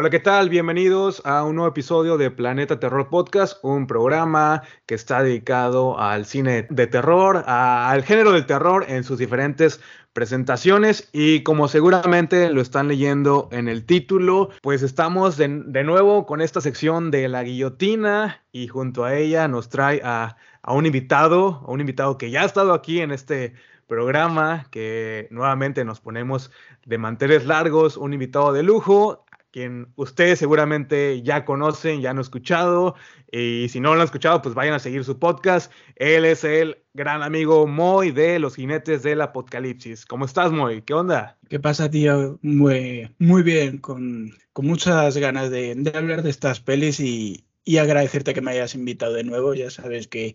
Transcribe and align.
Hola, 0.00 0.10
¿qué 0.10 0.20
tal? 0.20 0.48
Bienvenidos 0.48 1.20
a 1.24 1.42
un 1.42 1.56
nuevo 1.56 1.72
episodio 1.72 2.18
de 2.18 2.30
Planeta 2.30 2.78
Terror 2.78 3.08
Podcast, 3.08 3.58
un 3.64 3.88
programa 3.88 4.62
que 4.86 4.94
está 4.94 5.24
dedicado 5.24 5.98
al 5.98 6.24
cine 6.24 6.68
de 6.70 6.86
terror, 6.86 7.42
al 7.48 8.04
género 8.04 8.30
del 8.30 8.46
terror 8.46 8.86
en 8.86 9.02
sus 9.02 9.18
diferentes 9.18 9.80
presentaciones 10.12 11.08
y 11.12 11.42
como 11.42 11.66
seguramente 11.66 12.48
lo 12.52 12.60
están 12.60 12.86
leyendo 12.86 13.48
en 13.50 13.66
el 13.66 13.86
título, 13.86 14.50
pues 14.62 14.84
estamos 14.84 15.36
de, 15.36 15.48
nuevo 15.48 16.26
con 16.26 16.42
esta 16.42 16.60
sección 16.60 17.10
de 17.10 17.26
la 17.26 17.42
guillotina 17.42 18.44
y 18.52 18.68
junto 18.68 19.04
a 19.04 19.16
ella 19.16 19.48
nos 19.48 19.68
trae 19.68 20.00
a, 20.04 20.36
a 20.62 20.74
un 20.74 20.86
invitado, 20.86 21.64
a 21.66 21.72
un 21.72 21.80
invitado 21.80 22.18
que 22.18 22.30
ya 22.30 22.42
ha 22.42 22.46
estado 22.46 22.72
aquí 22.72 23.00
en 23.00 23.10
este 23.10 23.54
programa, 23.88 24.68
que 24.70 25.26
nuevamente 25.32 25.84
nos 25.84 25.98
ponemos 25.98 26.52
de 26.84 26.98
manteles 26.98 27.46
largos, 27.46 27.96
un 27.96 28.12
invitado 28.12 28.52
de 28.52 28.62
lujo, 28.62 29.24
quien 29.50 29.92
ustedes 29.96 30.38
seguramente 30.38 31.22
ya 31.22 31.44
conocen, 31.44 32.00
ya 32.00 32.10
han 32.10 32.18
escuchado, 32.18 32.94
y 33.30 33.68
si 33.68 33.80
no 33.80 33.94
lo 33.94 34.00
han 34.00 34.04
escuchado, 34.04 34.42
pues 34.42 34.54
vayan 34.54 34.74
a 34.74 34.78
seguir 34.78 35.04
su 35.04 35.18
podcast. 35.18 35.72
Él 35.96 36.24
es 36.24 36.44
el 36.44 36.84
gran 36.94 37.22
amigo 37.22 37.66
Moy 37.66 38.10
de 38.10 38.38
Los 38.38 38.56
Jinetes 38.56 39.02
del 39.02 39.20
Apocalipsis. 39.20 40.06
¿Cómo 40.06 40.24
estás, 40.24 40.52
Moy? 40.52 40.82
¿Qué 40.82 40.94
onda? 40.94 41.38
¿Qué 41.48 41.60
pasa, 41.60 41.90
tío? 41.90 42.38
Muy, 42.42 43.14
muy 43.18 43.42
bien, 43.42 43.78
con, 43.78 44.32
muchas 44.56 45.16
ganas 45.16 45.50
de, 45.50 45.92
hablar 45.94 46.22
de 46.22 46.30
estas 46.30 46.60
pelis 46.60 47.00
y, 47.00 47.44
agradecerte 47.78 48.32
que 48.32 48.40
me 48.40 48.52
hayas 48.52 48.74
invitado 48.74 49.12
de 49.12 49.24
nuevo. 49.24 49.54
Ya 49.54 49.70
sabes 49.70 50.08
que, 50.08 50.34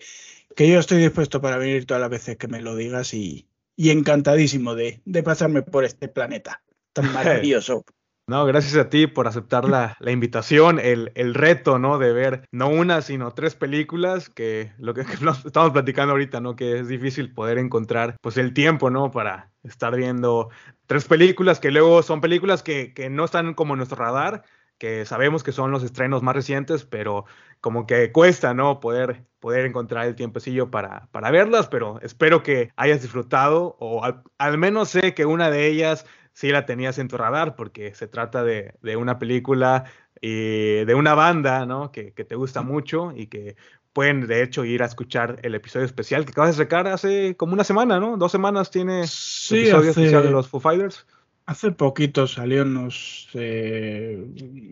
que 0.56 0.70
yo 0.70 0.80
estoy 0.80 1.00
dispuesto 1.00 1.42
para 1.42 1.58
venir 1.58 1.86
todas 1.86 2.02
las 2.02 2.10
veces 2.10 2.38
que 2.38 2.48
me 2.48 2.62
lo 2.62 2.76
digas 2.76 3.14
y, 3.14 3.48
encantadísimo 3.78 4.76
de, 4.76 5.02
de 5.06 5.24
pasarme 5.24 5.64
por 5.64 5.84
este 5.84 6.08
planeta 6.08 6.64
tan 6.94 7.12
maravilloso. 7.14 7.84
No, 8.26 8.46
gracias 8.46 8.76
a 8.78 8.90
ti 8.90 9.06
por 9.06 9.28
aceptar 9.28 9.68
la, 9.68 9.98
invitación, 10.10 10.80
el, 10.80 11.34
reto, 11.34 11.78
¿no? 11.78 11.98
De 11.98 12.14
ver 12.14 12.48
no 12.52 12.70
una, 12.70 13.02
sino 13.02 13.34
tres 13.34 13.56
películas, 13.56 14.30
que 14.30 14.72
lo 14.78 14.94
que, 14.94 15.02
estamos 15.46 15.72
platicando 15.72 16.14
ahorita, 16.14 16.40
¿no? 16.40 16.56
Que 16.56 16.80
es 16.80 16.88
difícil 16.88 17.34
poder 17.34 17.58
encontrar, 17.58 18.16
pues, 18.22 18.38
el 18.38 18.54
tiempo, 18.54 18.90
¿no? 18.90 19.12
Para 19.12 19.52
estar 19.64 19.94
viendo 19.98 20.50
tres 20.86 21.04
películas 21.06 21.60
que 21.60 21.72
luego 21.72 22.02
son 22.02 22.22
películas 22.22 22.64
que, 22.64 22.94
no 23.12 23.26
están 23.26 23.54
como 23.56 23.74
en 23.74 23.80
nuestro 23.80 23.98
radar, 23.98 24.44
que 24.78 25.04
sabemos 25.06 25.44
que 25.44 25.52
son 25.52 25.72
los 25.72 25.84
estrenos 25.84 26.24
más 26.24 26.36
recientes, 26.36 26.86
pero 26.86 27.26
como 27.60 27.86
que 27.86 28.14
cuesta, 28.14 28.54
¿no? 28.54 28.80
Poder, 28.80 29.26
poder 29.42 29.66
encontrar 29.66 30.08
el 30.08 30.16
tiempecillo 30.16 30.72
para, 30.72 31.10
para 31.12 31.30
verlas, 31.30 31.68
pero 31.68 32.00
espero 32.02 32.42
que 32.42 32.72
hayas 32.78 33.02
disfrutado 33.02 33.76
o 33.80 34.02
al 34.38 34.58
menos 34.58 34.90
sé 34.90 35.14
que 35.14 35.26
una 35.26 35.50
de 35.50 35.68
ellas 35.68 36.06
sí 36.34 36.50
la 36.50 36.66
tenías 36.66 36.98
en 36.98 37.08
tu 37.08 37.18
radar, 37.18 37.56
porque 37.56 37.94
se 37.96 38.08
trata 38.08 38.44
de, 38.44 38.74
una 38.98 39.20
película 39.20 39.86
y 40.20 40.84
de 40.86 40.96
una 40.96 41.14
banda, 41.14 41.66
¿no? 41.66 41.92
Que, 41.92 42.12
te 42.12 42.36
gusta 42.36 42.62
mucho 42.62 43.14
y 43.16 43.28
que 43.28 43.56
pueden 43.94 44.26
de 44.26 44.42
hecho 44.42 44.66
ir 44.66 44.82
a 44.82 44.88
escuchar 44.88 45.40
el 45.44 45.54
episodio 45.54 45.86
especial 45.86 46.26
que 46.26 46.32
acabas 46.32 46.58
de 46.58 46.64
sacar 46.64 46.88
hace 46.88 47.36
como 47.36 47.54
una 47.54 47.64
semana, 47.64 48.00
¿no? 48.00 48.18
Dos 48.18 48.32
semanas 48.32 48.72
tiene 48.72 49.02
el 49.02 49.04
episodio 49.04 49.90
especial 49.92 50.24
de 50.24 50.32
los 50.32 50.48
Foo 50.48 50.60
Fighters. 50.60 51.06
Hace 51.46 51.72
poquito 51.72 52.26
salió, 52.26 52.64
nos, 52.64 53.28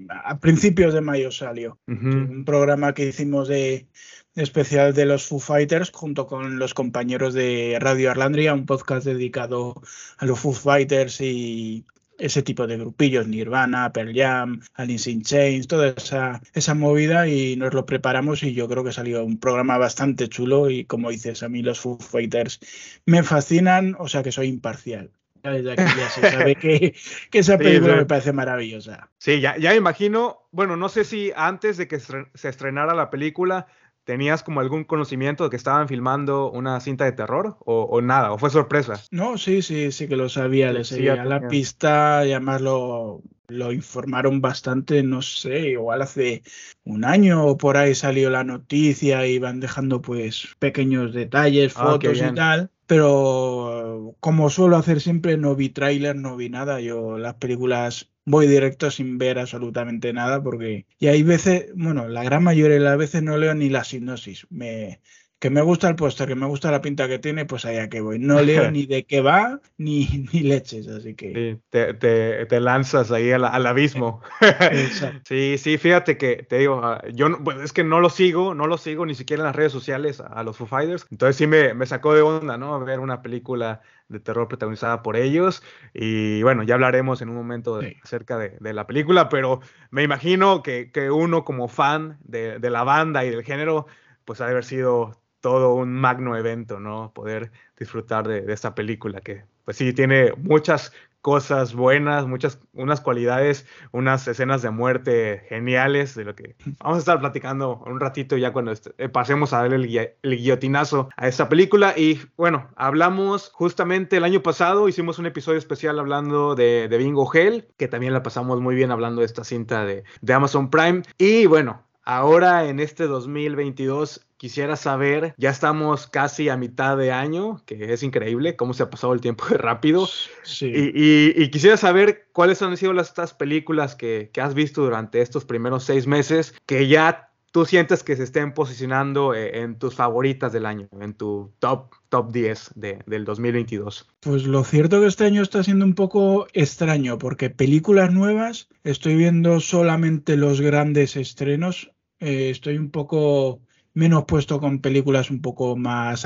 a 0.10 0.40
principios 0.40 0.94
de 0.94 1.02
mayo 1.02 1.30
salió, 1.30 1.78
un 1.86 2.44
programa 2.46 2.94
que 2.94 3.08
hicimos 3.08 3.50
de, 3.50 3.88
especial 4.36 4.94
de 4.94 5.06
los 5.06 5.26
Foo 5.26 5.40
Fighters 5.40 5.92
junto 5.92 6.28
con 6.28 6.60
los 6.60 6.74
compañeros 6.74 7.34
de 7.34 7.78
Radio 7.80 8.12
Arlandria, 8.12 8.54
un 8.54 8.66
podcast 8.66 9.06
dedicado 9.06 9.82
a 10.18 10.26
los 10.26 10.40
Foo 10.40 10.54
Fighters 10.54 11.20
y 11.22 11.86
ese 12.18 12.44
tipo 12.44 12.68
de 12.68 12.78
grupillos, 12.78 13.28
Nirvana, 13.28 13.92
Pearl 13.92 14.14
Jam, 14.14 14.62
Alice 14.76 15.10
in 15.10 15.24
Chains, 15.24 15.68
toda 15.68 15.90
esa, 15.90 16.42
esa 16.54 16.76
movida 16.76 17.28
y 17.28 17.56
nos 17.56 17.74
lo 17.74 17.86
preparamos 17.86 18.44
y 18.44 18.54
yo 18.54 18.68
creo 18.68 18.84
que 18.84 18.92
salió 18.92 19.26
un 19.26 19.40
programa 19.40 19.78
bastante 19.78 20.30
chulo 20.30 20.70
y 20.70 20.86
como 20.86 21.10
dices, 21.10 21.42
a 21.44 21.50
mí 21.50 21.64
los 21.64 21.80
Foo 21.80 21.98
Fighters 21.98 22.60
me 23.06 23.24
fascinan, 23.24 23.96
o 24.00 24.08
sea 24.08 24.24
que 24.24 24.32
soy 24.32 24.48
imparcial. 24.48 25.12
Desde 25.44 25.72
aquí 25.72 25.84
ya 25.98 26.10
se 26.10 26.32
sabe 26.32 26.56
que, 26.56 26.94
esa 27.34 27.58
película 27.58 27.96
me 27.96 28.06
parece 28.06 28.32
maravillosa. 28.32 29.10
Sí, 29.18 29.42
ya, 29.42 29.58
ya 29.58 29.74
imagino, 29.74 30.44
bueno, 30.52 30.78
no 30.78 30.88
sé 30.88 31.04
si 31.04 31.32
antes 31.36 31.78
de 31.78 31.88
que 31.88 32.00
se 32.00 32.50
estrenara 32.50 32.94
la 32.94 33.10
película 33.10 33.66
¿Tenías 34.04 34.42
como 34.44 34.62
algún 34.62 34.84
conocimiento 34.84 35.44
de 35.44 35.50
que 35.52 35.56
estaban 35.56 35.88
filmando 35.88 36.50
una 36.52 36.80
cinta 36.80 37.06
de 37.06 37.12
terror 37.12 37.58
o, 37.60 38.02
nada? 38.02 38.32
¿O 38.32 38.38
fue 38.38 38.50
sorpresa? 38.50 39.02
No, 39.12 39.38
sí, 39.38 39.62
sí, 39.62 39.92
sí 39.92 40.08
que 40.08 40.16
lo 40.16 40.28
sabía. 40.28 40.74
Le 40.74 40.84
seguía 40.84 41.24
la 41.24 41.48
pista 41.48 42.26
y 42.26 42.32
además 42.32 42.62
lo, 42.62 43.22
lo 43.48 43.72
informaron 43.72 44.42
bastante, 44.42 45.04
no 45.04 45.22
sé, 45.22 45.72
igual 45.72 46.02
hace 46.02 46.42
un 46.84 47.06
año 47.06 47.46
o 47.46 47.58
por 47.58 47.78
ahí 47.78 47.94
salió 47.94 48.30
la 48.30 48.44
noticia 48.44 49.28
y 49.28 49.40
van 49.40 49.60
dejando 49.60 50.02
pues 50.02 50.56
pequeños 50.60 51.14
detalles, 51.14 51.74
ah, 51.76 51.92
fotos 51.92 52.18
y 52.22 52.34
tal. 52.34 52.72
Pero 52.88 54.16
como 54.20 54.50
suelo 54.50 54.78
hacer 54.78 55.00
siempre, 55.00 55.38
no 55.38 55.56
vi 55.56 55.70
tráiler, 55.70 56.16
no 56.16 56.36
vi 56.36 56.50
nada. 56.50 56.82
Yo 56.82 57.18
las 57.18 57.36
películas 57.36 58.11
voy 58.26 58.48
directo 58.48 58.92
sin 58.92 59.18
ver 59.18 59.40
absolutamente 59.40 60.14
nada 60.14 60.42
porque 60.44 60.86
y 61.00 61.08
hay 61.08 61.24
veces, 61.24 61.68
bueno, 61.76 62.08
la 62.08 62.24
gran 62.24 62.44
mayoría 62.44 62.76
de 62.76 62.84
las 62.84 62.98
veces 62.98 63.24
no 63.24 63.38
leo 63.38 63.54
ni 63.56 63.70
la 63.70 63.84
sinopsis. 63.84 64.48
Me, 64.50 65.02
que 65.42 65.50
me 65.50 65.64
gusta 65.64 65.90
el 65.90 65.96
póster, 65.96 66.28
que 66.28 66.36
me 66.36 66.46
gusta 66.46 66.70
la 66.70 66.82
pinta 66.82 67.08
que 67.08 67.18
tiene, 67.18 67.46
pues 67.46 67.66
allá 67.66 67.90
que 67.90 68.00
voy. 68.00 68.20
No 68.20 68.40
leo 68.44 68.70
ni 68.72 68.86
de 68.86 69.06
qué 69.06 69.22
va, 69.22 69.60
ni, 69.76 70.06
ni 70.32 70.42
leches, 70.42 70.88
así 70.88 71.16
que... 71.16 71.58
te, 71.72 71.96
te, 71.96 72.60
lanzas 72.60 73.12
ahí 73.12 73.32
al, 73.32 73.44
abismo. 73.66 74.22
sí, 75.26 75.58
sí, 75.58 75.80
fíjate 75.80 76.16
que 76.16 76.44
te 76.44 76.60
digo, 76.60 76.82
ah, 76.84 77.02
yo 77.12 77.44
pues 77.44 77.58
es 77.60 77.74
que 77.74 77.84
no 77.84 78.00
lo 78.00 78.12
sigo, 78.12 78.54
no 78.54 78.68
lo 78.68 78.78
sigo 78.78 79.04
ni 79.08 79.16
siquiera 79.16 79.42
en 79.42 79.48
las 79.48 79.56
redes 79.56 79.72
sociales 79.72 80.22
a, 80.22 80.44
los 80.44 80.58
Foo 80.58 80.68
Fighters, 80.68 81.08
entonces 81.10 81.38
sí 81.38 81.48
me, 81.48 81.74
me 81.74 81.88
sacó 81.88 82.14
de 82.14 82.22
onda, 82.22 82.60
¿no? 82.60 82.80
Ver 82.80 83.00
una 83.00 83.24
película 83.24 83.82
de 84.10 84.20
terror 84.20 84.48
protagonizada 84.48 85.02
por 85.02 85.18
ellos. 85.18 85.64
Y 85.92 86.44
bueno, 86.44 86.62
ya 86.62 86.76
hablaremos 86.76 87.20
en 87.24 87.30
un 87.30 87.36
momento 87.36 87.80
acerca 88.04 88.38
de, 88.38 88.58
de, 88.60 88.74
la 88.74 88.86
película, 88.86 89.28
pero 89.28 89.62
me 89.90 90.04
imagino 90.04 90.62
que, 90.62 90.92
que 90.92 91.10
uno 91.10 91.46
como 91.46 91.68
fan 91.68 92.20
de, 92.24 92.60
de, 92.60 92.70
la 92.70 92.84
banda 92.84 93.26
y 93.26 93.32
del 93.32 93.44
género, 93.44 93.88
pues 94.24 94.40
ha 94.40 94.46
de 94.46 94.52
haber 94.52 94.66
sido 94.66 95.22
todo 95.42 95.74
un 95.74 95.94
magno 95.94 96.38
evento, 96.38 96.80
¿no? 96.80 97.12
Poder 97.14 97.52
disfrutar 97.78 98.28
de, 98.28 98.42
de 98.42 98.54
esta 98.54 98.76
película 98.76 99.22
que, 99.22 99.44
pues 99.66 99.78
sí, 99.78 99.94
tiene 99.94 100.34
muchas 100.38 100.94
cosas 101.22 101.74
buenas, 101.74 102.26
muchas, 102.26 102.60
unas 102.74 103.00
cualidades, 103.00 103.66
unas 103.92 104.28
escenas 104.28 104.62
de 104.62 104.72
muerte 104.72 105.44
geniales, 105.48 106.16
de 106.16 106.26
lo 106.26 106.36
que 106.36 106.56
vamos 106.80 106.98
a 106.98 107.00
estar 107.00 107.20
platicando 107.20 107.82
un 107.86 108.00
ratito 108.00 108.38
ya 108.38 108.52
cuando 108.52 108.74
eh, 108.98 109.10
pasemos 109.10 109.54
a 109.54 109.60
darle 109.60 109.76
el, 109.76 110.16
el, 110.22 110.38
guillotinazo 110.38 111.10
a 111.16 111.28
esta 111.28 111.48
película. 111.48 111.94
Y 111.96 112.20
bueno, 112.38 112.70
hablamos 112.76 113.52
justamente 113.54 114.18
el 114.18 114.24
año 114.24 114.42
pasado, 114.42 114.90
hicimos 114.90 115.20
un 115.20 115.28
episodio 115.28 115.60
especial 115.60 116.00
hablando 116.00 116.56
de, 116.56 116.88
de 116.88 116.98
Bingo 116.98 117.32
Hell, 117.34 117.68
que 117.78 117.88
también 117.88 118.14
la 118.14 118.24
pasamos 118.24 118.60
muy 118.60 118.76
bien 118.76 118.92
hablando 118.92 119.22
de 119.22 119.28
esta 119.28 119.44
cinta 119.44 119.86
de, 119.86 120.04
de 120.22 120.34
Amazon 120.34 120.70
Prime. 120.70 121.04
Y 121.18 121.46
bueno, 121.46 121.84
Ahora 122.04 122.68
en 122.68 122.80
este 122.80 123.08
2022 123.08 124.26
quisiera 124.38 124.76
saber, 124.76 125.36
ya 125.38 125.52
estamos 125.52 126.08
casi 126.08 126.50
a 126.50 126.58
mitad 126.58 126.98
de 126.98 127.12
año, 127.12 127.62
que 127.68 127.94
es 127.94 128.02
increíble 128.02 128.56
cómo 128.56 128.74
se 128.74 128.82
ha 128.82 128.90
pasado 128.90 129.14
el 129.14 129.22
tiempo 129.22 129.46
de 129.50 129.58
rápido. 129.58 130.08
Sí. 130.44 130.72
Y, 130.74 131.52
quisiera 131.52 131.78
saber 131.78 132.28
cuáles 132.34 132.62
han 132.64 132.76
sido 132.76 132.94
las 132.94 133.10
estas 133.10 133.36
películas 133.36 133.96
que, 133.96 134.32
has 134.42 134.56
visto 134.56 134.82
durante 134.82 135.22
estos 135.22 135.46
primeros 135.46 135.84
seis 135.84 136.08
meses 136.08 136.56
que 136.66 136.88
ya 136.88 137.31
tú 137.52 137.66
sientes 137.66 138.04
que 138.04 138.16
se 138.16 138.24
estén 138.24 138.54
posicionando 138.54 139.34
eh, 139.34 139.62
en 139.62 139.78
tus 139.78 139.96
favoritas 139.96 140.54
del 140.54 140.66
año, 140.66 140.88
en 141.00 141.14
tu 141.14 141.54
top, 141.60 141.94
top 142.10 142.32
10 142.32 142.72
del 142.76 143.26
2022? 143.26 144.08
Pues 144.22 144.46
lo 144.46 144.64
cierto 144.64 145.02
que 145.02 145.08
este 145.08 145.26
año 145.26 145.42
está 145.42 145.64
siendo 145.64 145.86
un 145.86 145.94
poco 145.94 146.48
extraño, 146.54 147.18
porque 147.18 147.50
películas 147.50 148.14
nuevas 148.14 148.70
estoy 148.84 149.16
viendo 149.16 149.60
solamente 149.60 150.38
los 150.38 150.62
grandes 150.62 151.16
estrenos. 151.16 151.92
Eh, 152.20 152.50
estoy 152.50 152.78
un 152.78 152.90
poco 152.90 153.62
menos 153.94 154.24
puesto 154.24 154.62
con 154.62 154.80
películas 154.80 155.30
un 155.30 155.42
poco 155.42 155.76
más, 155.76 156.26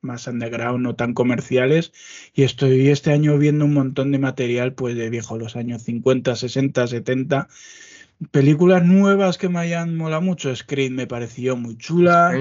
más 0.00 0.26
underground, 0.26 0.82
no 0.82 0.96
tan 0.96 1.14
comerciales. 1.14 1.92
Y 2.34 2.42
estoy 2.42 2.88
este 2.88 3.12
año 3.12 3.38
viendo 3.38 3.64
un 3.64 3.74
montón 3.74 4.10
de 4.10 4.18
material 4.18 4.74
pues 4.74 4.96
de 4.96 5.10
viejo, 5.10 5.38
los 5.38 5.54
años 5.54 5.82
50, 5.82 6.34
60, 6.34 6.86
70 6.88 7.48
Películas 8.30 8.84
nuevas 8.84 9.38
que 9.38 9.48
me 9.48 9.58
hayan 9.60 9.96
molado 9.96 10.22
mucho. 10.22 10.54
Scream 10.54 10.94
me 10.94 11.06
pareció 11.06 11.56
muy 11.56 11.76
chula. 11.76 12.32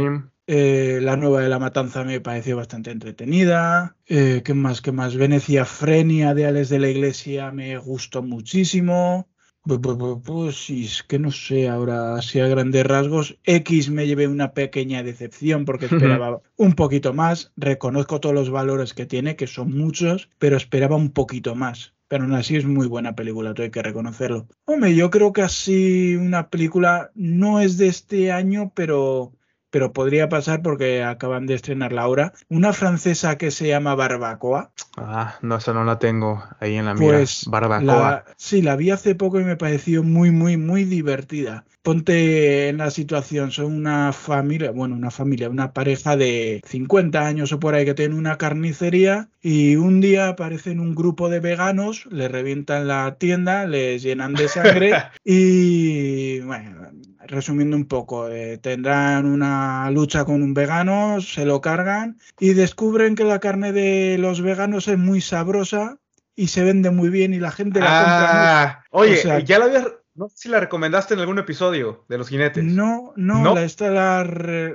Eh, 0.47 0.99
la 1.01 1.17
nueva 1.17 1.41
de 1.41 1.49
La 1.49 1.57
Matanza 1.57 2.03
me 2.03 2.21
pareció 2.21 2.57
bastante 2.57 2.91
entretenida. 2.91 3.97
Eh, 4.05 4.41
¿Qué 4.45 4.53
más? 4.53 4.81
¿Qué 4.81 4.91
más? 4.91 5.15
Venecia 5.15 5.65
Frenia 5.65 6.33
de 6.33 6.45
Alex 6.45 6.69
de 6.69 6.79
la 6.79 6.89
Iglesia 6.89 7.51
me 7.51 7.77
gustó 7.77 8.21
muchísimo. 8.21 9.27
Pues 9.63 10.69
es 10.69 11.01
que 11.01 11.17
no 11.17 11.31
sé 11.31 11.67
ahora 11.67 12.21
si 12.21 12.39
a 12.39 12.47
grandes 12.47 12.85
rasgos. 12.85 13.39
X 13.43 13.89
me 13.89 14.05
llevé 14.05 14.27
una 14.27 14.53
pequeña 14.53 15.01
decepción 15.01 15.65
porque 15.65 15.85
esperaba 15.87 16.41
un 16.55 16.73
poquito 16.73 17.13
más. 17.13 17.51
Reconozco 17.57 18.19
todos 18.19 18.35
los 18.35 18.51
valores 18.51 18.93
que 18.93 19.07
tiene, 19.07 19.35
que 19.35 19.47
son 19.47 19.75
muchos, 19.75 20.29
pero 20.37 20.55
esperaba 20.55 20.95
un 20.95 21.09
poquito 21.09 21.55
más. 21.55 21.95
Pero 22.07 22.23
aún 22.23 22.33
así 22.33 22.55
es 22.55 22.65
muy 22.65 22.87
buena 22.87 23.15
película, 23.15 23.53
tú 23.53 23.61
hay 23.61 23.71
que 23.71 23.81
reconocerlo. 23.81 24.47
Hombre, 24.65 24.95
yo 24.95 25.09
creo 25.09 25.33
que 25.33 25.41
así 25.41 26.15
una 26.15 26.49
película 26.49 27.11
no 27.15 27.59
es 27.59 27.77
de 27.77 27.87
este 27.87 28.31
año, 28.31 28.71
pero 28.75 29.33
pero 29.75 29.91
podría 29.91 30.29
pasar 30.29 30.61
porque 30.61 31.03
acaban 31.03 31.47
de 31.47 31.53
estrenar 31.53 31.91
la 31.91 32.07
hora. 32.07 32.31
Una 32.47 32.71
francesa 32.71 33.37
que 33.37 33.51
se 33.51 33.67
llama 33.67 33.93
Barbacoa. 33.93 34.71
Ah, 34.95 35.35
no, 35.41 35.57
esa 35.57 35.73
no 35.73 35.83
la 35.83 35.99
tengo 35.99 36.41
ahí 36.61 36.75
en 36.75 36.85
la 36.85 36.93
mira. 36.93 37.17
Pues 37.17 37.43
Barbacoa. 37.45 38.23
sí, 38.37 38.61
la 38.61 38.77
vi 38.77 38.91
hace 38.91 39.15
poco 39.15 39.37
y 39.41 39.43
me 39.43 39.57
pareció 39.57 40.01
muy, 40.01 40.31
muy, 40.31 40.55
muy 40.55 40.85
divertida. 40.85 41.65
Ponte 41.81 42.69
en 42.69 42.77
la 42.77 42.89
situación, 42.89 43.51
son 43.51 43.73
una 43.73 44.13
familia, 44.13 44.71
bueno, 44.71 44.95
una 44.95 45.11
familia, 45.11 45.49
una 45.49 45.73
pareja 45.73 46.15
de 46.15 46.61
50 46.65 47.27
años 47.27 47.51
o 47.51 47.59
por 47.59 47.75
ahí 47.75 47.83
que 47.83 47.93
tienen 47.93 48.17
una 48.17 48.37
carnicería 48.37 49.29
y 49.41 49.75
un 49.75 50.01
día 50.01 50.29
aparecen 50.29 50.79
un 50.79 50.95
grupo 50.95 51.29
de 51.29 51.39
veganos, 51.39 52.07
le 52.07 52.27
revientan 52.27 52.87
la 52.87 53.17
tienda, 53.19 53.67
les 53.67 54.01
llenan 54.01 54.33
de 54.33 54.47
sangre 54.47 54.93
y, 55.23 56.39
bueno, 56.39 56.84
resumiendo 57.27 57.75
un 57.77 57.85
poco, 57.85 58.29
eh, 58.29 58.57
tendrán 58.57 59.25
una 59.25 59.89
lucha 59.91 60.25
con 60.25 60.41
un 60.43 60.53
vegano, 60.53 61.21
se 61.21 61.45
lo 61.45 61.61
cargan 61.61 62.19
y 62.39 62.53
descubren 62.53 63.15
que 63.15 63.23
la 63.23 63.39
carne 63.39 63.71
de 63.71 64.17
los 64.17 64.41
veganos 64.41 64.87
es 64.87 64.97
muy 64.97 65.21
sabrosa 65.21 65.99
y 66.35 66.47
se 66.47 66.63
vende 66.63 66.91
muy 66.91 67.09
bien 67.09 67.33
y 67.33 67.39
la 67.39 67.51
gente 67.51 67.79
la 67.79 67.85
compra. 67.85 68.61
Ah, 68.61 68.83
oye, 68.91 69.43
ya 69.45 69.59
la 69.59 69.65
habías, 69.65 69.87
no 70.13 70.29
sé 70.29 70.35
si 70.37 70.49
la 70.49 70.59
recomendaste 70.59 71.13
en 71.13 71.19
algún 71.19 71.39
episodio 71.39 72.05
de 72.09 72.17
los 72.17 72.29
jinetes. 72.29 72.63
No, 72.63 73.13
no, 73.15 73.53
la 73.53 73.63
esta 73.63 73.89
la 73.89 74.25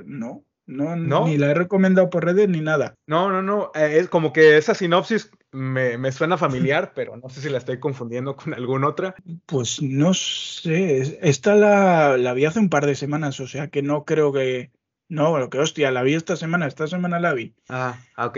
no. 0.05 0.43
No, 0.71 1.27
ni 1.27 1.37
la 1.37 1.51
he 1.51 1.53
recomendado 1.53 2.09
por 2.09 2.23
redes 2.23 2.47
ni 2.47 2.61
nada. 2.61 2.95
No, 3.05 3.29
no, 3.29 3.41
no. 3.41 3.71
Eh, 3.75 3.97
es 3.99 4.07
como 4.07 4.31
que 4.31 4.57
esa 4.57 4.73
sinopsis 4.73 5.29
me, 5.51 6.11
suena 6.13 6.37
familiar, 6.37 6.93
pero 6.95 7.17
no 7.17 7.29
sé 7.29 7.41
si 7.41 7.49
la 7.49 7.57
estoy 7.57 7.79
confundiendo 7.79 8.37
con 8.37 8.53
alguna 8.53 8.87
otra. 8.87 9.15
Pues 9.45 9.81
no 9.81 10.13
sé. 10.13 11.19
Esta 11.21 11.55
la, 11.55 12.17
la 12.17 12.33
vi 12.33 12.45
hace 12.45 12.59
un 12.59 12.69
par 12.69 12.85
de 12.85 12.95
semanas, 12.95 13.39
o 13.41 13.47
sea 13.47 13.67
que 13.67 13.81
no 13.81 14.05
creo 14.05 14.31
que. 14.31 14.71
No, 15.09 15.37
lo 15.37 15.49
que 15.49 15.59
hostia, 15.59 15.91
la 15.91 16.03
vi 16.03 16.13
esta 16.13 16.37
semana, 16.37 16.67
esta 16.67 16.87
semana 16.87 17.19
la 17.19 17.33
vi. 17.33 17.53
Ah, 17.67 17.99
ok. 18.17 18.37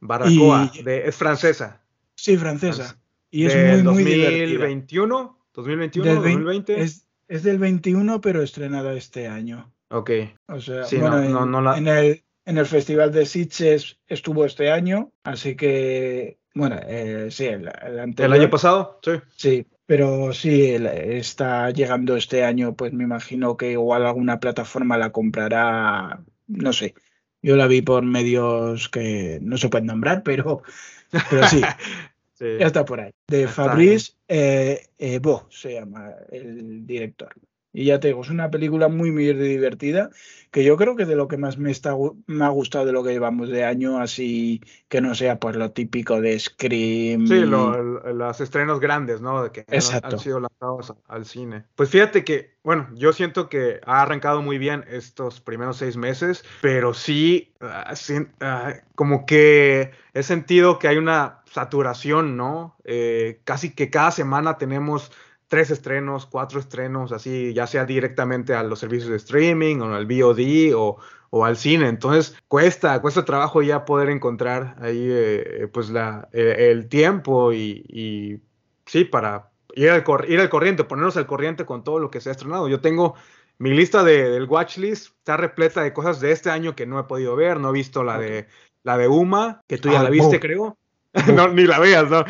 Barracoa, 0.00 0.70
es 0.84 1.16
francesa. 1.16 1.82
Sí, 2.14 2.36
francesa. 2.36 2.98
Y 3.30 3.46
es 3.46 3.82
muy, 3.82 4.04
muy 4.04 4.20
2021, 4.20 5.38
2021, 5.54 6.14
2020. 6.14 6.82
Es, 6.82 7.06
es 7.28 7.42
del 7.42 7.58
21, 7.58 8.20
pero 8.20 8.42
estrenada 8.42 8.92
este 8.92 9.28
año. 9.28 9.72
Ok. 9.90 10.10
O 10.46 10.60
sea, 10.60 10.84
bueno, 10.98 11.74
en, 11.74 11.88
el, 11.88 12.24
en 12.44 12.58
el 12.58 12.66
Festival 12.66 13.12
de 13.12 13.26
Sitges 13.26 13.98
estuvo 14.06 14.44
este 14.44 14.70
año, 14.70 15.12
así 15.24 15.56
que, 15.56 16.38
bueno, 16.54 16.78
eh, 16.86 17.28
sí, 17.30 17.46
el, 17.46 17.70
el, 18.16 18.32
año 18.32 18.50
pasado, 18.50 19.00
sí. 19.02 19.12
Sí, 19.36 19.66
pero 19.86 20.32
sí, 20.32 20.76
está 20.76 21.70
llegando 21.70 22.16
este 22.16 22.44
año, 22.44 22.76
pues 22.76 22.92
me 22.92 23.02
imagino 23.02 23.56
que 23.56 23.72
igual 23.72 24.06
alguna 24.06 24.38
plataforma 24.38 24.96
la 24.96 25.10
comprará, 25.10 26.22
no 26.46 26.72
sé. 26.72 26.94
Yo 27.42 27.56
la 27.56 27.66
vi 27.66 27.82
por 27.82 28.04
medios 28.04 28.88
que 28.88 29.38
no 29.42 29.56
se 29.56 29.68
pueden 29.68 29.86
nombrar, 29.86 30.22
pero, 30.22 30.62
pero 31.28 31.48
sí, 31.48 31.60
ya 32.38 32.66
está 32.66 32.84
por 32.84 33.00
ahí. 33.00 33.10
De 33.26 33.48
Fabrice 33.48 34.12
eh, 34.28 34.86
eh, 34.98 35.18
Bo 35.18 35.48
se 35.50 35.74
llama 35.74 36.12
el 36.30 36.86
director. 36.86 37.34
Y 37.72 37.84
ya 37.84 38.00
te 38.00 38.08
digo, 38.08 38.22
es 38.22 38.30
una 38.30 38.50
película 38.50 38.88
muy, 38.88 39.12
muy 39.12 39.32
divertida, 39.32 40.10
que 40.50 40.64
yo 40.64 40.76
creo 40.76 40.96
que 40.96 41.06
de 41.06 41.14
lo 41.14 41.28
que 41.28 41.36
más 41.36 41.58
me, 41.58 41.70
está, 41.70 41.94
me 42.26 42.44
ha 42.44 42.48
gustado 42.48 42.84
de 42.84 42.92
lo 42.92 43.04
que 43.04 43.12
llevamos 43.12 43.48
de 43.48 43.64
año, 43.64 44.00
así 44.00 44.60
que 44.88 45.00
no 45.00 45.14
sea 45.14 45.38
pues 45.38 45.54
lo 45.54 45.70
típico 45.70 46.20
de 46.20 46.38
Scream. 46.38 47.28
Sí, 47.28 47.44
los 47.44 48.40
estrenos 48.40 48.80
grandes, 48.80 49.20
¿no? 49.20 49.52
Que 49.52 49.64
han 49.68 50.18
sido 50.18 50.40
lanzados 50.40 50.94
al 51.06 51.24
cine. 51.24 51.64
Pues 51.76 51.90
fíjate 51.90 52.24
que, 52.24 52.54
bueno, 52.64 52.88
yo 52.94 53.12
siento 53.12 53.48
que 53.48 53.80
ha 53.86 54.02
arrancado 54.02 54.42
muy 54.42 54.58
bien 54.58 54.84
estos 54.90 55.40
primeros 55.40 55.76
seis 55.76 55.96
meses, 55.96 56.44
pero 56.60 56.92
sí, 56.92 57.54
ah, 57.60 58.74
como 58.96 59.26
que 59.26 59.92
he 60.12 60.22
sentido 60.24 60.80
que 60.80 60.88
hay 60.88 60.96
una 60.96 61.42
saturación, 61.44 62.36
¿no? 62.36 62.76
Eh, 62.84 63.40
casi 63.44 63.74
que 63.74 63.90
cada 63.90 64.10
semana 64.10 64.58
tenemos 64.58 65.12
tres 65.50 65.72
estrenos, 65.72 66.26
cuatro 66.26 66.60
estrenos, 66.60 67.10
así, 67.10 67.52
ya 67.52 67.66
sea 67.66 67.84
directamente 67.84 68.54
a 68.54 68.62
los 68.62 68.78
servicios 68.78 69.10
de 69.10 69.16
streaming 69.16 69.80
o 69.80 69.92
al 69.92 70.06
VOD 70.06 70.72
o, 70.76 70.98
o 71.30 71.44
al 71.44 71.56
cine. 71.56 71.88
Entonces, 71.88 72.36
cuesta, 72.46 73.02
cuesta 73.02 73.24
trabajo 73.24 73.60
ya 73.60 73.84
poder 73.84 74.10
encontrar 74.10 74.76
ahí, 74.80 75.08
eh, 75.10 75.68
pues, 75.72 75.90
la, 75.90 76.28
eh, 76.32 76.68
el 76.70 76.88
tiempo 76.88 77.52
y, 77.52 78.40
sí, 78.86 79.04
para 79.04 79.50
ir 79.74 79.90
al, 79.90 80.04
ir 80.28 80.38
al 80.38 80.48
corriente, 80.48 80.84
ponernos 80.84 81.16
al 81.16 81.26
corriente 81.26 81.66
con 81.66 81.82
todo 81.82 81.98
lo 81.98 82.12
que 82.12 82.20
se 82.20 82.28
ha 82.28 82.32
estrenado. 82.32 82.68
Yo 82.68 82.80
tengo 82.80 83.16
mi 83.58 83.70
lista 83.70 84.04
de, 84.04 84.30
del 84.30 84.44
watchlist, 84.44 85.16
está 85.18 85.36
repleta 85.36 85.82
de 85.82 85.92
cosas 85.92 86.20
de 86.20 86.30
este 86.30 86.50
año 86.50 86.76
que 86.76 86.86
no 86.86 87.00
he 87.00 87.04
podido 87.04 87.34
ver, 87.34 87.58
no 87.58 87.70
he 87.70 87.72
visto 87.72 88.04
la 88.04 88.20
de 88.20 88.46
la 88.84 88.96
de 88.96 89.08
Uma, 89.08 89.62
que 89.66 89.78
tú 89.78 89.90
ya 89.90 89.98
ah, 89.98 90.04
la 90.04 90.10
viste, 90.10 90.38
creo. 90.38 90.78
no, 91.34 91.48
ni 91.48 91.64
la 91.64 91.78
veas, 91.78 92.08
¿no? 92.08 92.24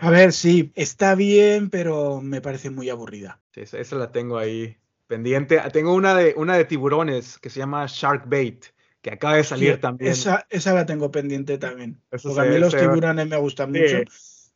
A 0.00 0.10
ver, 0.10 0.32
sí, 0.32 0.72
está 0.74 1.14
bien, 1.14 1.70
pero 1.70 2.20
me 2.20 2.40
parece 2.40 2.70
muy 2.70 2.90
aburrida. 2.90 3.40
Sí, 3.52 3.62
esa, 3.62 3.96
la 3.96 4.12
tengo 4.12 4.36
ahí 4.36 4.76
pendiente. 5.06 5.60
Tengo 5.72 5.94
una 5.94 6.14
de, 6.14 6.34
una 6.36 6.56
de 6.56 6.64
tiburones 6.64 7.38
que 7.38 7.50
se 7.50 7.60
llama 7.60 7.86
Shark 7.88 8.24
Bait, 8.26 8.66
que 9.00 9.10
acaba 9.10 9.36
de 9.36 9.44
salir 9.44 9.80
también. 9.80 10.12
Esa, 10.12 10.46
esa 10.50 10.74
la 10.74 10.84
tengo 10.84 11.10
pendiente 11.10 11.56
también. 11.56 12.00
porque 12.10 12.40
a 12.40 12.44
mí 12.44 12.58
los 12.58 12.76
tiburones 12.76 13.26
me 13.26 13.36
gustan 13.36 13.72
mucho. 13.72 14.02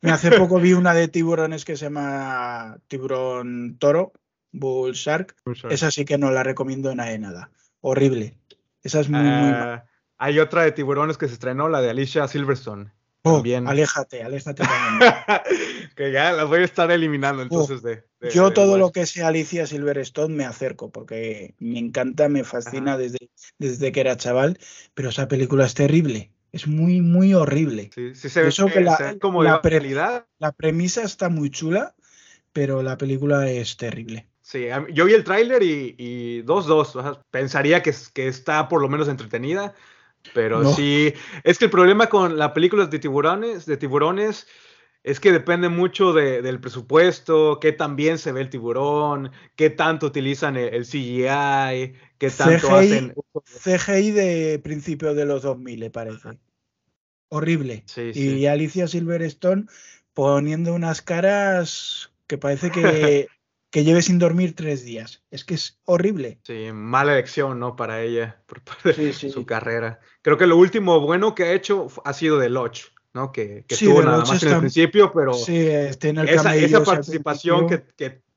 Me 0.01 0.11
hace 0.11 0.31
poco 0.31 0.59
vi 0.59 0.73
una 0.73 0.93
de 0.93 1.07
tiburones 1.09 1.65
que 1.65 1.75
se 1.75 1.85
llama 1.85 2.77
Tiburón 2.87 3.77
Toro, 3.79 4.13
Bull 4.51 4.93
Shark. 4.93 5.35
Esa 5.69 5.91
sí 5.91 6.05
que 6.05 6.17
no 6.17 6.31
la 6.31 6.43
recomiendo 6.43 6.93
nada 6.93 7.09
de 7.09 7.19
nada. 7.19 7.51
Horrible. 7.81 8.37
Esa 8.83 8.99
es 8.99 9.09
muy, 9.09 9.21
muy 9.21 9.51
ah. 9.53 9.85
Hay 10.17 10.39
otra 10.39 10.63
de 10.63 10.71
tiburones 10.71 11.17
que 11.17 11.27
se 11.27 11.33
estrenó, 11.33 11.69
la 11.69 11.81
de 11.81 11.89
Alicia 11.89 12.27
Silverstone. 12.27 12.91
Oh, 13.23 13.43
aléjate, 13.65 14.23
aléjate 14.23 14.63
que 15.95 16.11
ya 16.11 16.31
las 16.31 16.47
voy 16.47 16.59
a 16.59 16.63
estar 16.63 16.89
eliminando 16.89 17.41
entonces 17.41 17.81
de, 17.81 18.05
Yo 18.33 18.53
todo 18.53 18.77
lo 18.77 18.93
que 18.93 19.05
sea 19.05 19.27
Alicia 19.27 19.67
Silverstone 19.67 20.33
me 20.33 20.45
acerco 20.45 20.89
porque 20.89 21.53
me 21.59 21.79
encanta, 21.79 22.29
me 22.29 22.45
fascina 22.45 22.97
desde, 22.97 23.29
desde 23.57 23.91
que 23.91 23.99
era 23.99 24.15
chaval, 24.15 24.57
pero 24.93 25.09
esa 25.09 25.27
película 25.27 25.65
es 25.65 25.73
terrible. 25.73 26.31
Es 26.51 26.65
muy, 26.65 27.01
muy 27.01 27.33
horrible. 27.33 27.91
Sí, 27.93 28.15
sí 28.15 28.29
se 28.29 28.41
ve, 28.41 28.51
que 28.73 28.81
la, 28.81 29.17
como 29.21 29.43
la, 29.43 29.61
la 30.39 30.51
premisa 30.53 31.03
está 31.03 31.29
muy 31.29 31.51
chula, 31.51 31.95
pero 32.53 32.81
la 32.81 32.97
película 32.97 33.51
es 33.51 33.77
terrible. 33.77 34.29
Sí, 34.41 34.65
yo 34.93 35.05
vi 35.05 35.13
el 35.13 35.23
tráiler 35.23 35.61
y 35.61 36.41
2-2. 36.43 37.21
pensaría 37.29 37.83
que, 37.83 37.93
que 38.13 38.27
está 38.27 38.67
por 38.67 38.81
lo 38.81 38.89
menos 38.89 39.07
entretenida, 39.07 39.75
pero 40.33 40.73
sí, 40.73 41.13
es 41.43 41.57
que 41.57 41.65
el 41.65 41.71
problema 41.71 42.07
con 42.07 42.37
las 42.37 42.51
películas 42.51 42.89
de 42.89 42.99
tiburones, 42.99 43.65
de 43.65 43.77
tiburones, 43.77 44.47
es 45.03 45.19
que 45.19 45.31
depende 45.31 45.69
mucho 45.69 46.13
del 46.13 46.59
presupuesto, 46.59 47.59
qué 47.59 47.71
tan 47.71 47.95
bien 47.95 48.17
se 48.17 48.31
ve 48.31 48.41
el 48.41 48.49
tiburón, 48.49 49.31
qué 49.55 49.69
tanto 49.69 50.07
utilizan 50.07 50.57
el, 50.57 50.85
CGI, 50.85 51.93
qué 52.17 52.29
tanto 52.35 52.75
hacen. 52.75 53.13
CGI 53.63 54.11
de 54.11 54.59
principios 54.59 55.15
de 55.15 55.25
los 55.25 55.43
2000, 55.43 55.79
le 55.79 55.89
parece. 55.89 56.37
Horrible. 57.29 57.85
y 57.95 58.45
Alicia 58.47 58.87
Silverstone 58.87 59.65
poniendo 60.13 60.73
unas 60.73 61.01
caras 61.01 62.11
que 62.27 62.37
parece 62.37 62.71
que 62.71 63.27
que 63.71 63.83
lleve 63.83 64.01
sin 64.01 64.19
dormir 64.19 64.55
tres 64.55 64.83
días. 64.83 65.23
Es 65.31 65.43
que 65.43 65.53
es 65.53 65.79
horrible. 65.85 66.39
Sí, 66.43 66.69
mala 66.73 67.13
elección, 67.13 67.59
¿no? 67.59 67.75
Para 67.75 68.01
ella, 68.01 68.41
por 68.47 68.61
parte 68.61 68.93
de 68.93 69.13
su 69.13 69.45
carrera. 69.45 69.99
Creo 70.21 70.37
que 70.37 70.47
lo 70.47 70.57
último 70.57 70.99
bueno 70.99 71.35
que 71.35 71.43
ha 71.43 71.53
hecho 71.53 71.87
ha 72.03 72.13
sido 72.13 72.39
de 72.39 72.49
Lodge, 72.49 72.91
¿no? 73.13 73.31
Que, 73.31 73.65
que 73.67 73.77
tuvo 73.77 74.01
nada 74.01 74.25
más 74.25 74.43
en 74.43 74.49
el 74.49 74.59
principio, 74.59 75.11
pero 75.11 75.33
sí, 75.33 75.57
este, 75.57 76.09
en 76.09 76.19
el 76.19 76.29
esa, 76.29 76.55
esa, 76.55 76.83
participación 76.83 77.67
que, 77.67 77.83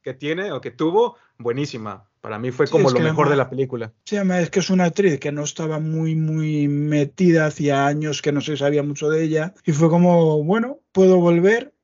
que, 0.03 0.15
tiene 0.15 0.53
o 0.53 0.61
que 0.61 0.71
tuvo, 0.71 1.17
buenísima. 1.39 2.09
Para 2.21 2.39
mí 2.39 2.53
fue 2.53 2.69
como 2.69 2.89
lo 2.89 3.01
mejor 3.01 3.29
de 3.29 3.37
la 3.37 3.51
película. 3.51 3.93
Sí, 4.05 4.17
es 4.17 4.51
que 4.51 4.61
es 4.61 4.71
una 4.71 4.85
actriz 4.85 5.19
que 5.19 5.33
no 5.33 5.43
estaba 5.43 5.81
muy, 5.81 6.15
muy 6.15 6.69
metida, 6.69 7.47
hacía 7.47 7.87
años 7.87 8.23
que 8.23 8.31
no 8.31 8.41
se 8.41 8.57
sabía 8.57 8.85
mucho 8.85 9.09
de 9.09 9.25
ella. 9.25 9.55
Y 9.65 9.73
fue 9.73 9.89
como, 9.89 10.43
bueno, 10.45 10.79
puedo 10.93 11.19
volver 11.19 11.75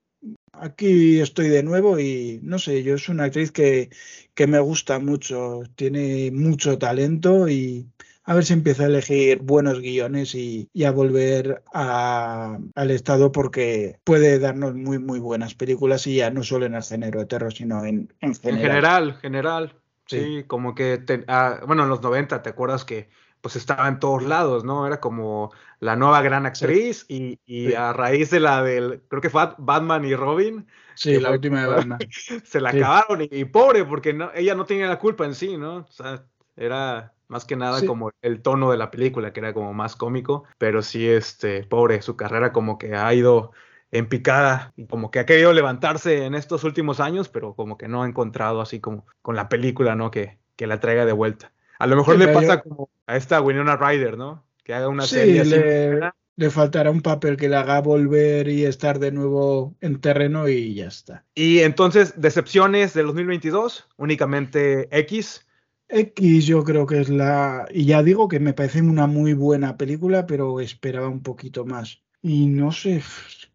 aquí 0.53 1.21
estoy 1.21 1.49
de 1.49 1.63
nuevo 1.63 1.99
y 1.99 2.41
no 2.43 2.59
sé, 2.59 2.83
yo 2.83 2.95
es 2.95 3.09
una 3.09 3.25
actriz 3.25 3.53
que, 3.53 3.91
que 4.35 4.47
me 4.47 4.59
gusta 4.59 4.99
mucho, 4.99 5.63
tiene 5.77 6.31
mucho 6.33 6.79
talento 6.79 7.49
y 7.49 7.87
a 8.29 8.35
ver 8.35 8.45
si 8.45 8.53
empieza 8.53 8.83
a 8.83 8.87
elegir 8.87 9.39
buenos 9.39 9.81
guiones 9.81 10.35
y, 10.35 10.69
a 10.85 10.91
volver 10.91 11.63
al 11.73 12.91
estado 12.91 13.33
porque 13.33 13.99
puede 14.05 14.39
darnos 14.39 14.75
muy, 14.75 14.99
muy 14.99 15.19
buenas 15.19 15.55
películas 15.55 16.07
y 16.07 16.17
ya 16.17 16.31
no 16.31 16.43
solo 16.43 16.67
en 16.67 16.75
el 16.75 16.83
género 16.83 17.21
de 17.21 17.27
terror, 17.27 17.55
sino 17.55 17.87
en, 17.87 18.09
general. 18.21 18.43
En 18.43 18.59
general, 18.59 19.15
general. 19.15 19.75
Sí, 20.05 20.45
como 20.47 20.75
que, 20.75 21.03
ah, 21.27 21.61
bueno, 21.67 21.85
en 21.85 21.89
los 21.89 22.03
90, 22.03 22.43
¿te 22.43 22.51
acuerdas 22.51 22.85
que 22.85 23.09
pues 23.41 23.57
estaba 23.57 23.89
en 23.89 23.99
todos 23.99 24.23
lados, 24.23 24.63
¿no? 24.63 24.87
Era 24.87 25.01
como 25.01 25.51
la 25.81 25.97
nueva 25.97 26.23
gran 26.23 26.47
actriz 26.47 27.07
y, 27.09 27.39
a 27.75 27.93
raíz 27.93 28.31
de 28.31 28.41
la 28.41 28.63
del, 28.63 29.03
creo 29.09 29.23
que 29.23 29.31
fue 29.31 29.49
Batman 29.59 30.05
y 30.05 30.15
Robin. 30.15 30.67
Sí, 30.95 31.21
la 31.21 31.31
última 31.31 31.63
de 31.63 31.67
Batman. 31.69 31.99
Se 32.45 32.61
la 32.61 32.71
acabaron 32.71 33.27
y, 33.31 33.45
pobre, 33.45 33.85
porque 33.85 34.13
no, 34.13 34.31
ella 34.35 34.55
no 34.55 34.65
tenía 34.65 34.89
la 34.89 34.99
culpa 34.99 35.25
en 35.25 35.35
sí, 35.35 35.57
¿no? 35.57 35.77
O 35.77 35.93
sea, 35.93 36.25
era 36.57 37.15
más 37.29 37.45
que 37.45 37.57
nada 37.57 37.85
como 37.87 38.11
el 38.23 38.43
tono 38.43 38.71
de 38.71 38.79
la 38.79 38.91
película, 38.91 39.33
que 39.33 39.41
era 39.41 39.53
como 39.53 39.73
más 39.75 39.95
cómico, 39.95 40.45
pero 40.57 40.83
sí, 40.83 41.07
este, 41.09 41.63
pobre, 41.65 42.03
su 42.03 42.17
carrera 42.17 42.53
como 42.53 42.79
que 42.79 42.97
ha 42.97 43.13
ido 43.15 43.53
en 43.91 44.09
picada 44.09 44.73
y 44.77 44.87
como 44.87 45.11
que 45.11 45.21
ha 45.21 45.27
querido 45.27 45.53
levantarse 45.53 46.25
en 46.25 46.35
estos 46.35 46.65
últimos 46.65 47.01
años, 47.01 47.29
pero 47.29 47.55
como 47.55 47.79
que 47.79 47.89
no 47.89 48.03
ha 48.03 48.09
encontrado 48.09 48.61
así 48.61 48.81
como 48.81 49.07
con 49.23 49.37
la 49.37 49.49
película, 49.49 49.95
¿no? 49.95 50.11
Que, 50.11 50.39
que 50.57 50.67
la 50.67 50.81
traiga 50.81 51.05
de 51.05 51.13
vuelta. 51.13 51.53
A 51.79 51.87
lo 51.87 51.97
mejor 51.97 52.19
le 52.19 52.29
pasa 52.29 52.61
como 52.61 52.91
a 53.07 53.17
esta 53.17 53.41
Winona 53.41 53.77
Ryder, 53.77 54.19
¿no? 54.19 54.45
Que 54.69 54.75
haga 54.75 54.89
una 54.89 55.07
serie 55.07 55.41
así. 55.41 55.51
Le, 55.51 55.99
le 56.37 56.51
faltará 56.51 56.91
un 56.91 57.01
papel 57.01 57.39
que 57.39 57.49
le 57.49 57.57
haga 57.57 57.81
volver 57.81 58.49
y 58.49 58.67
estar 58.67 58.99
de 58.99 59.11
nuevo 59.11 59.75
en 59.81 59.99
terreno 59.99 60.47
y 60.47 60.75
ya 60.75 60.89
está. 60.89 61.25
Y 61.35 61.61
entonces, 61.61 62.21
decepciones 62.21 62.93
del 62.93 63.07
2022, 63.07 63.89
únicamente 63.97 64.87
X. 64.97 65.47
X 65.89 66.45
yo 66.45 66.65
creo 66.65 66.85
que 66.85 67.01
es 67.01 67.09
la... 67.09 67.67
Y 67.73 67.87
ya 67.87 68.03
digo 68.03 68.29
que 68.29 68.41
me 68.41 68.53
parece 68.53 68.83
una 68.83 69.07
muy 69.07 69.33
buena 69.33 69.79
película, 69.79 70.27
pero 70.27 70.61
esperaba 70.61 71.09
un 71.09 71.23
poquito 71.23 71.65
más. 71.65 72.03
Y 72.23 72.47
no 72.47 72.73
sé, 72.73 73.03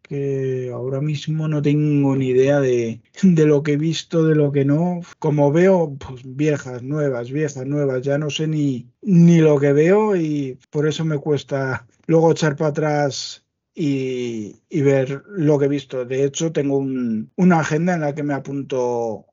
que 0.04 0.70
ahora 0.72 1.00
mismo 1.00 1.48
no 1.48 1.62
tengo 1.62 2.14
ni 2.14 2.28
idea 2.28 2.60
de, 2.60 3.00
de, 3.22 3.46
lo 3.46 3.62
que 3.62 3.72
he 3.72 3.76
visto, 3.76 4.24
de 4.24 4.34
lo 4.34 4.52
que 4.52 4.64
no. 4.64 5.00
Como 5.18 5.50
veo, 5.50 5.96
pues 5.98 6.22
viejas, 6.24 6.82
nuevas, 6.82 7.30
viejas, 7.30 7.66
nuevas, 7.66 8.02
ya 8.02 8.18
no 8.18 8.30
sé 8.30 8.46
ni, 8.46 8.88
ni 9.02 9.38
lo 9.38 9.58
que 9.58 9.72
veo 9.72 10.14
y 10.16 10.58
por 10.70 10.86
eso 10.86 11.04
me 11.04 11.18
cuesta 11.18 11.86
luego 12.06 12.32
echar 12.32 12.56
para 12.56 12.70
atrás 12.70 13.44
y, 13.74 14.62
y 14.68 14.82
ver 14.82 15.24
lo 15.28 15.58
que 15.58 15.64
he 15.64 15.68
visto. 15.68 16.04
De 16.04 16.24
hecho, 16.24 16.52
tengo 16.52 16.76
un, 16.78 17.32
una 17.36 17.60
agenda 17.60 17.94
en 17.94 18.02
la 18.02 18.14
que 18.14 18.22
me 18.22 18.34
apunto 18.34 19.26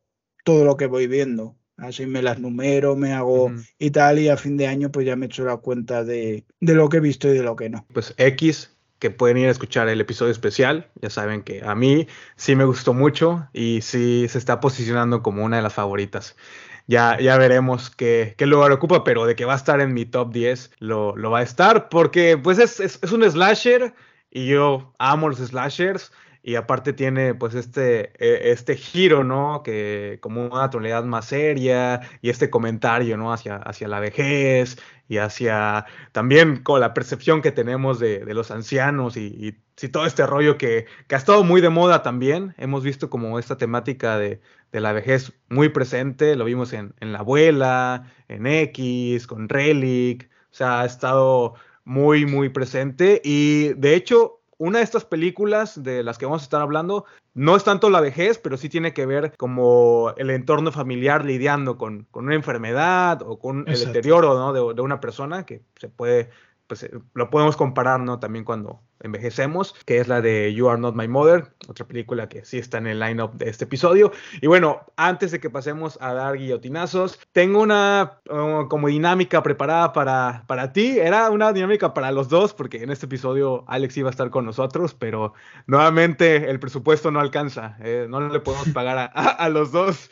todo 0.43 0.65
lo 0.65 0.77
que 0.77 0.87
voy 0.87 1.07
viendo. 1.07 1.57
Así 1.77 2.05
me 2.05 2.21
las 2.21 2.39
numero, 2.39 2.95
me 2.95 3.11
hago 3.11 3.51
y 3.79 3.89
tal, 3.89 4.19
y 4.19 4.29
a 4.29 4.37
fin 4.37 4.55
de 4.55 4.67
año 4.67 4.91
pues 4.91 5.05
ya 5.05 5.15
me 5.15 5.25
echo 5.25 5.43
la 5.43 5.57
cuenta 5.57 6.03
de, 6.03 6.45
de 6.59 6.75
lo 6.75 6.89
que 6.89 6.97
he 6.97 6.99
visto 6.99 7.27
y 7.27 7.33
de 7.33 7.41
lo 7.41 7.55
que 7.55 7.71
no. 7.71 7.87
Pues 7.91 8.13
X 8.17 8.69
que 9.01 9.09
pueden 9.09 9.37
ir 9.37 9.47
a 9.47 9.51
escuchar 9.51 9.89
el 9.89 9.99
episodio 9.99 10.31
especial. 10.31 10.91
Ya 11.01 11.09
saben 11.09 11.41
que 11.41 11.63
a 11.65 11.73
mí 11.73 12.07
sí 12.35 12.55
me 12.55 12.65
gustó 12.65 12.93
mucho 12.93 13.49
y 13.51 13.81
sí 13.81 14.27
se 14.29 14.37
está 14.37 14.59
posicionando 14.59 15.23
como 15.23 15.43
una 15.43 15.57
de 15.57 15.63
las 15.63 15.73
favoritas. 15.73 16.37
Ya, 16.85 17.19
ya 17.19 17.35
veremos 17.37 17.89
qué, 17.89 18.35
qué 18.37 18.45
lugar 18.45 18.71
ocupa, 18.71 19.03
pero 19.03 19.25
de 19.25 19.35
que 19.35 19.45
va 19.45 19.53
a 19.53 19.55
estar 19.55 19.81
en 19.81 19.95
mi 19.95 20.05
top 20.05 20.31
10 20.31 20.73
lo, 20.77 21.15
lo 21.17 21.31
va 21.31 21.39
a 21.39 21.41
estar, 21.41 21.89
porque 21.89 22.37
pues 22.37 22.59
es, 22.59 22.79
es, 22.79 22.99
es 23.01 23.11
un 23.11 23.29
slasher 23.29 23.95
y 24.29 24.45
yo 24.45 24.93
amo 24.99 25.29
los 25.29 25.39
slashers 25.39 26.11
y 26.43 26.55
aparte 26.55 26.93
tiene 26.93 27.35
pues 27.35 27.53
este, 27.55 28.13
e, 28.17 28.51
este 28.51 28.75
giro, 28.75 29.23
¿no? 29.23 29.61
Que 29.63 30.17
como 30.21 30.45
una 30.47 30.69
tonalidad 30.69 31.03
más 31.03 31.25
seria 31.25 32.01
y 32.21 32.29
este 32.29 32.49
comentario, 32.49 33.17
¿no? 33.17 33.31
Hacia, 33.33 33.57
hacia 33.57 33.87
la 33.87 33.99
vejez 33.99 34.77
y 35.07 35.17
hacia 35.17 35.85
también 36.11 36.63
con 36.63 36.79
la 36.79 36.93
percepción 36.93 37.41
que 37.41 37.51
tenemos 37.51 37.99
de, 37.99 38.25
los 38.33 38.49
ancianos 38.51 39.17
y, 39.17 39.27
y, 39.37 39.57
todo 39.89 40.05
este 40.05 40.27
rollo 40.27 40.57
que, 40.59 40.85
que, 41.07 41.15
ha 41.15 41.17
estado 41.17 41.43
muy 41.43 41.59
de 41.59 41.69
moda 41.69 42.03
también. 42.03 42.53
Hemos 42.57 42.83
visto 42.83 43.09
como 43.09 43.39
esta 43.39 43.57
temática 43.57 44.17
de, 44.17 44.39
de 44.71 44.79
la 44.79 44.93
vejez 44.93 45.33
muy 45.49 45.69
presente, 45.69 46.35
lo 46.35 46.45
vimos 46.45 46.71
en, 46.73 46.93
en 46.99 47.13
La 47.13 47.19
Abuela, 47.19 48.11
en 48.27 48.45
X, 48.45 49.27
con 49.27 49.49
Relic, 49.49 50.29
o 50.51 50.53
sea, 50.53 50.81
ha 50.81 50.85
estado 50.85 51.55
muy, 51.83 52.25
muy 52.25 52.49
presente 52.49 53.21
y 53.23 53.73
de 53.73 53.95
hecho 53.95 54.40
una 54.61 54.77
de 54.77 54.83
estas 54.83 55.05
películas 55.05 55.81
de 55.81 56.03
las 56.03 56.19
que 56.19 56.27
vamos 56.27 56.43
a 56.43 56.45
estar 56.45 56.61
hablando 56.61 57.05
no 57.33 57.55
es 57.55 57.63
tanto 57.63 57.89
la 57.89 57.99
vejez, 57.99 58.37
pero 58.37 58.57
sí 58.57 58.69
tiene 58.69 58.93
que 58.93 59.07
ver 59.07 59.33
como 59.35 60.13
el 60.17 60.29
entorno 60.29 60.71
familiar 60.71 61.25
lidiando 61.25 61.79
con, 61.79 62.07
una 62.13 62.35
enfermedad 62.35 63.23
o 63.23 63.39
con 63.39 63.67
el 63.67 63.79
deterioro 63.79 64.35
¿no? 64.35 64.53
de, 64.53 64.75
de, 64.75 64.81
una 64.83 65.01
persona 65.01 65.47
que 65.47 65.63
se 65.77 65.89
puede, 65.89 66.29
pues 66.71 66.83
eh, 66.83 66.91
lo 67.15 67.29
podemos 67.29 67.57
comparar 67.57 67.99
¿no? 67.99 68.17
también 68.19 68.45
cuando 68.45 68.79
envejecemos, 69.01 69.75
que 69.85 69.97
es 69.97 70.07
la 70.07 70.21
de 70.21 70.53
You 70.53 70.69
Are 70.69 70.79
Not 70.79 70.95
My 70.95 71.05
Mother, 71.05 71.51
otra 71.67 71.85
película 71.85 72.29
que 72.29 72.45
sí 72.45 72.59
está 72.59 72.77
en 72.77 72.87
el 72.87 72.97
line-up 72.97 73.33
de 73.33 73.49
este 73.49 73.65
episodio. 73.65 74.13
Y 74.39 74.47
bueno, 74.47 74.79
antes 74.95 75.31
de 75.31 75.41
que 75.41 75.49
pasemos 75.49 75.97
a 75.99 76.13
dar 76.13 76.37
guillotinazos, 76.37 77.19
tengo 77.33 77.61
una 77.61 78.21
uh, 78.29 78.69
como 78.69 78.87
dinámica 78.87 79.43
preparada 79.43 79.91
para, 79.91 80.45
para 80.47 80.71
ti. 80.71 80.97
Era 80.97 81.29
una 81.29 81.51
dinámica 81.51 81.93
para 81.93 82.09
los 82.13 82.29
dos, 82.29 82.53
porque 82.53 82.81
en 82.81 82.89
este 82.89 83.05
episodio 83.05 83.65
Alex 83.67 83.97
iba 83.97 84.07
a 84.07 84.11
estar 84.11 84.29
con 84.29 84.45
nosotros, 84.45 84.93
pero 84.93 85.33
nuevamente 85.67 86.49
el 86.49 86.57
presupuesto 86.61 87.11
no 87.11 87.19
alcanza. 87.19 87.75
Eh, 87.81 88.07
no 88.07 88.29
le 88.29 88.39
podemos 88.39 88.69
pagar 88.73 89.11
a, 89.13 89.49
los 89.49 89.73
dos. 89.73 90.09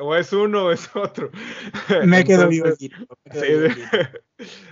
O 0.00 0.14
es 0.14 0.32
uno 0.32 0.66
o 0.66 0.70
es 0.70 0.88
otro. 0.94 1.32
Me 2.04 2.22
quedo 2.22 2.46
vivo. 2.46 2.68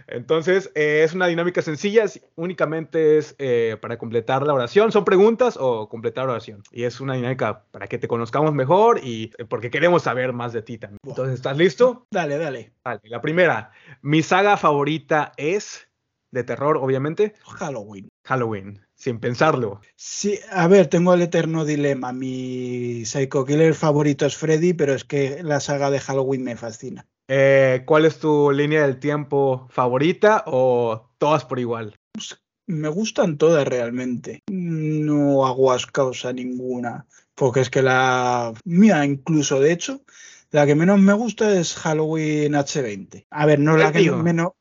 Entonces, 0.07 0.71
eh, 0.75 1.03
es 1.05 1.15
una 1.15 1.27
dinámica 1.27 1.63
sencilla, 1.63 2.05
únicamente 2.35 3.19
es 3.19 3.35
eh, 3.39 3.77
para 3.81 3.99
completar 3.99 4.47
la 4.47 4.55
oración. 4.55 4.93
Son 4.93 5.05
preguntas 5.05 5.57
o 5.59 5.89
completar 5.89 6.29
oración. 6.29 6.63
Y 6.71 6.85
es 6.85 7.01
una 7.01 7.15
dinámica 7.15 7.65
para 7.71 7.87
que 7.87 7.99
te 7.99 8.09
conozcamos 8.09 8.53
mejor 8.53 9.01
y 9.03 9.33
eh, 9.39 9.45
porque 9.45 9.71
queremos 9.71 10.03
saber 10.03 10.33
más 10.33 10.53
de 10.53 10.63
ti 10.63 10.79
también. 10.79 10.99
Entonces, 11.05 11.35
¿estás 11.37 11.57
listo? 11.57 12.07
Dale, 12.11 12.39
dale. 12.39 12.73
Vale, 12.85 13.01
la 13.05 13.21
primera. 13.21 13.73
Mi 14.03 14.23
saga 14.23 14.57
favorita 14.57 15.33
es 15.37 15.89
de 16.31 16.45
terror, 16.45 16.77
obviamente. 16.77 17.35
Halloween. 17.45 18.09
Halloween, 18.25 18.81
sin 18.95 19.21
pensarlo. 19.21 19.81
Sí, 19.97 20.39
a 20.51 20.67
ver, 20.67 20.89
tengo 20.89 21.15
el 21.15 21.23
eterno 21.23 21.65
dilema. 21.65 22.13
Mi 22.13 23.05
psycho 23.05 23.45
killer 23.45 23.75
favorito 23.75 24.27
es 24.27 24.37
Freddy, 24.37 24.73
pero 24.73 24.95
es 24.95 25.05
que 25.05 25.43
la 25.43 25.61
saga 25.61 25.91
de 25.91 26.01
Halloween 26.01 26.43
me 26.43 26.57
fascina. 26.57 27.07
Eh, 27.29 27.83
¿Cuál 27.87 28.05
es 28.05 28.19
tu 28.19 28.51
línea 28.51 28.83
del 28.83 28.99
tiempo 28.99 29.67
favorita 29.71 30.45
o 30.47 31.11
todas 31.19 31.45
por 31.45 31.59
igual? 31.59 31.97
Pues, 32.13 32.39
me 32.67 32.89
gustan 32.89 33.39
todas 33.39 33.67
realmente. 33.67 34.43
No 34.51 35.47
hago 35.47 35.73
ascausa 35.73 36.33
ninguna. 36.33 37.07
Porque 37.35 37.61
es 37.61 37.71
que 37.71 37.83
la 37.83 38.53
mía, 38.65 39.05
incluso 39.05 39.59
de 39.61 39.73
hecho, 39.73 40.03
la 40.51 40.67
que 40.67 40.75
menos 40.75 41.01
me 41.01 41.13
gusta 41.13 41.59
es 41.59 41.75
Halloween 41.75 42.53
H20. 42.53 43.27
A 43.31 43.47
ver, 43.47 43.59
no 43.59 43.77
es 43.77 43.83
la 43.83 43.93
que 43.93 44.11
menos. 44.11 44.53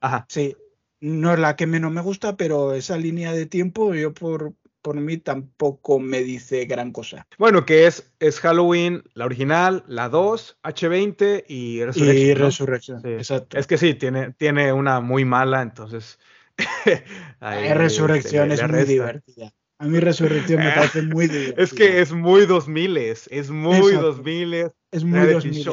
Ajá. 0.00 0.26
Sí, 0.28 0.54
no 1.00 1.32
es 1.32 1.38
la 1.38 1.56
que 1.56 1.66
menos 1.66 1.90
me 1.90 2.02
gusta, 2.02 2.36
pero 2.36 2.74
esa 2.74 2.98
línea 2.98 3.32
de 3.32 3.46
tiempo, 3.46 3.94
yo 3.94 4.12
por, 4.12 4.52
por 4.82 4.96
mí 4.96 5.18
tampoco 5.18 5.98
me 5.98 6.22
dice 6.22 6.64
gran 6.64 6.92
cosa. 6.92 7.26
Bueno, 7.38 7.66
que 7.66 7.86
es, 7.86 8.12
es 8.20 8.40
Halloween, 8.40 9.02
la 9.14 9.24
original, 9.24 9.84
la 9.86 10.08
2, 10.08 10.58
H20 10.62 11.44
y 11.48 11.84
Resurrection. 11.84 12.16
Y 12.16 12.34
Resurrection, 12.34 13.06
exacto. 13.06 13.58
Es 13.58 13.66
que 13.66 13.78
sí, 13.78 13.94
tiene, 13.94 14.32
tiene 14.32 14.72
una 14.72 15.00
muy 15.00 15.24
mala, 15.24 15.62
entonces... 15.62 16.18
ahí, 17.40 17.72
Resurrección 17.72 18.50
es 18.50 18.68
muy 18.68 18.84
divertida. 18.84 19.52
A 19.80 19.86
mí 19.86 20.00
Resurrección 20.00 20.62
me 20.64 20.72
parece 20.72 21.02
muy 21.02 21.28
divertida. 21.28 21.62
Es 21.62 21.72
que 21.72 22.00
es 22.00 22.12
muy 22.12 22.46
2000, 22.46 22.96
es 22.96 23.50
muy 23.50 23.92
2000. 23.92 24.72
Es 24.90 25.04
muy 25.04 25.26
2000. 25.26 25.68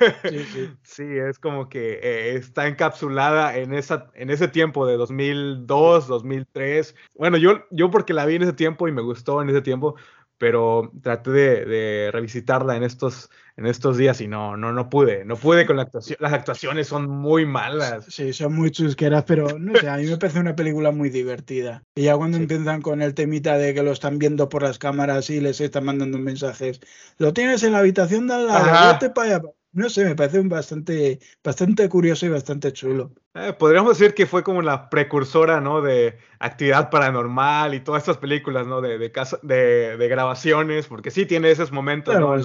Sí, 0.82 1.04
es 1.04 1.38
como 1.38 1.68
que 1.68 2.00
eh, 2.02 2.34
está 2.34 2.66
encapsulada 2.66 3.56
en, 3.56 3.72
esa, 3.72 4.10
en 4.14 4.30
ese 4.30 4.48
tiempo 4.48 4.86
de 4.86 4.96
2002, 4.96 6.08
2003. 6.08 6.94
Bueno, 7.14 7.36
yo, 7.36 7.64
yo 7.70 7.90
porque 7.90 8.14
la 8.14 8.26
vi 8.26 8.36
en 8.36 8.42
ese 8.42 8.52
tiempo 8.52 8.88
y 8.88 8.92
me 8.92 9.02
gustó 9.02 9.42
en 9.42 9.50
ese 9.50 9.62
tiempo, 9.62 9.96
pero 10.40 10.90
traté 11.02 11.30
de, 11.32 12.10
revisitarla 12.10 12.74
en 12.74 12.82
estos, 12.82 13.28
en 13.58 13.66
estos 13.66 13.98
días 13.98 14.22
y 14.22 14.26
no, 14.26 14.56
no, 14.56 14.72
no 14.72 14.88
pude, 14.88 15.22
no 15.26 15.36
pude 15.36 15.66
con 15.66 15.76
la 15.76 15.82
actuación. 15.82 16.16
Las 16.18 16.32
actuaciones 16.32 16.88
son 16.88 17.10
muy 17.10 17.44
malas. 17.44 18.06
Sí, 18.08 18.32
son 18.32 18.54
muy 18.54 18.70
chusqueras, 18.70 19.24
pero 19.24 19.58
no 19.58 19.78
sé, 19.78 19.90
a 19.90 19.98
mí 19.98 20.06
me 20.06 20.16
parece 20.16 20.40
una 20.40 20.56
película 20.56 20.92
muy 20.92 21.10
divertida. 21.10 21.82
Y 21.94 22.04
ya 22.04 22.16
cuando 22.16 22.38
empiezan 22.38 22.80
con 22.80 23.02
el 23.02 23.12
temita 23.12 23.58
de 23.58 23.74
que 23.74 23.82
lo 23.82 23.92
están 23.92 24.18
viendo 24.18 24.48
por 24.48 24.62
las 24.62 24.78
cámaras 24.78 25.28
y 25.28 25.42
les 25.42 25.60
están 25.60 25.84
mandando 25.84 26.16
mensajes, 26.16 26.80
lo 27.18 27.34
tienes 27.34 27.62
en 27.62 27.72
la 27.72 27.80
habitación 27.80 28.26
de 28.26 28.34
al 28.34 28.46
lado, 28.46 29.12
para 29.14 29.36
allá 29.36 29.42
no 29.72 29.88
sé, 29.88 30.04
me 30.04 30.16
parece 30.16 30.40
bastante, 30.40 31.20
bastante 31.44 31.88
curioso 31.88 32.26
y 32.26 32.30
bastante 32.30 32.72
chulo. 32.72 33.12
Eh, 33.34 33.54
podríamos 33.58 33.98
decir 33.98 34.14
que 34.14 34.26
fue 34.26 34.42
como 34.42 34.62
la 34.62 34.90
precursora, 34.90 35.60
¿no? 35.60 35.80
De 35.80 36.18
actividad 36.40 36.90
paranormal 36.90 37.74
y 37.74 37.80
todas 37.80 38.02
estas 38.02 38.18
películas, 38.18 38.66
¿no? 38.66 38.80
De, 38.80 38.98
de, 38.98 39.12
de, 39.42 39.96
de 39.96 40.08
grabaciones, 40.08 40.86
porque 40.86 41.10
sí 41.10 41.26
tiene 41.26 41.50
esos 41.50 41.70
momentos, 41.70 42.18
¿no? 42.18 42.36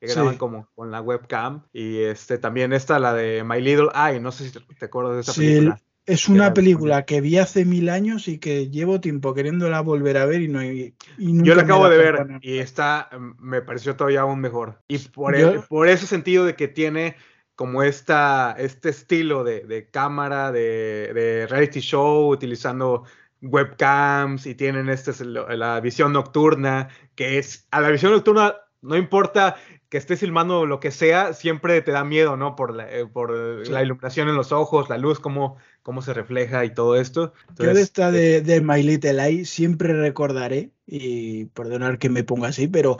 Que 0.00 0.08
graban 0.08 0.36
como 0.36 0.68
con 0.74 0.90
la 0.90 1.00
webcam. 1.00 1.62
Y 1.72 2.00
este 2.02 2.38
también 2.38 2.72
está 2.72 2.98
la 2.98 3.14
de 3.14 3.44
My 3.44 3.60
Little 3.60 3.90
Eye, 3.94 4.20
no 4.20 4.32
sé 4.32 4.48
si 4.48 4.60
te, 4.78 4.84
acuerdas 4.84 5.14
de 5.14 5.20
esa 5.20 5.32
película. 5.32 5.80
Es 6.06 6.28
una 6.28 6.52
película 6.52 7.06
que 7.06 7.20
vi 7.22 7.38
hace 7.38 7.64
mil 7.64 7.88
años 7.88 8.28
y 8.28 8.38
que 8.38 8.68
llevo 8.68 9.00
tiempo 9.00 9.32
queriéndola 9.32 9.80
volver 9.80 10.18
a 10.18 10.26
ver 10.26 10.42
y 10.42 10.48
no 10.48 10.58
hay. 10.58 10.94
Yo 11.16 11.54
la 11.54 11.62
acabo 11.62 11.88
de 11.88 11.96
ver 11.96 12.26
y 12.42 12.58
está, 12.58 13.08
me 13.38 13.62
pareció 13.62 13.96
todavía 13.96 14.20
aún 14.20 14.40
mejor. 14.40 14.80
Y 14.88 14.98
por, 14.98 15.34
por 15.68 15.88
ese 15.88 16.06
sentido 16.06 16.44
de 16.44 16.56
que 16.56 16.68
tiene 16.68 17.16
como 17.56 17.82
esta, 17.82 18.54
este 18.58 18.90
estilo 18.90 19.44
de, 19.44 19.88
cámara, 19.90 20.52
de, 20.52 21.46
reality 21.48 21.80
show, 21.80 22.28
utilizando 22.28 23.04
webcams 23.40 24.46
y 24.46 24.54
tienen 24.54 24.88
este, 24.90 25.12
la 25.24 25.80
visión 25.80 26.12
nocturna, 26.12 26.88
que 27.14 27.38
es, 27.38 27.66
a 27.70 27.80
la 27.80 27.90
visión 27.90 28.12
nocturna 28.12 28.56
no 28.84 28.96
importa 28.96 29.56
que 29.88 29.96
estés 29.96 30.20
filmando 30.20 30.66
lo 30.66 30.78
que 30.78 30.90
sea, 30.90 31.32
siempre 31.32 31.80
te 31.80 31.92
da 31.92 32.04
miedo, 32.04 32.36
¿no? 32.36 32.54
Por 32.56 32.74
la, 32.74 32.90
eh, 32.90 33.06
por 33.06 33.30
la 33.68 33.82
iluminación 33.82 34.28
en 34.28 34.34
los 34.34 34.52
ojos, 34.52 34.90
la 34.90 34.98
luz, 34.98 35.20
cómo, 35.20 35.56
cómo 35.84 36.02
se 36.02 36.14
refleja 36.14 36.64
y 36.64 36.70
todo 36.70 36.96
esto. 36.96 37.32
Yo 37.56 37.72
de 37.72 37.80
esta 37.80 38.10
de, 38.10 38.40
de 38.40 38.60
My 38.60 38.82
Little 38.82 39.22
Eye 39.22 39.44
siempre 39.44 39.92
recordaré, 39.92 40.70
y 40.86 41.44
perdonar 41.46 41.98
que 41.98 42.08
me 42.08 42.24
ponga 42.24 42.48
así, 42.48 42.66
pero 42.66 42.96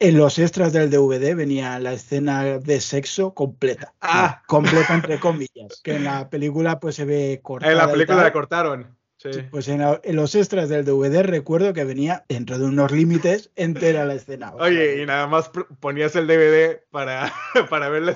en 0.00 0.18
los 0.18 0.38
extras 0.38 0.72
del 0.72 0.90
DVD 0.90 1.34
venía 1.34 1.78
la 1.78 1.92
escena 1.92 2.58
de 2.58 2.80
sexo 2.80 3.34
completa. 3.34 3.94
Ah. 4.00 4.42
Completa 4.46 4.94
entre 4.94 5.20
comillas. 5.20 5.80
Que 5.82 5.96
en 5.96 6.04
la 6.04 6.28
película 6.28 6.80
pues 6.80 6.96
se 6.96 7.04
ve 7.04 7.40
cortada. 7.42 7.72
En 7.72 7.78
la 7.78 7.90
película 7.90 8.22
la 8.22 8.32
cortaron. 8.32 8.96
Sí. 9.24 9.40
Pues 9.50 9.68
en, 9.68 9.80
los 10.14 10.34
extras 10.34 10.68
del 10.68 10.84
DVD 10.84 11.22
recuerdo 11.22 11.72
que 11.72 11.84
venía 11.84 12.26
dentro 12.28 12.58
de 12.58 12.66
unos 12.66 12.92
límites 12.92 13.50
entera 13.56 14.04
la 14.04 14.14
escena. 14.14 14.52
Oye, 14.56 15.02
y 15.02 15.06
nada 15.06 15.26
más 15.26 15.50
ponías 15.80 16.14
el 16.14 16.26
DVD 16.26 16.82
para, 16.90 17.32
para 17.70 17.88
ver 17.88 18.14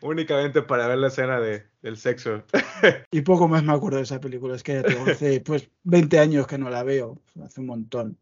únicamente 0.00 0.62
para 0.62 0.86
ver 0.86 0.98
la 0.98 1.08
escena 1.08 1.40
de, 1.40 1.64
del 1.82 1.96
sexo. 1.96 2.44
Y 3.10 3.22
poco 3.22 3.48
más 3.48 3.62
me 3.64 3.72
acuerdo 3.72 3.98
de 3.98 4.04
esa 4.04 4.20
película. 4.20 4.54
Es 4.54 4.62
que 4.62 4.78
hace 4.78 5.40
pues 5.40 5.68
20 5.84 6.18
años 6.18 6.46
que 6.46 6.58
no 6.58 6.70
la 6.70 6.82
veo. 6.82 7.20
Hace 7.44 7.60
un 7.60 7.66
montón. 7.66 8.18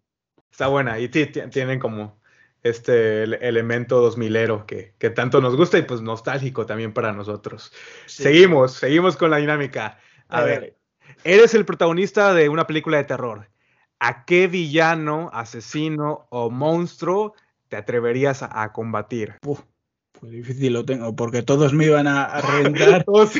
Está 0.50 0.69
buena. 0.69 0.99
Y 0.99 1.09
tienen 1.09 1.78
como 1.78 2.19
este 2.62 3.23
elemento 3.23 4.11
2000ero 4.11 4.66
que, 4.66 4.95
que 4.99 5.11
tanto 5.11 5.40
nos 5.40 5.57
gusta 5.57 5.78
y 5.78 5.83
pues 5.83 6.00
nostálgico 6.02 6.66
también 6.66 6.92
para 6.92 7.12
nosotros. 7.12 7.73
Seguimos, 8.07 8.73
seguimos 8.73 9.16
con 9.16 9.30
la 9.30 9.38
dinámica. 9.38 9.99
A, 10.28 10.42
ver, 10.42 10.76
eres 11.25 11.55
el 11.55 11.64
protagonista 11.64 12.35
de 12.35 12.49
una 12.49 12.67
película 12.67 12.99
de 12.99 13.05
terror. 13.05 13.49
¿A 13.99 14.25
qué 14.25 14.47
villano, 14.47 15.31
asesino 15.33 16.26
o 16.31 16.50
monstruo 16.50 17.35
te 17.69 17.76
atreverías 17.76 18.43
a, 18.43 18.73
combatir? 18.73 19.35
Pues 19.40 20.33
difícil 20.33 20.73
lo 20.73 20.85
tengo, 20.85 21.14
porque 21.17 21.43
todos 21.43 21.73
me 21.73 21.87
iban 21.87 22.07
a, 22.07 22.40
reventar. 22.40 23.05
todos, 23.05 23.33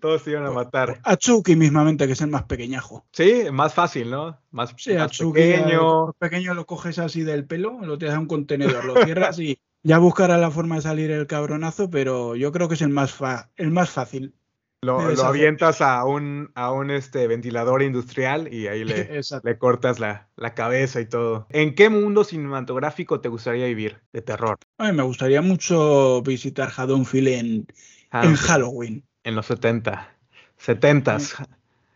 todos 0.00 0.22
se 0.22 0.30
iban 0.32 0.46
a 0.46 0.50
matar. 0.50 1.00
A 1.04 1.16
Chucky 1.16 1.56
mismamente, 1.56 2.06
que 2.06 2.12
es 2.12 2.20
el 2.20 2.28
más 2.28 2.44
pequeñajo. 2.44 3.04
Sí, 3.12 3.44
más 3.52 3.74
fácil, 3.74 4.10
¿no? 4.10 4.38
Más, 4.50 4.74
sí, 4.76 4.96
a 4.96 5.08
Chucky, 5.08 5.40
pequeño. 5.40 6.12
pequeño 6.14 6.54
lo 6.54 6.66
coges 6.66 6.98
así 6.98 7.22
del 7.22 7.46
pelo, 7.46 7.80
lo 7.82 7.98
tiras 7.98 8.16
a 8.16 8.20
un 8.20 8.26
contenedor, 8.26 8.84
lo 8.84 9.04
cierras 9.04 9.38
y 9.38 9.58
ya 9.82 9.98
buscará 9.98 10.38
la 10.38 10.50
forma 10.50 10.76
de 10.76 10.82
salir 10.82 11.10
el 11.10 11.26
cabronazo, 11.26 11.88
pero 11.88 12.36
yo 12.36 12.52
creo 12.52 12.68
que 12.68 12.74
es 12.74 12.82
el 12.82 12.90
más, 12.90 13.16
el 13.56 13.70
más 13.70 13.90
fácil. 13.90 14.34
Lo, 14.82 14.98
avientas 15.24 15.80
a 15.80 16.04
un, 16.04 16.50
a 16.54 16.72
un 16.72 16.90
este, 16.90 17.26
ventilador 17.26 17.82
industrial 17.82 18.52
y 18.52 18.68
ahí 18.68 18.84
le, 18.84 19.20
le 19.42 19.58
cortas 19.58 19.98
la, 19.98 20.28
la, 20.36 20.54
cabeza 20.54 21.00
y 21.00 21.06
todo. 21.06 21.46
¿En 21.50 21.74
qué 21.74 21.88
mundo 21.88 22.24
cinematográfico 22.24 23.20
te 23.20 23.28
gustaría 23.28 23.66
vivir 23.66 24.00
de 24.12 24.22
terror? 24.22 24.58
A 24.78 24.92
me 24.92 25.02
gustaría 25.02 25.42
mucho 25.42 26.22
visitar 26.22 26.70
Haddonfield 26.74 27.28
en, 27.28 27.66
en 28.12 28.36
Halloween. 28.36 29.04
En 29.24 29.34
los 29.34 29.46
70. 29.46 30.16
70 30.56 31.18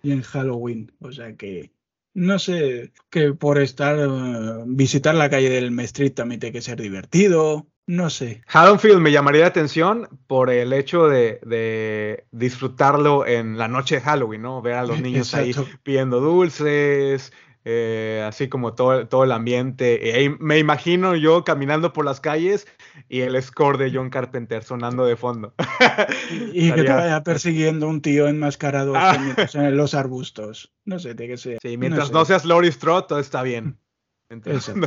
Y 0.03 0.13
en 0.13 0.23
Halloween. 0.23 0.93
O 1.01 1.13
sea 1.13 1.37
que 1.37 1.71
no 2.15 2.39
sé, 2.39 2.93
que 3.11 3.33
por 3.33 3.59
estar, 3.59 3.99
eh, 3.99 4.65
visitar 4.67 5.15
la 5.15 5.31
calle 5.31 5.49
del 5.49 5.79
Street 5.81 6.13
también 6.13 6.41
tiene 6.41 6.53
que 6.53 6.63
ser 6.63 6.81
divertido. 6.81 7.67
No 7.87 8.11
sé. 8.11 8.43
Haddonfield 8.47 9.01
me 9.01 9.11
llamaría 9.11 9.43
la 9.43 9.49
atención 9.49 10.09
por 10.27 10.51
el 10.51 10.73
hecho 10.73 11.09
de, 11.09 12.25
disfrutarlo 12.31 13.27
en 13.27 13.59
la 13.59 13.69
noche 13.69 13.97
de 13.97 14.01
Halloween, 14.03 14.43
¿no? 14.43 14.63
Ver 14.63 14.75
a 14.75 14.87
los 14.87 15.01
niños 15.03 15.35
ahí 15.35 15.53
pidiendo 15.83 16.21
dulces, 16.21 17.33
eh, 17.65 18.25
así 18.27 18.49
como 18.49 18.75
todo, 18.75 19.07
todo 19.07 19.25
el 19.25 19.33
ambiente. 19.33 20.37
me 20.41 20.59
imagino 20.59 21.15
yo 21.15 21.45
caminando 21.45 21.93
por 21.93 22.05
las 22.05 22.21
calles 22.21 22.67
y 23.09 23.21
el 23.21 23.41
score 23.43 23.79
de 23.79 23.93
John 23.93 24.11
Carpenter 24.11 24.65
sonando 24.65 25.05
de 25.05 25.17
fondo. 25.17 25.55
y, 26.53 26.71
que 26.75 26.83
te 26.83 26.93
vaya 26.93 27.23
persiguiendo 27.23 27.89
un 27.89 28.01
tío 28.01 28.27
enmascarado 28.27 28.95
ah. 28.97 29.17
en 29.55 29.77
los 29.77 29.95
arbustos. 29.95 30.73
No 30.85 30.99
sé, 30.99 31.15
de 31.15 31.29
qué 31.29 31.37
sea. 31.37 31.59
Sí, 31.63 31.77
mientras 31.77 32.11
no, 32.11 32.25
seas 32.25 32.45
Laurie 32.45 32.73
Strode, 32.73 33.07
todo 33.09 33.19
está 33.19 33.43
bien. 33.43 33.79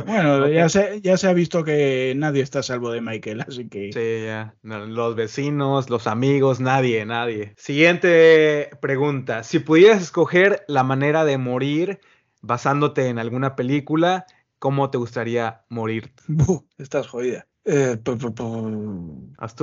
Bueno, 0.06 0.48
ya, 0.48 0.68
se, 0.68 1.00
ya 1.00 1.16
se 1.16 1.28
ha 1.28 1.32
visto 1.32 1.64
que 1.64 2.14
nadie 2.16 2.42
está 2.42 2.60
a 2.60 2.62
salvo 2.62 2.90
de 2.90 3.00
Michael, 3.00 3.42
así 3.46 3.68
que. 3.68 3.92
Sí, 3.92 4.24
ya. 4.24 4.54
Los 4.62 5.14
vecinos, 5.14 5.90
los 5.90 6.06
amigos, 6.06 6.60
nadie, 6.60 7.04
nadie. 7.06 7.54
Siguiente 7.56 8.70
pregunta. 8.80 9.42
Si 9.42 9.58
pudieras 9.58 10.02
escoger 10.02 10.64
la 10.68 10.82
manera 10.82 11.24
de 11.24 11.38
morir 11.38 12.00
basándote 12.42 13.08
en 13.08 13.18
alguna 13.18 13.56
película, 13.56 14.26
¿cómo 14.58 14.90
te 14.90 14.98
gustaría 14.98 15.62
morir? 15.68 16.12
estás 16.78 17.06
jodida. 17.08 17.46
Eh, 17.64 17.98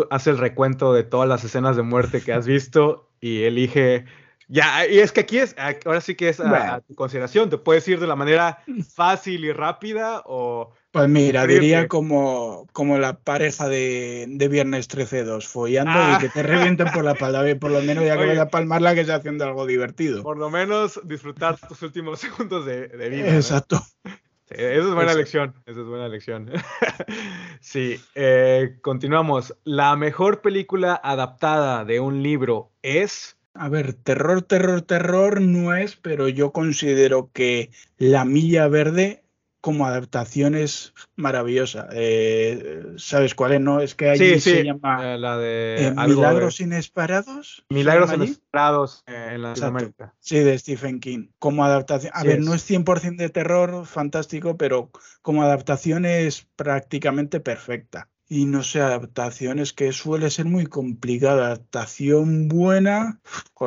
haz 0.10 0.28
el 0.28 0.38
recuento 0.38 0.94
de 0.94 1.04
todas 1.04 1.30
las 1.30 1.46
escenas 1.46 1.78
de 1.78 1.84
muerte 1.84 2.22
que 2.22 2.34
has 2.34 2.46
visto 2.46 3.10
y 3.22 3.44
elige 3.44 4.06
ya, 4.48 4.88
y 4.88 5.00
es 5.00 5.12
que 5.12 5.22
aquí 5.22 5.38
es, 5.38 5.56
ahora 5.86 6.02
sí 6.02 6.16
que 6.16 6.30
es 6.30 6.40
a, 6.40 6.82
tu 6.82 6.96
consideración, 6.96 7.50
te 7.50 7.58
puedes 7.58 7.88
ir 7.88 8.00
de 8.00 8.08
la 8.08 8.16
manera 8.16 8.60
fácil 8.94 9.46
y 9.46 9.52
rápida 9.52 10.22
o... 10.26 10.74
Pues 10.92 11.10
mira, 11.10 11.48
diría 11.48 11.88
como, 11.88 12.68
como 12.72 13.00
la 13.00 13.18
pareja 13.18 13.68
de, 13.68 14.26
de 14.30 14.48
Viernes 14.48 14.88
13-2, 14.88 15.48
follando 15.48 15.92
y 15.92 15.96
ah. 15.96 16.18
que 16.22 16.30
te 16.30 16.44
revienten 16.44 16.88
por 16.94 17.04
la 17.04 17.14
espalda, 17.14 17.44
por 17.60 17.72
lo 17.72 17.82
menos 17.82 18.06
ya 18.06 18.16
que 18.16 18.28
vaya 18.28 18.44
a 18.44 18.50
palmarla 18.50 18.94
que 18.94 19.02
está 19.02 19.16
haciendo 19.16 19.44
algo 19.44 19.66
divertido. 19.66 20.22
Por 20.22 20.38
lo 20.38 20.52
menos 20.52 21.00
disfrutar 21.04 21.58
tus 21.68 21.82
últimos 21.82 22.20
segundos 22.20 22.68
de, 22.68 22.90
vida. 23.10 23.36
Exacto. 23.36 23.82
Sí, 24.04 24.56
esa 24.56 24.88
es 24.88 24.94
buena 24.94 25.16
lección, 25.16 25.56
esa 25.66 25.80
es 25.80 25.88
buena 25.88 26.08
lección. 26.10 26.52
sí, 27.60 28.00
eh, 28.14 28.78
continuamos. 28.82 29.56
La 29.64 29.96
mejor 29.96 30.42
película 30.42 31.00
adaptada 31.04 31.86
de 31.86 32.02
un 32.02 32.22
libro 32.22 32.72
es... 32.84 33.36
A 33.56 33.70
ver, 33.70 33.94
terror, 33.94 34.42
terror, 34.42 34.82
terror 34.82 35.42
no 35.42 35.76
es, 35.76 35.96
pero 35.96 36.28
yo 36.28 36.52
considero 36.52 37.30
que 37.34 37.70
La 37.98 38.26
Milla 38.26 38.68
Verde 38.68 39.24
como 39.64 39.86
adaptación 39.86 40.56
es 40.56 40.94
maravillosa. 41.16 41.88
Eh, 41.94 42.96
¿Sabes 42.98 43.34
cuál 43.34 43.54
es? 43.54 43.62
No, 43.62 43.80
es 43.80 43.96
que 43.96 44.10
allí 44.10 44.38
se 44.42 44.62
llama 44.66 45.14
eh, 45.14 45.18
la 45.18 45.38
de 45.38 45.88
eh, 45.88 45.92
Milagros 45.92 46.60
Inesperados. 46.60 47.64
Milagros 47.70 48.12
Inesperados 48.12 49.04
en 49.08 49.42
Latinoamérica. 49.42 50.14
Sí, 50.20 50.40
de 50.40 50.60
Stephen 50.60 51.00
King. 51.00 51.30
Como 51.40 51.64
adaptación. 51.64 52.12
A 52.14 52.26
ver, 52.26 52.42
no 52.42 52.54
es 52.54 52.70
100% 52.70 53.16
de 53.16 53.30
terror, 53.30 53.86
fantástico, 53.86 54.58
pero 54.58 54.92
como 55.22 55.44
adaptación 55.44 56.04
es 56.04 56.46
prácticamente 56.58 57.40
perfecta. 57.40 58.10
Y 58.36 58.46
no 58.46 58.64
sé, 58.64 58.82
adaptaciones 58.82 59.74
que 59.74 59.94
suele 59.94 60.32
ser 60.32 60.46
muy 60.46 60.66
complicada. 60.66 61.46
Adaptación 61.46 62.48
buena. 62.48 63.22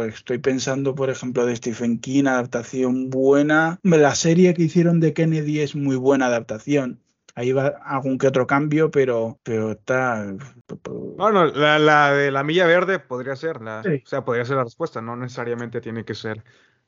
estoy 0.09 0.39
pensando, 0.39 0.97
por 0.97 1.09
ejemplo, 1.09 1.47
de 1.47 1.55
Stephen 1.55 2.01
King, 2.01 2.25
adaptación 2.25 3.09
buena. 3.09 3.79
La 3.85 4.17
serie 4.17 4.55
que 4.55 4.65
hicieron 4.65 4.99
de 4.99 5.13
Kennedy 5.13 5.61
es 5.61 5.77
muy 5.77 5.95
buena 5.95 6.27
adaptación. 6.27 7.01
Ahí 7.37 7.53
va 7.53 7.69
algún 7.85 8.19
que 8.19 8.27
otro 8.27 8.49
cambio, 8.49 8.91
pero, 8.91 9.39
pero 9.45 9.71
está. 9.71 10.35
Bueno, 11.17 11.47
la, 11.47 12.11
de 12.11 12.33
la 12.33 12.43
milla 12.43 12.67
verde 12.67 12.99
podría 12.99 13.37
ser, 13.37 13.63
la, 13.63 13.83
o 13.83 14.09
sea, 14.09 14.25
podría 14.25 14.45
ser 14.47 14.57
la 14.57 14.65
respuesta, 14.65 15.01
no 15.01 15.15
necesariamente 15.15 15.81
tiene 15.81 16.05
que 16.05 16.17
ser 16.17 16.43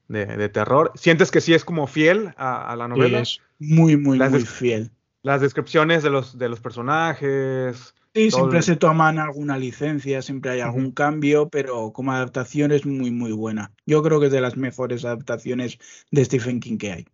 de, 0.09 0.49
terror. 0.49 0.91
¿Sientes 0.97 1.31
que 1.31 1.41
sí 1.41 1.55
es 1.55 1.65
como 1.65 1.87
fiel 1.87 2.35
a, 2.39 2.75
la 2.77 2.89
novela? 2.89 3.21
es 3.21 3.41
muy, 3.61 3.97
muy, 3.97 4.19
muy 4.19 4.41
fiel 4.41 4.91
las 5.29 5.43
descripciones 5.43 6.03
de 6.03 6.09
los, 6.09 6.39
de 6.39 6.49
los 6.49 6.59
personajes. 6.59 7.95
Sí, 8.15 8.31
siempre 8.31 8.63
se 8.63 8.77
toman 8.77 9.19
alguna 9.19 9.59
licencia, 9.59 10.23
siempre 10.23 10.53
hay 10.53 10.61
algún 10.61 10.91
cambio, 10.91 11.51
pero 11.51 11.93
como 11.93 12.13
adaptación 12.13 12.73
es 12.73 12.87
muy, 12.87 13.11
muy 13.11 13.33
buena. 13.33 13.71
Yo 13.85 14.03
creo 14.03 14.21
que 14.21 14.27
es 14.27 14.33
de 14.33 14.41
las 14.41 14.57
mejores 14.57 15.05
adaptaciones 15.05 15.79
de 16.11 16.25
Stephen 16.25 16.61
King 16.61 16.79
que 16.79 16.93
hay. 16.93 17.07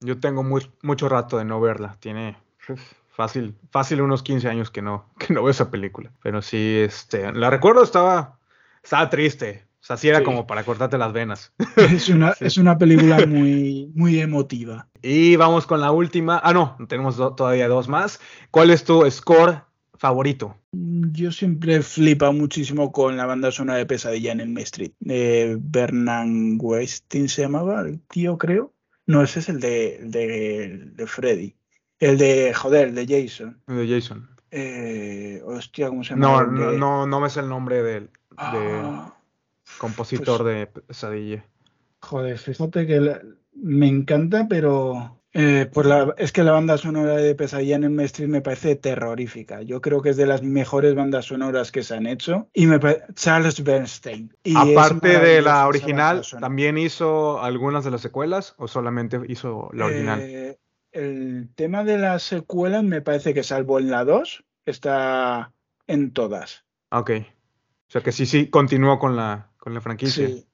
Yo 0.00 0.18
tengo 0.18 0.42
mucho 0.42 1.08
rato 1.10 1.36
de 1.36 1.44
no 1.44 1.60
verla. 1.60 1.94
Tiene 2.00 2.38
fácil, 3.10 3.54
fácil 3.70 4.00
unos 4.00 4.22
15 4.22 4.48
años 4.48 4.70
que 4.70 4.80
no, 4.80 5.10
que 5.18 5.34
no 5.34 5.42
veo 5.42 5.50
esa 5.50 5.70
película. 5.70 6.10
Pero 6.22 6.40
sí, 6.40 6.78
este, 6.78 7.32
la 7.34 7.50
recuerdo, 7.50 7.82
estaba, 7.82 8.38
estaba 8.82 9.10
triste. 9.10 9.66
O 9.82 9.84
sea, 9.84 9.96
sí 9.96 10.08
era 10.08 10.22
como 10.22 10.46
para 10.46 10.62
cortarte 10.62 10.96
las 10.96 11.12
venas. 11.12 11.52
Es 11.76 12.08
una, 12.08 12.34
es 12.38 12.56
una 12.56 12.78
película 12.78 13.26
muy, 13.26 13.90
muy 13.96 14.20
emotiva. 14.20 14.88
Y 15.02 15.34
vamos 15.34 15.66
con 15.66 15.80
la 15.80 15.90
última. 15.90 16.40
Ah, 16.42 16.52
no, 16.52 16.76
tenemos 16.88 17.16
todavía 17.16 17.66
dos 17.66 17.88
más. 17.88 18.20
¿Cuál 18.52 18.70
es 18.70 18.84
tu 18.84 19.08
score 19.10 19.64
favorito? 19.98 20.56
Yo 20.70 21.32
siempre 21.32 21.82
flipa 21.82 22.30
muchísimo 22.30 22.92
con 22.92 23.16
la 23.16 23.26
banda 23.26 23.50
sonora 23.50 23.78
de 23.78 23.86
Pesadilla 23.86 24.30
en 24.30 24.40
el 24.40 24.58
Street. 24.58 24.92
De 25.00 25.58
Bernard 25.60 26.28
Westin 26.60 27.28
se 27.28 27.42
llamaba, 27.42 27.80
el 27.80 28.00
tío, 28.02 28.38
creo. 28.38 28.72
No, 29.06 29.22
ese 29.22 29.40
es 29.40 29.48
el 29.48 29.58
de, 29.58 29.98
de, 30.04 30.90
de 30.92 31.06
Freddy. 31.08 31.56
El 31.98 32.18
de, 32.18 32.54
joder, 32.54 32.88
el 32.88 32.94
de 32.94 33.06
Jason. 33.24 33.60
El 33.66 33.76
de 33.78 33.94
Jason. 33.94 34.30
Eh, 34.52 35.42
hostia, 35.44 35.88
¿cómo 35.88 36.04
se 36.04 36.10
llama? 36.10 36.44
No, 36.44 36.46
no, 36.46 36.72
no, 36.72 37.06
no 37.06 37.20
me 37.20 37.30
sé 37.30 37.40
el 37.40 37.48
nombre 37.48 37.82
del 37.82 38.10
Ah, 38.36 39.14
compositor 39.78 40.42
pues 40.42 40.54
de 40.56 40.66
Pesadilla. 40.66 41.44
Joder, 42.00 42.38
fíjate 42.38 42.86
que 42.86 43.00
la- 43.00 43.22
me 43.54 43.86
encanta, 43.88 44.46
pero 44.48 45.18
eh, 45.34 45.68
pues 45.72 45.86
la- 45.86 46.14
es 46.18 46.30
que 46.32 46.42
la 46.42 46.52
banda 46.52 46.76
sonora 46.76 47.16
de 47.16 47.34
Pesadilla 47.34 47.76
en 47.76 47.84
el 47.84 47.90
mainstream 47.90 48.30
me 48.30 48.40
parece 48.42 48.76
terrorífica. 48.76 49.62
Yo 49.62 49.80
creo 49.80 50.02
que 50.02 50.10
es 50.10 50.16
de 50.18 50.26
las 50.26 50.42
mejores 50.42 50.94
bandas 50.94 51.26
sonoras 51.26 51.72
que 51.72 51.82
se 51.82 51.94
han 51.94 52.06
hecho. 52.06 52.48
Y 52.52 52.66
me 52.66 52.78
Charles 53.14 53.62
Bernstein. 53.64 54.34
Y 54.44 54.54
Aparte 54.56 55.18
de 55.18 55.40
la 55.40 55.66
original. 55.66 56.22
¿también 56.40 56.76
hizo 56.76 57.40
algunas 57.42 57.84
de 57.84 57.90
las 57.92 58.02
secuelas 58.02 58.54
o 58.58 58.68
solamente 58.68 59.20
hizo 59.28 59.70
la 59.72 59.86
original? 59.86 60.20
Eh, 60.20 60.58
el 60.92 61.48
tema 61.54 61.84
de 61.84 61.96
las 61.96 62.22
secuelas 62.24 62.84
me 62.84 63.00
parece 63.00 63.32
que 63.32 63.42
salvo 63.42 63.78
en 63.78 63.90
la 63.90 64.04
2 64.04 64.44
está 64.66 65.52
en 65.86 66.12
todas. 66.12 66.64
Ah, 66.90 67.00
Ok. 67.00 67.10
O 67.88 67.92
sea 67.92 68.02
que 68.02 68.12
sí, 68.12 68.24
sí, 68.26 68.48
continuó 68.48 68.98
con 68.98 69.16
la, 69.16 69.50
con 69.62 69.74
la 69.74 69.80
franquicia. 69.80 70.26
Sí. 70.26 70.44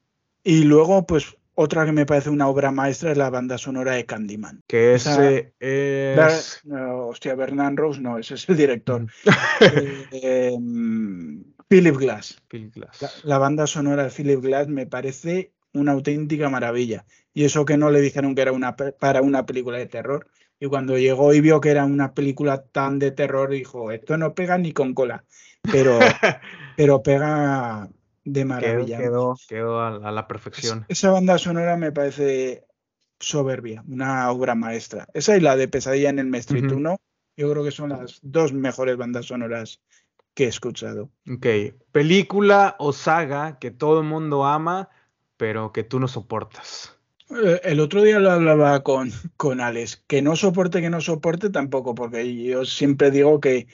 Y 0.44 0.64
luego, 0.64 1.07
pues, 1.07 1.35
otra 1.55 1.87
que 1.87 1.92
me 1.92 2.05
parece 2.05 2.29
una 2.29 2.47
obra 2.47 2.71
maestra 2.71 3.11
es 3.11 3.16
la 3.16 3.31
banda 3.31 3.57
sonora 3.57 3.92
de 3.92 4.05
Candyman. 4.05 4.62
Que 4.66 4.92
ese 4.92 5.55
es... 5.59 6.61
no, 6.64 7.07
hostia, 7.07 7.35
Bernard 7.35 7.75
Rose, 7.77 8.03
no, 8.03 8.18
ese 8.18 8.35
es 8.35 8.47
el 8.51 8.59
director. 8.59 9.07
Eh, 10.12 10.53
em, 10.55 11.42
Philip 11.68 11.97
Glass. 11.97 12.37
Phil 12.49 12.71
Glass. 12.71 13.01
La, 13.01 13.11
la 13.25 13.38
banda 13.38 13.66
sonora 13.66 14.05
de 14.05 14.11
Philip 14.11 14.42
Glass 14.42 14.68
me 14.68 14.87
parece 14.87 15.53
una 15.73 15.92
auténtica 15.92 16.51
maravilla. 16.51 17.07
Y 17.33 17.44
eso 17.44 17.64
que 17.64 17.79
no 17.79 17.90
le 17.90 18.03
dijeron 18.03 18.35
que 18.35 18.42
era 18.42 18.53
una, 18.53 18.77
para 18.77 19.23
una 19.23 19.47
película 19.47 19.79
de 19.79 19.87
terror. 19.87 20.29
Y 20.61 20.66
cuando 20.66 20.99
llegó 20.99 21.33
y 21.33 21.40
vio 21.40 21.62
que 21.62 21.71
era 21.71 21.87
una 21.87 22.12
película 22.12 22.62
tan 22.62 22.99
de 22.99 23.11
terror, 23.11 23.51
dijo, 23.51 23.90
esto 23.90 24.18
no 24.18 24.35
pega 24.35 24.59
ni 24.59 24.73
con 24.73 24.92
cola. 24.92 25.25
Pero, 25.62 25.99
pero 26.77 27.03
pega 27.03 27.88
de 28.33 28.45
maravilla. 28.45 28.99
quedó, 28.99 29.37
quedó 29.49 29.81
a, 29.81 29.97
a 29.97 30.12
la 30.12 30.27
perfección. 30.29 30.85
Es- 30.88 30.99
Esa 30.99 31.11
banda 31.11 31.38
sonora 31.38 31.77
me 31.77 31.93
parece 31.93 32.64
soberbia, 33.21 33.85
una 33.88 34.31
obra 34.31 34.55
maestra. 34.55 35.09
Esa 35.14 35.37
y 35.37 35.41
la 35.41 35.57
de 35.57 35.69
Pesadilla 35.69 36.11
en 36.11 36.19
el 36.19 36.27
Ujú. 36.29 36.77
1, 36.77 36.97
yo 37.37 37.51
creo 37.51 37.64
que 37.64 37.71
son 37.71 37.91
las 37.91 38.21
dos 38.23 38.53
mejores 38.53 38.97
bandas 38.97 39.27
sonoras 39.27 39.81
que 40.35 40.45
he 40.45 40.49
escuchado. 40.49 41.11
Ok. 41.31 41.47
Película 41.93 42.77
o 42.79 42.93
saga 42.93 43.59
que 43.59 43.71
todo 43.71 44.01
el 44.01 44.07
mundo 44.07 44.45
ama, 44.45 44.88
pero 45.37 45.73
que 45.73 45.83
tú 45.85 45.99
no 46.01 46.09
soportas. 46.09 46.97
Eh, 47.31 47.61
El 47.64 47.81
otro 47.81 48.03
día 48.03 48.19
lo 48.19 48.31
hablaba 48.31 48.83
con, 48.83 49.11
con 49.37 49.61
Alex, 49.61 50.05
que 50.07 50.23
no 50.23 50.37
soporte, 50.37 50.81
que 50.81 50.91
no 50.91 51.01
soporte 51.01 51.51
tampoco, 51.51 51.95
porque 51.95 52.35
yo 52.45 52.64
siempre 52.64 53.11
digo 53.11 53.41
que 53.41 53.67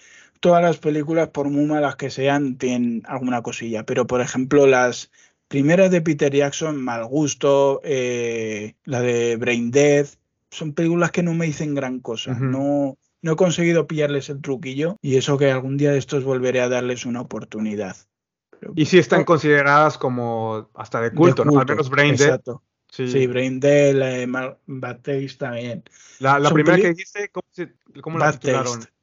todas 0.44 0.62
las 0.62 0.76
películas, 0.76 1.28
por 1.30 1.48
muy 1.48 1.64
malas 1.64 1.96
que 1.96 2.11
sean, 2.11 2.59
tienen 2.59 3.02
alguna 3.07 3.40
cosilla, 3.42 3.87
pero 3.87 4.07
por 4.07 4.20
ejemplo 4.20 4.66
las 4.66 5.11
primeras 5.48 5.90
de 5.90 6.02
Peter 6.02 6.30
Jackson, 6.30 6.76
Mal 6.76 7.07
Gusto, 7.07 7.80
eh, 7.83 8.74
la 8.85 9.00
de 9.00 9.37
Brain 9.37 9.70
Dead, 9.70 10.07
son 10.50 10.74
películas 10.74 11.12
que 11.12 11.22
no 11.22 11.33
me 11.33 11.46
dicen 11.46 11.74
gran 11.74 11.98
cosa, 12.00 12.35
no, 12.35 12.98
no 13.22 13.33
he 13.33 13.37
conseguido 13.37 13.87
pillarles 13.87 14.28
el 14.28 14.42
truquillo 14.42 14.98
y 15.00 15.16
eso 15.16 15.38
que 15.38 15.50
algún 15.50 15.78
día 15.78 15.92
de 15.92 15.98
estos 15.98 16.24
volveré 16.24 16.61
a 16.61 16.68
darles 16.68 17.07
una 17.07 17.22
oportunidad. 17.22 17.96
Pero- 18.61 18.74
Y 18.76 18.85
sí 18.85 18.98
están 18.98 19.24
consideradas 19.24 19.96
como 19.96 20.68
hasta 20.74 21.00
de 21.00 21.11
culto, 21.12 21.44
de 21.44 21.52
¿no? 21.52 21.59
Al 21.61 21.66
menos 21.66 21.88
Brain 21.88 22.16
Dead. 22.16 22.26
exacto. 22.26 22.62
Sí. 22.90 23.09
Sí, 23.09 23.26
Brain 23.26 23.61
Dead, 23.61 23.94
la 23.94 24.07
de 24.09 24.26
Bad 24.66 24.96
Taste 24.96 25.37
también. 25.38 25.83
La, 26.20 26.38
primera 26.52 26.76
que 26.76 26.90
dijiste, 26.90 27.30
¿cómo, 27.30 27.42
se- 27.50 27.72
cómo 28.02 28.18
la 28.18 28.30
titularon? 28.33 28.80
Taste. 28.80 28.93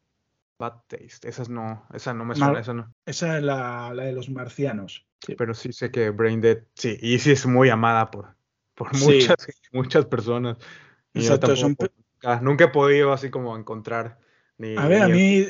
Bad 0.62 0.84
Taste. 0.88 1.28
Esa 1.30 1.44
no, 1.50 1.86
esa 1.94 2.14
no 2.14 2.26
me 2.26 2.36
suena, 2.36 2.60
esa 2.60 2.74
no. 2.74 2.94
Esa 3.06 3.38
es 3.38 3.44
la, 3.44 3.92
la 3.94 4.04
de 4.04 4.14
los 4.14 4.30
marcianos. 4.30 5.06
Sí. 5.26 5.36
Pero 5.36 5.54
sí 5.54 5.72
sé 5.74 5.92
que 5.92 6.10
Brain 6.10 6.42
Dead, 6.42 6.64
sí, 6.76 6.98
y 7.02 7.20
sí 7.20 7.32
es 7.32 7.46
muy 7.46 7.70
amada 7.70 8.10
por, 8.12 8.36
por 8.76 8.96
Sí. 8.96 9.00
muchas, 9.00 9.36
muchas 9.72 10.06
personas. 10.06 10.58
Y 11.14 11.22
yo 11.24 11.32
Exacto, 11.32 11.56
son 11.56 11.76
tampoco, 11.76 11.94
nunca, 12.24 12.42
nunca 12.42 12.64
he 12.66 12.68
podido 12.70 13.14
así 13.14 13.30
como 13.30 13.58
encontrar 13.58 14.20
ni, 14.58 14.68
A 14.78 14.88
ver, 14.88 15.02
a 15.04 15.08
mí 15.10 15.46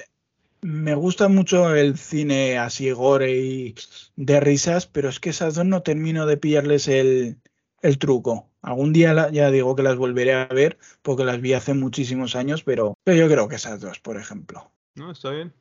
me 0.62 0.96
gusta 0.96 1.28
mucho 1.30 1.76
el 1.76 1.98
cine 1.98 2.58
así 2.60 2.92
gore 2.92 3.32
y 3.40 3.76
de 4.16 4.40
risas, 4.42 4.88
pero 4.88 5.10
es 5.10 5.20
que 5.20 5.32
esas 5.32 5.56
dos 5.56 5.66
no 5.66 5.84
termino 5.84 6.26
de 6.28 6.38
pillarles 6.38 6.88
el, 6.88 7.42
el 7.82 8.00
truco. 8.00 8.52
Algún 8.62 8.94
día 8.94 9.14
la- 9.14 9.32
ya 9.32 9.52
digo 9.52 9.76
que 9.76 9.84
las 9.84 9.98
volveré 9.98 10.34
a 10.36 10.46
ver 10.48 10.80
porque 11.04 11.26
las 11.26 11.42
vi 11.42 11.54
hace 11.54 11.74
muchísimos 11.76 12.36
años, 12.36 12.64
pero, 12.64 12.96
pero 13.04 13.18
yo 13.18 13.28
creo 13.30 13.48
que 13.50 13.56
esas 13.58 13.82
dos, 13.82 14.00
por 14.00 14.18
ejemplo. 14.18 14.72
No, 14.96 15.12
está 15.12 15.32
bien. 15.32 15.54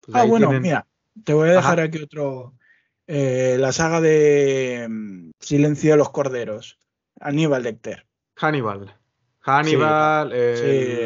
Pues 0.00 0.16
Ah, 0.16 0.24
bueno, 0.24 0.46
tienen- 0.48 0.62
mira, 0.62 0.86
te 1.24 1.34
voy 1.34 1.48
a 1.48 1.52
dejar 1.52 1.78
Ajá. 1.80 1.88
aquí 1.88 2.02
otro. 2.02 2.54
eh, 3.10 3.56
la 3.58 3.72
saga 3.72 4.02
de 4.02 4.86
mm, 4.88 5.30
Silencio 5.40 5.92
de 5.92 5.96
los 5.96 6.10
Corderos, 6.10 6.78
Aníbal 7.20 7.62
Lecter. 7.62 8.06
Hannibal. 8.36 8.94
Hannibal, 9.40 10.30
eh, 10.34 10.56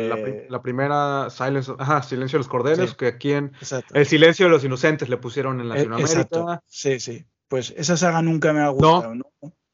sí. 0.02 0.08
la, 0.08 0.16
pri- 0.16 0.48
la 0.48 0.62
primera 0.62 1.30
Silence, 1.30 1.72
ajá, 1.78 2.02
Silencio 2.02 2.38
de 2.38 2.40
los 2.40 2.48
Corderos, 2.48 2.90
Sí. 2.90 2.96
que 2.96 3.06
aquí 3.06 3.32
en 3.32 3.52
Exacto. 3.60 3.94
El 3.94 4.04
Silencio 4.06 4.46
de 4.46 4.50
los 4.50 4.64
Inocentes 4.64 5.08
le 5.08 5.16
pusieron 5.16 5.60
en 5.60 5.66
Eh, 5.66 5.68
Latinoamérica. 5.68 6.12
Exacto. 6.12 6.60
Sí, 6.66 6.98
sí. 6.98 7.24
Pues 7.46 7.72
esa 7.76 7.96
saga 7.96 8.20
nunca 8.20 8.52
me 8.52 8.60
ha 8.62 8.68
gustado. 8.70 9.14
No, 9.14 9.24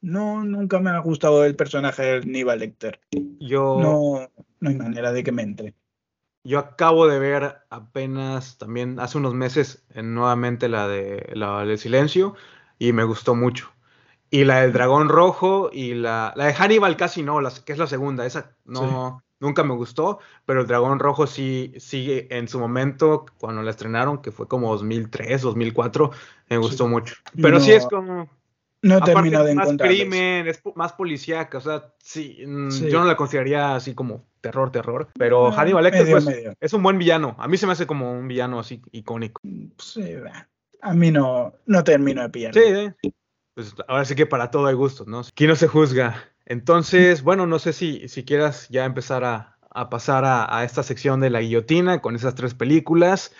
no, 0.01 0.43
nunca 0.45 0.79
me 0.79 0.91
ha 0.91 0.99
gustado 0.99 1.43
el 1.45 1.55
personaje 1.55 2.03
de 2.03 2.17
Aníbal 2.17 2.59
Lecter. 2.59 2.99
Yo, 3.39 3.79
No, 3.81 4.29
no 4.59 4.69
hay 4.69 4.75
manera 4.75 5.11
de 5.11 5.23
que 5.23 5.31
me 5.31 5.41
entre. 5.41 5.73
Yo 6.49 6.57
acabo 6.57 7.05
de 7.07 7.19
ver 7.19 7.57
apenas 7.69 8.57
también 8.57 8.99
hace 8.99 9.19
unos 9.19 9.35
meses 9.35 9.85
en 9.93 10.15
nuevamente 10.15 10.67
la 10.67 10.87
de 10.87 11.29
la 11.35 11.63
del 11.63 11.77
Silencio 11.77 12.33
y 12.79 12.91
me 12.91 13.03
gustó 13.03 13.35
mucho. 13.35 13.71
Y 14.31 14.45
la 14.45 14.61
del 14.61 14.73
Dragón 14.73 15.09
Rojo 15.09 15.69
y 15.71 15.93
la, 15.93 16.33
la 16.35 16.45
de 16.45 16.53
Hannibal 16.55 16.97
casi 16.97 17.21
no, 17.21 17.39
la, 17.39 17.51
que 17.51 17.71
es 17.71 17.77
la 17.77 17.85
segunda, 17.85 18.25
esa 18.25 18.55
no, 18.65 19.21
nunca 19.39 19.63
me 19.63 19.75
gustó, 19.75 20.19
pero 20.47 20.61
el 20.61 20.67
Dragón 20.67 20.97
Rojo 20.97 21.27
sí, 21.27 21.73
sí 21.77 22.25
en 22.31 22.47
su 22.47 22.59
momento, 22.59 23.27
cuando 23.37 23.61
la 23.61 23.69
estrenaron, 23.69 24.19
que 24.19 24.31
fue 24.31 24.47
como 24.47 24.71
2003, 24.71 25.43
2004, 25.43 26.09
me 26.49 26.57
gustó 26.57 26.87
mucho. 26.87 27.13
Pero 27.35 27.59
No- 27.59 27.59
sí 27.59 27.73
es 27.73 27.85
como... 27.85 28.27
No 28.81 29.03
termino 29.03 29.43
de 29.43 29.51
es 29.51 29.55
más 29.57 29.69
crimen, 29.77 30.47
es 30.47 30.61
más 30.73 30.93
policíaca, 30.93 31.57
o 31.57 31.61
sea, 31.61 31.93
sí, 31.99 32.43
mm, 32.47 32.71
Sí. 32.71 32.89
yo 32.89 32.99
no 32.99 33.05
la 33.05 33.17
consideraría 33.17 33.75
así 33.75 33.93
como 33.93 34.28
terror, 34.41 34.71
terror, 34.71 35.09
pero 35.17 35.47
Ah, 35.47 35.55
Hannibal 35.57 35.83
Lecter 35.83 36.03
medio, 36.03 36.15
pues, 36.15 36.25
medio. 36.25 36.53
es 36.59 36.73
un 36.73 36.83
buen 36.83 36.97
villano, 36.97 37.35
a 37.39 37.47
mí 37.47 37.57
se 37.57 37.65
me 37.65 37.73
hace 37.73 37.87
como 37.87 38.11
un 38.11 38.27
villano 38.27 38.59
así 38.59 38.81
icónico. 38.91 39.41
Sí, 39.77 40.15
bah, 40.23 40.47
a 40.81 40.93
mí 40.93 41.11
no, 41.11 41.53
no 41.65 41.83
termino 41.83 42.21
de 42.21 42.29
pillar. 42.29 42.53
Sí, 42.53 42.61
¿eh? 42.63 42.93
pues 43.53 43.73
ahora 43.87 44.05
sí 44.05 44.15
que 44.15 44.25
para 44.25 44.51
todo 44.51 44.67
hay 44.67 44.75
gustos, 44.75 45.07
¿no? 45.07 45.19
Aquí 45.19 45.47
no 45.47 45.55
se 45.55 45.67
juzga. 45.67 46.23
Entonces, 46.45 47.21
bueno, 47.21 47.45
no 47.45 47.59
sé 47.59 47.73
si, 47.73 48.07
si 48.07 48.23
quieras 48.25 48.67
ya 48.69 48.85
empezar 48.85 49.23
a, 49.23 49.57
a 49.69 49.89
pasar 49.89 50.25
a, 50.25 50.57
a 50.57 50.63
esta 50.63 50.81
sección 50.81 51.19
de 51.19 51.29
la 51.29 51.41
guillotina 51.41 52.01
con 52.01 52.15
esas 52.15 52.33
tres 52.35 52.53
películas. 52.55 53.33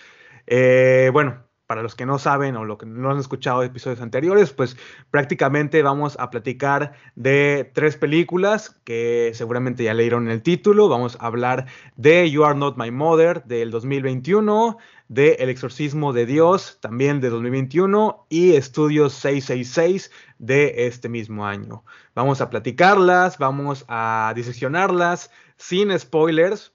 Eh, 0.46 1.10
bueno, 1.12 1.44
para 1.70 1.84
los 1.84 1.94
que 1.94 2.04
no 2.04 2.18
saben 2.18 2.56
o 2.56 2.64
lo 2.64 2.78
que 2.78 2.86
no 2.86 3.12
han 3.12 3.20
escuchado 3.20 3.62
episodios 3.62 4.00
anteriores, 4.00 4.50
pues 4.52 4.76
prácticamente 5.12 5.84
vamos 5.84 6.16
a 6.18 6.28
platicar 6.28 6.94
de 7.14 7.70
tres 7.72 7.96
películas 7.96 8.76
que 8.82 9.30
seguramente 9.34 9.84
ya 9.84 9.94
leyeron 9.94 10.28
el 10.28 10.42
título. 10.42 10.88
Vamos 10.88 11.16
a 11.20 11.26
hablar 11.26 11.66
de 11.94 12.28
You 12.28 12.42
Are 12.42 12.58
Not 12.58 12.76
My 12.76 12.90
Mother 12.90 13.44
del 13.44 13.70
2021, 13.70 14.78
de 15.06 15.34
El 15.34 15.48
Exorcismo 15.48 16.12
de 16.12 16.26
Dios 16.26 16.78
también 16.80 17.20
de 17.20 17.30
2021 17.30 18.26
y 18.28 18.56
Estudios 18.56 19.12
666 19.12 20.10
de 20.40 20.88
este 20.88 21.08
mismo 21.08 21.46
año. 21.46 21.84
Vamos 22.16 22.40
a 22.40 22.50
platicarlas, 22.50 23.38
vamos 23.38 23.84
a 23.86 24.32
diseccionarlas 24.34 25.30
sin 25.56 25.96
spoilers 25.96 26.72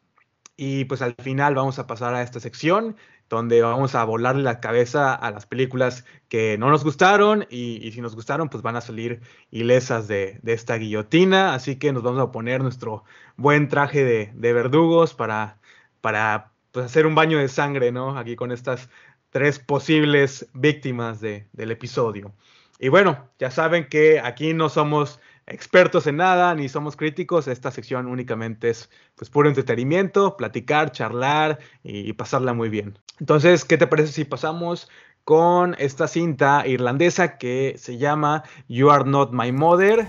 y 0.56 0.86
pues 0.86 1.02
al 1.02 1.16
final 1.16 1.54
vamos 1.54 1.80
a 1.80 1.88
pasar 1.88 2.16
a 2.16 2.22
esta 2.22 2.40
sección 2.40 2.96
donde 3.30 3.62
vamos 3.62 3.96
a 3.96 4.04
volarle 4.04 4.44
la 4.44 4.60
cabeza 4.60 5.14
a 5.14 5.32
las 5.32 5.46
películas 5.46 6.06
que 6.30 6.58
no 6.58 6.70
nos 6.70 6.84
gustaron 6.84 7.46
y, 7.50 7.92
si 7.92 8.02
nos 8.02 8.16
gustaron 8.16 8.50
pues 8.50 8.62
van 8.64 8.76
a 8.76 8.82
salir 8.82 9.22
ilesas 9.52 10.08
de, 10.08 10.40
de, 10.44 10.54
esta 10.54 10.76
guillotina, 10.76 11.54
así 11.54 11.78
que 11.78 11.92
nos 11.92 12.04
vamos 12.04 12.22
a 12.22 12.32
poner 12.32 12.62
nuestro 12.62 13.04
buen 13.36 13.68
traje 13.68 14.04
de, 14.04 14.32
de 14.36 14.54
verdugos 14.54 15.14
para, 15.14 15.60
para 16.02 16.52
pues, 16.72 16.86
hacer 16.86 17.06
un 17.06 17.16
baño 17.16 17.38
de 17.40 17.48
sangre, 17.48 17.92
¿no? 17.92 18.18
Aquí 18.18 18.36
con 18.36 18.52
estas 18.52 18.90
tres 19.30 19.60
posibles 19.60 20.48
víctimas 20.54 21.20
de, 21.20 21.48
del 21.52 21.72
episodio. 21.72 22.34
Y 22.80 22.90
bueno, 22.90 23.30
ya 23.40 23.52
saben 23.52 23.88
que 23.90 24.20
aquí 24.20 24.54
no 24.54 24.70
somos 24.70 25.20
expertos 25.48 26.08
en 26.08 26.18
nada, 26.18 26.54
ni 26.56 26.70
somos 26.70 26.96
críticos. 26.96 27.48
Esta 27.48 27.72
sección 27.72 28.08
únicamente 28.08 28.70
es 28.70 28.90
pues 29.16 29.30
puro 29.30 29.50
entretenimiento, 29.50 30.38
platicar, 30.38 30.92
charlar 30.92 31.60
y, 31.84 32.14
pasarla 32.14 32.54
muy 32.54 32.70
bien. 32.70 32.98
Entonces, 33.20 33.66
¿qué 33.66 33.78
te 33.78 33.88
parece 33.88 34.12
si 34.12 34.26
pasamos 34.26 34.90
con 35.24 35.76
esta 35.80 36.08
cinta 36.08 36.68
irlandesa 36.68 37.38
que 37.38 37.76
se 37.78 37.98
llama 37.98 38.44
You 38.68 38.90
Are 38.90 39.06
Not 39.06 39.32
My 39.32 39.52
Mother? 39.52 40.08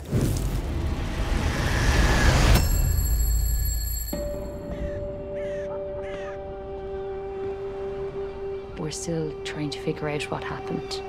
we're 8.78 8.92
still 8.92 9.32
trying 9.42 9.68
to 9.68 9.80
figure 9.80 10.08
out 10.08 10.22
what 10.30 10.44
happened. 10.44 11.02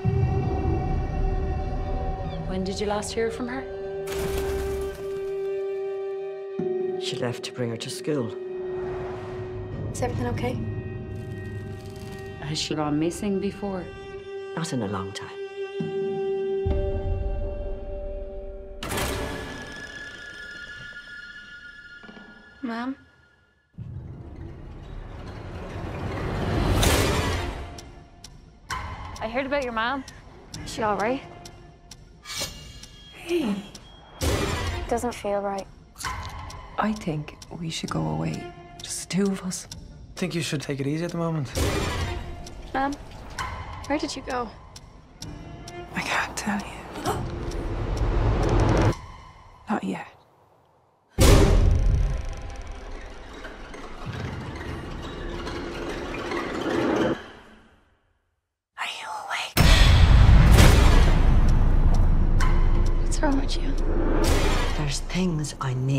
When 2.47 2.63
did 2.63 2.79
you 2.79 2.87
last 2.87 3.13
hear 3.13 3.29
from 3.29 3.47
her? 3.49 3.76
She 6.99 7.15
left 7.15 7.43
to 7.43 7.51
bring 7.51 7.69
her 7.69 7.77
to 7.77 7.89
school. 7.89 8.35
Is 9.91 10.01
everything 10.01 10.27
okay? 10.27 10.57
Has 12.41 12.59
she 12.59 12.75
gone 12.75 12.97
missing 12.97 13.39
before? 13.39 13.83
Not 14.55 14.73
in 14.73 14.81
a 14.81 14.87
long 14.87 15.11
time. 15.11 15.29
Ma'am? 22.61 22.95
I 29.21 29.29
heard 29.29 29.45
about 29.45 29.63
your 29.63 29.73
mom. 29.73 30.03
Is 30.63 30.73
she 30.73 30.81
all 30.81 30.97
right? 30.97 31.21
Hey. 33.13 33.55
Doesn't 34.89 35.13
feel 35.13 35.41
right. 35.41 35.67
I 36.79 36.93
think 36.93 37.37
we 37.59 37.71
should 37.71 37.89
go 37.89 38.07
away. 38.07 38.43
Just 38.83 39.09
the 39.09 39.15
two 39.15 39.31
of 39.31 39.41
us. 39.43 39.67
I 40.15 40.19
think 40.19 40.35
you 40.35 40.41
should 40.41 40.61
take 40.61 40.79
it 40.79 40.85
easy 40.85 41.05
at 41.05 41.11
the 41.11 41.17
moment. 41.17 41.51
Ma'am, 42.73 42.93
where 43.87 43.97
did 43.97 44.15
you 44.15 44.21
go? 44.21 44.47
I 45.95 46.01
can't 46.01 46.37
tell 46.37 46.59
you. 46.59 46.65
Not 49.69 49.83
yet. 49.83 50.07
Are 58.77 58.91
you 58.99 59.07
awake? 59.25 59.57
What's 63.01 63.19
wrong 63.21 63.39
with 63.41 63.57
you? 63.57 63.73
There's 64.77 64.99
things 64.99 65.55
I 65.59 65.73
need 65.73 65.96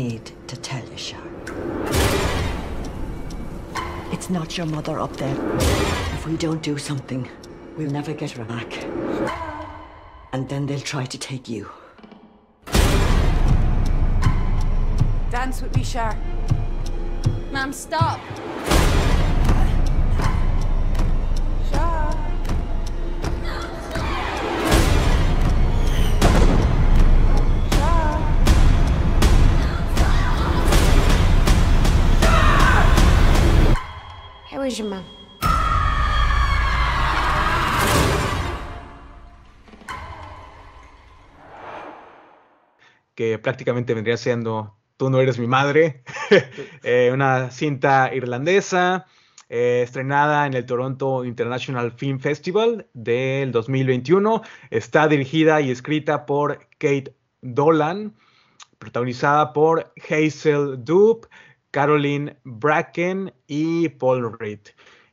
It's 4.29 4.35
not 4.35 4.57
your 4.59 4.67
mother 4.67 4.99
up 4.99 5.17
there. 5.17 5.35
If 6.13 6.27
we 6.27 6.37
don't 6.37 6.61
do 6.61 6.77
something, 6.77 7.27
we'll 7.75 7.89
never 7.89 8.13
get 8.13 8.29
her 8.29 8.45
back. 8.45 8.71
And 10.33 10.47
then 10.47 10.67
they'll 10.67 10.79
try 10.79 11.05
to 11.05 11.17
take 11.17 11.49
you. 11.49 11.67
Dance 15.31 15.63
with 15.63 15.75
me, 15.75 15.83
Shar. 15.83 16.15
Ma'am, 17.51 17.73
stop. 17.73 18.19
Que 43.15 43.39
prácticamente 43.39 43.93
vendría 43.93 44.17
siendo 44.17 44.79
Tú 44.99 45.09
no 45.09 45.21
eres 45.21 45.39
mi 45.39 45.47
madre, 45.47 46.03
eh, 46.83 47.09
una 47.13 47.51
cinta 47.51 48.13
irlandesa 48.13 49.05
eh, 49.47 49.79
estrenada 49.81 50.45
en 50.45 50.53
el 50.55 50.65
Toronto 50.65 51.23
International 51.23 51.93
Film 51.93 52.19
Festival 52.19 52.85
del 52.93 53.53
2021. 53.53 54.41
Está 54.71 55.07
dirigida 55.07 55.61
y 55.61 55.71
escrita 55.71 56.25
por 56.25 56.67
Kate 56.79 57.15
Dolan, 57.39 58.13
protagonizada 58.77 59.53
por 59.53 59.93
Hazel 60.09 60.83
Dupe, 60.83 61.29
Caroline 61.71 62.37
Bracken 62.43 63.33
y 63.47 63.89
Paul 63.89 64.37
Reed. 64.39 64.59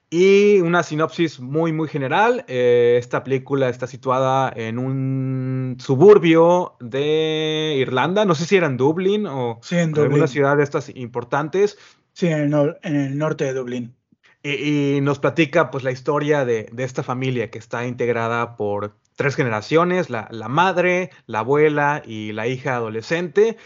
Y 0.09 0.61
una 0.61 0.83
sinopsis 0.83 1.41
muy, 1.41 1.73
muy 1.73 1.89
general. 1.89 2.45
Eh, 2.47 2.97
esta 2.99 3.25
película 3.25 3.69
está 3.69 3.87
situada 3.87 4.53
en 4.55 4.79
un 4.79 5.77
suburbio 5.81 6.77
de 6.79 7.75
Irlanda. 7.79 8.25
No 8.25 8.37
sé 8.37 8.45
si 8.45 8.57
era 8.57 8.69
en 8.69 8.77
Dublín 8.77 9.27
o 9.27 9.59
Sí, 9.63 9.77
en 9.77 9.99
alguna 9.99 10.29
ciudad 10.29 10.57
de 10.57 10.63
estas 10.63 10.95
importantes. 10.95 11.77
Sí, 12.13 12.29
en 12.29 12.55
el, 12.55 12.77
en 12.83 12.97
el 12.97 13.19
norte 13.19 13.45
de 13.45 13.53
Dublín. 13.55 13.97
Y, 14.45 14.97
y 14.97 15.01
nos 15.01 15.19
platica 15.19 15.73
pues 15.73 15.83
la 15.83 15.91
historia 15.91 16.45
de, 16.45 16.69
de 16.73 16.85
esta 16.85 17.03
familia 17.03 17.51
que 17.51 17.59
está 17.59 17.85
integrada 17.85 18.55
por 18.57 18.95
tres 19.17 19.35
generaciones, 19.35 20.09
la, 20.09 20.29
la 20.31 20.49
madre, 20.49 21.11
la 21.27 21.41
abuela 21.41 22.03
y 22.07 22.33
la 22.33 22.47
hija 22.47 22.77
adolescente. 22.77 23.57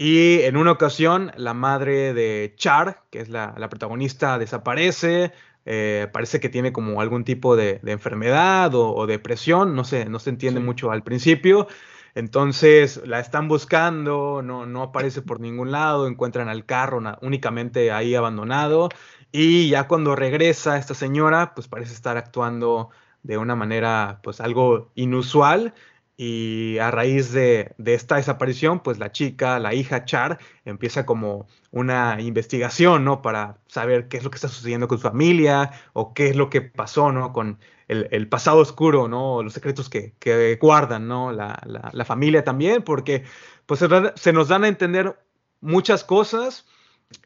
Y 0.00 0.42
en 0.42 0.56
una 0.56 0.70
ocasión 0.72 1.32
la 1.36 1.54
madre 1.54 2.14
de 2.14 2.54
Char, 2.56 3.02
que 3.10 3.20
es 3.20 3.28
la, 3.28 3.54
la 3.58 3.68
protagonista, 3.68 4.38
desaparece. 4.38 5.32
eh, 5.70 6.08
parece 6.12 6.40
que 6.40 6.48
tiene 6.48 6.72
como 6.72 7.00
algún 7.00 7.24
tipo 7.24 7.56
de, 7.56 7.80
de 7.82 7.92
enfermedad 7.92 8.74
o, 8.74 8.94
o 8.94 9.06
depresión, 9.06 9.74
no 9.74 9.84
se, 9.84 10.06
no 10.06 10.18
se 10.18 10.30
entiende 10.30 10.60
Sí. 10.60 10.64
mucho 10.64 10.90
al 10.92 11.02
principio. 11.02 11.66
Entonces 12.14 13.02
la 13.06 13.20
están 13.20 13.48
buscando, 13.48 14.40
no, 14.42 14.66
no 14.66 14.82
aparece 14.82 15.20
por 15.22 15.40
ningún 15.40 15.70
lado, 15.72 16.06
encuentran 16.08 16.48
al 16.48 16.64
carro 16.64 17.00
únicamente 17.22 17.92
ahí 17.92 18.14
abandonado. 18.14 18.88
Y 19.32 19.68
ya 19.70 19.86
cuando 19.88 20.16
regresa 20.16 20.78
esta 20.78 20.94
señora, 20.94 21.54
pues 21.54 21.68
parece 21.68 21.92
estar 21.92 22.16
actuando 22.16 22.90
de 23.22 23.36
una 23.38 23.54
manera 23.56 24.20
pues 24.22 24.40
algo 24.40 24.90
inusual. 24.94 25.74
Y 26.20 26.78
a 26.78 26.90
raíz 26.90 27.30
de, 27.32 27.74
de 27.78 27.94
esta 27.94 28.16
desaparición, 28.16 28.80
pues 28.82 28.98
la 28.98 29.12
chica, 29.12 29.60
la 29.60 29.72
hija 29.74 30.04
Char, 30.04 30.38
empieza 30.64 31.06
como 31.06 31.46
una 31.70 32.20
investigación, 32.20 33.04
¿no? 33.04 33.22
Para 33.22 33.58
saber 33.68 34.08
qué 34.08 34.16
es 34.16 34.24
lo 34.24 34.30
que 34.30 34.36
está 34.36 34.48
sucediendo 34.48 34.88
con 34.88 34.98
su 34.98 35.02
familia 35.04 35.70
o 35.92 36.14
qué 36.14 36.26
es 36.28 36.34
lo 36.36 36.50
que 36.50 36.60
pasó, 36.60 37.12
¿no? 37.12 37.32
Con 37.32 37.60
el, 37.86 38.08
el 38.10 38.28
pasado 38.28 38.58
oscuro, 38.58 39.06
¿no? 39.06 39.44
Los 39.44 39.52
secretos 39.52 39.88
que, 39.88 40.14
que 40.18 40.56
guardan, 40.60 41.06
¿no? 41.06 41.30
La, 41.32 41.60
la- 41.64 41.90
la 41.92 42.04
familia 42.04 42.42
también, 42.44 42.82
porque 42.82 43.22
pues 43.66 43.80
se, 44.16 44.32
nos 44.32 44.48
dan 44.48 44.64
a 44.64 44.68
entender 44.68 45.16
muchas 45.60 46.02
cosas 46.04 46.66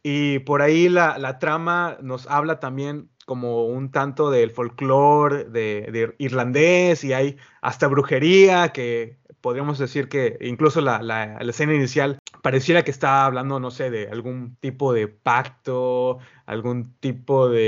y 0.03 0.41
por 0.41 0.63
ahí 0.63 0.89
la, 0.89 1.19
la 1.19 1.39
trama 1.39 1.97
nos 2.03 2.27
habla 2.29 2.61
también 2.61 3.11
como 3.27 3.67
un 3.67 3.91
tanto 3.91 4.31
del 4.31 4.51
folclore 4.51 5.45
de, 5.45 5.89
de 5.93 6.15
irlandés 6.19 7.05
y 7.05 7.13
hay 7.13 7.37
hasta 7.61 7.87
brujería 7.89 8.71
que 8.73 9.17
podríamos 9.41 9.79
decir 9.79 10.09
que 10.09 10.39
incluso 10.43 10.81
la, 10.81 11.03
la- 11.03 11.39
la 11.41 11.51
escena 11.51 11.75
inicial 11.75 12.19
pareciera 12.43 12.83
que 12.85 12.91
está 12.93 13.25
hablando, 13.27 13.59
no 13.61 13.71
sé, 13.71 13.91
de 13.91 14.09
algún 14.09 14.57
tipo 14.61 14.93
de 14.93 15.09
pacto, 15.09 16.19
algún 16.47 16.95
tipo 17.01 17.49
de, 17.49 17.59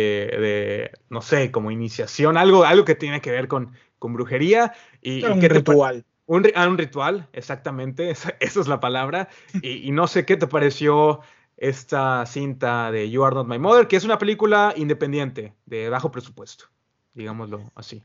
de, 0.40 0.90
no 1.10 1.20
sé, 1.20 1.50
como 1.50 1.70
iniciación, 1.70 2.36
algo, 2.36 2.64
algo 2.64 2.84
que 2.84 2.94
tiene 2.94 3.20
que 3.20 3.30
ver 3.32 3.48
con, 3.48 3.72
con 3.98 4.12
brujería. 4.14 4.72
Y, 5.02 5.20
y 5.20 5.24
un 5.24 5.40
ritual. 5.42 6.04
un, 6.26 6.46
ah, 6.54 6.68
un 6.68 6.78
ritual, 6.78 7.28
exactamente, 7.32 8.10
esa, 8.10 8.34
esa 8.40 8.60
es 8.60 8.68
la 8.68 8.80
palabra. 8.80 9.28
Y, 9.62 9.88
y 9.88 9.90
no 9.92 10.06
sé 10.06 10.24
qué 10.24 10.36
te 10.36 10.46
pareció 10.46 11.20
esta 11.56 12.24
cinta 12.26 12.90
de 12.90 13.10
You 13.10 13.24
Are 13.24 13.34
Not 13.34 13.46
My 13.46 13.58
Mother, 13.58 13.86
que 13.86 13.96
es 13.96 14.04
una 14.04 14.18
película 14.18 14.74
independiente, 14.76 15.54
de 15.66 15.88
bajo 15.88 16.10
presupuesto, 16.10 16.66
digámoslo 17.14 17.70
así. 17.74 18.02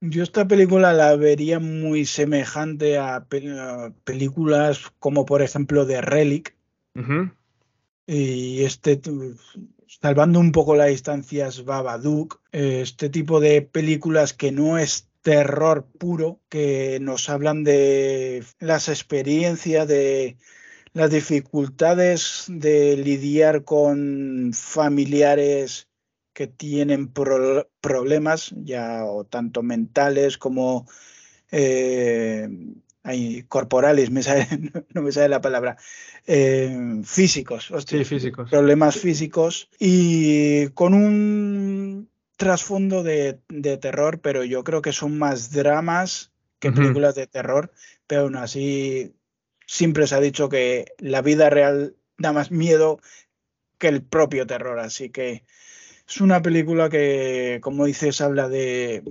Yo 0.00 0.22
esta 0.22 0.48
película 0.48 0.92
la 0.92 1.14
vería 1.16 1.58
muy 1.60 2.06
semejante 2.06 2.98
a, 2.98 3.26
pe- 3.28 3.58
a 3.58 3.92
películas 4.04 4.90
como 4.98 5.26
por 5.26 5.42
ejemplo 5.42 5.84
de 5.84 6.00
Relic. 6.00 6.56
Y 8.06 8.64
este 8.64 9.00
salvando 10.00 10.40
un 10.40 10.52
poco 10.52 10.74
las 10.74 10.88
distancias 10.88 11.64
Babadook, 11.64 12.40
este 12.52 13.10
tipo 13.10 13.40
de 13.40 13.62
películas 13.62 14.32
que 14.32 14.52
no 14.52 14.78
es 14.78 15.08
terror 15.22 15.84
puro, 15.98 16.40
que 16.48 16.98
nos 17.00 17.28
hablan 17.28 17.62
de 17.62 18.42
las 18.58 18.88
experiencias, 18.88 19.86
de 19.86 20.36
las 20.92 21.10
dificultades 21.10 22.44
de 22.48 22.96
lidiar 22.96 23.64
con 23.64 24.52
familiares 24.54 25.88
que 26.32 26.46
tienen 26.46 27.08
pro- 27.12 27.68
problemas, 27.80 28.52
ya 28.56 29.04
o 29.04 29.24
tanto 29.24 29.62
mentales 29.62 30.38
como 30.38 30.86
eh, 31.50 32.48
ay, 33.02 33.44
corporales, 33.44 34.10
me 34.10 34.22
sale- 34.22 34.48
no 34.94 35.02
me 35.02 35.12
sale 35.12 35.28
la 35.28 35.40
palabra, 35.40 35.76
eh, 36.26 37.00
físicos, 37.04 37.70
hostia, 37.70 37.98
Sí, 37.98 38.04
físicos. 38.04 38.50
problemas 38.50 38.96
físicos 38.96 39.68
y 39.78 40.68
con 40.70 40.94
un 40.94 42.10
trasfondo 42.36 43.02
de, 43.02 43.40
de 43.48 43.76
terror, 43.78 44.20
pero 44.20 44.44
yo 44.44 44.64
creo 44.64 44.82
que 44.82 44.92
son 44.92 45.18
más 45.18 45.50
dramas 45.52 46.32
que 46.58 46.72
películas 46.72 47.14
de 47.14 47.26
terror, 47.26 47.72
pero 48.06 48.22
aún 48.22 48.36
así 48.36 49.14
siempre 49.70 50.08
se 50.08 50.16
ha 50.16 50.20
dicho 50.20 50.48
que 50.48 50.86
la 50.98 51.22
vida 51.22 51.48
real 51.48 51.94
da 52.18 52.32
más 52.32 52.50
miedo 52.50 52.98
que 53.78 53.86
el 53.86 54.02
propio 54.02 54.44
terror, 54.44 54.80
así 54.80 55.10
que 55.10 55.44
Es 56.08 56.20
una 56.20 56.42
película 56.42 56.88
que, 56.90 57.60
como 57.62 57.86
dices, 57.86 58.20
habla 58.20 58.48
de, 58.48 59.04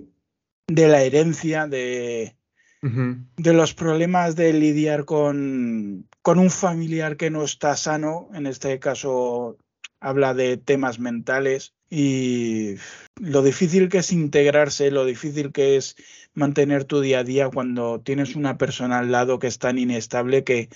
de 0.68 0.88
la 0.90 1.02
herencia, 1.02 1.66
de, 1.68 2.36
de 2.82 3.54
los 3.54 3.74
problemas 3.74 4.36
de 4.36 4.52
lidiar 4.54 5.06
con, 5.06 6.10
con 6.22 6.40
un 6.40 6.50
familiar 6.50 7.16
que 7.16 7.30
no 7.30 7.44
está 7.46 7.78
sano. 7.78 8.30
En 8.34 8.46
este 8.48 8.80
caso 8.80 9.58
habla 10.02 10.34
de 10.34 10.58
temas 10.58 11.00
mentales 11.00 11.74
y 11.90 12.76
lo 13.20 13.42
difícil 13.42 13.90
que 13.90 14.00
es 14.00 14.12
integrarse, 14.12 14.92
lo 14.92 15.06
difícil 15.06 15.52
que 15.52 15.78
es 15.78 15.96
mantener 16.34 16.84
tu 16.84 17.02
día 17.02 17.20
a 17.20 17.24
día 17.24 17.50
cuando 17.50 18.00
tienes 18.00 18.36
una 18.36 18.58
persona 18.58 19.00
al 19.00 19.12
lado 19.12 19.40
que 19.40 19.48
es 19.48 19.60
tan 19.60 19.78
inestable 19.78 20.44
que, 20.44 20.70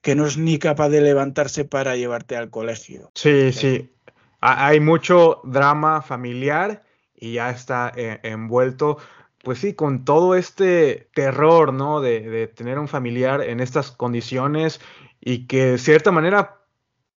que 0.00 0.14
no 0.14 0.26
es 0.26 0.36
ni 0.36 0.58
capaz 0.58 0.88
de 0.88 1.00
levantarse 1.00 1.64
para 1.64 1.96
llevarte 1.96 2.36
al 2.36 2.50
colegio. 2.50 3.10
Sí, 3.14 3.52
sí. 3.52 3.90
Hay 4.40 4.80
mucho 4.80 5.40
drama 5.44 6.02
familiar 6.02 6.82
y 7.14 7.34
ya 7.34 7.50
está 7.50 7.92
eh, 7.94 8.18
envuelto, 8.24 8.98
pues 9.44 9.60
sí, 9.60 9.74
con 9.74 10.04
todo 10.04 10.34
este 10.34 11.08
terror, 11.14 11.72
¿no? 11.72 12.00
De, 12.00 12.48
tener 12.48 12.80
un 12.80 12.88
familiar 12.88 13.42
en 13.42 13.60
estas 13.60 13.92
condiciones 13.92 14.80
y 15.20 15.46
que 15.46 15.66
de 15.66 15.78
cierta 15.78 16.10
manera, 16.10 16.62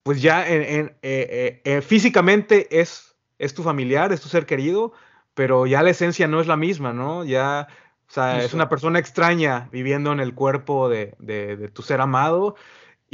pues 0.03 0.21
ya 0.21 0.45
en, 0.45 0.97
eh, 1.01 1.61
eh, 1.63 1.81
físicamente 1.81 2.81
es, 2.81 3.12
es 3.39 3.53
tu 3.53 3.63
familiar, 3.63 4.11
es 4.11 4.21
tu 4.21 4.29
ser 4.29 4.45
querido, 4.45 4.93
pero 5.33 5.65
ya 5.65 5.83
la 5.83 5.89
esencia 5.89 6.27
no 6.27 6.41
es 6.41 6.47
la 6.47 6.57
misma, 6.57 6.93
¿no? 6.93 7.25
Ya, 7.25 7.67
o 8.07 8.11
sea, 8.11 8.43
es 8.43 8.53
una 8.53 8.69
persona 8.69 8.99
extraña 8.99 9.69
viviendo 9.71 10.11
en 10.11 10.19
el 10.19 10.33
cuerpo 10.35 10.89
de, 10.89 11.15
de 11.19 11.69
tu 11.69 11.81
ser 11.81 12.01
amado 12.01 12.55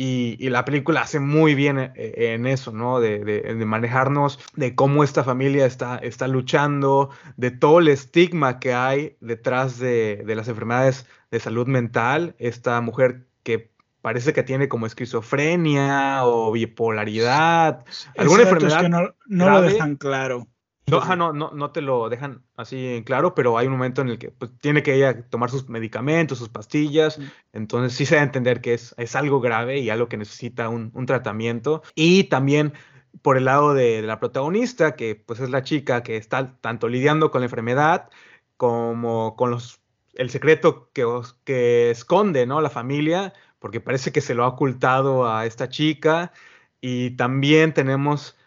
y, 0.02 0.50
la 0.50 0.64
película 0.64 1.02
hace 1.02 1.20
muy 1.20 1.56
bien 1.56 1.78
eh, 1.78 1.92
en, 2.34 2.48
eso, 2.48 2.72
¿no? 2.72 3.02
De, 3.02 3.54
manejarnos, 3.66 4.40
de 4.56 4.74
cómo 4.74 5.04
esta 5.04 5.26
familia 5.26 5.66
está, 5.66 5.98
está 5.98 6.30
luchando, 6.30 7.10
de 7.36 7.52
todo 7.52 7.80
el 7.80 7.90
estigma 7.90 8.60
que 8.62 8.74
hay 8.74 9.18
detrás 9.20 9.78
de, 9.78 10.24
las 10.26 10.48
enfermedades 10.48 11.06
de 11.32 11.42
salud 11.42 11.68
mental. 11.68 12.34
Esta 12.40 12.80
mujer 12.80 13.28
que 13.44 13.72
parece 14.02 14.34
que 14.34 14.44
tiene 14.44 14.70
como 14.70 14.86
esquizofrenia 14.86 16.26
o 16.26 16.52
bipolaridad, 16.52 17.86
alguna 18.18 18.44
enfermedad. 18.44 18.82
que 18.82 18.90
no, 18.90 19.16
no 19.28 19.50
lo 19.50 19.62
dejan 19.62 19.96
claro. 19.96 20.48
No, 20.90 21.16
no, 21.16 21.34
no, 21.34 21.52
no 21.52 21.72
te 21.72 21.82
lo 21.82 22.10
dejan 22.10 22.44
así 22.56 22.88
en 22.88 23.04
claro, 23.04 23.36
pero 23.36 23.58
hay 23.58 23.68
un 23.68 23.74
momento 23.74 24.02
en 24.02 24.10
el 24.10 24.20
que 24.20 24.32
pues, 24.32 24.52
tiene 24.60 24.84
que 24.84 24.96
ella 24.96 25.22
tomar 25.30 25.50
sus 25.50 25.70
medicamentos, 25.70 26.38
sus 26.38 26.50
pastillas, 26.50 27.20
entonces 27.54 27.96
sí 27.96 28.06
se 28.06 28.16
da 28.16 28.22
a 28.22 28.26
entender 28.26 28.62
que 28.62 28.74
es, 28.74 28.96
es 28.98 29.16
algo 29.16 29.40
grave 29.40 29.80
y 29.80 29.90
algo 29.90 30.10
que 30.10 30.18
necesita 30.18 30.70
un, 30.70 30.92
tratamiento. 31.06 31.84
Y 31.96 32.26
también 32.26 32.74
por 33.22 33.38
el 33.38 33.46
lado 33.46 33.74
de, 33.74 34.02
la 34.02 34.20
protagonista, 34.20 34.96
que 34.96 35.16
pues 35.16 35.40
es 35.40 35.50
la 35.50 35.64
chica 35.64 36.04
que 36.04 36.18
está 36.18 36.58
tanto 36.62 36.88
lidiando 36.88 37.32
con 37.32 37.42
la 37.42 37.46
enfermedad 37.46 38.10
como 38.58 39.36
con 39.36 39.52
los, 39.52 39.82
el 40.14 40.30
secreto 40.30 40.90
que, 40.94 41.06
que 41.44 41.92
esconde 41.92 42.46
¿no? 42.46 42.62
la 42.62 42.70
familia, 42.70 43.34
porque 43.60 43.82
parece 43.82 44.12
que 44.12 44.22
se 44.22 44.34
lo 44.34 44.44
ha 44.44 44.48
ocultado 44.48 45.32
a 45.32 45.46
esta 45.46 45.70
chica. 45.70 46.32
Y 46.82 47.12
también 47.12 47.74
tenemos 47.74 48.38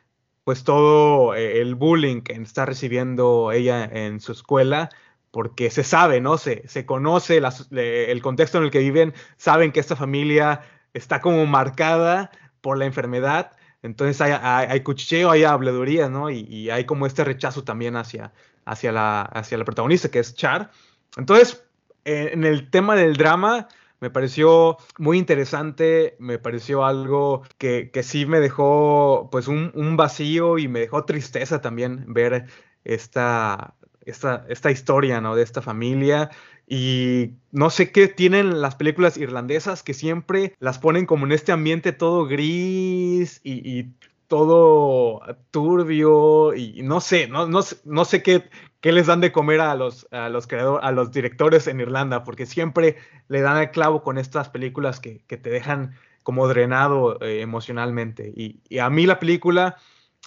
pues 0.45 0.65
todo 0.65 1.35
eh, 1.35 1.61
el 1.61 1.75
bullying 1.75 2.23
que 2.23 2.33
está 2.35 2.67
recibiendo 2.67 3.53
ella 3.53 3.85
en 3.85 4.21
su 4.21 4.33
escuela, 4.33 4.91
porque 5.31 5.71
se 5.71 5.85
sabe, 5.85 6.21
¿no? 6.21 6.39
Se, 6.39 6.67
se 6.69 6.85
conoce 6.85 7.41
el 7.71 8.23
contexto 8.23 8.59
en 8.59 8.65
el 8.65 8.71
que 8.71 8.81
viven, 8.81 9.15
saben 9.37 9.73
que 9.73 9.81
esta 9.81 9.97
familia 9.97 10.63
está 10.95 11.21
como 11.21 11.47
marcada 11.47 12.31
por 12.61 12.77
la 12.79 12.87
enfermedad, 12.87 13.53
entonces 13.83 14.21
hay, 14.21 14.33
hay, 14.33 14.81
cuchilleo, 14.83 15.31
hay 15.31 15.43
habladuría, 15.43 16.09
¿no? 16.09 16.31
Y, 16.31 16.71
hay 16.71 16.85
como 16.85 17.07
este 17.07 17.25
rechazo 17.25 17.65
también 17.65 17.97
hacia, 17.97 18.33
hacia, 18.65 18.93
la, 18.93 19.23
hacia 19.23 19.59
la 19.59 19.65
protagonista, 19.65 20.09
que 20.09 20.21
es 20.21 20.35
Char. 20.37 20.71
Entonces, 21.17 21.65
en 22.05 22.45
el 22.45 22.71
tema 22.71 22.95
del 22.95 23.17
drama, 23.17 23.69
me 24.03 24.11
pareció 24.11 24.79
muy 24.99 25.17
interesante, 25.17 26.17
me 26.19 26.41
pareció 26.41 26.85
algo 26.85 27.45
que, 27.57 27.89
sí 28.03 28.27
me 28.27 28.41
dejó 28.41 29.29
pues 29.31 29.47
un, 29.47 29.97
vacío 29.97 30.59
y 30.59 30.67
me 30.67 30.81
dejó 30.81 31.05
tristeza 31.05 31.61
también 31.61 32.07
ver 32.09 32.47
esta, 32.83 33.77
esta, 34.05 34.45
esta 34.49 34.73
historia, 34.73 35.21
¿no? 35.21 35.37
De 35.37 35.45
esta 35.45 35.63
familia. 35.63 36.31
Y 36.67 37.35
no 37.53 37.71
sé 37.71 37.93
qué 37.93 38.09
tienen 38.09 38.61
las 38.61 38.75
películas 38.75 39.17
irlandesas 39.17 39.85
que 39.85 39.95
siempre 39.95 40.57
las 40.59 40.81
ponen 40.81 41.07
como 41.07 41.25
en 41.27 41.31
este 41.31 41.53
ambiente 41.53 41.93
todo 41.93 42.27
gris 42.27 43.41
y, 43.45 43.87
todo 44.33 45.21
turbio 45.51 46.55
y 46.55 46.81
no 46.83 47.03
sé, 47.03 47.29
no, 47.29 47.47
no, 47.47 47.61
no 47.85 48.05
sé 48.07 48.23
qué, 48.23 48.49
qué 48.81 48.91
les 48.91 49.07
dan 49.07 49.21
de 49.21 49.31
comer 49.31 49.61
a 49.61 49.75
los, 49.75 50.09
a 50.11 50.31
los, 50.31 50.47
creadores, 50.47 50.83
a 50.83 50.91
los 50.91 51.13
directores 51.13 51.67
en 51.67 51.81
Irlanda, 51.81 52.25
porque 52.25 52.47
siempre 52.47 52.97
le 53.29 53.43
dan 53.43 53.59
el 53.59 53.71
clavo 53.73 54.03
con 54.03 54.17
estas 54.17 54.49
películas 54.49 55.01
que, 55.01 55.21
te 55.29 55.51
dejan 55.51 55.99
como 56.23 56.49
drenado 56.49 57.21
eh, 57.21 57.43
emocionalmente. 57.43 58.33
Y, 58.35 58.79
a 58.79 58.89
mí 58.89 59.05
la 59.05 59.21
película, 59.21 59.77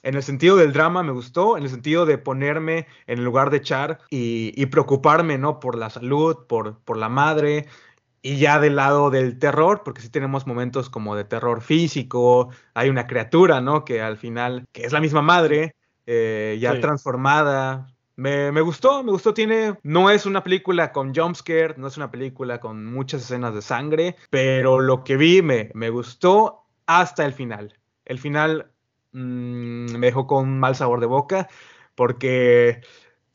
en 0.03 0.13
el 0.13 0.21
sentido 0.21 0.55
del 0.55 0.71
drama, 0.71 1.01
me 1.01 1.11
gustó, 1.11 1.57
en 1.57 1.63
el 1.63 1.69
sentido 1.71 2.05
de 2.05 2.19
ponerme 2.19 2.85
en 3.07 3.17
el 3.17 3.25
lugar 3.25 3.49
de 3.49 3.61
Char 3.61 4.01
y, 4.11 4.63
preocuparme, 4.67 5.39
¿no? 5.39 5.59
Por 5.59 5.79
la 5.79 5.89
salud, 5.89 6.45
por, 6.47 6.77
por 6.81 6.97
la 6.97 7.09
madre, 7.09 7.65
y 8.25 8.37
ya 8.37 8.59
del 8.59 8.75
lado 8.75 9.11
del 9.11 9.37
terror, 9.37 9.83
porque 9.85 10.01
sí 10.01 10.09
tenemos 10.09 10.47
momentos 10.47 10.89
como 10.89 11.15
de 11.15 11.25
terror 11.25 11.61
físico, 11.61 12.49
hay 12.73 12.89
una 12.89 13.05
criatura, 13.05 13.61
¿no? 13.61 13.85
Que 13.85 14.01
al 14.01 14.17
final, 14.17 14.65
que 14.71 14.83
es 14.83 14.91
la 14.91 14.99
misma 14.99 15.21
madre, 15.21 15.75
eh, 16.07 16.57
ya 16.59 16.79
transformada, 16.81 17.93
me, 18.15 18.49
gustó, 18.61 19.03
me 19.03 19.11
gustó. 19.11 19.35
Tiene. 19.35 19.77
No 19.83 20.09
es 20.09 20.25
una 20.25 20.43
película 20.43 20.91
con 20.91 21.13
jumpscare, 21.13 21.75
no 21.77 21.85
es 21.85 21.97
una 21.97 22.09
película 22.09 22.59
con 22.59 22.91
muchas 22.91 23.21
escenas 23.21 23.53
de 23.53 23.61
sangre, 23.61 24.15
pero 24.31 24.79
lo 24.79 25.03
que 25.03 25.17
vi 25.17 25.43
me, 25.43 25.69
me 25.75 25.91
gustó 25.91 26.65
hasta 26.87 27.25
el 27.25 27.33
final. 27.33 27.77
El 28.05 28.17
final 28.17 28.71
mm, 29.11 29.97
me 29.97 30.07
dejó 30.07 30.25
con 30.25 30.59
mal 30.59 30.75
sabor 30.75 30.99
de 30.99 31.05
boca, 31.05 31.47
porque 31.93 32.81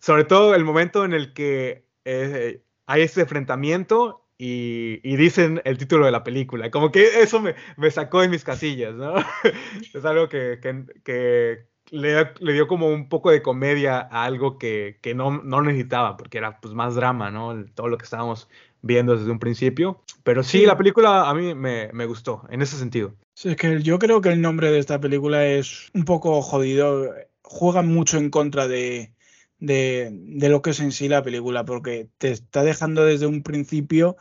sobre 0.01 0.25
todo 0.25 0.53
el 0.57 0.65
momento 0.65 1.05
en 1.05 1.13
el 1.13 1.33
que 1.33 1.85
eh, 2.05 2.65
hay 2.87 3.03
este 3.03 3.21
enfrentamiento 3.21 4.20
y, 4.43 5.17
dicen 5.17 5.61
el 5.65 5.77
título 5.77 6.07
de 6.07 6.13
la 6.13 6.25
película. 6.25 6.71
Como 6.71 6.91
que 6.91 7.21
eso 7.21 7.41
me, 7.41 7.55
me 7.77 7.91
sacó 7.91 8.23
de 8.23 8.29
mis 8.29 8.43
casillas, 8.43 8.95
¿no? 8.95 9.15
es 9.95 10.05
algo 10.05 10.31
que, 10.31 10.59
que, 11.05 11.67
le, 11.91 12.53
dio 12.53 12.67
como 12.67 12.89
un 12.89 13.11
poco 13.11 13.31
de 13.31 13.43
comedia 13.43 14.01
a 14.01 14.25
algo 14.25 14.59
que, 14.59 14.99
no, 15.15 15.43
necesitaba, 15.63 16.17
porque 16.17 16.39
era 16.39 16.59
pues 16.59 16.73
más 16.73 16.95
drama, 16.95 17.31
¿no? 17.31 17.67
Todo 17.75 17.89
lo 17.89 17.99
que 17.99 18.05
estábamos 18.05 18.49
viendo 18.81 19.15
desde 19.15 19.31
un 19.31 19.39
principio. 19.39 20.01
Pero 20.23 20.43
sí, 20.43 20.65
la 20.65 20.79
película 20.79 21.29
a 21.29 21.35
mí 21.35 21.55
me, 21.55 22.07
gustó, 22.07 22.47
en 22.49 22.63
ese 22.63 22.79
sentido. 22.79 23.15
Sí, 23.35 23.51
es 23.51 23.57
que 23.57 23.83
yo 23.83 23.99
creo 23.99 24.23
que 24.23 24.31
el 24.31 24.41
nombre 24.41 24.71
de 24.71 24.79
esta 24.79 24.99
película 25.01 25.45
es 25.45 25.91
un 25.93 26.07
poco 26.07 26.41
jodido. 26.41 27.15
Juega 27.43 27.83
mucho 27.83 28.17
en 28.17 28.31
contra 28.31 28.69
de, 28.69 29.13
de, 29.61 30.11
de 30.13 30.49
lo 30.49 30.63
que 30.63 30.71
es 30.71 30.81
en 30.81 30.93
sí 30.93 31.09
la 31.09 31.23
película, 31.23 31.65
porque 31.65 32.09
te 32.19 32.31
está 32.31 32.65
dejando 32.65 33.05
desde 33.05 33.27
un 33.27 33.43
principio 33.43 34.17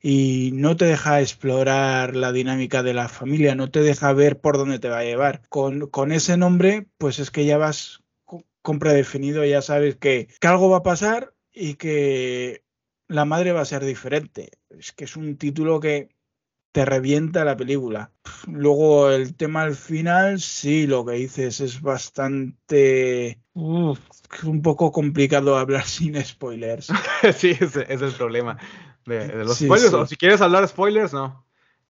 y 0.00 0.50
no 0.54 0.76
te 0.76 0.84
deja 0.84 1.20
explorar 1.20 2.16
la 2.16 2.32
dinámica 2.32 2.82
de 2.82 2.94
la 2.94 3.08
familia, 3.08 3.54
no 3.54 3.70
te 3.70 3.80
deja 3.80 4.12
ver 4.12 4.40
por 4.40 4.56
dónde 4.56 4.78
te 4.78 4.88
va 4.88 5.00
a 5.00 5.04
llevar. 5.04 5.42
Con, 5.48 5.88
con 5.88 6.12
ese 6.12 6.36
nombre, 6.36 6.86
pues 6.98 7.18
es 7.18 7.30
que 7.30 7.44
ya 7.44 7.58
vas 7.58 8.02
con 8.62 8.78
predefinido, 8.80 9.44
ya 9.44 9.62
sabes 9.62 9.96
que, 9.96 10.28
que 10.40 10.48
algo 10.48 10.68
va 10.68 10.78
a 10.78 10.82
pasar 10.82 11.34
y 11.52 11.74
que 11.74 12.64
la 13.08 13.24
madre 13.24 13.52
va 13.52 13.60
a 13.60 13.64
ser 13.64 13.84
diferente. 13.84 14.50
Es 14.70 14.92
que 14.92 15.04
es 15.04 15.16
un 15.16 15.36
título 15.36 15.78
que 15.80 16.08
te 16.72 16.84
revienta 16.84 17.44
la 17.44 17.56
película. 17.56 18.12
Luego 18.46 19.10
el 19.10 19.34
tema 19.34 19.62
al 19.62 19.76
final, 19.76 20.40
sí, 20.40 20.86
lo 20.86 21.06
que 21.06 21.12
dices 21.12 21.60
es 21.60 21.80
bastante... 21.80 23.40
un 23.56 24.62
poco 24.62 24.92
complicado 24.92 25.56
hablar 25.56 25.84
sin 25.86 26.22
spoilers. 26.22 26.88
sí, 27.36 27.50
ese 27.50 27.86
es 27.88 28.02
el 28.02 28.12
problema 28.12 28.58
de, 29.06 29.44
los 29.44 29.58
spoilers. 29.58 29.94
O 29.94 30.06
si 30.06 30.16
quieres 30.16 30.40
hablar 30.40 30.68
spoilers, 30.68 31.12
no. 31.12 31.44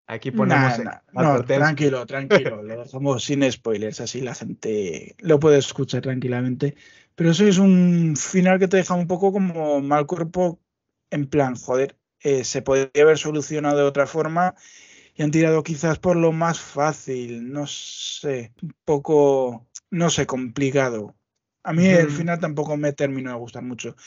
Aquí 0.09 0.31
ponemos. 0.31 0.79
no, 1.11 1.43
tranquilo, 1.43 2.05
tranquilo. 2.05 2.63
lo 2.63 2.83
dejamos 2.83 3.25
sin 3.25 3.51
spoilers, 3.51 3.99
así 3.99 4.21
la 4.21 4.33
gente 4.33 5.15
lo 5.19 5.39
puede 5.39 5.57
escuchar 5.57 6.01
tranquilamente. 6.01 6.75
Pero 7.15 7.31
eso 7.31 7.45
es 7.45 7.57
un 7.57 8.15
final 8.15 8.59
que 8.59 8.69
te 8.69 8.77
deja 8.77 8.93
un 8.93 9.07
poco 9.07 9.33
como 9.33 9.81
mal 9.81 10.05
cuerpo, 10.05 10.61
en 11.09 11.27
plan, 11.27 11.55
joder, 11.55 11.97
eh, 12.21 12.45
se 12.45 12.61
podría 12.61 13.03
haber 13.03 13.17
solucionado 13.17 13.77
de 13.77 13.83
otra 13.83 14.07
forma 14.07 14.55
y 15.15 15.23
han 15.23 15.31
tirado 15.31 15.63
quizás 15.63 15.99
por 15.99 16.15
lo 16.15 16.31
más 16.31 16.61
fácil, 16.61 17.51
no 17.51 17.67
sé, 17.67 18.53
un 18.61 18.73
poco, 18.85 19.67
no 19.89 20.09
sé, 20.09 20.25
complicado. 20.25 21.15
A 21.67 21.73
mí 21.73 21.85
el 21.85 22.09
final 22.09 22.39
tampoco 22.39 22.77
me 22.77 22.93
terminó 22.93 23.29
de 23.29 23.35
gustar 23.35 23.61
mucho. 23.61 23.97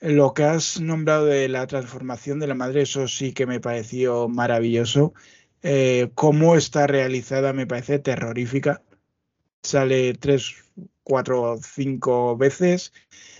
Lo 0.00 0.34
que 0.34 0.44
has 0.44 0.78
nombrado 0.78 1.24
de 1.24 1.48
la 1.48 1.66
transformación 1.66 2.38
de 2.38 2.46
la 2.46 2.54
madre, 2.54 2.82
eso 2.82 3.08
sí 3.08 3.32
que 3.32 3.46
me 3.46 3.58
pareció 3.58 4.28
maravilloso. 4.28 5.14
Eh, 5.62 6.10
cómo 6.14 6.56
está 6.56 6.86
realizada 6.86 7.54
me 7.54 7.66
parece 7.66 7.98
terrorífica. 8.00 8.82
Sale 9.62 10.12
tres, 10.12 10.56
cuatro 11.02 11.56
cinco 11.56 12.36
veces, 12.36 12.92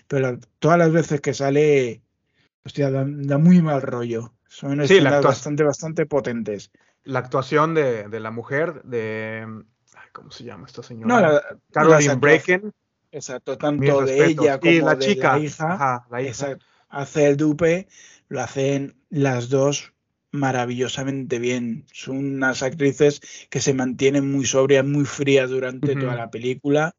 pero 0.09 0.39
todas 0.59 0.79
las 0.79 0.91
veces 0.91 1.21
que 1.21 1.35
sale, 1.35 2.01
hostia, 2.65 2.91
da, 2.91 3.05
da 3.07 3.37
muy 3.37 3.61
mal 3.61 3.83
rollo. 3.83 4.33
Son 4.49 4.89
Sí, 4.89 5.01
la 5.01 5.21
bastante, 5.21 5.65
bastante 5.65 6.07
potentes. 6.07 6.71
La 7.05 7.19
actuación 7.19 7.75
de, 7.75 8.09
de 8.09 8.21
la 8.21 8.31
mujer, 8.31 8.83
de. 8.85 9.47
¿Cómo 10.13 10.31
se 10.31 10.45
llama 10.45 10.67
esta 10.67 10.83
señora? 10.83 11.15
No, 11.15 11.21
la- 11.21 11.59
Caroline 11.71 12.07
las 12.07 12.21
Bracken. 12.21 12.73
Exacto, 13.17 13.57
tanto 13.57 14.03
de 14.03 14.27
ella 14.27 14.61
como 14.61 14.71
y 14.71 14.81
la 14.81 14.95
de 14.95 15.07
chica. 15.07 15.33
la 15.33 15.39
hija. 15.43 15.73
Ajá, 15.73 16.07
la 16.11 16.21
hija. 16.21 16.31
Exacto. 16.31 16.67
Hace 16.91 17.27
el 17.27 17.37
dupe, 17.39 17.89
lo 18.29 18.43
hacen 18.43 18.95
las 19.09 19.49
dos 19.49 19.95
maravillosamente 20.33 21.39
bien. 21.39 21.87
Son 21.93 22.19
unas 22.19 22.63
actrices 22.63 23.23
que 23.49 23.61
se 23.63 23.73
mantienen 23.73 24.31
muy 24.31 24.45
sobrias, 24.45 24.85
muy 24.85 25.07
frías 25.07 25.49
durante 25.49 25.97
toda 25.97 26.15
la 26.15 26.31
película, 26.31 26.95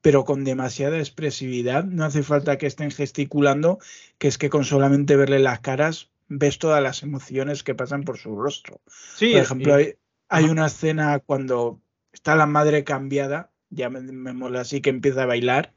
pero 0.00 0.24
con 0.24 0.44
demasiada 0.44 0.98
expresividad. 0.98 1.82
No 1.82 2.04
hace 2.04 2.22
falta 2.22 2.56
que 2.56 2.68
estén 2.68 2.92
gesticulando, 2.92 3.80
que 4.18 4.28
es 4.28 4.38
que 4.38 4.50
con 4.50 4.64
solamente 4.64 5.16
verle 5.16 5.40
las 5.40 5.58
caras 5.58 6.12
ves 6.28 6.58
todas 6.58 6.80
las 6.80 7.02
emociones 7.02 7.64
que 7.64 7.74
pasan 7.74 8.04
por 8.04 8.16
su 8.16 8.36
rostro. 8.36 8.80
Sí, 9.16 9.32
Por 9.32 9.42
ejemplo, 9.42 9.80
y- 9.80 9.96
hay, 10.28 10.44
una 10.44 10.66
escena 10.66 11.18
cuando 11.18 11.80
está 12.12 12.36
la 12.36 12.46
madre 12.46 12.84
cambiada, 12.84 13.50
llamémosla 13.70 14.60
así, 14.62 14.80
que 14.80 14.90
empieza 14.90 15.22
a 15.24 15.26
bailar, 15.26 15.72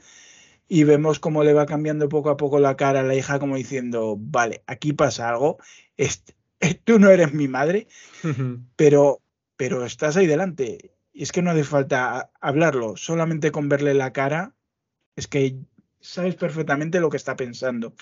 y 0.67 0.83
vemos 0.85 1.19
cómo 1.19 1.43
le 1.43 1.53
va 1.53 1.65
cambiando 1.65 2.09
poco 2.09 2.29
a 2.29 2.37
poco 2.37 2.59
la 2.59 2.77
cara 2.77 3.01
a 3.01 3.03
la 3.03 3.15
hija, 3.15 3.39
como 3.39 3.57
diciendo, 3.57 4.15
vale, 4.19 4.63
aquí 4.67 4.93
pasa 4.93 5.29
algo, 5.29 5.57
est- 5.97 6.31
tú 6.85 6.99
no 6.99 7.09
eres 7.09 7.33
mi 7.33 7.47
madre, 7.47 7.87
pero, 8.75 9.21
pero 9.55 9.85
estás 9.85 10.17
ahí 10.17 10.27
delante. 10.27 10.91
Y 11.13 11.23
es 11.23 11.31
que 11.31 11.41
no 11.41 11.51
hace 11.51 11.63
falta 11.63 12.31
hablarlo, 12.41 12.95
solamente 12.97 13.51
con 13.51 13.69
verle 13.69 13.93
la 13.93 14.13
cara, 14.13 14.55
es 15.15 15.27
que 15.27 15.57
sabes 16.01 16.35
perfectamente 16.35 16.99
lo 16.99 17.09
que 17.09 17.17
está 17.17 17.35
pensando. 17.35 17.95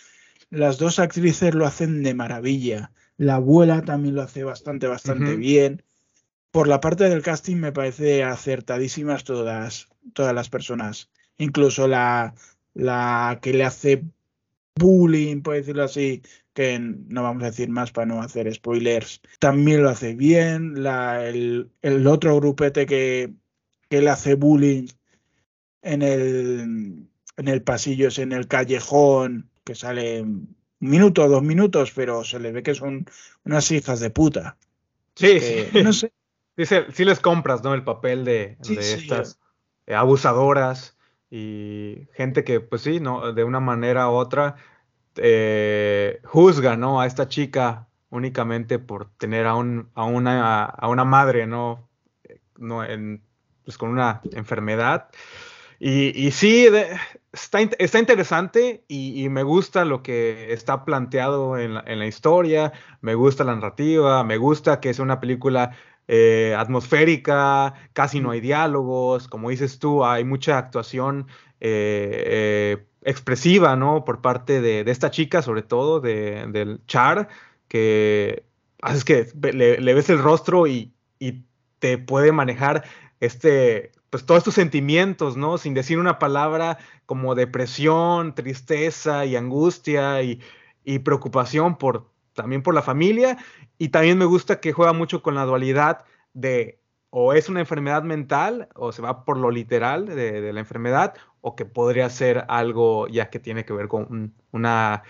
Las 0.51 0.77
dos 0.77 0.99
actrices 0.99 1.55
lo 1.55 1.65
hacen 1.65 2.03
de 2.03 2.13
maravilla. 2.13 2.91
La 3.17 3.35
abuela 3.35 3.83
también 3.83 4.15
lo 4.15 4.21
hace 4.23 4.43
bastante, 4.43 4.87
bastante 4.87 5.35
bien. 5.37 5.83
Por 6.51 6.67
la 6.67 6.79
parte 6.79 7.09
del 7.09 7.21
casting 7.21 7.57
me 7.57 7.71
parece 7.71 8.23
acertadísimas 8.23 9.23
todas, 9.23 9.87
todas 10.13 10.33
las 10.33 10.49
personas. 10.49 11.09
Incluso 11.37 11.87
la, 11.87 12.33
la 12.73 13.39
que 13.41 13.53
le 13.53 13.63
hace 13.63 14.03
bullying, 14.75 15.41
por 15.41 15.55
decirlo 15.55 15.83
así, 15.83 16.21
que 16.53 16.79
no 16.79 17.23
vamos 17.23 17.43
a 17.43 17.47
decir 17.47 17.69
más 17.69 17.91
para 17.91 18.07
no 18.07 18.21
hacer 18.21 18.53
spoilers, 18.53 19.21
también 19.39 19.83
lo 19.83 19.89
hace 19.89 20.15
bien. 20.15 20.83
La, 20.83 21.27
el, 21.27 21.69
el 21.81 22.07
otro 22.07 22.35
grupete 22.37 22.85
que, 22.85 23.33
que 23.89 24.01
le 24.01 24.09
hace 24.09 24.35
bullying 24.35 24.87
en 25.81 26.01
el, 26.01 27.07
en 27.37 27.47
el 27.47 27.61
pasillo, 27.61 28.07
es 28.07 28.19
en 28.19 28.31
el 28.31 28.47
callejón, 28.47 29.49
que 29.63 29.75
sale 29.75 30.21
un 30.21 30.55
minuto 30.79 31.23
o 31.23 31.29
dos 31.29 31.43
minutos, 31.43 31.91
pero 31.95 32.23
se 32.23 32.39
le 32.39 32.51
ve 32.51 32.63
que 32.63 32.75
son 32.75 33.05
unas 33.45 33.71
hijas 33.71 33.99
de 33.99 34.09
puta. 34.09 34.57
Sí, 35.15 35.39
que, 35.39 35.69
sí. 35.71 35.83
no 35.83 35.93
sé, 35.93 36.11
Sí, 36.59 36.65
se- 36.65 36.91
sí 36.91 37.05
les 37.05 37.21
compras, 37.21 37.63
¿no? 37.63 37.73
El 37.73 37.85
papel 37.85 38.25
de, 38.25 38.57
Sí, 38.61 38.75
de 38.75 38.81
sí. 38.81 38.93
estas 38.95 39.39
eh, 39.87 39.95
abusadoras 39.95 40.97
y 41.31 42.07
gente 42.13 42.43
que, 42.43 42.59
pues 42.59 42.81
sí, 42.81 42.99
¿no? 42.99 43.31
De 43.31 43.45
una 43.45 43.61
manera 43.61 44.09
u 44.09 44.13
otra 44.15 44.57
eh, 45.15 46.19
juzga, 46.25 46.75
¿no? 46.75 46.99
A 46.99 47.05
esta 47.07 47.29
chica 47.29 47.87
únicamente 48.09 48.77
por 48.77 49.09
tener 49.17 49.45
a, 49.47 49.55
un, 49.55 49.89
a, 49.95 50.03
una, 50.03 50.65
a 50.65 50.87
una 50.89 51.05
madre, 51.05 51.47
¿no? 51.47 51.87
Eh, 52.25 52.41
no 52.57 52.83
en, 52.83 53.23
pues 53.63 53.77
con 53.77 53.89
una 53.89 54.21
enfermedad. 54.33 55.09
Y, 55.79 56.09
y 56.27 56.31
sí, 56.31 56.69
de- 56.69 56.97
está, 57.31 57.59
está 57.61 57.99
interesante 57.99 58.83
y, 58.87 59.23
y 59.23 59.29
me 59.29 59.43
gusta 59.43 59.85
lo 59.85 60.03
que 60.03 60.51
está 60.53 60.83
planteado 60.85 61.57
en 61.57 61.75
la, 61.75 61.83
en 61.87 61.99
la 61.99 62.07
historia, 62.07 62.73
me 63.01 63.15
gusta 63.15 63.43
la 63.43 63.55
narrativa, 63.55 64.23
me 64.23 64.37
gusta 64.37 64.79
que 64.81 64.89
es 64.89 64.99
una 64.99 65.19
película 65.21 65.71
eh, 66.11 66.55
atmosférica, 66.57 67.75
casi 67.93 68.19
no 68.19 68.31
hay 68.31 68.41
diálogos, 68.41 69.27
como 69.27 69.51
dices 69.51 69.77
tú, 69.77 70.03
hay 70.03 70.23
mucha 70.23 70.57
actuación 70.57 71.27
eh, 71.59 72.23
eh, 72.25 72.87
expresiva, 73.03 73.75
¿no? 73.75 74.05
Por 74.05 74.19
parte 74.19 74.59
de, 74.59 74.83
de 74.83 74.91
esta 74.91 75.11
chica, 75.11 75.43
sobre 75.43 75.61
todo, 75.61 75.99
de, 75.99 76.47
del 76.47 76.81
Char, 76.87 77.29
que 77.67 78.43
haces 78.81 79.05
que 79.05 79.27
le, 79.53 79.79
le 79.79 79.93
ves 79.93 80.09
el 80.09 80.17
rostro 80.17 80.65
y, 80.65 80.91
y 81.19 81.43
te 81.77 81.99
puede 81.99 82.31
manejar 82.31 82.85
este, 83.19 83.91
pues 84.09 84.25
todos 84.25 84.39
estos 84.39 84.55
sentimientos, 84.55 85.37
¿no? 85.37 85.59
Sin 85.59 85.75
decir 85.75 85.99
una 85.99 86.17
palabra 86.17 86.79
como 87.05 87.35
depresión, 87.35 88.33
tristeza 88.33 89.25
y 89.25 89.35
angustia 89.35 90.23
y, 90.23 90.41
y 90.83 90.97
preocupación 90.99 91.77
por 91.77 92.09
también 92.41 92.63
por 92.63 92.73
la 92.73 92.81
familia. 92.81 93.37
Y 93.77 93.89
también 93.89 94.17
me 94.17 94.25
gusta 94.25 94.59
que 94.59 94.71
juega 94.73 94.93
mucho 94.93 95.21
con 95.21 95.35
la 95.35 95.45
dualidad 95.45 96.05
de 96.33 96.79
o 97.11 97.33
es 97.33 97.49
una 97.49 97.59
enfermedad 97.59 98.03
mental 98.03 98.69
o 98.75 98.91
se 98.91 99.01
va 99.01 99.25
por 99.25 99.37
lo 99.37 99.49
literal 99.51 100.05
de, 100.05 100.41
de 100.41 100.53
la 100.53 100.59
enfermedad 100.59 101.15
o 101.41 101.55
que 101.55 101.65
podría 101.65 102.07
ser 102.09 102.45
algo 102.47 103.07
ya 103.07 103.29
que 103.29 103.39
tiene 103.39 103.65
que 103.65 103.73
ver 103.73 103.87
con 103.87 104.03
un- 104.09 104.33
una, 104.51 105.01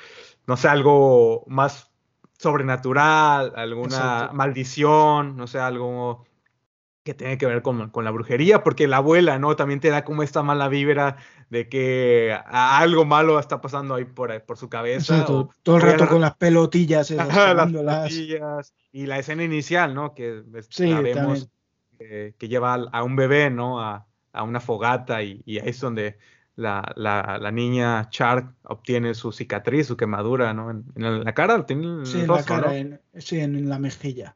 no 0.48 0.56
sé, 0.58 0.70
algo 0.70 1.44
más 1.48 1.92
sobrenatural, 2.38 3.54
alguna 3.56 3.86
Exacto. 3.88 4.34
maldición, 4.36 5.36
no 5.38 5.46
sé, 5.48 5.60
algo 5.60 6.26
que 7.10 7.16
tiene 7.16 7.38
que 7.40 7.46
ver 7.48 7.62
con, 7.64 7.90
con 7.90 8.04
la 8.06 8.12
brujería, 8.12 8.64
porque 8.64 8.88
la 8.88 8.98
abuela, 8.98 9.40
¿no? 9.40 9.56
También 9.56 9.80
te 9.80 9.90
da 9.90 10.04
como 10.04 10.22
esta 10.22 10.44
mala 10.44 10.68
vibra 10.70 11.18
de 11.50 11.68
que 11.68 12.38
algo 12.46 13.04
malo 13.06 13.40
está 13.40 13.62
pasando 13.62 13.96
ahí 13.96 14.06
por, 14.06 14.44
por 14.46 14.58
su 14.58 14.70
cabeza. 14.70 15.14
Exacto, 15.16 15.40
o- 15.40 15.50
todo 15.64 15.78
el 15.78 15.82
rato 15.82 16.04
la- 16.04 16.10
con 16.10 16.22
las 16.22 16.36
pelotillas 16.36 17.10
esas 17.12 17.28
las 17.84 18.72
y 18.92 19.06
la 19.08 19.18
escena 19.20 19.44
inicial, 19.44 19.96
¿no? 19.96 20.14
Que 20.14 20.44
Sí, 20.70 20.88
la 20.90 21.02
vemos 21.02 21.50
también. 21.50 21.50
eh, 22.00 22.34
que 22.38 22.48
lleva 22.48 22.76
a 22.76 23.04
un 23.04 23.16
bebé, 23.16 23.50
¿no? 23.50 23.82
A, 23.82 24.06
a 24.32 24.44
una 24.44 24.60
fogata 24.60 25.24
y, 25.24 25.42
y 25.46 25.58
ahí 25.60 25.70
es 25.70 25.80
donde 25.80 26.18
la, 26.56 26.92
la- 26.96 27.40
la 27.42 27.52
niña 27.52 28.08
Char 28.12 28.54
obtiene 28.64 29.16
su 29.16 29.32
cicatriz, 29.32 29.88
su 29.88 29.98
quemadura, 29.98 30.54
¿no? 30.54 30.70
En, 30.70 30.86
en 30.96 31.24
la 31.24 31.34
cara, 31.34 31.66
tiene 31.66 31.88
en 31.88 32.06
Sí, 32.06 32.22
en 32.22 32.28
la 32.28 32.44
cara, 32.44 32.68
¿no? 32.68 32.74
en- 32.74 33.02
sí, 33.18 33.40
en 33.40 33.68
la 33.68 33.80
mejilla. 33.80 34.36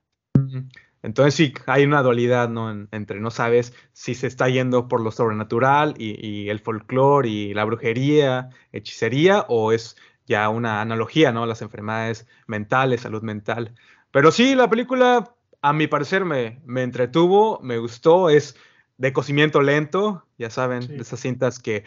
Entonces 1.03 1.35
sí, 1.35 1.53
hay 1.67 1.83
una 1.85 2.01
dualidad, 2.01 2.49
¿no? 2.49 2.71
En- 2.71 2.87
entre 2.91 3.19
no 3.19 3.29
sabes 3.31 3.73
si 3.91 4.15
se 4.15 4.27
está 4.27 4.49
yendo 4.49 4.87
por 4.87 5.01
lo 5.01 5.11
sobrenatural 5.11 5.93
y, 5.97 6.25
y 6.25 6.49
el 6.49 6.59
folclore 6.59 7.29
y 7.29 7.53
la 7.53 7.65
brujería, 7.65 8.49
hechicería, 8.71 9.45
o 9.49 9.71
es 9.73 9.95
ya 10.25 10.49
una 10.49 10.81
analogía, 10.81 11.31
¿no? 11.31 11.45
Las 11.45 11.61
enfermedades 11.61 12.27
mentales, 12.47 13.01
salud 13.01 13.21
mental. 13.21 13.75
Pero 14.11 14.31
sí, 14.31 14.55
la 14.55 14.69
película, 14.69 15.35
a 15.61 15.73
mi 15.73 15.87
parecer, 15.87 16.25
me, 16.25 16.61
me 16.65 16.83
entretuvo, 16.83 17.59
me 17.61 17.77
gustó, 17.77 18.29
es 18.29 18.55
de 18.97 19.11
cocimiento 19.11 19.61
lento, 19.61 20.25
ya 20.37 20.49
saben, 20.49 20.83
Sí. 20.83 20.87
de 20.89 21.01
esas 21.01 21.19
cintas 21.19 21.59
que 21.59 21.83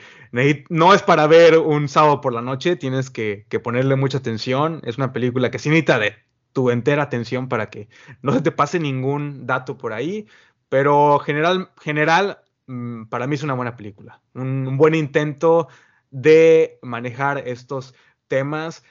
no 0.68 0.92
es 0.94 1.02
para 1.02 1.26
ver 1.26 1.58
un 1.58 1.88
sábado 1.88 2.20
por 2.20 2.32
la 2.32 2.42
noche, 2.42 2.76
tienes 2.76 3.10
que, 3.10 3.46
que 3.48 3.60
ponerle 3.60 3.96
mucha 3.96 4.18
atención, 4.18 4.80
es 4.84 4.98
una 4.98 5.12
película 5.12 5.50
que 5.50 5.58
sí 5.58 5.68
necesita 5.68 5.98
de 5.98 6.16
tu 6.56 6.70
entera 6.70 7.02
atención 7.02 7.50
para 7.50 7.68
que 7.68 7.90
no 8.22 8.32
se 8.32 8.40
te 8.40 8.50
pase 8.50 8.80
ningún 8.80 9.46
dato 9.46 9.76
por 9.76 9.92
ahí, 9.92 10.26
pero 10.70 11.18
general, 11.18 11.70
general 11.82 12.38
mm, 12.66 13.04
para 13.06 13.26
mí 13.26 13.34
es 13.34 13.42
una 13.42 13.52
buena 13.52 13.76
película, 13.76 14.22
un, 14.32 14.66
un 14.66 14.78
buen 14.78 14.94
intento 14.94 15.68
de 16.10 16.78
manejar 16.80 17.46
estos 17.46 17.94
temas 18.26 18.84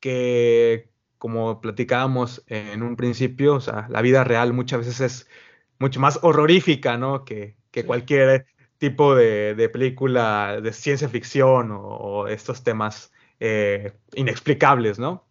que, 0.00 0.90
como 1.18 1.60
platicábamos 1.60 2.42
en 2.46 2.82
un 2.82 2.96
principio, 2.96 3.56
o 3.56 3.60
sea, 3.60 3.86
la 3.90 4.00
vida 4.00 4.24
real 4.24 4.54
muchas 4.54 4.80
veces 4.86 5.00
es 5.02 5.28
mucho 5.78 6.00
más 6.00 6.18
horrorífica, 6.22 6.96
¿no? 6.96 7.24
Que, 7.26 7.58
que 7.70 7.82
Sí. 7.82 7.86
cualquier 7.86 8.46
tipo 8.78 9.14
de, 9.14 9.54
de 9.54 9.68
película 9.68 10.58
de 10.62 10.72
ciencia 10.72 11.08
ficción 11.10 11.70
o, 11.70 11.80
o 11.82 12.28
estos 12.28 12.62
temas 12.64 13.12
eh, 13.40 13.92
inexplicables, 14.14 14.98
¿no? 14.98 15.26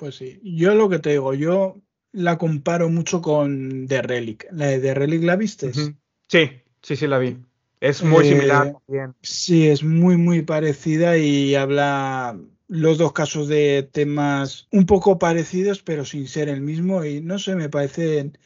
Pues 0.00 0.16
sí, 0.16 0.40
yo 0.42 0.74
lo 0.74 0.88
que 0.88 0.98
te 0.98 1.10
digo, 1.10 1.34
yo 1.34 1.76
la 2.12 2.38
comparo 2.38 2.88
mucho 2.88 3.20
con 3.20 3.86
The 3.86 4.00
Relic. 4.02 4.46
¿La 4.50 4.66
de 4.66 4.80
The 4.80 4.94
Relic 4.94 5.22
la 5.22 5.36
viste? 5.36 5.68
Ujú. 5.68 5.94
Sí, 6.26 6.50
sí, 6.82 6.96
sí 6.96 7.06
la 7.06 7.18
vi. 7.18 7.36
Es 7.80 8.02
muy 8.02 8.24
Eh, 8.24 8.28
similar 8.28 8.72
también. 8.86 9.14
Sí, 9.22 9.68
es 9.68 9.82
muy, 9.84 10.16
muy 10.16 10.40
parecida 10.40 11.18
y 11.18 11.54
habla 11.54 12.40
los 12.68 12.96
dos 12.96 13.12
casos 13.12 13.48
de 13.48 13.86
temas 13.92 14.66
un 14.72 14.86
poco 14.86 15.18
parecidos, 15.18 15.82
pero 15.82 16.06
sin 16.06 16.26
ser 16.26 16.48
el 16.48 16.62
mismo. 16.62 17.04
Y 17.04 17.20
no 17.20 17.38
sé, 17.38 17.54
me 17.54 17.68
parecen 17.68 18.38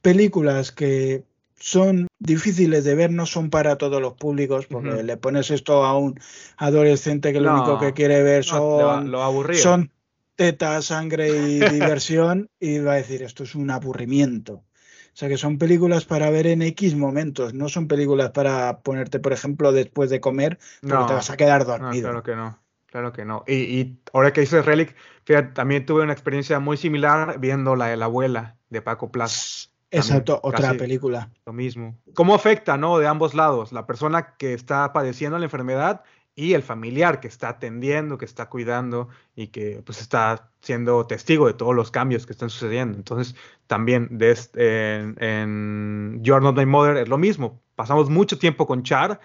películas 0.00 0.72
que 0.72 1.24
son 1.58 2.06
difíciles 2.18 2.84
de 2.84 2.94
ver, 2.94 3.10
no 3.12 3.26
son 3.26 3.50
para 3.50 3.76
todos 3.76 4.00
los 4.00 4.14
públicos, 4.14 4.66
porque 4.66 5.02
le 5.02 5.16
pones 5.16 5.50
esto 5.50 5.84
a 5.84 5.98
un 5.98 6.18
adolescente 6.56 7.32
que 7.32 7.40
lo 7.40 7.48
No, 7.48 7.54
único 7.54 7.78
que 7.78 7.92
quiere 7.92 8.22
ver 8.22 8.44
No, 8.44 8.52
son, 8.78 9.10
lo 9.10 9.22
aburrido. 9.22 9.62
son 9.62 9.90
tetas, 10.36 10.86
sangre 10.86 11.28
y 11.30 11.58
diversión, 11.70 12.48
y 12.60 12.78
va 12.78 12.92
a 12.92 12.96
decir, 12.96 13.22
esto 13.22 13.42
es 13.44 13.54
un 13.54 13.70
aburrimiento. 13.70 14.54
O 14.54 15.18
sea 15.18 15.28
que 15.28 15.38
son 15.38 15.56
películas 15.58 16.04
para 16.04 16.28
ver 16.28 16.46
en 16.46 16.60
X 16.62 16.94
momentos, 16.94 17.54
no 17.54 17.68
son 17.70 17.88
películas 17.88 18.30
para 18.32 18.80
ponerte, 18.80 19.18
por 19.18 19.32
ejemplo, 19.32 19.72
después 19.72 20.10
de 20.10 20.20
comer, 20.20 20.58
porque 20.82 20.94
No, 20.94 21.06
te 21.06 21.14
vas 21.14 21.30
a 21.30 21.36
quedar 21.36 21.62
No, 21.66 21.78
dormido. 21.78 22.08
claro 22.10 22.22
que 22.22 22.36
no. 22.36 22.58
Claro 22.86 23.12
que 23.12 23.24
no. 23.24 23.42
Y, 23.46 23.54
y 23.54 23.98
ahora 24.12 24.32
que 24.32 24.40
dices 24.42 24.64
Relic, 24.64 24.94
fíjate, 25.24 25.52
también 25.52 25.84
tuve 25.84 26.02
una 26.02 26.12
experiencia 26.12 26.60
muy 26.60 26.76
similar 26.76 27.38
viendo 27.40 27.76
la 27.76 27.86
de 27.88 27.96
la 27.96 28.06
abuela 28.06 28.56
de 28.70 28.80
Paco 28.80 29.10
Plaza. 29.10 29.68
Exacto, 29.90 30.40
otra 30.42 30.74
película. 30.74 31.30
Lo 31.46 31.52
mismo. 31.52 31.96
¿Cómo 32.14 32.34
afecta, 32.34 32.76
no? 32.76 32.98
De 32.98 33.06
ambos 33.06 33.34
lados, 33.34 33.72
la 33.72 33.86
persona 33.86 34.36
que 34.36 34.52
está 34.52 34.92
padeciendo 34.92 35.38
la 35.38 35.44
enfermedad 35.44 36.02
y 36.38 36.52
el 36.52 36.62
familiar 36.62 37.18
que 37.18 37.28
está 37.28 37.48
atendiendo, 37.48 38.18
que 38.18 38.26
está 38.26 38.46
cuidando 38.50 39.08
y 39.34 39.48
que 39.48 39.82
pues 39.84 40.00
está 40.02 40.50
siendo 40.60 41.06
testigo 41.06 41.46
de 41.46 41.54
todos 41.54 41.74
los 41.74 41.90
cambios 41.90 42.26
que 42.26 42.32
están 42.34 42.50
sucediendo. 42.50 42.98
Entonces, 42.98 43.34
también 43.66 44.06
de 44.10 44.30
este- 44.32 44.96
en, 44.96 45.16
en 45.22 46.20
You 46.22 46.34
Are 46.34 46.44
Not 46.44 46.56
My 46.56 46.66
Mother 46.66 46.98
es 46.98 47.08
lo 47.08 47.16
mismo. 47.16 47.62
Pasamos 47.74 48.10
mucho 48.10 48.38
tiempo 48.38 48.66
con 48.66 48.82
Char 48.82 49.18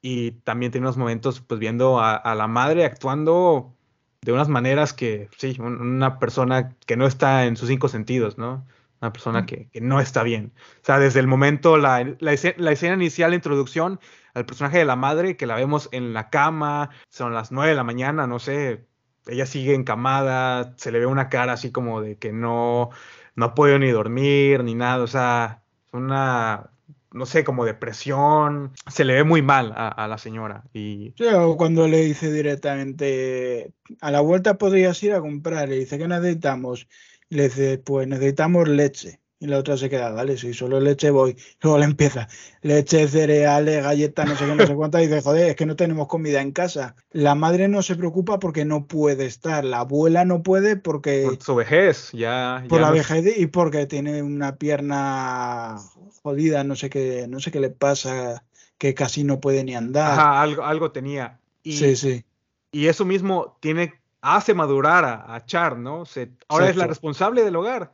y 0.00 0.30
también 0.44 0.70
tenemos 0.70 0.96
momentos 0.96 1.40
pues 1.40 1.58
viendo 1.58 1.98
a, 2.00 2.14
a 2.14 2.34
la 2.36 2.46
madre 2.46 2.84
actuando 2.84 3.74
de 4.22 4.32
unas 4.32 4.48
maneras 4.48 4.92
que, 4.92 5.28
sí, 5.36 5.56
un- 5.58 5.80
una 5.80 6.20
persona 6.20 6.76
que 6.86 6.96
no 6.96 7.06
está 7.08 7.44
en 7.44 7.56
sus 7.56 7.68
cinco 7.68 7.88
sentidos, 7.88 8.38
¿no? 8.38 8.64
Una 9.00 9.12
persona 9.12 9.46
que, 9.46 9.68
que 9.72 9.80
no 9.80 9.98
está 9.98 10.22
bien. 10.22 10.52
O 10.80 10.84
sea, 10.84 11.00
desde 11.00 11.18
el 11.18 11.26
momento, 11.26 11.76
la, 11.76 12.14
la 12.20 12.32
escena, 12.32 12.54
la 12.58 12.70
escena 12.70 12.94
inicial, 12.94 13.30
la 13.30 13.34
introducción 13.36 13.98
al 14.34 14.46
personaje 14.46 14.78
de 14.78 14.84
la 14.84 14.96
madre, 14.96 15.36
que 15.36 15.46
la 15.46 15.56
vemos 15.56 15.88
en 15.92 16.14
la 16.14 16.30
cama, 16.30 16.90
son 17.08 17.34
las 17.34 17.52
nueve 17.52 17.70
de 17.70 17.76
la 17.76 17.84
mañana, 17.84 18.26
no 18.26 18.38
sé, 18.38 18.86
ella 19.26 19.46
sigue 19.46 19.74
encamada, 19.74 20.74
se 20.76 20.90
le 20.92 20.98
ve 20.98 21.06
una 21.06 21.28
cara 21.28 21.52
así 21.52 21.70
como 21.70 22.00
de 22.00 22.16
que 22.16 22.32
no, 22.32 22.90
no 23.36 23.44
ha 23.46 23.54
podido 23.54 23.78
ni 23.78 23.90
dormir, 23.90 24.64
ni 24.64 24.74
nada, 24.74 25.02
o 25.02 25.06
sea, 25.06 25.62
una, 25.92 26.70
no 27.12 27.26
sé, 27.26 27.44
como 27.44 27.64
depresión, 27.64 28.72
se 28.88 29.04
le 29.04 29.14
ve 29.14 29.24
muy 29.24 29.42
mal 29.42 29.72
a, 29.76 30.08
la 30.08 30.18
señora. 30.18 30.64
Y 30.72 31.14
Sí, 31.16 31.24
o 31.26 31.56
cuando 31.56 31.86
le 31.88 32.00
dice 32.00 32.32
directamente, 32.32 33.72
a 34.00 34.10
la 34.10 34.20
vuelta 34.20 34.58
podrías 34.58 35.02
ir 35.02 35.12
a 35.12 35.20
comprar, 35.20 35.68
le 35.68 35.78
dice, 35.78 35.98
¿qué 35.98 36.08
necesitamos? 36.08 36.88
Le 37.28 37.44
dice, 37.44 37.78
pues 37.78 38.08
necesitamos 38.08 38.68
leche. 38.68 39.21
Y 39.42 39.48
la 39.48 39.58
otra 39.58 39.76
se 39.76 39.90
queda, 39.90 40.12
vale, 40.12 40.36
si 40.38 40.54
solo 40.54 40.78
leche 40.78 41.10
voy. 41.10 41.36
Luego 41.60 41.76
le 41.78 41.86
empieza, 41.86 42.28
leche, 42.60 43.08
cereales, 43.08 43.82
galletas, 43.82 44.28
no 44.28 44.36
sé 44.36 44.46
qué, 44.46 44.54
no 44.54 44.64
sé 44.64 44.74
cuántas. 44.76 45.02
Y 45.02 45.08
dice, 45.08 45.20
joder, 45.20 45.48
es 45.50 45.56
que 45.56 45.66
no 45.66 45.74
tenemos 45.74 46.06
comida 46.06 46.40
en 46.40 46.52
casa. 46.52 46.94
La 47.10 47.34
madre 47.34 47.66
no 47.66 47.82
se 47.82 47.96
preocupa 47.96 48.38
porque 48.38 48.64
no 48.64 48.86
puede 48.86 49.26
estar. 49.26 49.64
La 49.64 49.80
abuela 49.80 50.24
no 50.24 50.44
puede 50.44 50.76
porque 50.76 51.24
por 51.24 51.42
su 51.42 51.56
vejez, 51.56 52.10
ya... 52.12 52.64
por 52.68 52.80
la 52.80 52.86
no- 52.86 52.92
vejez 52.92 53.36
y 53.36 53.46
porque 53.48 53.86
tiene 53.86 54.22
una 54.22 54.54
pierna 54.58 55.76
jodida, 56.22 56.62
no 56.62 56.76
sé 56.76 56.88
qué, 56.88 57.26
no 57.28 57.40
sé 57.40 57.50
qué 57.50 57.58
le 57.58 57.70
pasa, 57.70 58.44
que 58.78 58.94
casi 58.94 59.24
no 59.24 59.40
puede 59.40 59.64
ni 59.64 59.74
andar. 59.74 60.12
Ajá, 60.12 60.40
algo, 60.40 60.62
algo 60.62 60.92
tenía. 60.92 61.40
Y, 61.64 61.72
Sí, 61.78 61.96
sí. 61.96 62.24
y 62.70 62.86
eso 62.86 63.04
mismo 63.04 63.56
tiene, 63.60 63.94
hace 64.20 64.54
madurar 64.54 65.04
a, 65.04 65.34
a 65.34 65.44
Char, 65.44 65.78
¿no? 65.78 66.04
Se, 66.06 66.30
ahora 66.46 66.70
es 66.70 66.76
la 66.76 66.86
responsable 66.86 67.42
del 67.42 67.56
hogar. 67.56 67.92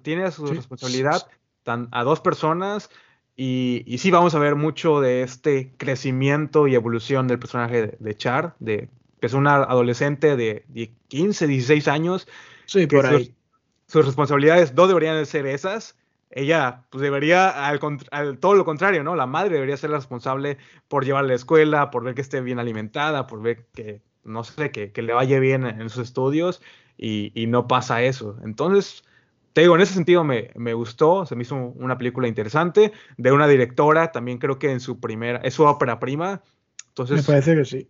Tiene 0.00 0.30
su 0.30 0.46
Sí. 0.48 0.54
responsabilidad 0.54 1.26
tan, 1.64 1.88
a 1.92 2.02
dos 2.02 2.20
personas 2.20 2.88
y, 3.36 3.84
y 3.86 3.98
sí 3.98 4.10
vamos 4.10 4.34
a 4.34 4.38
ver 4.38 4.56
mucho 4.56 5.00
de 5.02 5.22
este 5.22 5.74
crecimiento 5.76 6.66
y 6.66 6.74
evolución 6.74 7.28
del 7.28 7.38
personaje 7.38 7.82
de, 7.88 7.96
de 8.00 8.16
Char, 8.16 8.54
de 8.58 8.88
que 9.20 9.26
es 9.26 9.34
una 9.34 9.56
adolescente 9.56 10.34
de, 10.36 10.64
de 10.68 10.92
15, 11.08 11.46
16 11.46 11.88
años. 11.88 12.26
Sí, 12.64 12.86
por 12.86 13.02
sus- 13.06 13.10
ahí. 13.16 13.34
Sus 13.86 14.06
responsabilidades 14.06 14.72
no 14.72 14.86
deberían 14.86 15.16
de 15.16 15.26
ser 15.26 15.44
esas. 15.46 15.98
Ella 16.30 16.84
pues 16.88 17.02
debería, 17.02 17.50
al, 17.66 17.78
todo 18.40 18.54
lo 18.54 18.64
contrario, 18.64 19.04
¿no? 19.04 19.14
La 19.14 19.26
madre 19.26 19.54
debería 19.56 19.76
ser 19.76 19.90
la 19.90 19.98
responsable 19.98 20.56
por 20.88 21.04
llevarla 21.04 21.26
a 21.26 21.32
la 21.32 21.34
escuela, 21.36 21.90
por 21.90 22.02
ver 22.02 22.14
que 22.14 22.22
esté 22.22 22.40
bien 22.40 22.58
alimentada, 22.58 23.26
por 23.26 23.42
ver 23.42 23.66
que, 23.74 24.00
no 24.24 24.42
sé, 24.42 24.70
que, 24.70 24.92
que 24.92 25.02
le 25.02 25.12
vaya 25.12 25.38
bien 25.38 25.66
en, 25.66 25.82
en 25.82 25.90
sus 25.90 26.04
estudios 26.04 26.62
y, 26.96 27.32
y 27.34 27.46
no 27.48 27.68
pasa 27.68 28.02
eso. 28.02 28.38
Entonces, 28.46 29.04
te 29.52 29.62
digo, 29.62 29.74
en 29.74 29.80
ese 29.82 29.94
sentido 29.94 30.24
me, 30.24 30.50
me 30.56 30.74
gustó, 30.74 31.26
se 31.26 31.36
me 31.36 31.42
hizo 31.42 31.56
una 31.56 31.98
película 31.98 32.28
interesante 32.28 32.92
de 33.16 33.32
una 33.32 33.48
directora, 33.48 34.12
también 34.12 34.38
creo 34.38 34.58
que 34.58 34.70
en 34.72 34.80
su 34.80 35.00
primera, 35.00 35.38
es 35.44 35.54
su 35.54 35.64
ópera 35.64 35.98
prima. 36.00 36.42
Me 37.10 37.22
Entonces, 37.22 37.22
parece 37.22 37.54
que 37.54 37.64
sí. 37.64 37.88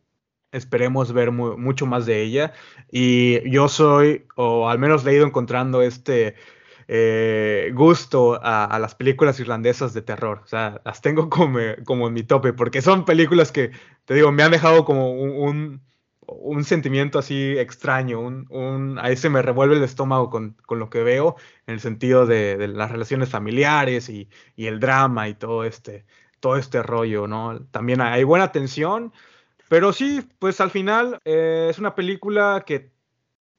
esperemos 0.53 1.13
ver 1.13 1.31
mu- 1.33 1.57
mucho 1.59 1.87
más 1.87 2.07
de 2.07 2.23
ella. 2.23 2.53
Y 2.91 3.49
yo 3.51 3.69
soy, 3.69 4.27
o 4.37 4.69
al 4.69 4.79
menos 4.79 5.05
le 5.05 5.13
he 5.13 5.17
ido 5.17 5.27
encontrando 5.27 5.83
este 5.83 6.35
eh, 6.89 7.71
gusto 7.75 8.35
a, 8.43 8.65
a 8.65 8.79
las 8.79 8.95
películas 8.95 9.41
irlandesas 9.41 9.95
de 9.95 10.03
terror. 10.03 10.41
O 10.45 10.47
sea, 10.47 10.81
las 10.85 11.01
tengo 11.01 11.29
como, 11.31 11.59
como 11.85 12.09
en 12.09 12.15
mi 12.15 12.23
tope, 12.25 12.53
porque 12.53 12.83
son 12.83 13.05
películas 13.05 13.53
que, 13.53 13.71
te 14.05 14.15
digo, 14.15 14.33
me 14.33 14.43
han 14.43 14.53
dejado 14.53 14.85
como 14.85 15.13
un, 15.13 15.31
un, 15.31 15.83
un 16.35 16.65
sentimiento 16.65 17.19
así 17.19 17.57
extraño. 17.59 18.21
Un, 18.21 18.47
un, 18.51 18.99
ahí 18.99 19.17
se 19.17 19.31
me 19.31 19.43
revuelve 19.43 19.77
el 19.77 19.83
estómago 19.83 20.31
con, 20.31 20.57
con 20.67 20.79
lo 20.79 20.91
que 20.91 21.03
veo, 21.03 21.37
en 21.67 21.75
el 21.75 21.81
sentido 21.81 22.27
de, 22.27 22.57
de 22.57 22.69
las 22.69 22.91
relaciones 22.91 23.29
familiares 23.29 24.09
y, 24.09 24.29
y 24.57 24.67
el 24.67 24.81
drama 24.81 25.29
y 25.29 25.35
todo 25.35 25.65
este, 25.65 26.05
todo 26.41 26.57
este 26.57 26.83
rollo, 26.83 27.27
¿no? 27.27 27.61
También 27.71 28.01
hay 28.01 28.25
buena 28.25 28.53
tensión. 28.53 29.13
Pero 29.69 29.93
sí, 29.93 30.29
pues 30.39 30.61
al 30.61 30.71
final 30.71 31.19
eh, 31.25 31.69
es 31.71 31.79
una 31.79 31.95
película 31.95 32.63
que 32.67 32.93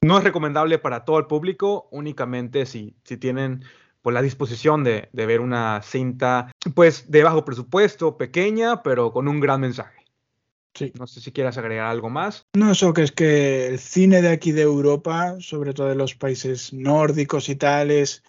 no 0.00 0.18
es 0.18 0.22
recomendable 0.22 0.78
para 0.78 1.04
todo 1.04 1.18
el 1.18 1.26
público, 1.26 1.88
únicamente 1.90 2.66
si, 2.66 2.94
si 3.04 3.16
tienen 3.16 3.64
pues, 4.02 4.14
la 4.14 4.22
disposición 4.22 4.84
de, 4.84 5.08
de 5.12 5.26
ver 5.26 5.40
una 5.40 5.80
cinta 5.82 6.52
pues 6.74 7.10
de 7.10 7.24
bajo 7.24 7.44
presupuesto, 7.44 8.16
pequeña, 8.16 8.82
pero 8.82 9.12
con 9.12 9.26
un 9.26 9.40
gran 9.40 9.60
mensaje. 9.60 10.03
Sí. 10.74 10.92
No 10.98 11.06
sé 11.06 11.20
si 11.20 11.30
quieras 11.32 11.56
agregar 11.56 11.86
algo 11.86 12.10
más. 12.10 12.46
No, 12.54 12.72
eso 12.72 12.92
que 12.92 13.02
es 13.02 13.12
que 13.12 13.68
el 13.68 13.78
cine 13.78 14.22
de 14.22 14.28
aquí 14.28 14.50
de 14.52 14.62
Europa, 14.62 15.36
sobre 15.38 15.72
todo 15.72 15.88
de 15.88 15.94
los 15.94 16.14
países 16.14 16.72
nórdicos 16.72 17.48
y 17.48 17.56
tal, 17.56 17.90
es 17.92 18.22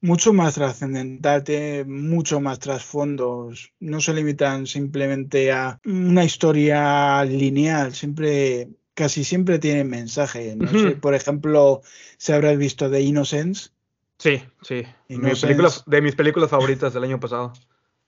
mucho 0.00 0.32
más 0.32 0.54
trascendental, 0.54 1.42
tiene 1.44 1.84
mucho 1.84 2.40
más 2.40 2.58
trasfondos. 2.58 3.72
No 3.80 4.00
se 4.00 4.14
limitan 4.14 4.66
simplemente 4.66 5.50
a 5.50 5.80
una 5.84 6.24
historia 6.24 7.24
lineal, 7.24 7.94
siempre, 7.94 8.68
casi 8.94 9.24
siempre 9.24 9.58
tienen 9.58 9.88
mensaje. 9.88 10.54
No 10.56 10.70
por 11.00 11.14
ejemplo, 11.14 11.80
si 12.18 12.32
habrás 12.32 12.56
visto 12.56 12.90
The 12.90 13.00
Innocence. 13.00 13.70
Sí, 14.18 14.42
sí. 14.62 14.84
Mi 15.08 15.16
Innocence. 15.16 15.46
película- 15.46 15.72
de 15.86 16.02
mis 16.02 16.14
películas 16.14 16.50
favoritas 16.50 16.94
del 16.94 17.04
año 17.04 17.18
pasado. 17.18 17.52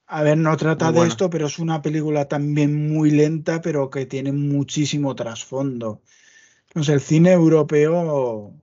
A 0.09 0.23
ver, 0.23 0.39
no 0.39 0.57
trata 0.57 0.93
de 0.93 1.07
esto, 1.07 1.31
pero 1.31 1.47
es 1.47 1.59
una 1.59 1.83
película 1.83 2.27
también 2.29 2.89
muy 2.89 3.11
lenta, 3.11 3.61
pero 3.61 3.91
que 3.91 4.07
tiene 4.07 4.33
muchísimo 4.33 5.15
trasfondo. 5.15 6.03
Sé, 6.83 6.93
el 6.93 7.01
cine 7.01 7.33
europeo 7.33 8.55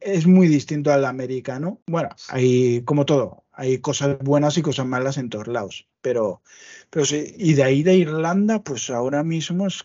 es 0.00 0.26
muy 0.26 0.48
distinto 0.48 0.92
al 0.92 1.04
americano. 1.04 1.80
Bueno, 1.86 2.10
hay, 2.28 2.82
como 2.84 3.06
todo, 3.06 3.44
hay 3.52 3.78
cosas 3.78 4.18
buenas 4.20 4.58
y 4.58 4.62
cosas 4.62 4.86
malas 4.86 5.18
en 5.18 5.30
todos 5.30 5.46
lados. 5.48 5.88
Pero, 6.00 6.42
pero 6.90 7.04
sí, 7.06 7.34
y 7.38 7.54
de 7.54 7.62
ahí 7.62 7.82
de 7.82 7.94
Irlanda, 7.96 8.62
pues 8.62 8.90
ahora 8.90 9.22
mismo 9.22 9.66
es- 9.68 9.84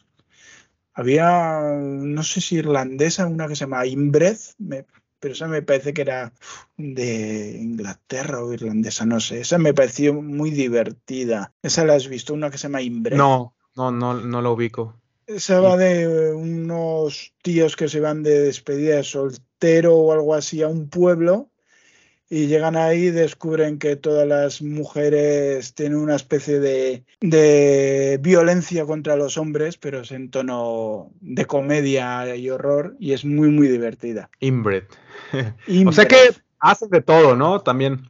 había, 0.94 1.62
no 1.80 2.24
sé 2.24 2.42
si 2.42 2.58
irlandesa, 2.58 3.28
una 3.28 3.48
que 3.48 3.56
se 3.56 3.62
llama 3.66 3.86
Inbred, 3.86 4.38
me- 4.58 4.86
pero 5.20 5.34
esa 5.34 5.48
me 5.48 5.62
parece 5.62 5.94
que 5.94 6.02
era 6.02 6.34
de 6.78 7.58
Inglaterra 7.60 8.44
o 8.44 8.54
irlandesa, 8.54 9.06
no 9.06 9.20
sé. 9.20 9.42
Esa 9.42 9.58
me 9.58 9.74
pareció 9.74 10.14
muy 10.14 10.52
divertida. 10.52 11.54
Esa 11.62 11.86
la 11.86 11.96
has 11.96 12.08
visto, 12.08 12.34
una 12.34 12.50
que 12.50 12.58
se 12.58 12.64
llama 12.64 12.82
Inbred. 12.82 13.18
No, 13.18 13.56
no, 13.76 13.92
no, 13.92 14.14
no 14.14 14.42
lo 14.42 14.54
ubico. 14.54 15.00
Esa 15.26 15.60
va 15.60 15.76
de 15.76 16.34
unos 16.34 17.34
tíos 17.42 17.76
que 17.76 17.90
se 17.90 18.00
van 18.00 18.24
de 18.24 18.40
despedida 18.44 18.96
de 18.96 19.04
soltero 19.04 19.96
o 19.96 20.14
algo 20.14 20.34
así 20.34 20.62
a 20.62 20.68
un 20.68 20.90
pueblo 20.90 21.50
y 22.30 22.48
llegan 22.48 22.76
ahí 22.76 23.06
y 23.06 23.12
descubren 23.12 23.80
que 23.80 23.96
todas 23.96 24.28
las 24.28 24.62
mujeres 24.62 25.74
tienen 25.74 25.98
una 25.98 26.16
especie 26.16 26.60
de, 26.60 27.04
de 27.22 28.20
violencia 28.22 28.86
contra 28.86 29.16
los 29.16 29.38
hombres, 29.38 29.78
pero 29.78 30.02
es 30.02 30.12
en 30.12 30.30
tono 30.30 31.12
de 31.22 31.46
comedia 31.46 32.36
y 32.36 32.50
horror 32.50 32.96
y 33.00 33.14
es 33.14 33.24
muy, 33.26 33.50
muy 33.50 33.68
divertida. 33.68 34.30
Inbred. 34.40 34.84
O 35.36 35.92
sea 35.92 36.04
Inbred. 36.04 36.08
que 36.08 36.18
hacen 36.60 36.90
de 36.90 37.02
todo, 37.02 37.36
¿no? 37.36 37.62
También, 37.62 38.10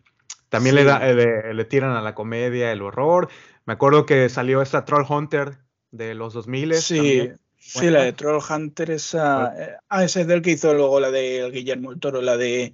también 0.49 0.75
le, 0.75 0.81
Sí. 0.81 0.87
da- 0.87 1.09
eh, 1.09 1.13
le, 1.15 1.53
le 1.53 1.65
tiran 1.65 1.91
a 1.91 2.01
la 2.01 2.15
comedia, 2.15 2.71
el 2.71 2.81
horror. 2.81 3.29
Me 3.65 3.73
acuerdo 3.73 4.05
que 4.05 4.29
salió 4.29 4.61
esta 4.61 4.85
Troll 4.85 5.05
Hunter 5.07 5.57
de 5.91 6.15
los 6.15 6.33
2000 6.33 6.73
Sí, 6.75 6.95
también. 6.97 7.39
sí, 7.59 7.89
la 7.89 8.03
de 8.03 8.13
Troll 8.13 8.41
Hunter, 8.49 8.91
esa. 8.91 9.53
eh, 9.57 9.75
Ah, 9.89 10.03
ese 10.03 10.21
es 10.21 10.27
del 10.27 10.41
que 10.41 10.51
hizo 10.51 10.73
luego 10.73 10.99
la 10.99 11.11
de 11.11 11.49
Guillermo 11.51 11.91
el 11.91 11.99
Toro, 11.99 12.21
la 12.21 12.37
de 12.37 12.73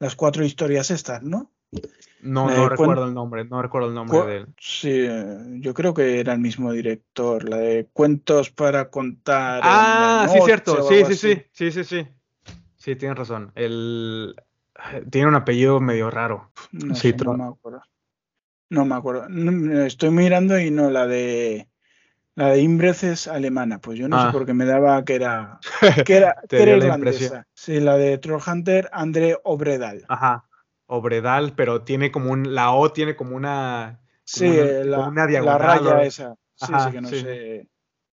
las 0.00 0.16
cuatro 0.16 0.44
historias 0.44 0.90
estas, 0.90 1.22
¿no? 1.22 1.52
No, 2.22 2.50
Eh, 2.50 2.56
no 2.56 2.68
recuerdo 2.68 3.04
el 3.04 3.14
nombre, 3.14 3.44
no 3.44 3.62
recuerdo 3.62 3.88
el 3.88 3.94
nombre 3.94 4.26
de 4.26 4.36
él. 4.38 4.46
Sí, 4.58 5.06
yo 5.60 5.72
creo 5.72 5.94
que 5.94 6.20
era 6.20 6.32
el 6.34 6.40
mismo 6.40 6.72
director, 6.72 7.48
la 7.48 7.58
de 7.58 7.88
cuentos 7.92 8.50
para 8.50 8.90
contar. 8.90 9.60
Ah, 9.64 10.26
sí, 10.30 10.38
cierto. 10.44 10.82
Sí, 10.88 11.04
sí, 11.06 11.14
sí, 11.14 11.42
sí, 11.52 11.70
sí, 11.70 11.84
sí. 11.84 12.08
Sí, 12.76 12.96
tienes 12.96 13.16
razón. 13.16 13.52
El... 13.54 14.34
Tiene 15.10 15.28
un 15.28 15.34
apellido 15.34 15.80
medio 15.80 16.10
raro. 16.10 16.50
No, 16.72 16.94
sé, 16.94 17.14
no 17.14 17.34
me 17.34 17.44
acuerdo. 17.44 17.82
No 18.70 18.84
me 18.84 18.94
acuerdo. 18.94 19.26
Estoy 19.84 20.10
mirando 20.10 20.58
y 20.58 20.70
no, 20.70 20.90
la 20.90 21.06
de. 21.06 21.68
La 22.36 22.50
de 22.50 22.60
Imbrex 22.60 23.04
es 23.04 23.28
alemana, 23.28 23.80
pues 23.80 23.98
yo 23.98 24.08
no 24.08 24.20
sé 24.20 24.28
ah. 24.28 24.32
por 24.32 24.46
qué 24.46 24.54
me 24.54 24.64
daba 24.64 25.04
que 25.04 25.14
era, 25.14 25.58
que 26.06 26.16
era, 26.16 26.36
que 26.48 26.62
era 26.62 26.76
irlandesa. 26.76 27.46
Sí, 27.54 27.80
la 27.80 27.96
de 27.96 28.18
Trollhunter, 28.18 28.88
André 28.92 29.36
Obredal. 29.44 30.04
Ajá, 30.08 30.48
Obredal, 30.86 31.54
pero 31.54 31.82
tiene 31.82 32.10
como 32.10 32.30
un, 32.30 32.54
la 32.54 32.72
O 32.72 32.92
tiene 32.92 33.16
como 33.16 33.36
una, 33.36 34.00
sí, 34.24 34.48
la, 34.84 35.10
la, 35.10 35.58
raya 35.58 36.02
esa. 36.02 36.34
Sí, 36.54 36.66
sí, 36.66 36.90
que 36.92 37.00
no 37.00 37.08
sé, 37.08 37.68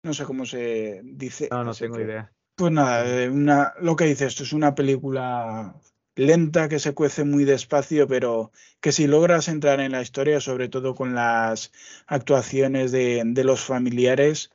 no 0.04 0.14
sé 0.14 0.24
cómo 0.26 0.46
se 0.46 1.02
dice. 1.04 1.48
No, 1.52 1.64
no 1.64 1.74
tengo 1.74 2.00
idea. 2.00 2.32
Pues 2.56 2.72
nada, 2.72 3.30
una, 3.32 3.74
lo 3.80 3.96
que 3.96 4.06
dice 4.06 4.26
esto 4.26 4.44
es 4.44 4.54
una 4.54 4.76
película 4.76 5.76
lenta 6.16 6.70
que 6.70 6.80
se 6.80 6.94
cuece 6.94 7.24
muy 7.24 7.46
despacio, 7.46 8.08
pero 8.08 8.52
que 8.80 8.92
si 8.92 9.08
logras 9.08 9.48
entrar 9.48 9.80
en 9.80 9.92
la 9.92 10.02
historia, 10.02 10.42
sobre 10.42 10.70
todo 10.70 10.96
con 10.96 11.16
las 11.16 11.72
actuaciones 12.08 12.92
de, 12.92 13.22
de 13.26 13.44
los 13.44 13.62
familiares, 13.62 14.52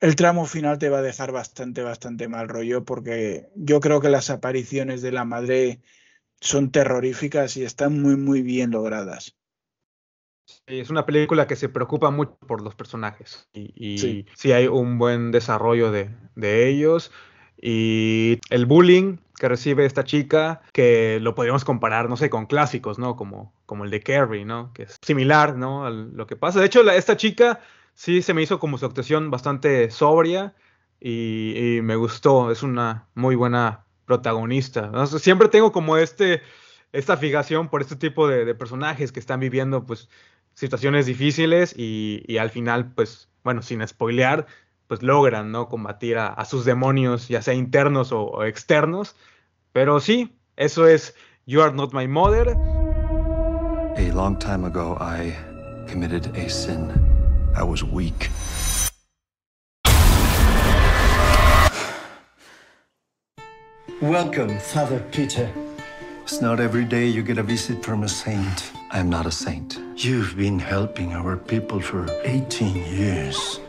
el 0.00 0.16
tramo 0.16 0.46
final 0.46 0.78
te 0.78 0.88
va 0.88 0.98
a 0.98 1.02
dejar 1.02 1.32
bastante, 1.32 1.82
bastante 1.82 2.28
mal 2.28 2.48
rollo, 2.48 2.84
porque 2.84 3.48
yo 3.54 3.80
creo 3.80 4.00
que 4.00 4.08
las 4.08 4.30
apariciones 4.30 5.02
de 5.02 5.12
la 5.12 5.24
madre 5.24 5.80
son 6.40 6.70
terroríficas 6.70 7.56
y 7.56 7.64
están 7.64 8.00
muy, 8.02 8.16
muy 8.16 8.42
bien 8.42 8.70
logradas. 8.70 9.36
Es 10.66 10.90
una 10.90 11.06
película 11.06 11.46
que 11.46 11.56
se 11.56 11.70
preocupa 11.70 12.10
mucho 12.10 12.36
por 12.46 12.62
los 12.62 12.74
personajes 12.74 13.48
y, 13.54 14.26
sí. 14.34 14.52
hay 14.52 14.66
un 14.66 14.98
buen 14.98 15.30
desarrollo 15.30 15.90
de, 15.90 16.10
de, 16.34 16.68
ellos. 16.68 17.10
Y 17.56 18.40
el 18.50 18.66
bullying 18.66 19.16
que 19.38 19.48
recibe 19.48 19.84
esta 19.84 20.04
chica, 20.04 20.62
que 20.72 21.18
lo 21.20 21.34
podríamos 21.34 21.64
comparar, 21.64 22.08
no 22.08 22.16
sé, 22.16 22.30
con 22.30 22.46
clásicos, 22.46 22.98
¿no? 22.98 23.16
Como, 23.16 23.52
como 23.66 23.84
el 23.84 23.90
de 23.90 24.00
Carrie, 24.00 24.44
¿no? 24.44 24.72
Que 24.72 24.84
es 24.84 24.98
similar, 25.02 25.56
¿no? 25.56 25.86
A 25.86 25.90
lo 25.90 26.26
que 26.26 26.36
pasa. 26.36 26.60
De 26.60 26.66
hecho, 26.66 26.88
esta 26.90 27.16
chica 27.16 27.60
sí 27.94 28.22
se 28.22 28.34
me 28.34 28.42
hizo 28.42 28.58
como 28.58 28.78
su 28.78 28.86
actuación 28.86 29.30
bastante 29.30 29.90
sobria 29.90 30.54
y, 31.00 31.80
me 31.82 31.96
gustó. 31.96 32.50
Es 32.50 32.62
una 32.62 33.08
muy 33.14 33.34
buena 33.34 33.84
protagonista. 34.06 34.90
Siempre 35.06 35.48
tengo 35.48 35.72
como 35.72 35.96
este 35.96 36.42
esta 36.92 37.16
fijación 37.16 37.68
por 37.68 37.80
este 37.80 37.96
tipo 37.96 38.28
de, 38.28 38.54
personajes 38.54 39.10
que 39.10 39.18
están 39.18 39.40
viviendo 39.40 39.84
pues 39.84 40.08
situaciones 40.54 41.06
difíciles 41.06 41.74
y, 41.76 42.38
al 42.38 42.50
final, 42.50 42.92
pues, 42.94 43.28
bueno, 43.42 43.62
sin 43.62 43.86
spoilear, 43.86 44.46
pues 44.86 45.02
logran, 45.02 45.50
¿no? 45.50 45.68
Combatir 45.68 46.18
a, 46.18 46.44
sus 46.44 46.64
demonios, 46.64 47.28
ya 47.28 47.42
sea 47.42 47.54
internos 47.54 48.12
o, 48.12 48.44
externos. 48.44 49.16
Pero 49.72 50.00
sí, 50.00 50.36
eso 50.56 50.86
es 50.86 51.14
You 51.46 51.62
Are 51.62 51.74
Not 51.74 51.92
My 51.92 52.06
Mother. 52.06 52.56
A 53.96 54.12
long 54.12 54.38
time 54.38 54.66
ago, 54.66 54.96
I 55.00 55.34
committed 55.88 56.26
a 56.36 56.48
sin. 56.48 56.90
I 57.56 57.62
was 57.62 57.82
weak. 57.82 58.30
Welcome, 64.00 64.58
Father 64.58 65.00
Peter. 65.12 65.48
It's 66.24 66.40
not 66.40 66.58
every 66.58 66.84
day 66.84 67.06
you 67.06 67.22
get 67.22 67.38
a 67.38 67.42
visit 67.42 67.84
from 67.84 68.02
a 68.02 68.08
saint. 68.08 68.72
I'm 68.90 69.08
not 69.08 69.26
a 69.26 69.30
saint. 69.30 69.78
You've 69.96 70.36
been 70.36 70.58
helping 70.58 71.12
our 71.12 71.36
people 71.36 71.80
for 71.80 72.06
18 72.24 72.74
years. 72.96 73.60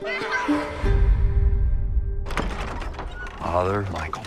Father 3.55 3.87
Michael, 3.93 4.21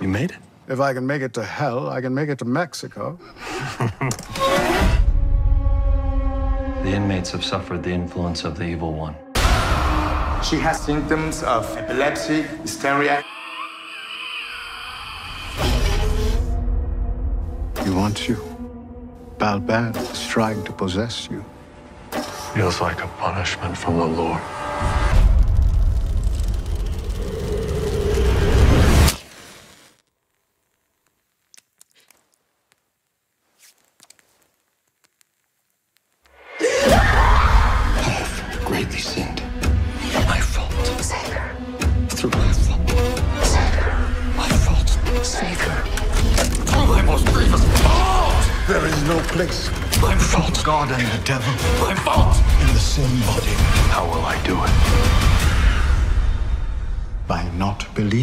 you 0.00 0.08
made 0.08 0.30
it? 0.30 0.38
If 0.66 0.80
I 0.80 0.94
can 0.94 1.06
make 1.06 1.20
it 1.20 1.34
to 1.34 1.44
hell, 1.44 1.90
I 1.90 2.00
can 2.00 2.14
make 2.14 2.30
it 2.30 2.38
to 2.38 2.46
Mexico. 2.46 3.18
the 6.82 6.86
inmates 6.86 7.30
have 7.32 7.44
suffered 7.44 7.82
the 7.82 7.90
influence 7.90 8.42
of 8.42 8.56
the 8.56 8.64
evil 8.64 8.94
one. 8.94 9.14
She 10.42 10.56
has 10.56 10.80
symptoms 10.80 11.42
of 11.42 11.66
epilepsy, 11.76 12.40
hysteria. 12.62 13.22
He 17.84 17.90
wants 17.90 18.26
you. 18.30 18.36
Balban 19.36 19.94
is 20.10 20.26
trying 20.26 20.64
to 20.64 20.72
possess 20.72 21.28
you. 21.30 21.44
Feels 22.54 22.80
like 22.80 23.04
a 23.04 23.08
punishment 23.18 23.76
from 23.76 23.98
the 23.98 24.06
Lord. 24.06 24.40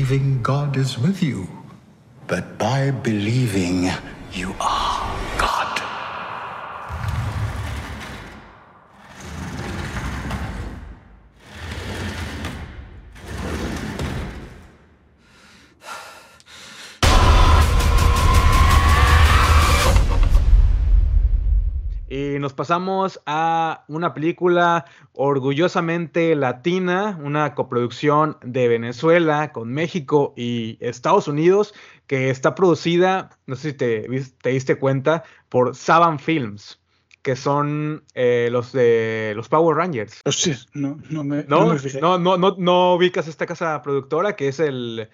Believing 0.07 0.41
God 0.41 0.77
is 0.77 0.97
with 0.97 1.21
you, 1.21 1.49
but 2.27 2.57
by 2.57 2.91
believing 2.91 3.91
you 4.31 4.55
are 4.61 5.26
pasamos 22.57 23.21
a 23.25 23.85
una 23.87 24.13
película 24.13 24.83
orgullosamente 25.13 26.35
latina, 26.35 27.17
una 27.23 27.55
coproducción 27.55 28.37
de 28.43 28.67
Venezuela 28.67 29.53
con 29.53 29.71
México 29.71 30.33
y 30.35 30.77
Estados 30.81 31.29
Unidos, 31.29 31.73
que 32.07 32.29
está 32.29 32.55
producida, 32.55 33.29
no 33.45 33.55
sé 33.55 33.71
si 33.71 33.77
te, 33.77 34.07
diste 34.43 34.75
cuenta, 34.75 35.23
por 35.47 35.73
Saban 35.73 36.19
Films 36.19 36.81
que 37.21 37.35
son 37.35 38.05
eh, 38.13 38.47
los 38.53 38.71
de 38.71 39.33
los 39.35 39.49
Power 39.49 39.75
Rangers. 39.75 40.21
Oh, 40.23 40.31
sí, 40.31 40.53
no, 40.73 40.97
no 41.09 41.25
me, 41.25 41.43
¿No? 41.43 41.73
No, 41.99 42.17
no, 42.17 42.37
no, 42.37 42.55
no, 42.57 42.93
ubicas 42.93 43.27
esta 43.27 43.45
casa 43.45 43.81
productora 43.81 44.37
que 44.37 44.47
es 44.47 44.61
el, 44.61 45.09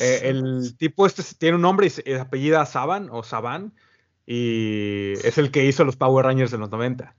eh, 0.00 0.20
el 0.24 0.76
tipo 0.76 1.06
este 1.06 1.22
tiene 1.38 1.54
un 1.54 1.62
nombre 1.62 1.86
y 1.86 1.90
se 1.90 2.18
apellida 2.18 2.66
Saban 2.66 3.10
o 3.12 3.22
Saban 3.22 3.72
y 4.26 5.12
es 5.24 5.38
el 5.38 5.50
que 5.50 5.64
hizo 5.64 5.84
los 5.84 5.96
Power 5.96 6.26
Rangers 6.26 6.52
en 6.52 6.60
los 6.60 6.70
90. 6.70 7.14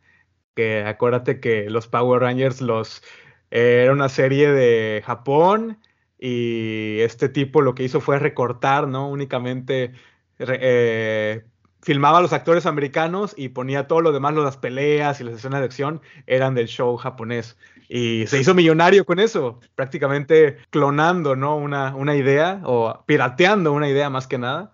Que 0.55 0.83
acuérdate 0.83 1.39
que 1.39 1.69
los 1.69 1.87
Power 1.87 2.21
Rangers 2.21 2.61
los 2.61 3.03
era 3.51 3.91
una 3.91 4.09
serie 4.09 4.51
de 4.51 5.03
Japón 5.05 5.77
y 6.17 6.99
este 7.01 7.29
tipo 7.29 7.61
lo 7.61 7.75
que 7.75 7.83
hizo 7.83 8.01
fue 8.01 8.17
recortar, 8.17 8.87
¿no? 8.87 9.09
Únicamente 9.09 9.93
eh, 10.39 11.45
filmaba 11.81 12.17
a 12.17 12.21
los 12.21 12.33
actores 12.33 12.65
americanos 12.65 13.35
y 13.37 13.49
ponía 13.49 13.87
todo 13.87 14.01
lo 14.01 14.11
demás, 14.11 14.33
las 14.33 14.57
peleas 14.57 15.21
y 15.21 15.25
las 15.25 15.35
escenas 15.35 15.59
de 15.59 15.65
acción 15.65 16.01
eran 16.25 16.55
del 16.55 16.67
show 16.67 16.95
japonés. 16.97 17.57
Y 17.89 18.25
se 18.25 18.39
hizo 18.39 18.55
millonario 18.55 19.05
con 19.05 19.19
eso, 19.19 19.59
prácticamente 19.75 20.57
clonando, 20.71 21.35
¿no? 21.35 21.55
Una, 21.55 21.93
una 21.95 22.15
idea 22.15 22.61
o 22.63 23.03
pirateando 23.05 23.71
una 23.71 23.89
idea 23.89 24.09
más 24.09 24.25
que 24.25 24.39
nada. 24.39 24.71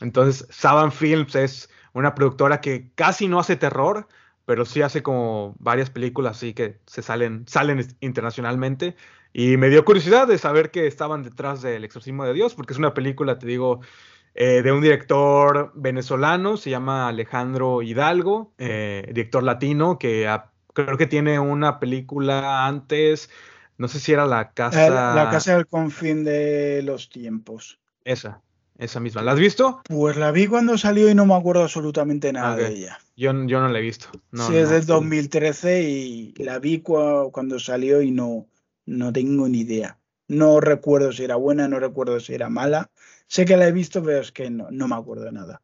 Entonces, 0.00 0.46
Saban 0.50 0.92
Films 0.92 1.34
es 1.34 1.70
una 1.92 2.14
productora 2.14 2.60
que 2.60 2.90
casi 2.94 3.28
no 3.28 3.38
hace 3.38 3.56
terror, 3.56 4.08
pero 4.44 4.64
sí 4.64 4.82
hace 4.82 5.02
como 5.02 5.54
varias 5.58 5.90
películas 5.90 6.36
así 6.36 6.52
que 6.52 6.78
se 6.86 7.02
salen, 7.02 7.44
salen 7.46 7.86
internacionalmente. 8.00 8.96
Y 9.32 9.56
me 9.56 9.68
dio 9.68 9.84
curiosidad 9.84 10.28
de 10.28 10.38
saber 10.38 10.70
que 10.70 10.86
estaban 10.86 11.22
detrás 11.22 11.62
del 11.62 11.84
Exorcismo 11.84 12.24
de 12.24 12.34
Dios, 12.34 12.54
porque 12.54 12.72
es 12.72 12.78
una 12.78 12.94
película, 12.94 13.38
te 13.38 13.46
digo, 13.46 13.80
eh, 14.34 14.62
de 14.62 14.72
un 14.72 14.80
director 14.80 15.72
venezolano, 15.74 16.56
se 16.56 16.70
llama 16.70 17.08
Alejandro 17.08 17.82
Hidalgo, 17.82 18.52
eh, 18.58 19.04
director 19.08 19.42
latino, 19.42 19.98
que 19.98 20.28
creo 20.72 20.96
que 20.96 21.06
tiene 21.06 21.38
una 21.38 21.80
película 21.80 22.66
antes, 22.66 23.30
no 23.76 23.88
sé 23.88 23.98
si 23.98 24.12
era 24.12 24.26
La 24.26 24.52
Casa... 24.52 25.14
La 25.14 25.30
Casa 25.30 25.56
del 25.56 25.66
Confín 25.66 26.24
de 26.24 26.82
los 26.82 27.08
Tiempos. 27.08 27.80
Esa, 28.04 28.40
esa 28.78 29.00
misma. 29.00 29.22
¿La 29.22 29.32
has 29.32 29.38
visto? 29.38 29.80
Pues 29.84 30.16
la 30.16 30.30
vi 30.32 30.46
cuando 30.46 30.76
salió 30.78 31.08
y 31.08 31.14
no 31.14 31.26
me 31.26 31.34
acuerdo 31.34 31.62
absolutamente 31.62 32.32
nada 32.32 32.56
de 32.56 32.68
ella. 32.68 32.98
Yo, 33.16 33.32
yo, 33.46 33.60
no 33.60 33.68
la 33.68 33.78
he 33.78 33.82
visto. 33.82 34.08
sí, 34.32 34.56
es 34.56 34.70
del 34.70 34.86
2013 34.86 35.82
y 35.82 36.34
la 36.38 36.58
vi 36.58 36.80
cuando 36.80 37.58
salió 37.58 38.02
y 38.02 38.10
no, 38.10 38.48
no 38.86 39.12
tengo 39.12 39.48
ni 39.48 39.60
idea. 39.60 39.98
No 40.26 40.60
recuerdo 40.60 41.12
si 41.12 41.24
era 41.24 41.36
buena, 41.36 41.68
no 41.68 41.78
recuerdo 41.78 42.18
si 42.18 42.34
era 42.34 42.48
mala. 42.48 42.90
Sé 43.26 43.44
que 43.44 43.56
la 43.56 43.68
he 43.68 43.72
visto, 43.72 44.02
pero 44.02 44.20
es 44.20 44.32
que 44.32 44.50
no, 44.50 44.68
no 44.70 44.88
me 44.88 44.96
acuerdo 44.96 45.24
de 45.24 45.32
nada. 45.32 45.62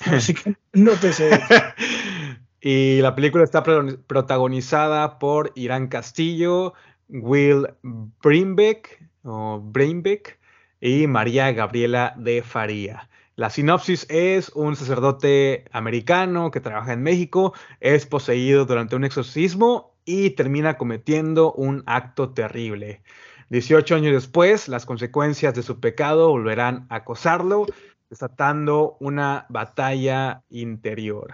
Así 0.00 0.34
que 0.34 0.56
no 0.72 0.92
te 0.92 1.12
sé. 1.12 1.30
y 2.60 3.00
la 3.00 3.14
película 3.14 3.44
está 3.44 3.62
protagonizada 3.62 5.18
por 5.18 5.52
Irán 5.54 5.88
Castillo, 5.88 6.74
Will 7.08 7.68
Brainbeck, 7.82 9.08
o 9.22 9.60
Brainbeck 9.60 10.39
y 10.80 11.06
María 11.06 11.52
Gabriela 11.52 12.14
de 12.16 12.42
Faría. 12.42 13.08
La 13.36 13.50
sinopsis 13.50 14.06
es 14.10 14.50
un 14.50 14.76
sacerdote 14.76 15.64
americano 15.72 16.50
que 16.50 16.60
trabaja 16.60 16.92
en 16.92 17.02
México, 17.02 17.54
es 17.80 18.06
poseído 18.06 18.66
durante 18.66 18.96
un 18.96 19.04
exorcismo 19.04 19.94
y 20.04 20.30
termina 20.30 20.76
cometiendo 20.76 21.52
un 21.52 21.82
acto 21.86 22.30
terrible. 22.30 23.02
18 23.50 23.94
años 23.96 24.12
después, 24.12 24.68
las 24.68 24.86
consecuencias 24.86 25.54
de 25.54 25.62
su 25.62 25.80
pecado 25.80 26.28
volverán 26.28 26.86
a 26.88 26.96
acosarlo, 26.96 27.66
desatando 28.08 28.96
una 29.00 29.46
batalla 29.48 30.42
interior. 30.50 31.32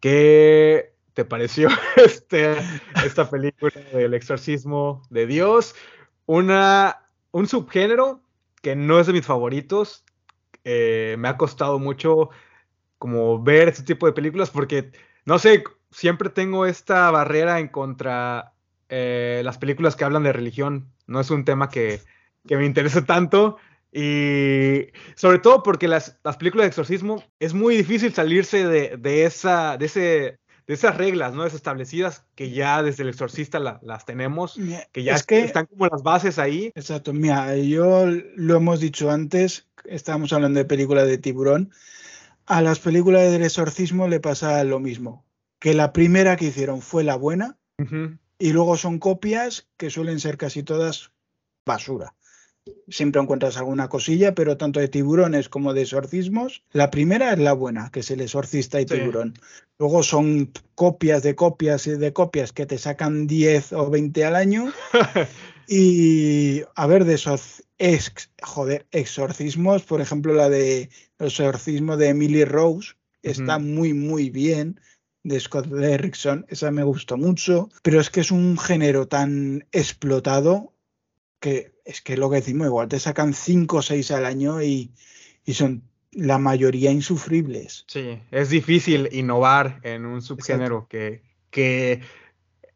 ¿Qué 0.00 0.92
te 1.14 1.24
pareció 1.24 1.68
este, 1.96 2.56
esta 3.04 3.30
película 3.30 3.72
del 3.92 4.14
exorcismo 4.14 5.02
de 5.10 5.26
Dios? 5.26 5.74
Una, 6.26 7.06
un 7.30 7.46
subgénero 7.46 8.22
que 8.62 8.76
no 8.76 9.00
es 9.00 9.06
de 9.06 9.12
mis 9.12 9.26
favoritos. 9.26 10.04
Eh, 10.64 11.16
me 11.18 11.28
ha 11.28 11.36
costado 11.36 11.78
mucho 11.78 12.30
como 12.98 13.42
ver 13.42 13.68
este 13.68 13.82
tipo 13.82 14.06
de 14.06 14.12
películas 14.12 14.50
porque, 14.50 14.90
no 15.24 15.38
sé, 15.38 15.64
siempre 15.90 16.30
tengo 16.30 16.66
esta 16.66 17.10
barrera 17.10 17.58
en 17.60 17.68
contra 17.68 18.52
eh, 18.88 19.42
las 19.44 19.58
películas 19.58 19.96
que 19.96 20.04
hablan 20.04 20.24
de 20.24 20.32
religión. 20.32 20.92
No 21.06 21.20
es 21.20 21.30
un 21.30 21.44
tema 21.44 21.68
que, 21.68 22.00
me 22.44 22.66
interese 22.66 23.02
tanto. 23.02 23.58
Y 23.92 24.88
sobre 25.14 25.38
todo 25.38 25.62
porque 25.62 25.88
las, 25.88 26.18
películas 26.38 26.64
de 26.64 26.68
exorcismo 26.68 27.24
es 27.38 27.54
muy 27.54 27.76
difícil 27.76 28.12
salirse 28.12 28.66
de, 28.66 29.24
esa, 29.24 29.78
de, 29.78 29.86
ese, 29.86 30.38
de 30.68 30.74
esas 30.74 30.96
reglas 30.96 31.34
¿no? 31.34 31.46
establecidas 31.46 32.24
que 32.34 32.50
ya 32.50 32.82
desde 32.82 33.02
el 33.02 33.08
exorcista 33.08 33.58
las 33.58 34.04
tenemos, 34.04 34.60
que 34.92 35.02
ya 35.02 35.14
están 35.14 35.66
como 35.66 35.86
las 35.86 36.02
bases 36.02 36.38
ahí. 36.38 36.70
Exacto, 36.74 37.12
mira, 37.14 37.56
yo 37.56 38.06
lo 38.06 38.56
hemos 38.56 38.78
dicho 38.78 39.10
antes, 39.10 39.66
estábamos 39.86 40.32
hablando 40.32 40.58
de 40.58 40.66
películas 40.66 41.06
de 41.06 41.16
tiburón, 41.16 41.72
a 42.44 42.60
las 42.60 42.78
películas 42.78 43.32
del 43.32 43.42
exorcismo 43.42 44.08
le 44.08 44.20
pasa 44.20 44.62
lo 44.64 44.78
mismo, 44.78 45.24
que 45.58 45.72
la 45.72 45.92
primera 45.94 46.36
que 46.36 46.46
hicieron 46.46 46.82
fue 46.82 47.02
la 47.02 47.16
buena 47.16 47.56
y 48.38 48.52
luego 48.52 48.76
son 48.76 48.98
copias 48.98 49.68
que 49.78 49.88
suelen 49.88 50.20
ser 50.20 50.36
casi 50.36 50.62
todas 50.62 51.12
basura. 51.64 52.14
Siempre 52.88 53.20
encuentras 53.20 53.56
alguna 53.56 53.88
cosilla, 53.88 54.34
pero 54.34 54.56
tanto 54.56 54.80
de 54.80 54.88
tiburones 54.88 55.48
como 55.48 55.74
de 55.74 55.82
exorcismos, 55.82 56.62
la 56.72 56.90
primera 56.90 57.32
es 57.32 57.38
la 57.38 57.52
buena, 57.52 57.90
que 57.90 58.00
es 58.00 58.10
el 58.10 58.20
exorcista 58.20 58.80
y 58.80 58.86
tiburón. 58.86 59.34
Luego 59.78 60.02
son 60.02 60.52
copias 60.74 61.22
de 61.22 61.34
copias 61.34 61.86
y 61.86 61.92
de 61.92 62.12
copias 62.12 62.52
que 62.52 62.66
te 62.66 62.78
sacan 62.78 63.26
10 63.26 63.72
o 63.74 63.90
20 63.90 64.24
al 64.24 64.36
año. 64.36 64.72
y 65.68 66.62
a 66.74 66.86
ver, 66.86 67.04
de 67.04 67.14
esos 67.14 67.62
ex, 67.78 68.30
joder, 68.42 68.86
exorcismos, 68.90 69.82
por 69.82 70.00
ejemplo, 70.00 70.32
la 70.32 70.48
de 70.48 70.90
el 71.18 71.26
exorcismo 71.26 71.96
de 71.96 72.08
Emily 72.08 72.44
Rose, 72.44 72.94
está 73.22 73.58
muy, 73.58 73.92
muy 73.92 74.30
bien 74.30 74.80
de 75.24 75.40
Scott 75.40 75.66
Derrickson, 75.66 76.46
esa 76.48 76.70
me 76.70 76.82
gustó 76.82 77.16
mucho, 77.16 77.68
pero 77.82 78.00
es 78.00 78.10
que 78.10 78.20
es 78.20 78.30
un 78.30 78.56
género 78.56 79.08
tan 79.08 79.66
explotado 79.72 80.72
que 81.40 81.72
es 81.84 82.00
que 82.00 82.16
lo 82.16 82.30
que 82.30 82.36
decimos, 82.36 82.66
igual 82.66 82.88
te 82.88 82.98
sacan 82.98 83.34
5 83.34 83.76
o 83.76 83.82
6 83.82 84.10
al 84.10 84.26
año 84.26 84.62
y, 84.62 84.92
son 85.52 85.82
la 86.12 86.38
mayoría 86.38 86.90
insufribles. 86.90 87.84
Sí, 87.86 88.20
es 88.30 88.50
difícil 88.50 89.08
innovar 89.12 89.80
en 89.82 90.04
un 90.04 90.20
subgénero 90.20 90.86
que, 90.88 91.22
que 91.50 92.02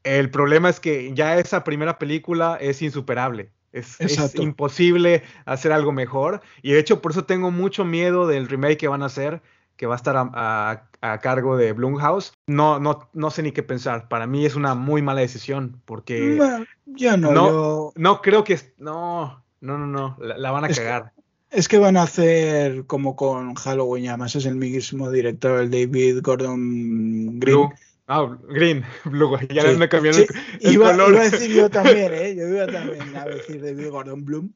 el 0.04 0.30
problema 0.30 0.68
es 0.68 0.80
que 0.80 1.12
ya 1.14 1.38
esa 1.38 1.64
primera 1.64 1.98
película 1.98 2.56
es 2.60 2.80
insuperable. 2.82 3.50
Es, 3.72 4.00
es, 4.00 4.34
imposible 4.34 5.22
hacer 5.46 5.72
algo 5.72 5.92
mejor. 5.92 6.42
Y 6.62 6.72
de 6.72 6.78
hecho, 6.78 7.00
por 7.00 7.12
eso 7.12 7.24
tengo 7.24 7.50
mucho 7.50 7.84
miedo 7.84 8.26
del 8.26 8.48
remake 8.48 8.76
que 8.76 8.88
van 8.88 9.02
a 9.02 9.06
hacer, 9.06 9.42
que 9.82 9.86
va 9.88 9.94
a 9.94 9.96
estar 9.96 10.14
a, 10.16 11.18
cargo 11.20 11.56
de 11.56 11.72
Blumhouse, 11.72 12.34
no, 12.46 12.78
no, 12.78 13.10
no 13.14 13.32
sé 13.32 13.42
ni 13.42 13.50
qué 13.50 13.64
pensar. 13.64 14.06
Para 14.06 14.28
mí 14.28 14.46
es 14.46 14.54
una 14.54 14.76
muy 14.76 15.02
mala 15.02 15.22
decisión 15.22 15.82
porque 15.86 16.38
ya 16.86 17.16
no, 17.16 17.32
no, 17.32 17.92
no 17.96 18.22
creo 18.22 18.44
que 18.44 18.60
no, 18.78 19.42
no, 19.60 19.78
no, 19.78 19.88
no, 19.88 20.16
la, 20.20 20.52
van 20.52 20.66
a 20.66 20.68
cagar. 20.68 21.12
es 21.50 21.66
que 21.66 21.78
van 21.78 21.96
a 21.96 22.04
hacer 22.04 22.86
como 22.86 23.16
con 23.16 23.56
Halloween, 23.56 24.06
además 24.06 24.36
es 24.36 24.46
el 24.46 24.54
mismo 24.54 25.10
director, 25.10 25.58
el 25.58 25.70
David 25.72 26.20
Gordon 26.22 27.40
Green. 27.40 27.70
Ah, 28.06 28.38
Green, 28.50 28.84
Blue, 29.06 29.36
ya 29.52 29.64
me 29.72 29.88
cambió 29.88 30.12
el, 30.12 30.28
iba, 30.60 30.92
color. 30.92 31.10
Iba 31.10 31.22
a 31.22 31.28
decir 31.28 31.50
yo 31.50 31.68
también, 31.70 32.12
¿eh? 32.14 32.36
Yo 32.36 32.46
iba 32.46 32.68
también 32.68 33.16
a 33.16 33.24
decir 33.24 33.60
David 33.60 33.90
Gordon 33.90 34.24
Bloom. 34.24 34.52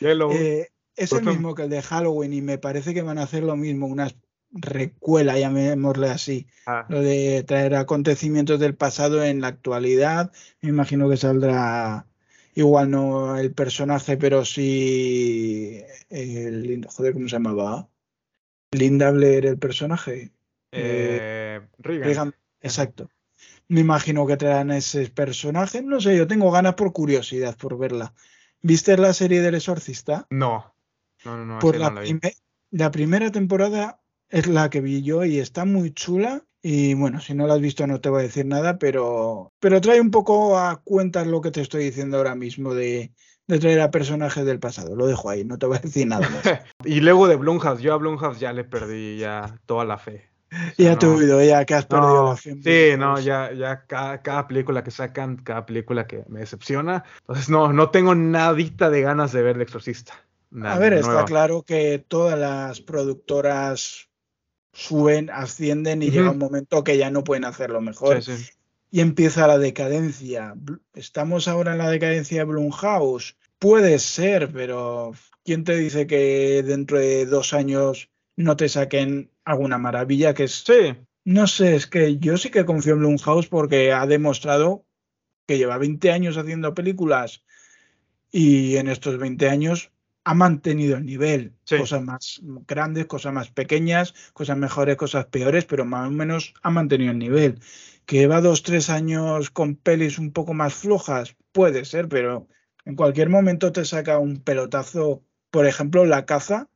Eh, 0.00 0.68
es 0.94 1.10
el 1.10 1.24
mismo 1.24 1.56
que 1.56 1.64
el 1.64 1.68
de 1.68 1.82
Halloween 1.82 2.32
y 2.32 2.42
me 2.42 2.58
parece 2.58 2.94
que 2.94 3.02
van 3.02 3.18
a 3.18 3.24
hacer 3.24 3.42
lo 3.42 3.56
mismo, 3.56 3.88
unas 3.88 4.14
recuela, 4.50 5.38
llamémosle 5.38 6.10
así, 6.10 6.46
ah. 6.66 6.86
lo 6.88 7.00
de 7.00 7.44
traer 7.44 7.74
acontecimientos 7.74 8.58
del 8.60 8.74
pasado 8.74 9.22
en 9.24 9.40
la 9.40 9.48
actualidad. 9.48 10.32
Me 10.60 10.70
imagino 10.70 11.08
que 11.08 11.16
saldrá 11.16 12.06
igual 12.54 12.90
no 12.90 13.36
el 13.38 13.52
personaje, 13.52 14.16
pero 14.16 14.44
sí 14.44 15.82
el 16.10 16.86
joder, 16.88 17.12
¿cómo 17.12 17.28
se 17.28 17.36
llamaba? 17.36 17.88
Linda 18.72 19.10
Blair, 19.10 19.46
el 19.46 19.58
personaje. 19.58 20.32
Eh, 20.72 21.60
exacto. 22.60 23.10
Me 23.68 23.80
imagino 23.80 24.26
que 24.26 24.36
traerán 24.36 24.70
ese 24.70 25.08
personaje. 25.08 25.82
No 25.82 26.00
sé, 26.00 26.16
yo 26.16 26.26
tengo 26.26 26.50
ganas 26.50 26.74
por 26.74 26.92
curiosidad, 26.92 27.56
por 27.56 27.78
verla. 27.78 28.14
¿Viste 28.60 28.96
la 28.96 29.12
serie 29.12 29.40
del 29.40 29.54
exorcista? 29.54 30.26
No. 30.30 30.74
No, 31.24 31.36
no, 31.36 31.44
no. 31.44 31.58
Por 31.58 31.76
la, 31.76 31.94
la 32.70 32.90
primera 32.90 33.30
temporada 33.30 34.00
es 34.30 34.46
la 34.46 34.70
que 34.70 34.80
vi 34.80 35.02
yo 35.02 35.24
y 35.24 35.38
está 35.38 35.64
muy 35.64 35.92
chula. 35.92 36.44
Y 36.60 36.94
bueno, 36.94 37.20
si 37.20 37.34
no 37.34 37.46
la 37.46 37.54
has 37.54 37.60
visto 37.60 37.86
no 37.86 38.00
te 38.00 38.08
voy 38.08 38.20
a 38.20 38.22
decir 38.24 38.44
nada, 38.44 38.78
pero, 38.78 39.52
pero 39.60 39.80
trae 39.80 40.00
un 40.00 40.10
poco 40.10 40.58
a 40.58 40.82
cuenta 40.82 41.24
lo 41.24 41.40
que 41.40 41.50
te 41.50 41.60
estoy 41.60 41.84
diciendo 41.84 42.16
ahora 42.16 42.34
mismo 42.34 42.74
de, 42.74 43.12
traer 43.46 43.80
a 43.80 43.90
personajes 43.90 44.44
del 44.44 44.58
pasado. 44.58 44.96
Lo 44.96 45.06
dejo 45.06 45.30
ahí, 45.30 45.44
no 45.44 45.56
te 45.56 45.66
voy 45.66 45.76
a 45.76 45.80
decir 45.80 46.06
nada 46.06 46.28
más. 46.28 46.42
y 46.84 47.00
luego 47.00 47.28
de 47.28 47.36
Blumhouse, 47.36 47.80
yo 47.80 47.94
a 47.94 47.96
Blumhouse 47.96 48.40
ya 48.40 48.52
le 48.52 48.64
perdí 48.64 49.18
ya 49.18 49.58
toda 49.66 49.84
la 49.84 49.98
fe. 49.98 50.30
ya 50.76 50.98
te 50.98 51.06
he 51.06 51.08
oído, 51.08 51.42
ya 51.44 51.64
que 51.64 51.74
has 51.74 51.86
perdido 51.86 52.30
la 52.30 52.36
fe. 52.36 52.56
Sí, 52.62 52.98
no, 52.98 53.20
ya, 53.20 53.52
ya 53.52 53.84
cada, 53.86 54.48
película 54.48 54.82
que 54.82 54.90
sacan, 54.90 55.36
cada 55.36 55.64
película 55.64 56.08
que 56.08 56.24
me 56.28 56.40
decepciona. 56.40 57.04
Entonces 57.20 57.48
no, 57.48 57.72
no 57.72 57.90
tengo 57.90 58.16
nadita 58.16 58.90
de 58.90 59.02
ganas 59.02 59.30
de 59.30 59.42
ver 59.42 59.56
El 59.56 59.62
Exorcista. 59.62 60.14
a 60.64 60.78
ver, 60.78 60.94
está 60.94 61.24
claro 61.24 61.62
que 61.62 62.04
todas 62.06 62.36
las 62.36 62.80
productoras 62.80 64.07
suben, 64.72 65.30
ascienden 65.30 66.02
y 66.02 66.10
llega 66.10 66.30
un 66.30 66.38
momento 66.38 66.84
que 66.84 66.96
ya 66.96 67.10
no 67.10 67.24
pueden 67.24 67.44
hacerlo 67.44 67.80
mejor. 67.80 68.20
Y 68.90 69.00
empieza 69.00 69.46
la 69.46 69.58
decadencia. 69.58 70.54
¿Estamos 70.94 71.48
ahora 71.48 71.72
en 71.72 71.78
la 71.78 71.90
decadencia 71.90 72.38
de 72.38 72.44
Blumhouse? 72.44 73.36
Puede 73.58 73.98
ser, 73.98 74.50
pero 74.52 75.12
¿quién 75.44 75.64
te 75.64 75.76
dice 75.76 76.06
que 76.06 76.62
dentro 76.64 76.98
de 76.98 77.26
dos 77.26 77.52
años 77.52 78.10
no 78.36 78.56
te 78.56 78.68
saquen 78.68 79.30
alguna 79.44 79.78
maravilla? 79.78 80.32
Que 80.32 80.44
es, 80.44 80.64
sí. 80.64 80.96
No 81.24 81.46
sé, 81.46 81.74
es 81.74 81.86
que 81.86 82.18
yo 82.18 82.38
sí 82.38 82.50
que 82.50 82.64
confío 82.64 82.94
en 82.94 83.00
Blumhouse 83.00 83.48
porque 83.48 83.92
ha 83.92 84.06
demostrado 84.06 84.86
que 85.46 85.58
lleva 85.58 85.78
20 85.78 86.12
años 86.12 86.36
haciendo 86.36 86.74
películas 86.74 87.42
y 88.30 88.76
en 88.76 88.88
estos 88.88 89.18
20 89.18 89.48
años 89.48 89.90
ha 90.28 90.34
mantenido 90.34 90.98
el 90.98 91.06
nivel. 91.06 91.54
Cosas 91.66 92.02
más 92.02 92.42
grandes, 92.66 93.06
cosas 93.06 93.32
más 93.32 93.50
pequeñas, 93.50 94.12
cosas 94.34 94.58
mejores, 94.58 94.96
cosas 94.96 95.24
peores, 95.24 95.64
pero 95.64 95.86
más 95.86 96.06
o 96.06 96.10
menos 96.10 96.52
ha 96.62 96.68
mantenido 96.68 97.12
el 97.12 97.18
nivel. 97.18 97.60
Que 98.04 98.26
va 98.26 98.42
dos, 98.42 98.62
tres 98.62 98.90
años 98.90 99.48
con 99.48 99.76
pelis 99.76 100.18
un 100.18 100.32
poco 100.32 100.52
más 100.52 100.74
flojas, 100.74 101.34
puede 101.50 101.86
ser, 101.86 102.10
pero 102.10 102.46
en 102.84 102.94
cualquier 102.94 103.30
momento 103.30 103.72
te 103.72 103.86
saca 103.86 104.18
un 104.18 104.42
pelotazo, 104.42 105.22
por 105.50 105.64
ejemplo, 105.64 106.04
La 106.04 106.26
caza 106.26 106.68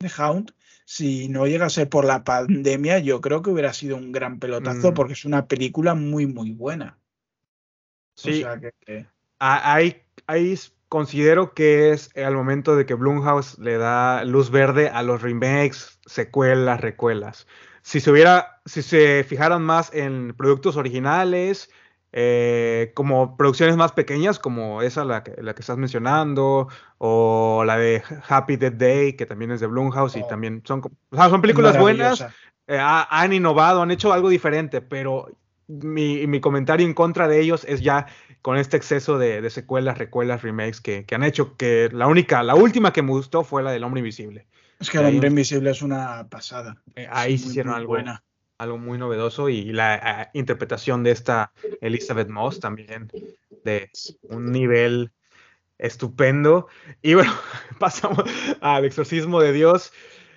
de 0.00 0.10
Hound. 0.18 0.52
Si 0.84 1.28
no 1.28 1.46
llega 1.46 1.66
a 1.66 1.70
ser 1.70 1.88
por 1.88 2.04
la 2.04 2.24
pandemia, 2.24 2.98
yo 2.98 3.20
creo 3.20 3.40
que 3.40 3.50
hubiera 3.50 3.72
sido 3.72 3.96
un 3.96 4.10
gran 4.10 4.40
pelotazo 4.40 4.90
mm. 4.90 4.94
porque 4.94 5.12
es 5.12 5.24
una 5.24 5.46
película 5.46 5.94
muy, 5.94 6.26
muy 6.26 6.50
buena. 6.50 6.98
Sí. 8.16 8.42
O 8.42 8.46
sea 8.46 8.58
que, 8.58 9.06
hay, 9.38 10.02
hay 10.26 10.56
considero 10.88 11.54
que 11.54 11.90
es 11.90 12.10
al 12.16 12.34
momento 12.34 12.76
de 12.76 12.86
que 12.86 12.94
Blumhouse 12.94 13.58
le 13.58 13.78
da 13.78 14.24
luz 14.24 14.50
verde 14.50 14.88
a 14.88 15.02
los 15.02 15.22
remakes, 15.22 15.98
secuelas, 16.06 16.80
recuelas. 16.80 17.46
Si 17.82 18.00
se 18.00 18.10
hubiera, 18.10 18.60
si 18.64 18.82
se 18.82 19.24
fijaran 19.24 19.62
más 19.62 19.92
en 19.92 20.34
productos 20.36 20.76
originales, 20.76 21.70
eh, 22.16 22.92
como 22.94 23.36
producciones 23.36 23.76
más 23.76 23.90
pequeñas, 23.90 24.38
como 24.38 24.82
esa 24.82 25.04
la 25.04 25.24
que, 25.24 25.34
la 25.42 25.52
que 25.54 25.62
estás 25.62 25.76
mencionando, 25.76 26.68
o 26.98 27.64
la 27.66 27.76
de 27.76 28.04
Happy 28.28 28.56
Dead 28.56 28.72
Day, 28.72 29.14
que 29.14 29.26
también 29.26 29.50
es 29.50 29.58
de 29.58 29.66
Blumhouse, 29.66 30.14
y 30.14 30.22
oh. 30.22 30.26
también 30.28 30.62
son, 30.64 30.80
son 31.10 31.40
películas 31.40 31.76
buenas, 31.76 32.24
eh, 32.68 32.78
han 32.80 33.32
innovado, 33.32 33.82
han 33.82 33.90
hecho 33.90 34.12
algo 34.12 34.28
diferente, 34.28 34.80
pero 34.80 35.28
mi, 35.66 36.26
mi, 36.28 36.40
comentario 36.40 36.86
en 36.86 36.94
contra 36.94 37.26
de 37.26 37.40
ellos 37.40 37.64
es 37.68 37.80
ya 37.80 38.06
con 38.44 38.58
este 38.58 38.76
exceso 38.76 39.16
de, 39.16 39.40
de 39.40 39.48
secuelas, 39.48 39.96
recuelas, 39.96 40.42
remakes 40.42 40.82
que, 40.82 41.06
que, 41.06 41.14
han 41.14 41.24
hecho, 41.24 41.56
que 41.56 41.88
la 41.90 42.08
única, 42.08 42.42
la 42.42 42.54
última 42.54 42.92
que 42.92 43.00
me 43.00 43.08
gustó 43.08 43.42
fue 43.42 43.62
la 43.62 43.72
del 43.72 43.82
Hombre 43.84 44.00
Invisible. 44.00 44.46
Es 44.78 44.90
que 44.90 44.98
el 44.98 45.06
Hombre 45.06 45.30
Invisible 45.30 45.70
es 45.70 45.80
una 45.80 46.28
pasada. 46.28 46.76
Eh, 46.94 47.08
ahí 47.10 47.38
se 47.38 47.48
hicieron 47.48 47.72
algo, 47.72 47.94
buena. 47.94 48.22
algo 48.58 48.76
muy 48.76 48.98
novedoso 48.98 49.48
y 49.48 49.72
la 49.72 50.28
interpretación 50.34 51.02
de 51.02 51.12
esta 51.12 51.52
Elizabeth 51.80 52.28
Moss 52.28 52.60
también 52.60 53.10
de 53.64 53.88
un 54.24 54.52
nivel 54.52 55.10
estupendo. 55.78 56.68
Y 57.00 57.14
bueno, 57.14 57.32
pasamos 57.78 58.24
al 58.60 58.84
exorcismo 58.84 59.40
de 59.40 59.54
Dios. 59.54 59.90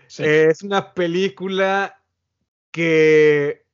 Sí. 0.07 0.23
Es 0.23 0.63
una 0.63 0.93
película 0.93 2.01
que 2.71 3.65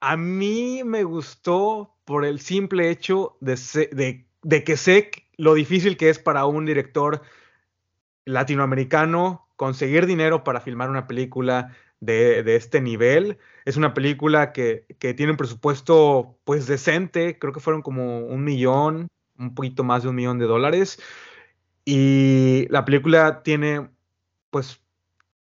a 0.00 0.16
mí 0.16 0.82
me 0.82 1.04
gustó 1.04 1.91
por 2.04 2.24
el 2.24 2.40
simple 2.40 2.90
hecho 2.90 3.36
de, 3.40 3.56
de, 3.92 4.24
de, 4.42 4.64
que 4.64 4.76
sé 4.76 5.10
lo 5.36 5.54
difícil 5.54 5.96
que 5.96 6.10
es 6.10 6.18
para 6.18 6.46
un 6.46 6.66
director 6.66 7.22
latinoamericano 8.24 9.48
conseguir 9.56 10.06
dinero 10.06 10.44
para 10.44 10.60
filmar 10.60 10.90
una 10.90 11.06
película 11.06 11.76
de, 12.00 12.42
de 12.42 12.56
este 12.56 12.80
nivel. 12.80 13.38
Es 13.64 13.76
una 13.76 13.94
película 13.94 14.52
que, 14.52 14.86
que, 14.98 15.14
tiene 15.14 15.32
un 15.32 15.38
presupuesto 15.38 16.36
pues 16.44 16.66
decente, 16.66 17.38
creo 17.38 17.52
que 17.52 17.60
fueron 17.60 17.82
como 17.82 18.20
un 18.20 18.44
millón, 18.44 19.08
un 19.38 19.54
poquito 19.54 19.84
más 19.84 20.02
de 20.02 20.08
un 20.08 20.16
millón 20.16 20.38
de 20.38 20.46
dólares. 20.46 21.00
Y 21.84 22.66
la 22.70 22.84
película 22.84 23.42
tiene 23.42 23.88
pues 24.50 24.82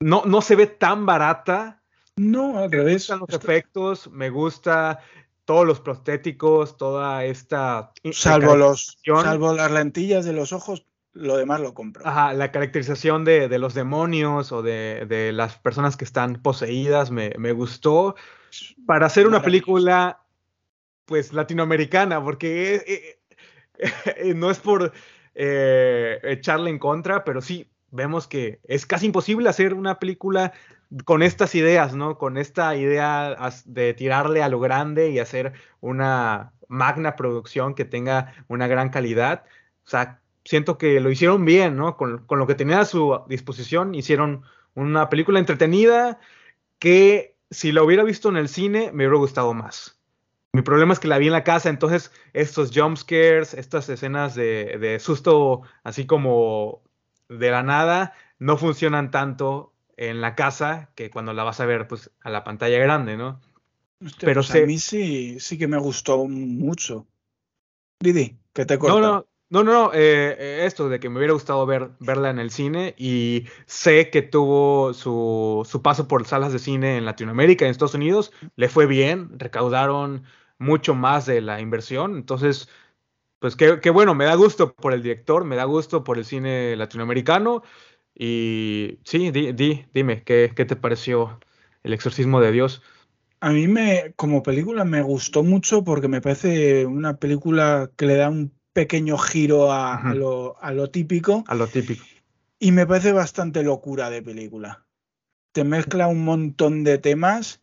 no, 0.00 0.24
no 0.24 0.40
se 0.40 0.56
ve 0.56 0.66
tan 0.66 1.06
barata. 1.06 1.82
No, 2.16 2.58
al 2.58 2.72
revés. 2.72 2.86
Me 2.86 2.94
gustan 2.94 3.18
los 3.20 3.28
efectos, 3.30 4.10
me 4.10 4.30
gusta 4.30 5.00
todos 5.46 5.66
los 5.66 5.80
prostéticos, 5.80 6.76
toda 6.76 7.24
esta. 7.24 7.92
Salvo, 8.12 8.56
los, 8.56 8.98
salvo 9.04 9.54
las 9.54 9.70
lentillas 9.70 10.26
de 10.26 10.34
los 10.34 10.52
ojos, 10.52 10.84
lo 11.14 11.38
demás 11.38 11.60
lo 11.60 11.72
compro. 11.72 12.06
Ajá, 12.06 12.34
la 12.34 12.52
caracterización 12.52 13.24
de, 13.24 13.48
de 13.48 13.58
los 13.58 13.72
demonios 13.72 14.52
o 14.52 14.60
de, 14.60 15.06
de, 15.08 15.32
las 15.32 15.56
personas 15.56 15.96
que 15.96 16.04
están 16.04 16.42
poseídas 16.42 17.10
me, 17.10 17.32
me 17.38 17.52
gustó. 17.52 18.16
Para 18.86 19.06
hacer 19.06 19.26
una 19.26 19.40
película, 19.42 20.20
pues 21.06 21.32
latinoamericana, 21.32 22.22
porque 22.22 22.74
eh, 22.74 23.18
eh, 23.78 24.34
no 24.34 24.50
es 24.50 24.58
por 24.58 24.92
eh, 25.34 26.18
echarle 26.24 26.70
en 26.70 26.78
contra, 26.78 27.24
pero 27.24 27.40
sí 27.40 27.70
vemos 27.90 28.26
que 28.26 28.60
es 28.64 28.84
casi 28.84 29.06
imposible 29.06 29.48
hacer 29.48 29.74
una 29.74 29.98
película 29.98 30.52
con 31.04 31.22
estas 31.22 31.54
ideas, 31.54 31.94
¿no? 31.94 32.18
Con 32.18 32.36
esta 32.36 32.76
idea 32.76 33.36
de 33.64 33.94
tirarle 33.94 34.42
a 34.42 34.48
lo 34.48 34.60
grande 34.60 35.10
y 35.10 35.18
hacer 35.18 35.52
una 35.80 36.52
magna 36.68 37.16
producción 37.16 37.74
que 37.74 37.84
tenga 37.84 38.34
una 38.48 38.66
gran 38.66 38.90
calidad. 38.90 39.44
O 39.84 39.88
sea, 39.88 40.20
siento 40.44 40.78
que 40.78 41.00
lo 41.00 41.10
hicieron 41.10 41.44
bien, 41.44 41.76
¿no? 41.76 41.96
Con, 41.96 42.24
lo 42.28 42.46
que 42.46 42.54
tenía 42.54 42.80
a 42.80 42.84
su 42.84 43.20
disposición, 43.28 43.94
hicieron 43.94 44.42
una 44.74 45.08
película 45.08 45.38
entretenida 45.38 46.20
que 46.78 47.36
si 47.50 47.72
la 47.72 47.82
hubiera 47.82 48.04
visto 48.04 48.28
en 48.28 48.36
el 48.36 48.48
cine 48.48 48.90
me 48.92 49.04
hubiera 49.04 49.18
gustado 49.18 49.54
más. 49.54 49.98
Mi 50.52 50.62
problema 50.62 50.92
es 50.94 51.00
que 51.00 51.08
la 51.08 51.18
vi 51.18 51.26
en 51.26 51.32
la 51.32 51.44
casa, 51.44 51.68
entonces 51.68 52.12
estos 52.32 52.70
jump 52.74 52.96
scares, 52.96 53.54
estas 53.54 53.88
escenas 53.88 54.34
de 54.34 54.98
susto 55.00 55.62
así 55.84 56.06
como 56.06 56.82
de 57.28 57.50
la 57.50 57.62
nada 57.62 58.14
no 58.38 58.56
funcionan 58.56 59.10
tanto 59.10 59.72
en 59.96 60.20
la 60.20 60.34
casa 60.34 60.90
que 60.94 61.10
cuando 61.10 61.32
la 61.32 61.44
vas 61.44 61.60
a 61.60 61.66
ver 61.66 61.88
pues 61.88 62.10
a 62.22 62.30
la 62.30 62.44
pantalla 62.44 62.78
grande, 62.78 63.16
¿no? 63.16 63.40
Pero 64.20 64.40
pues 64.40 64.48
se... 64.48 64.62
a 64.62 64.66
mí 64.66 64.78
sí, 64.78 65.40
sí 65.40 65.56
que 65.56 65.68
me 65.68 65.78
gustó 65.78 66.26
mucho. 66.26 67.06
Didi, 68.00 68.36
que 68.52 68.66
te 68.66 68.78
corta. 68.78 68.94
No, 68.94 69.00
no, 69.00 69.26
no, 69.48 69.62
no, 69.62 69.72
no 69.72 69.90
eh, 69.94 70.64
esto 70.66 70.88
de 70.88 71.00
que 71.00 71.08
me 71.08 71.18
hubiera 71.18 71.32
gustado 71.32 71.64
ver, 71.64 71.90
verla 71.98 72.30
en 72.30 72.38
el 72.38 72.50
cine 72.50 72.94
y 72.98 73.46
sé 73.64 74.10
que 74.10 74.22
tuvo 74.22 74.92
su, 74.92 75.66
su 75.68 75.82
paso 75.82 76.08
por 76.08 76.26
salas 76.26 76.52
de 76.52 76.58
cine 76.58 76.98
en 76.98 77.06
Latinoamérica, 77.06 77.64
en 77.64 77.70
Estados 77.70 77.94
Unidos, 77.94 78.32
le 78.56 78.68
fue 78.68 78.86
bien, 78.86 79.38
recaudaron 79.38 80.24
mucho 80.58 80.94
más 80.94 81.26
de 81.26 81.40
la 81.40 81.60
inversión, 81.60 82.16
entonces 82.16 82.68
pues 83.38 83.56
qué, 83.56 83.80
qué, 83.80 83.90
bueno, 83.90 84.14
me 84.14 84.24
da 84.24 84.34
gusto 84.34 84.74
por 84.74 84.92
el 84.92 85.02
director, 85.02 85.44
me 85.44 85.56
da 85.56 85.64
gusto 85.64 86.04
por 86.04 86.18
el 86.18 86.24
cine 86.24 86.74
latinoamericano. 86.74 87.62
Y 88.18 88.98
sí, 89.04 89.30
di, 89.30 89.52
di, 89.52 89.84
dime, 89.92 90.22
¿qué, 90.22 90.52
¿qué, 90.56 90.64
te 90.64 90.74
pareció 90.74 91.38
El 91.82 91.92
exorcismo 91.92 92.40
de 92.40 92.50
Dios? 92.50 92.82
A 93.40 93.50
mí 93.50 93.68
me, 93.68 94.14
como 94.16 94.42
película 94.42 94.84
me 94.84 95.02
gustó 95.02 95.42
mucho 95.42 95.84
porque 95.84 96.08
me 96.08 96.22
parece 96.22 96.86
una 96.86 97.18
película 97.18 97.90
que 97.96 98.06
le 98.06 98.16
da 98.16 98.30
un 98.30 98.52
pequeño 98.72 99.18
giro 99.18 99.70
a, 99.70 100.14
lo, 100.14 100.56
a 100.62 100.72
lo 100.72 100.90
típico. 100.90 101.44
A 101.46 101.54
lo 101.54 101.66
típico. 101.66 102.04
Y 102.58 102.72
me 102.72 102.86
parece 102.86 103.12
bastante 103.12 103.62
locura 103.62 104.08
de 104.08 104.22
película. 104.22 104.86
Te 105.52 105.64
mezcla 105.64 106.08
un 106.08 106.24
montón 106.24 106.84
de 106.84 106.96
temas 106.96 107.60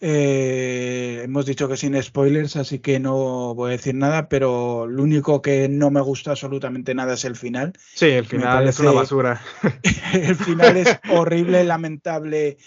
eh, 0.00 1.22
hemos 1.24 1.46
dicho 1.46 1.68
que 1.68 1.76
sin 1.76 2.00
spoilers, 2.02 2.56
así 2.56 2.80
que 2.80 3.00
no 3.00 3.54
voy 3.54 3.68
a 3.68 3.76
decir 3.76 3.94
nada, 3.94 4.28
pero 4.28 4.86
lo 4.86 5.02
único 5.02 5.40
que 5.40 5.68
no 5.68 5.90
me 5.90 6.00
gusta 6.00 6.32
absolutamente 6.32 6.94
nada 6.94 7.14
es 7.14 7.24
el 7.24 7.36
final. 7.36 7.72
Sí, 7.94 8.06
el 8.06 8.26
final 8.26 8.58
parece, 8.58 8.70
es 8.70 8.80
una 8.80 8.92
basura. 8.92 9.40
el 10.12 10.36
final 10.36 10.76
es 10.76 10.98
horrible, 11.10 11.64
lamentable 11.64 12.58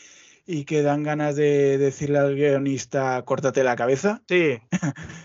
y 0.46 0.66
que 0.66 0.82
dan 0.82 1.04
ganas 1.04 1.36
de 1.36 1.78
decirle 1.78 2.18
al 2.18 2.36
guionista, 2.36 3.22
córtate 3.24 3.64
la 3.64 3.76
cabeza. 3.76 4.24
Sí, 4.28 4.58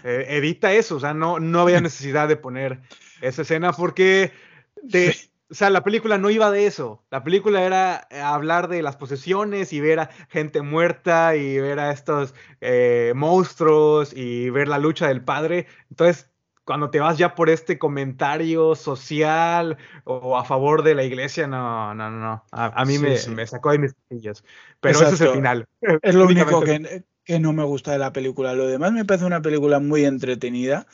eh, 0.05 0.27
edita 0.29 0.73
eso, 0.75 0.97
o 0.97 1.01
sea, 1.01 1.15
no, 1.15 1.41
no 1.41 1.61
había 1.61 1.81
necesidad 1.81 2.29
de 2.29 2.37
poner 2.37 2.81
esa 3.23 3.43
escena 3.43 3.73
porque 3.73 4.33
te, 4.91 5.13
sí 5.15 5.31
o 5.51 5.55
sea, 5.55 5.71
la 5.71 5.85
película 5.85 6.19
no 6.19 6.31
iba 6.31 6.51
de 6.51 6.67
eso. 6.67 7.05
La 7.11 7.23
película 7.23 7.63
era 7.63 8.09
eh, 8.11 8.21
hablar 8.21 8.69
de 8.69 8.83
las 8.83 8.97
posesiones 8.97 9.73
y 9.73 9.81
ver 9.81 10.01
a 10.01 10.11
gente 10.29 10.63
muerta 10.63 11.37
y 11.37 11.61
ver 11.61 11.79
a 11.79 11.91
estos 11.91 12.35
eh, 12.61 13.13
monstruos 13.15 14.13
y 14.17 14.51
ver 14.51 14.69
la 14.69 14.79
lucha 14.79 15.09
del 15.09 15.23
padre. 15.23 15.67
Entonces, 15.91 16.31
cuando 16.65 16.89
te 16.91 16.99
vas 16.99 17.19
ya 17.19 17.35
por 17.35 17.51
este 17.51 17.79
comentario 17.79 18.75
social 18.75 19.77
o 20.05 20.39
a 20.39 20.45
favor 20.45 20.83
de 20.83 20.95
la 20.95 21.05
iglesia, 21.05 21.47
no, 21.47 21.95
no, 21.95 22.11
no. 22.11 22.43
A, 22.51 22.81
a 22.81 22.85
mí 22.87 22.95
sí, 22.95 22.99
me, 23.01 23.17
sí. 23.19 23.31
me, 23.31 23.47
sacó 23.47 23.73
de 23.73 23.79
mis 23.79 23.93
casillas. 23.93 24.43
Pero 24.81 24.99
Exacto. 24.99 25.15
ese 25.15 25.25
es 25.25 25.31
el 25.31 25.37
final. 25.37 25.69
Es 26.03 26.15
lo 26.15 26.25
único 26.25 26.63
que, 26.63 27.05
que, 27.23 27.39
no 27.39 27.53
me 27.53 27.65
gusta 27.65 27.93
de 27.93 27.99
la 27.99 28.15
película. 28.15 28.55
Lo 28.55 28.67
demás 28.67 28.93
me 28.93 29.05
parece 29.05 29.27
una 29.27 29.43
película 29.43 29.79
muy 29.79 30.07
entretenida. 30.07 30.87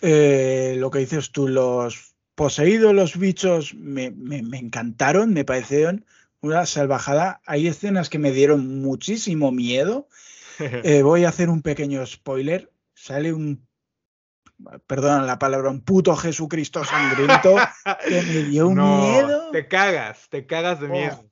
Eh, 0.00 0.76
lo 0.78 0.90
que 0.90 1.00
dices 1.00 1.30
tú, 1.30 1.46
los 1.46 2.11
Poseído 2.34 2.92
los 2.92 3.18
bichos 3.18 3.74
me, 3.74 4.10
me, 4.10 4.42
me, 4.42 4.58
encantaron, 4.58 5.34
me 5.34 5.44
parecieron 5.44 6.06
una 6.40 6.66
salvajada. 6.66 7.40
Hay 7.46 7.66
escenas 7.66 8.08
que 8.08 8.18
me 8.18 8.32
dieron 8.32 8.80
muchísimo 8.80 9.52
miedo. 9.52 10.08
Eh, 10.58 11.02
voy 11.02 11.24
a 11.24 11.30
hacer 11.30 11.48
un 11.48 11.62
pequeño 11.62 12.04
spoiler. 12.06 12.70
Sale 12.94 13.32
un, 13.32 13.66
perdón 14.86 15.26
la 15.26 15.38
palabra, 15.38 15.70
un 15.70 15.80
puto 15.80 16.14
Jesucristo 16.14 16.84
sangriento 16.84 17.56
que 18.06 18.22
me 18.22 18.42
dio 18.44 18.68
un 18.68 18.74
no, 18.76 18.98
miedo. 18.98 19.50
Te 19.50 19.66
cagas, 19.66 20.28
te 20.28 20.46
cagas 20.46 20.78
de 20.78 20.88
miedo. 20.88 21.24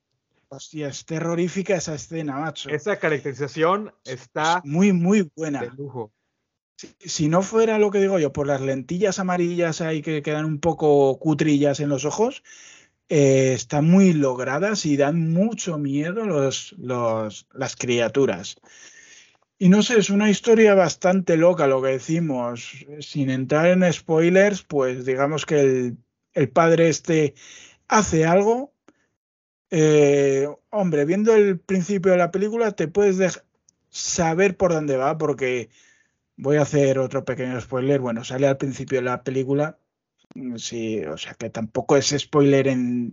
Oh, 0.49 0.57
hostia, 0.57 0.89
es 0.89 1.05
terrorífica 1.05 1.77
esa 1.77 1.95
escena, 1.95 2.39
macho. 2.39 2.71
Esa 2.71 2.99
caracterización 2.99 3.93
está 4.05 4.63
es 4.65 4.65
muy, 4.65 4.93
muy 4.93 5.31
buena. 5.37 5.61
De 5.61 5.71
lujo 5.71 6.11
si 6.99 7.29
no 7.29 7.43
fuera 7.43 7.79
lo 7.79 7.91
que 7.91 8.01
digo 8.01 8.19
yo, 8.19 8.33
por 8.33 8.47
las 8.47 8.61
lentillas 8.61 9.19
amarillas 9.19 9.81
ahí 9.81 10.03
que 10.03 10.23
quedan 10.23 10.45
un 10.45 10.61
poco 10.61 11.19
cutrillas 11.19 11.81
en 11.81 11.89
los 11.89 12.05
ojos, 12.05 12.43
eh, 13.09 13.53
están 13.55 13.87
muy 13.87 14.13
logradas 14.13 14.87
y 14.87 14.97
dan 14.97 15.33
mucho 15.33 15.79
miedo 15.79 16.25
los, 16.25 16.75
los, 16.79 17.47
las 17.53 17.77
criaturas. 17.77 18.57
Y 19.59 19.69
no 19.69 19.83
sé, 19.83 19.99
es 19.99 20.11
una 20.11 20.31
historia 20.31 20.75
bastante 20.75 21.37
loca 21.37 21.67
lo 21.67 21.83
que 21.83 21.89
decimos. 21.89 22.87
Sin 23.01 23.31
entrar 23.31 23.67
en 23.67 23.93
spoilers, 23.93 24.63
pues 24.63 25.05
digamos 25.05 25.45
que 25.45 25.61
el, 25.61 25.97
el 26.33 26.49
padre 26.49 26.89
este 26.89 27.35
hace 27.89 28.25
algo. 28.25 28.73
Eh, 29.71 30.49
hombre, 30.71 31.05
viendo 31.05 31.35
el 31.35 31.59
principio 31.59 32.13
de 32.13 32.19
la 32.19 32.31
película 32.31 32.73
te 32.73 32.89
puedes 32.89 33.43
saber 33.89 34.57
por 34.57 34.73
dónde 34.73 34.97
va 34.97 35.19
porque 35.19 35.69
Voy 36.43 36.57
a 36.57 36.63
hacer 36.63 36.99
otro 36.99 37.25
pequeño 37.25 37.61
spoiler. 37.61 38.01
Bueno, 38.01 38.25
sale 38.25 38.47
al 38.47 38.57
principio 38.57 38.99
de 38.99 39.05
la 39.05 39.23
película. 39.23 39.79
Mm, 40.35 40.57
sí, 40.57 41.05
o 41.05 41.19
sea 41.19 41.35
que 41.35 41.51
tampoco 41.51 41.97
es 41.97 42.15
spoiler 42.17 42.69
en, 42.69 43.13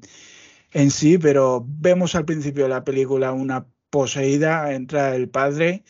en 0.72 0.92
sí, 0.92 1.18
pero 1.18 1.66
vemos 1.68 2.16
al 2.16 2.24
principio 2.24 2.64
de 2.64 2.70
la 2.70 2.86
película 2.86 3.34
una 3.34 3.66
poseída, 3.90 4.74
entra 4.74 5.16
el 5.16 5.28
padre 5.28 5.84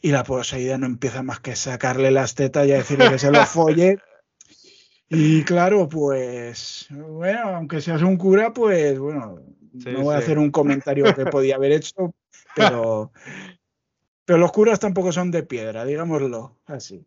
y 0.00 0.12
la 0.12 0.24
poseída 0.24 0.78
no 0.78 0.86
empieza 0.86 1.22
más 1.22 1.40
que 1.40 1.56
sacarle 1.56 2.10
las 2.10 2.34
tetas 2.34 2.66
y 2.66 2.72
a 2.72 2.76
decirle 2.78 3.10
que 3.10 3.18
se 3.18 3.30
lo 3.30 3.44
folle. 3.46 3.98
Y 5.14 5.44
claro, 5.44 5.90
pues, 5.90 6.86
bueno, 6.88 7.56
aunque 7.56 7.82
seas 7.82 8.00
un 8.00 8.16
cura, 8.16 8.54
pues 8.54 8.98
bueno, 8.98 9.42
no 9.74 10.00
voy 10.00 10.14
a 10.14 10.18
hacer 10.18 10.38
un 10.38 10.50
comentario 10.50 11.14
que 11.14 11.26
podía 11.26 11.56
haber 11.56 11.72
hecho, 11.72 12.14
pero, 12.56 13.12
pero 14.24 14.38
los 14.38 14.52
curas 14.52 14.80
tampoco 14.80 15.12
son 15.12 15.30
de 15.30 15.42
piedra, 15.42 15.84
digámoslo 15.84 16.58
así. 16.66 17.04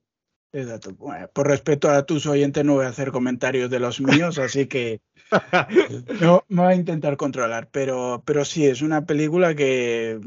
por 1.33 1.47
respeto 1.47 1.89
a 1.89 2.05
tus 2.05 2.25
oyentes 2.25 2.63
no 2.63 2.75
voy 2.75 2.85
a 2.85 2.89
hacer 2.89 3.11
comentarios 3.11 3.69
de 3.69 3.79
los 3.79 3.99
míos, 4.01 4.37
así 4.37 4.67
que 4.67 5.01
no, 6.21 6.43
me 6.47 6.63
voy 6.63 6.73
a 6.73 6.75
intentar 6.75 7.17
controlar. 7.17 7.69
Pero, 7.71 8.23
pero 8.25 8.45
sí, 8.45 8.65
es 8.65 8.81
una 8.81 9.05
película 9.05 9.55
que 9.55 10.19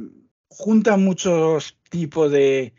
junta 0.49 0.97
muchos 0.97 1.79
tipos 1.91 2.31
de, 2.31 2.75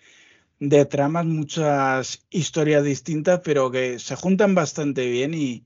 de 0.59 0.85
tramas, 0.85 1.25
muchas 1.25 2.25
historias 2.29 2.83
distintas, 2.83 3.41
pero 3.43 3.71
que 3.71 3.99
se 3.99 4.15
juntan 4.15 4.55
bastante 4.55 5.09
bien 5.09 5.33
y, 5.33 5.65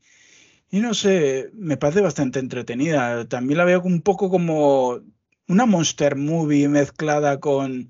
y 0.70 0.80
no 0.80 0.94
sé, 0.94 1.52
me 1.54 1.78
parece 1.78 2.02
bastante 2.02 2.40
entretenida. 2.40 3.28
También 3.28 3.58
la 3.58 3.66
veo 3.66 3.82
un 3.82 4.02
poco 4.02 4.30
como 4.30 5.02
una 5.48 5.66
monster 5.66 6.16
movie 6.16 6.68
mezclada 6.68 7.40
con, 7.40 7.90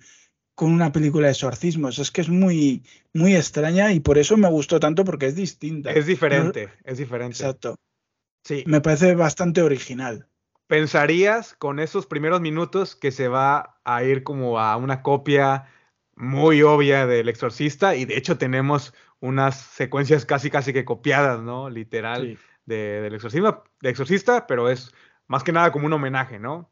con 0.55 0.71
una 0.71 0.91
película 0.91 1.27
de 1.27 1.33
exorcismos. 1.33 1.99
Es 1.99 2.11
que 2.11 2.21
es 2.21 2.29
muy, 2.29 2.83
muy 3.13 3.35
extraña 3.35 3.91
y 3.91 3.99
por 3.99 4.17
eso 4.17 4.37
me 4.37 4.49
gustó 4.49 4.79
tanto 4.79 5.03
porque 5.03 5.27
es 5.27 5.35
distinta. 5.35 5.91
Es 5.91 6.05
diferente, 6.05 6.69
es 6.83 6.97
diferente. 6.97 7.37
Exacto. 7.37 7.75
Sí. 8.43 8.63
Me 8.67 8.81
parece 8.81 9.15
bastante 9.15 9.61
original. 9.61 10.27
Pensarías 10.67 11.53
con 11.53 11.79
esos 11.79 12.05
primeros 12.05 12.41
minutos 12.41 12.95
que 12.95 13.11
se 13.11 13.27
va 13.27 13.79
a 13.83 14.03
ir 14.03 14.23
como 14.23 14.59
a 14.59 14.75
una 14.77 15.01
copia 15.01 15.67
muy 16.15 16.61
obvia 16.61 17.07
del 17.07 17.29
exorcista 17.29 17.95
y 17.95 18.05
de 18.05 18.17
hecho 18.17 18.37
tenemos 18.37 18.93
unas 19.19 19.57
secuencias 19.57 20.25
casi 20.25 20.49
casi 20.49 20.73
que 20.73 20.85
copiadas, 20.85 21.41
¿no? 21.41 21.69
Literal 21.69 22.37
del 22.65 23.13
exorcismo, 23.13 23.63
de 23.81 23.89
exorcista, 23.89 24.47
pero 24.47 24.69
es 24.69 24.93
más 25.27 25.43
que 25.43 25.51
nada 25.51 25.71
como 25.71 25.85
un 25.85 25.93
homenaje, 25.93 26.39
¿no? 26.39 26.69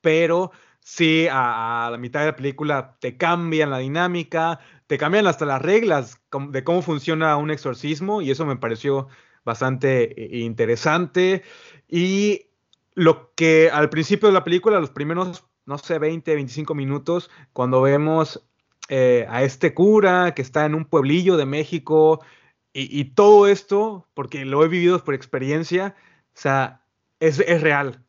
Pero 0.00 0.52
sí, 0.86 1.26
a, 1.28 1.88
la 1.90 1.98
mitad 1.98 2.20
de 2.20 2.26
la 2.26 2.36
película 2.36 2.96
te 3.00 3.16
cambian 3.16 3.70
la 3.70 3.78
dinámica, 3.78 4.60
te 4.86 4.98
cambian 4.98 5.26
hasta 5.26 5.44
las 5.44 5.60
reglas 5.60 6.20
de 6.50 6.62
cómo 6.62 6.80
funciona 6.80 7.36
un 7.36 7.50
exorcismo 7.50 8.22
y 8.22 8.30
eso 8.30 8.46
me 8.46 8.56
pareció 8.56 9.08
bastante 9.44 10.36
eh, 10.36 10.38
interesante. 10.38 11.42
Y 11.88 12.46
lo 12.94 13.34
que 13.34 13.70
al 13.72 13.90
principio 13.90 14.28
de 14.28 14.34
la 14.34 14.44
película, 14.44 14.78
los 14.78 14.90
primeros 14.90 15.44
no 15.66 15.78
sé, 15.78 15.98
20, 15.98 16.34
25 16.34 16.74
minutos, 16.74 17.30
cuando 17.52 17.82
vemos 17.82 18.48
eh, 18.88 19.26
a 19.28 19.42
este 19.42 19.74
cura 19.74 20.32
que 20.34 20.42
está 20.42 20.64
en 20.64 20.76
un 20.76 20.84
pueblillo 20.84 21.36
de 21.36 21.46
México 21.46 22.24
y, 22.72 23.04
todo 23.14 23.46
esto, 23.48 24.06
porque 24.12 24.44
lo 24.44 24.62
he 24.62 24.68
vivido 24.68 25.02
por 25.02 25.14
experiencia, 25.14 25.96
o 26.34 26.38
sea, 26.38 26.84
es, 27.20 27.38
real, 27.62 28.04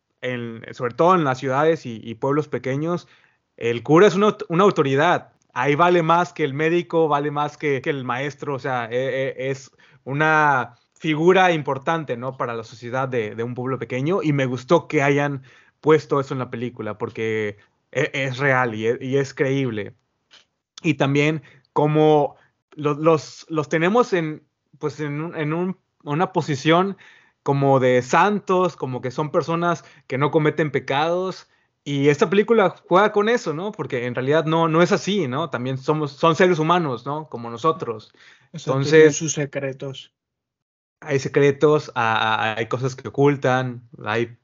sobre 0.71 0.93
todo 0.93 1.15
en 1.15 1.23
las 1.23 1.39
ciudades 1.39 1.85
y, 1.85 2.15
pueblos 2.15 2.47
pequeños, 2.47 3.07
el 3.55 3.83
cura 3.83 4.07
es 4.07 4.15
una, 4.15 4.35
autoridad, 4.63 5.33
ahí 5.53 5.75
vale 5.75 6.03
más 6.03 6.33
que 6.33 6.43
el 6.43 6.53
médico, 6.53 7.07
vale 7.07 7.31
más 7.31 7.57
que, 7.57 7.81
el 7.83 8.03
maestro, 8.03 8.55
o 8.55 8.59
sea, 8.59 8.85
e, 8.91 9.35
e, 9.37 9.49
es 9.49 9.71
una 10.03 10.75
figura 10.93 11.51
importante, 11.51 12.17
¿no? 12.17 12.37
Para 12.37 12.55
la 12.55 12.63
sociedad 12.63 13.07
de, 13.07 13.41
un 13.43 13.53
pueblo 13.53 13.77
pequeño 13.77 14.21
y 14.23 14.33
me 14.33 14.45
gustó 14.45 14.87
que 14.87 15.03
hayan 15.03 15.43
puesto 15.81 16.19
eso 16.19 16.33
en 16.33 16.39
la 16.39 16.49
película 16.49 16.97
porque 16.97 17.57
e, 17.91 18.11
es, 18.13 18.37
real 18.37 18.75
y 18.75 19.17
es, 19.17 19.33
creíble. 19.33 19.95
Y 20.83 20.95
también 20.95 21.43
como 21.73 22.35
los, 22.71 23.45
los, 23.49 23.69
tenemos 23.69 24.13
en, 24.13 24.43
pues 24.79 24.99
en, 24.99 25.35
en 25.35 25.77
una 26.03 26.33
posición 26.33 26.97
como 27.47 27.79
de 27.79 28.01
santos, 28.01 28.75
como 28.75 28.99
que 28.99 29.09
son 29.09 29.31
personas 29.31 29.85
que 30.07 30.17
no 30.17 30.31
cometen 30.31 30.69
pecados. 30.69 31.47
Y 31.85 32.09
esta 32.09 32.29
película 32.29 32.75
juega 32.89 33.13
con 33.13 33.29
eso, 33.29 33.53
¿no? 33.53 33.71
Porque 33.71 34.05
en 34.05 34.15
realidad 34.15 34.43
no, 34.43 34.67
no 34.67 34.81
es 34.81 34.91
así, 34.91 35.29
¿no? 35.29 35.49
También 35.49 35.77
somos, 35.77 36.11
son 36.11 36.35
seres 36.35 36.59
humanos, 36.59 37.05
¿no? 37.05 37.29
Como 37.29 37.49
nosotros. 37.49 38.11
Entonces, 38.51 39.15
sus 39.15 39.31
secretos. 39.31 40.13
Hay 40.99 41.19
secretos, 41.19 41.89
hay 41.95 42.65
cosas 42.65 42.97
que 42.97 43.07
ocultan, 43.07 43.87
hay 44.03 44.37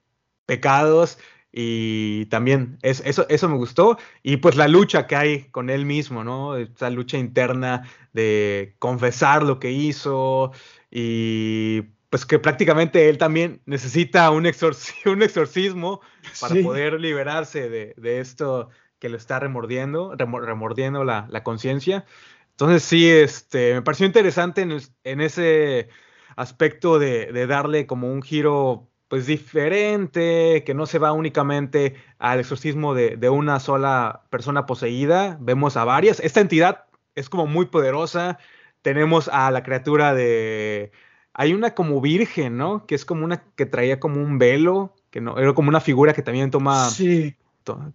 pecados 0.45 1.17
y 1.51 2.27
también 2.27 2.77
es, 2.83 3.01
eso, 3.05 3.25
eso 3.27 3.49
me 3.49 3.57
gustó 3.57 3.97
y 4.23 4.37
pues 4.37 4.55
la 4.55 4.69
lucha 4.69 5.07
que 5.07 5.17
hay 5.17 5.43
con 5.49 5.69
él 5.69 5.85
mismo, 5.85 6.23
¿no? 6.23 6.55
Esa 6.55 6.89
lucha 6.89 7.17
interna 7.17 7.85
de 8.13 8.77
confesar 8.79 9.43
lo 9.43 9.59
que 9.59 9.71
hizo 9.71 10.53
y 10.89 11.81
pues 12.13 12.27
que 12.27 12.37
prácticamente 12.37 13.09
él 13.09 13.17
también 13.17 13.63
necesita 13.65 14.29
un, 14.29 14.45
un 15.07 15.23
exorcismo 15.23 15.99
para 16.39 16.53
poder 16.61 17.01
liberarse 17.01 17.71
de, 17.71 17.95
de, 17.97 18.19
esto 18.19 18.69
que 18.99 19.09
lo 19.09 19.17
está 19.17 19.39
remordiendo, 19.39 20.13
remordiendo 20.15 21.03
la, 21.05 21.25
la 21.31 21.41
conciencia. 21.41 22.05
Entonces 22.51 22.83
sí, 22.83 23.09
este, 23.09 23.73
me 23.73 23.81
pareció 23.81 24.05
interesante 24.05 24.61
en, 24.61 24.77
en 25.03 25.21
ese 25.21 25.89
aspecto 26.35 26.99
de, 26.99 27.31
de 27.31 27.47
darle 27.47 27.87
como 27.87 28.13
un 28.13 28.21
giro 28.21 28.91
pues 29.07 29.25
diferente, 29.25 30.63
que 30.67 30.75
no 30.75 30.85
se 30.85 30.99
va 30.99 31.13
únicamente 31.13 31.95
al 32.19 32.39
exorcismo 32.39 32.93
de, 32.93 33.27
una 33.27 33.59
sola 33.59 34.27
persona 34.29 34.67
poseída, 34.67 35.39
vemos 35.41 35.77
a 35.77 35.83
varias. 35.83 36.19
Esta 36.19 36.41
entidad 36.41 36.85
es 37.15 37.27
como 37.27 37.47
muy 37.47 37.65
poderosa. 37.65 38.37
Tenemos 38.83 39.29
a 39.29 39.49
la 39.49 39.63
criatura 39.63 40.13
de... 40.13 40.91
Hay 41.33 41.53
una 41.53 41.73
como 41.73 41.99
virgen, 42.01 42.57
¿no? 42.57 42.85
Que 42.85 42.95
es 42.95 43.05
como 43.05 43.25
una 43.25 43.43
que 43.55 43.65
traía 43.65 43.99
como 43.99 44.21
un 44.21 44.37
velo, 44.37 44.95
que 45.09 45.21
no, 45.21 45.37
era 45.37 45.53
como 45.53 45.69
una 45.69 45.81
figura 45.81 46.13
que 46.13 46.21
también 46.21 46.51
toma... 46.51 46.89
Sí. 46.89 47.35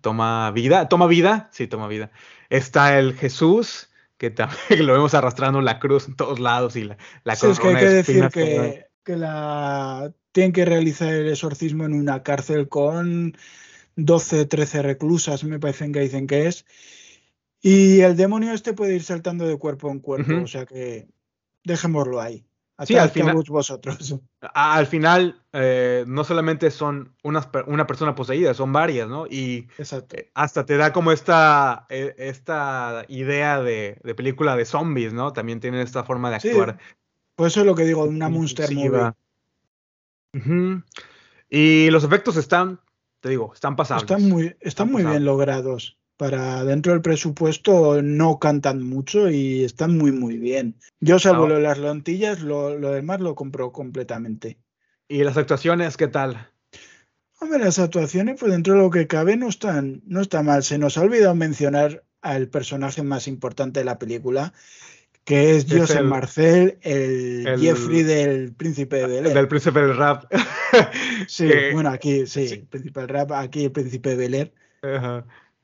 toma 0.00 0.50
vida, 0.50 0.88
toma 0.88 1.06
vida, 1.06 1.48
sí, 1.52 1.66
toma 1.66 1.88
vida. 1.88 2.10
Está 2.48 2.98
el 2.98 3.14
Jesús, 3.14 3.90
que 4.18 4.30
también 4.30 4.58
lo 4.86 4.92
vemos 4.92 5.14
arrastrando 5.14 5.60
la 5.60 5.78
cruz 5.78 6.08
en 6.08 6.16
todos 6.16 6.40
lados 6.40 6.76
y 6.76 6.84
la, 6.84 6.98
la 7.24 7.36
sí, 7.36 7.46
es 7.46 7.60
que 7.60 7.68
hay 7.68 7.76
que 7.76 7.88
decir 7.88 8.28
que, 8.30 8.86
que 9.04 9.16
la 9.16 10.12
tienen 10.32 10.52
que 10.52 10.64
realizar 10.64 11.12
el 11.12 11.28
exorcismo 11.28 11.84
en 11.84 11.94
una 11.94 12.22
cárcel 12.22 12.68
con 12.68 13.36
12, 13.96 14.46
13 14.46 14.82
reclusas, 14.82 15.44
me 15.44 15.58
parecen 15.58 15.92
que 15.92 16.00
dicen 16.00 16.26
que 16.26 16.46
es. 16.46 16.66
Y 17.60 18.00
el 18.00 18.16
demonio 18.16 18.52
este 18.52 18.72
puede 18.72 18.94
ir 18.94 19.02
saltando 19.02 19.46
de 19.46 19.58
cuerpo 19.58 19.90
en 19.90 19.98
cuerpo, 19.98 20.32
o 20.44 20.46
sea 20.46 20.64
que 20.64 21.08
dejémoslo 21.64 22.20
ahí. 22.20 22.47
Sí, 22.84 22.96
al 22.96 23.10
final, 23.10 23.42
vosotros. 23.48 24.16
Al 24.40 24.86
final, 24.86 25.42
eh, 25.52 26.04
no 26.06 26.24
solamente 26.24 26.70
son 26.70 27.14
una, 27.22 27.50
una, 27.66 27.86
persona 27.86 28.14
poseída, 28.14 28.54
son 28.54 28.72
varias, 28.72 29.08
¿no? 29.08 29.26
Y 29.26 29.68
eh, 29.78 30.30
hasta 30.34 30.64
te 30.64 30.76
da 30.76 30.92
como 30.92 31.12
esta, 31.12 31.86
eh, 31.88 32.14
esta 32.18 33.04
idea 33.08 33.60
de, 33.62 33.98
de, 34.02 34.14
película 34.14 34.56
de 34.56 34.64
zombies, 34.64 35.12
¿no? 35.12 35.32
También 35.32 35.60
tiene 35.60 35.82
esta 35.82 36.04
forma 36.04 36.30
de 36.30 36.36
actuar. 36.36 36.78
Pues 37.34 37.52
eso 37.52 37.60
es 37.60 37.66
lo 37.66 37.74
que 37.74 37.84
digo, 37.84 38.04
una 38.04 38.28
monster 38.28 38.72
movie. 38.72 39.12
Y 41.48 41.90
los 41.90 42.04
efectos 42.04 42.36
están, 42.36 42.80
te 43.20 43.28
digo, 43.28 43.52
están 43.54 43.76
pasables. 43.76 44.10
Están 44.10 44.28
muy, 44.28 44.56
están, 44.60 44.90
muy 44.90 45.04
bien 45.04 45.24
logrados. 45.24 45.98
Para 46.18 46.64
dentro 46.64 46.92
del 46.92 47.00
presupuesto 47.00 48.02
no 48.02 48.40
cantan 48.40 48.82
mucho 48.82 49.30
y 49.30 49.62
están 49.62 49.96
muy, 49.96 50.10
muy 50.10 50.36
bien. 50.36 50.74
Yo 50.98 51.20
salvo 51.20 51.46
de 51.46 51.60
las 51.60 51.78
lentillas, 51.78 52.40
lo, 52.40 52.76
demás 52.76 53.20
lo 53.20 53.36
compro 53.36 53.70
completamente. 53.70 54.58
¿Y 55.06 55.22
las 55.22 55.36
actuaciones 55.36 55.96
qué 55.96 56.08
tal? 56.08 56.50
Hombre, 57.38 57.60
las 57.60 57.78
actuaciones, 57.78 58.40
pues 58.40 58.50
dentro 58.50 58.74
de 58.74 58.80
lo 58.80 58.90
que 58.90 59.06
cabe, 59.06 59.36
no 59.36 59.48
están, 59.48 60.02
no 60.06 60.20
está 60.20 60.42
mal. 60.42 60.64
Se 60.64 60.76
nos 60.76 60.98
ha 60.98 61.02
olvidado 61.02 61.36
mencionar 61.36 62.02
al 62.20 62.48
personaje 62.48 63.04
más 63.04 63.28
importante 63.28 63.78
de 63.78 63.84
la 63.84 64.00
película, 64.00 64.52
que 65.22 65.54
es 65.54 65.66
Joseph 65.70 66.02
Marcel, 66.02 66.78
el, 66.82 67.60
Jeffrey 67.60 68.02
del 68.02 68.54
Príncipe 68.54 68.96
de 68.96 69.06
Bel 69.06 69.34
Del 69.34 69.46
Príncipe 69.46 69.80
del 69.82 69.96
Rap. 69.96 70.24
sí, 71.28 71.48
bueno, 71.72 71.90
aquí 71.90 72.26
sí, 72.26 72.46
el 72.46 72.66
Príncipe 72.66 72.98
del 73.02 73.08
Rap, 73.08 73.30
aquí 73.30 73.66
el 73.66 73.70
Príncipe 73.70 74.16
de 74.16 74.28
Bel 74.28 74.52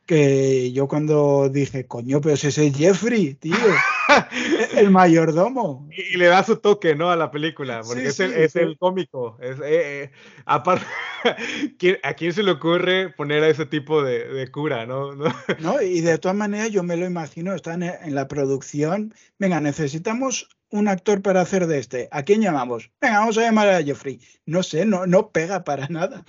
Que 0.06 0.70
yo 0.72 0.86
cuando 0.86 1.48
dije, 1.48 1.86
coño, 1.86 2.20
pero 2.20 2.34
ese 2.34 2.48
es 2.48 2.76
Jeffrey, 2.76 3.34
tío. 3.34 3.54
el 4.76 4.90
mayordomo. 4.90 5.88
Y, 5.90 6.16
le 6.16 6.26
da 6.26 6.44
su 6.44 6.56
toque, 6.56 6.94
¿no? 6.94 7.10
A 7.10 7.16
la 7.16 7.30
película, 7.30 7.80
porque 7.84 8.08
es, 8.08 8.20
el, 8.56 8.78
cómico. 8.78 9.38
Es, 9.40 9.58
eh, 9.60 9.62
eh, 10.04 10.10
aparte, 10.44 10.84
¿a 12.02 12.14
quién 12.14 12.32
se 12.32 12.42
le 12.42 12.52
ocurre 12.52 13.10
poner 13.10 13.42
a 13.42 13.48
ese 13.48 13.66
tipo 13.66 14.02
de, 14.02 14.48
cura, 14.50 14.86
¿no? 14.86 15.14
¿no? 15.14 15.82
y 15.82 16.00
de 16.00 16.18
todas 16.18 16.36
maneras 16.36 16.70
yo 16.70 16.82
me 16.82 16.96
lo 16.96 17.06
imagino, 17.06 17.54
están 17.54 17.82
en 17.82 18.14
la 18.14 18.28
producción. 18.28 19.14
Venga, 19.38 19.60
necesitamos 19.60 20.48
un 20.74 20.88
actor 20.88 21.22
para 21.22 21.40
hacer 21.40 21.66
de 21.68 21.78
este. 21.78 22.08
¿A 22.10 22.24
quién 22.24 22.40
llamamos? 22.42 22.90
Venga, 23.00 23.20
vamos 23.20 23.38
a 23.38 23.42
llamar 23.42 23.68
a 23.68 23.82
Jeffrey. 23.82 24.18
No 24.44 24.62
sé, 24.64 24.84
no, 24.84 25.06
no 25.06 25.30
pega 25.30 25.62
para 25.62 25.86
nada. 25.88 26.24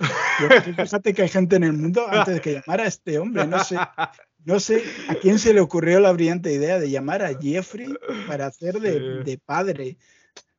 fíjate 0.76 1.14
que 1.14 1.22
hay 1.22 1.28
gente 1.28 1.56
en 1.56 1.64
el 1.64 1.72
mundo 1.72 2.06
antes 2.08 2.34
de 2.34 2.40
que 2.40 2.52
llamara 2.54 2.84
a 2.84 2.86
este 2.86 3.18
hombre, 3.18 3.46
no 3.46 3.62
sé. 3.64 3.76
No 4.44 4.60
sé 4.60 4.84
a 5.08 5.16
quién 5.16 5.40
se 5.40 5.52
le 5.52 5.60
ocurrió 5.60 5.98
la 5.98 6.12
brillante 6.12 6.52
idea 6.52 6.78
de 6.78 6.88
llamar 6.88 7.22
a 7.22 7.36
Jeffrey 7.36 7.92
para 8.28 8.46
hacer 8.46 8.74
de, 8.78 9.40
padre 9.44 9.96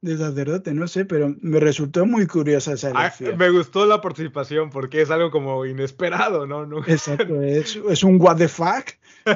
de 0.01 0.17
sacerdote, 0.17 0.73
no 0.73 0.87
sé, 0.89 1.05
pero 1.05 1.33
me 1.39 1.59
resultó 1.61 2.05
muy 2.05 2.27
curiosa 2.27 2.73
esa 2.73 2.89
Ah, 2.93 3.01
elección. 3.07 3.37
me 3.37 3.49
gustó 3.49 3.85
la 3.85 4.01
participación 4.01 4.69
porque 4.69 5.01
es 5.01 5.09
algo 5.09 5.31
como 5.31 5.65
inesperado, 5.65 6.45
¿no? 6.45 6.65
No- 6.65 6.85
Exacto, 6.85 7.41
es, 7.41 7.79
es 7.89 8.03
un 8.03 8.21
what 8.21 8.35
the 8.37 8.47
fuck. 8.49 8.85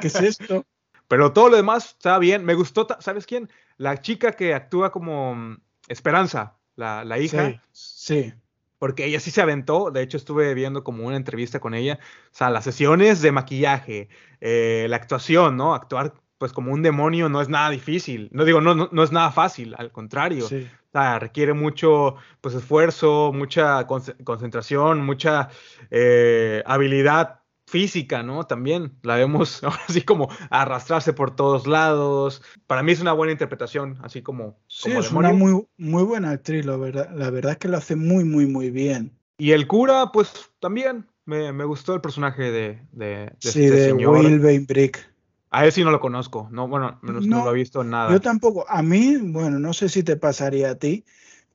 ¿Qué 0.01 0.07
es 0.07 0.15
esto? 0.15 0.65
Pero 1.11 1.33
todo 1.33 1.49
lo 1.49 1.57
demás 1.57 1.87
está 1.87 2.17
bien. 2.19 2.45
Me 2.45 2.53
gustó, 2.53 2.87
¿sabes 3.01 3.25
quién? 3.25 3.49
La 3.75 3.99
chica 3.99 4.31
que 4.31 4.53
actúa 4.53 4.93
como 4.93 5.35
mm, 5.35 5.57
Esperanza, 5.89 6.55
la, 6.77 7.03
la 7.03 7.19
hija. 7.19 7.49
Sí, 7.49 7.59
sí. 7.73 8.33
Porque 8.79 9.03
ella 9.03 9.19
sí 9.19 9.29
se 9.29 9.41
aventó, 9.41 9.91
de 9.91 10.03
hecho 10.03 10.15
estuve 10.15 10.53
viendo 10.53 10.85
como 10.85 11.05
una 11.05 11.17
entrevista 11.17 11.59
con 11.59 11.73
ella, 11.73 11.99
o 12.01 12.33
sea, 12.33 12.49
las 12.49 12.63
sesiones 12.63 13.21
de 13.21 13.33
maquillaje, 13.33 14.07
eh, 14.39 14.85
la 14.89 14.95
actuación, 14.95 15.57
¿no? 15.57 15.75
Actuar 15.75 16.13
pues 16.37 16.53
como 16.53 16.71
un 16.71 16.81
demonio 16.81 17.27
no 17.27 17.41
es 17.41 17.49
nada 17.49 17.69
difícil, 17.71 18.29
no 18.31 18.45
digo, 18.45 18.61
no, 18.61 18.73
no, 18.73 18.87
no 18.89 19.03
es 19.03 19.11
nada 19.11 19.31
fácil, 19.31 19.75
al 19.77 19.91
contrario, 19.91 20.47
sí. 20.47 20.65
o 20.87 20.91
sea, 20.93 21.19
requiere 21.19 21.51
mucho 21.53 22.15
pues 22.39 22.55
esfuerzo, 22.55 23.31
mucha 23.33 23.85
conce- 23.85 24.15
concentración, 24.23 25.05
mucha 25.05 25.49
eh, 25.91 26.63
habilidad 26.65 27.40
física, 27.67 28.23
¿no? 28.23 28.45
También 28.45 28.93
la 29.01 29.15
vemos 29.15 29.61
así 29.87 30.01
como 30.01 30.29
arrastrarse 30.49 31.13
por 31.13 31.35
todos 31.35 31.67
lados. 31.67 32.41
Para 32.67 32.83
mí 32.83 32.91
es 32.91 33.01
una 33.01 33.13
buena 33.13 33.31
interpretación, 33.31 33.97
así 34.03 34.21
como, 34.21 34.57
Sí, 34.67 34.89
como 34.89 34.99
es 34.99 35.07
demonio. 35.07 35.29
una 35.29 35.37
muy, 35.37 35.67
muy 35.77 36.03
buena 36.03 36.31
actriz, 36.31 36.65
la 36.65 36.75
verdad. 36.77 37.09
La 37.15 37.29
verdad 37.29 37.53
es 37.53 37.57
que 37.59 37.67
lo 37.67 37.77
hace 37.77 37.95
muy, 37.95 38.23
muy, 38.23 38.45
muy 38.45 38.69
bien. 38.71 39.17
Y 39.37 39.51
el 39.51 39.67
cura, 39.67 40.11
pues 40.11 40.51
también 40.59 41.07
me, 41.25 41.51
me 41.53 41.63
gustó 41.65 41.95
el 41.95 42.01
personaje 42.01 42.51
de, 42.51 42.81
de, 42.91 43.05
de 43.05 43.35
Sí, 43.39 43.63
este 43.63 43.71
de 43.71 43.89
señor. 43.89 44.17
Will 44.17 44.39
Bainbrick. 44.39 45.09
A 45.49 45.65
él 45.65 45.71
sí 45.71 45.83
no 45.83 45.91
lo 45.91 45.99
conozco, 45.99 46.47
no, 46.51 46.67
bueno, 46.67 46.99
no, 47.01 47.13
no 47.13 47.21
No, 47.21 47.45
lo 47.45 47.51
he 47.51 47.55
visto 47.55 47.81
en 47.81 47.89
nada. 47.89 48.11
Yo 48.11 48.21
tampoco. 48.21 48.65
A 48.69 48.81
mí, 48.81 49.17
bueno, 49.17 49.59
no 49.59 49.73
sé 49.73 49.89
si 49.89 50.01
te 50.01 50.15
pasaría 50.15 50.71
a 50.71 50.75
ti, 50.75 51.03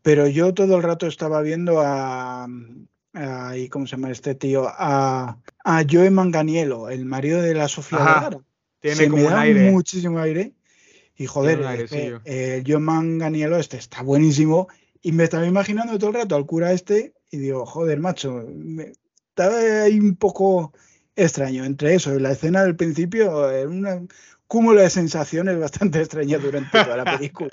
pero 0.02 0.26
yo 0.26 0.52
todo 0.52 0.76
el 0.76 0.82
rato 0.82 1.06
estaba 1.06 1.40
viendo 1.42 1.80
a. 1.80 2.46
a- 3.16 3.56
¿y 3.56 3.68
¿Cómo 3.68 3.86
se 3.86 3.92
llama 3.92 4.10
este 4.10 4.34
tío? 4.34 4.66
A, 4.68 5.38
a 5.64 5.84
Joe 5.90 6.10
Manganiello, 6.10 6.88
el 6.90 7.04
marido 7.04 7.40
de 7.42 7.54
la 7.54 7.68
Sofía 7.68 7.98
Vergara. 7.98 8.38
Tiene 8.80 8.96
Se 8.96 9.08
como 9.08 9.22
me 9.22 9.28
un 9.28 9.32
da 9.34 9.40
aire. 9.40 9.70
muchísimo 9.70 10.18
aire. 10.20 10.52
Y 11.16 11.26
joder, 11.26 11.58
un 11.58 11.64
es 11.64 11.68
que, 11.90 11.96
airecillo. 11.96 12.20
eh, 12.24 12.62
Joe 12.66 12.78
Manganiello 12.78 13.56
este 13.56 13.78
está 13.78 14.02
buenísimo. 14.02 14.68
Y 15.02 15.12
me 15.12 15.24
estaba 15.24 15.46
imaginando 15.46 15.98
todo 15.98 16.10
el 16.10 16.16
rato 16.16 16.36
al 16.36 16.46
cura 16.46 16.72
este 16.72 17.14
y 17.30 17.38
digo, 17.38 17.64
joder, 17.66 18.00
macho, 18.00 18.44
me- 18.54 18.92
estaba 19.30 19.56
ahí 19.84 19.98
un 19.98 20.16
poco 20.16 20.72
extraño 21.16 21.64
entre 21.64 21.94
eso 21.94 22.14
y 22.14 22.20
la 22.20 22.32
escena 22.32 22.62
del 22.64 22.76
principio, 22.76 23.50
eh, 23.50 23.66
un 23.66 24.08
cúmulo 24.46 24.80
de 24.80 24.90
sensaciones 24.90 25.58
bastante 25.58 26.00
extrañas 26.00 26.42
durante 26.42 26.82
toda 26.82 26.96
la 26.98 27.04
película. 27.18 27.50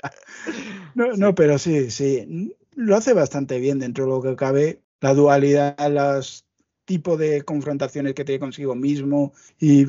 No, 0.94 1.12
no, 1.16 1.34
pero 1.34 1.58
sí, 1.58 1.90
sí, 1.90 2.54
lo 2.74 2.96
hace 2.96 3.12
bastante 3.14 3.58
bien 3.58 3.78
dentro 3.78 4.04
de 4.04 4.10
lo 4.10 4.22
que 4.22 4.36
cabe, 4.36 4.80
la 5.04 5.12
dualidad, 5.12 5.76
los 5.90 6.46
tipos 6.86 7.18
de 7.18 7.42
confrontaciones 7.42 8.14
que 8.14 8.24
tiene 8.24 8.40
consigo 8.40 8.74
mismo 8.74 9.34
y 9.60 9.84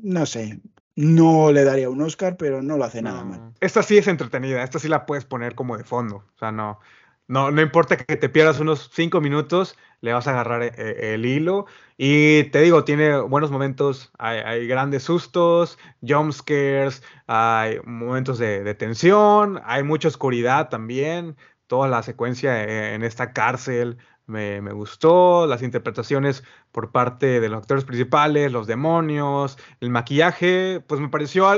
no 0.00 0.24
sé, 0.24 0.60
no 0.94 1.50
le 1.50 1.64
daría 1.64 1.90
un 1.90 2.00
Oscar, 2.00 2.36
pero 2.36 2.62
no 2.62 2.76
lo 2.76 2.84
hace 2.84 3.02
nada 3.02 3.24
mal. 3.24 3.40
No. 3.40 3.54
Esta 3.58 3.82
sí 3.82 3.98
es 3.98 4.06
entretenida, 4.06 4.62
esta 4.62 4.78
sí 4.78 4.86
la 4.86 5.04
puedes 5.04 5.24
poner 5.24 5.56
como 5.56 5.76
de 5.76 5.82
fondo. 5.82 6.18
O 6.36 6.38
sea, 6.38 6.52
no, 6.52 6.78
no, 7.26 7.50
no 7.50 7.60
importa 7.60 7.96
que 7.96 8.16
te 8.16 8.28
pierdas 8.28 8.60
unos 8.60 8.88
cinco 8.94 9.20
minutos, 9.20 9.76
le 10.00 10.12
vas 10.12 10.28
a 10.28 10.30
agarrar 10.30 10.62
eh, 10.62 11.14
el 11.14 11.26
hilo. 11.26 11.66
Y 11.96 12.44
te 12.50 12.60
digo, 12.60 12.84
tiene 12.84 13.18
buenos 13.18 13.50
momentos, 13.50 14.12
hay, 14.16 14.38
hay 14.38 14.68
grandes 14.68 15.02
sustos, 15.02 15.76
jump 16.02 16.32
scares, 16.32 17.02
hay 17.26 17.80
momentos 17.82 18.38
de, 18.38 18.62
de 18.62 18.74
tensión, 18.74 19.60
hay 19.64 19.82
mucha 19.82 20.06
oscuridad 20.06 20.68
también. 20.68 21.36
Toda 21.66 21.88
la 21.88 22.04
secuencia 22.04 22.62
eh, 22.62 22.94
en 22.94 23.02
esta 23.02 23.32
cárcel 23.32 23.98
me, 24.32 24.72
gustó, 24.72 25.46
las 25.46 25.62
interpretaciones 25.62 26.42
por 26.72 26.90
parte 26.90 27.40
de 27.40 27.48
los 27.48 27.58
actores 27.58 27.84
principales, 27.84 28.50
los 28.50 28.66
demonios, 28.66 29.58
el 29.80 29.90
maquillaje, 29.90 30.82
pues 30.86 31.00
me 31.00 31.08
pareció 31.08 31.48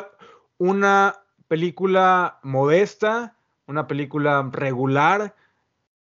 una 0.58 1.14
película 1.48 2.40
modesta, 2.42 3.36
una 3.66 3.86
película 3.86 4.48
regular 4.52 5.34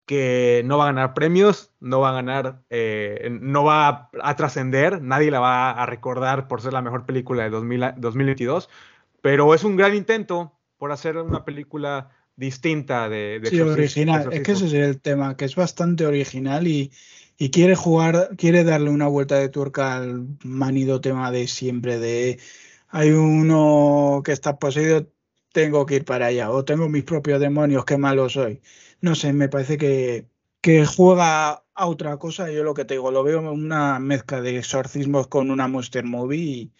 que 0.05 0.63
no 0.65 0.77
va 0.77 0.85
a 0.85 0.87
ganar 0.87 1.13
premios, 1.13 1.71
no 1.79 2.01
va 2.01 2.09
a 2.09 2.13
ganar, 2.13 2.61
eh, 2.69 3.29
no 3.41 3.63
va 3.63 4.09
a, 4.21 4.35
trascender, 4.35 5.01
nadie 5.01 5.31
la 5.31 5.39
va 5.39 5.71
a 5.71 5.85
recordar 5.85 6.47
por 6.47 6.61
ser 6.61 6.73
la 6.73 6.81
mejor 6.81 7.05
película 7.05 7.43
de 7.43 7.49
2000 7.49 7.83
a- 7.83 7.91
2022, 7.93 8.69
pero 9.21 9.53
es 9.53 9.63
un 9.63 9.77
gran 9.77 9.95
intento 9.95 10.51
por 10.77 10.91
hacer 10.91 11.17
una 11.17 11.45
película 11.45 12.09
distinta 12.35 13.09
de, 13.09 13.39
de 13.39 13.49
Sí, 13.49 13.59
original. 13.61 14.29
Es 14.31 14.41
que 14.41 14.51
ese 14.53 14.67
es 14.67 14.73
el 14.73 15.01
tema, 15.01 15.37
que 15.37 15.45
es 15.45 15.55
bastante 15.55 16.05
original 16.05 16.67
y, 16.67 16.91
y 17.37 17.49
quiere 17.49 17.75
jugar, 17.75 18.29
quiere 18.37 18.63
darle 18.63 18.89
una 18.89 19.07
vuelta 19.07 19.35
de 19.37 19.49
tuerca 19.49 19.95
al 19.97 20.27
manido 20.43 21.01
tema 21.01 21.31
de 21.31 21.47
siempre 21.47 21.99
de 21.99 22.39
hay 22.89 23.09
uno 23.11 24.21
que 24.23 24.31
está 24.31 24.59
poseído, 24.59 25.11
tengo 25.51 25.85
que 25.85 25.95
ir 25.95 26.05
para 26.05 26.27
allá, 26.27 26.51
o 26.51 26.63
tengo 26.63 26.89
mis 26.89 27.03
propios 27.03 27.39
demonios, 27.39 27.85
qué 27.85 27.97
malo 27.97 28.29
soy. 28.29 28.61
No 29.01 29.15
sé, 29.15 29.33
me 29.33 29.49
parece 29.49 29.77
que, 29.77 30.27
que 30.61 30.85
juega 30.85 31.63
a 31.73 31.87
otra 31.87 32.17
cosa. 32.17 32.51
Yo 32.51 32.63
lo 32.63 32.73
que 32.75 32.85
te 32.85 32.93
digo, 32.95 33.11
lo 33.11 33.23
veo 33.23 33.39
una 33.51 33.99
mezcla 33.99 34.41
de 34.41 34.57
exorcismos 34.59 35.27
con 35.27 35.49
una 35.51 35.67
monster 35.67 36.03
movie 36.05 36.39
y, 36.39 36.73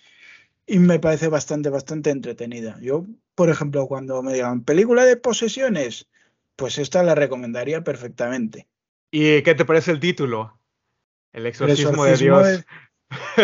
y 0.65 0.79
me 0.79 0.99
parece 0.99 1.27
bastante, 1.27 1.69
bastante 1.69 2.09
entretenida. 2.09 2.77
Yo, 2.81 3.05
por 3.35 3.49
ejemplo, 3.49 3.87
cuando 3.87 4.21
me 4.23 4.33
digan 4.33 4.63
película 4.63 5.05
de 5.05 5.17
posesiones, 5.17 6.07
pues 6.55 6.77
esta 6.77 7.03
la 7.03 7.15
recomendaría 7.15 7.83
perfectamente. 7.83 8.67
¿Y 9.11 9.41
qué 9.43 9.55
te 9.55 9.65
parece 9.65 9.91
el 9.91 9.99
título? 9.99 10.59
El 11.31 11.45
El 11.45 11.49
exorcismo, 11.51 12.05
de 12.05 12.17
Dios. 12.17 12.47
es- 12.47 12.65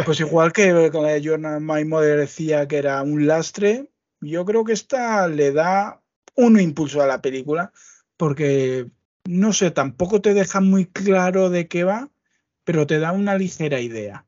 pues 0.05 0.19
igual 0.19 0.51
que 0.53 0.89
con 0.91 1.03
la 1.03 1.09
de 1.09 1.23
Jordan 1.27 1.65
My 1.65 1.85
Mother 1.85 2.19
decía 2.19 2.67
que 2.67 2.77
era 2.77 3.01
un 3.03 3.27
lastre, 3.27 3.89
yo 4.21 4.45
creo 4.45 4.63
que 4.63 4.73
esta 4.73 5.27
le 5.27 5.51
da 5.51 6.01
un 6.35 6.59
impulso 6.59 7.01
a 7.01 7.07
la 7.07 7.21
película, 7.21 7.71
porque 8.17 8.87
no 9.25 9.53
sé, 9.53 9.71
tampoco 9.71 10.21
te 10.21 10.33
deja 10.33 10.61
muy 10.61 10.85
claro 10.85 11.49
de 11.49 11.67
qué 11.67 11.83
va, 11.83 12.09
pero 12.63 12.87
te 12.87 12.99
da 12.99 13.11
una 13.11 13.37
ligera 13.37 13.79
idea. 13.81 14.25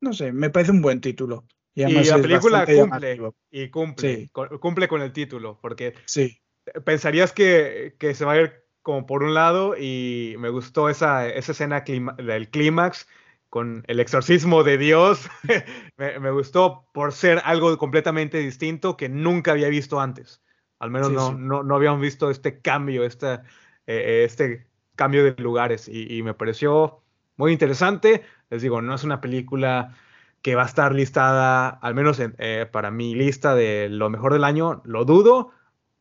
No 0.00 0.12
sé, 0.12 0.32
me 0.32 0.50
parece 0.50 0.72
un 0.72 0.82
buen 0.82 1.00
título. 1.00 1.46
Y, 1.74 1.84
la 2.04 2.18
película 2.20 2.66
cumple, 2.66 2.76
llamativo. 2.76 3.34
y 3.50 3.68
cumple, 3.68 4.16
Sí. 4.16 4.30
cumple 4.60 4.88
con 4.88 5.02
el 5.02 5.12
título, 5.12 5.58
porque 5.62 5.94
Sí, 6.04 6.40
pensarías 6.84 7.32
que, 7.32 7.94
que 7.98 8.14
se 8.14 8.24
va 8.24 8.32
a 8.32 8.40
ir 8.40 8.64
como 8.82 9.06
por 9.06 9.22
un 9.22 9.34
lado 9.34 9.76
y 9.78 10.34
me 10.38 10.48
gustó 10.48 10.88
esa, 10.88 11.28
esa 11.28 11.52
escena 11.52 11.84
clima- 11.84 12.14
del 12.16 12.48
clímax 12.50 13.06
con 13.48 13.84
el 13.88 14.00
exorcismo 14.00 14.62
de 14.64 14.78
Dios. 14.78 15.28
me, 15.96 16.18
me 16.18 16.30
gustó 16.30 16.86
por 16.92 17.12
ser 17.12 17.40
algo 17.44 17.76
completamente 17.78 18.38
distinto 18.38 18.96
que 18.96 19.08
nunca 19.08 19.52
había 19.52 19.68
visto 19.68 20.00
antes. 20.00 20.42
Al 20.78 20.90
menos 20.90 21.08
Sí, 21.08 21.14
no. 21.14 21.32
No, 21.34 21.62
no 21.62 21.76
habíamos 21.76 22.00
visto 22.00 22.30
este 22.30 22.60
cambio, 22.60 23.04
esta, 23.04 23.44
eh, 23.86 24.22
este 24.24 24.66
cambio 24.96 25.24
de 25.24 25.34
lugares 25.42 25.88
y, 25.88 26.16
y 26.16 26.22
me 26.22 26.34
pareció 26.34 27.02
muy 27.36 27.52
interesante. 27.52 28.22
Les 28.48 28.62
digo, 28.62 28.80
no 28.82 28.94
es 28.94 29.04
una 29.04 29.20
película 29.20 29.94
que 30.42 30.54
va 30.54 30.62
a 30.62 30.66
estar 30.66 30.94
listada, 30.94 31.68
al 31.68 31.94
menos 31.94 32.18
en- 32.20 32.34
eh, 32.38 32.66
para 32.70 32.90
mi 32.90 33.14
lista 33.14 33.54
de 33.54 33.88
lo 33.90 34.08
mejor 34.10 34.32
del 34.32 34.44
año, 34.44 34.80
lo 34.84 35.04
dudo, 35.04 35.50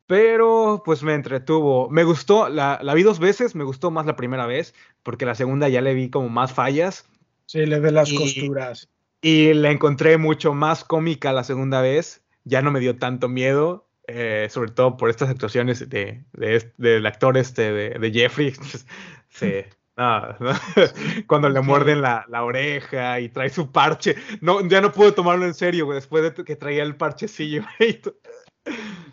pero 0.07 0.82
pues 0.86 1.03
me 1.03 1.14
entretuvo. 1.14 1.90
Me 1.90 2.03
gustó, 2.03 2.49
la, 2.49 2.80
la 2.82 2.94
vi 2.94 3.03
dos 3.03 3.20
veces, 3.20 3.53
me 3.56 3.64
gustó 3.64 3.91
más 3.91 4.06
la 4.06 4.16
primera 4.16 4.45
vez, 4.48 4.74
porque 5.03 5.26
la 5.26 5.36
segunda 5.36 5.70
ya 5.70 5.82
le 5.82 5.94
vi 5.94 6.10
como 6.10 6.30
más 6.30 6.53
fallas 6.53 7.06
sí, 7.45 7.66
le 7.66 7.80
ves 7.80 7.91
las 7.94 8.11
Y- 8.11 8.16
costuras. 8.16 8.90
y 9.22 9.53
la 9.53 9.72
encontré 9.72 10.18
mucho 10.18 10.53
más 10.53 10.84
cómica 10.84 11.34
la 11.34 11.44
segunda 11.44 11.82
vez, 11.82 12.24
ya 12.44 12.61
no 12.61 12.72
me 12.72 12.80
dio 12.80 12.98
tanto 12.98 13.28
miedo. 13.30 13.86
eh, 14.11 14.48
sobre 14.49 14.72
todo 14.72 14.98
por 14.98 15.11
estas 15.11 15.30
actuaciones 15.30 15.88
de, 15.88 16.24
de 16.34 16.56
est- 16.56 16.74
del 16.78 17.06
actor 17.06 17.38
este 17.38 17.72
de, 17.72 17.90
de 17.99 18.11
Jeffrey. 18.11 18.53
Sí, 19.30 19.52
no, 19.99 20.35
no. 20.39 20.53
Cuando 21.27 21.49
le 21.49 21.59
muerden 21.59 22.01
la, 22.01 22.26
la 22.30 22.45
oreja 22.45 23.19
y 23.19 23.27
trae 23.27 23.49
su 23.49 23.69
parche. 23.69 24.15
No, 24.39 24.65
ya 24.65 24.80
no 24.80 24.93
puedo 24.93 25.13
tomarlo 25.13 25.45
en 25.45 25.53
serio, 25.53 25.85
güey, 25.85 25.95
después 25.97 26.23
de 26.23 26.45
que 26.45 26.55
traía 26.55 26.84
el 26.84 26.95
parchecillo. 26.95 27.63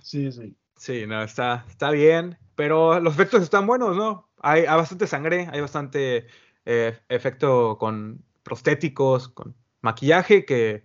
Sí, 0.03 0.31
sí. 0.31 0.55
Sí, 0.77 1.07
no, 1.07 1.23
está, 1.23 1.65
está 1.69 1.91
bien, 1.91 2.37
pero 2.55 3.01
los 3.01 3.15
efectos 3.15 3.43
están 3.43 3.67
buenos, 3.67 3.97
¿no? 3.97 4.29
Hay, 4.43 4.67
hay 4.67 4.77
bastante 4.77 5.07
sangre, 5.07 5.49
hay 5.51 5.61
bastante 5.61 6.27
eh, 6.67 6.99
efecto 7.09 7.79
con 7.79 8.23
prostéticos, 8.43 9.29
con 9.29 9.57
maquillaje, 9.81 10.45
que 10.45 10.85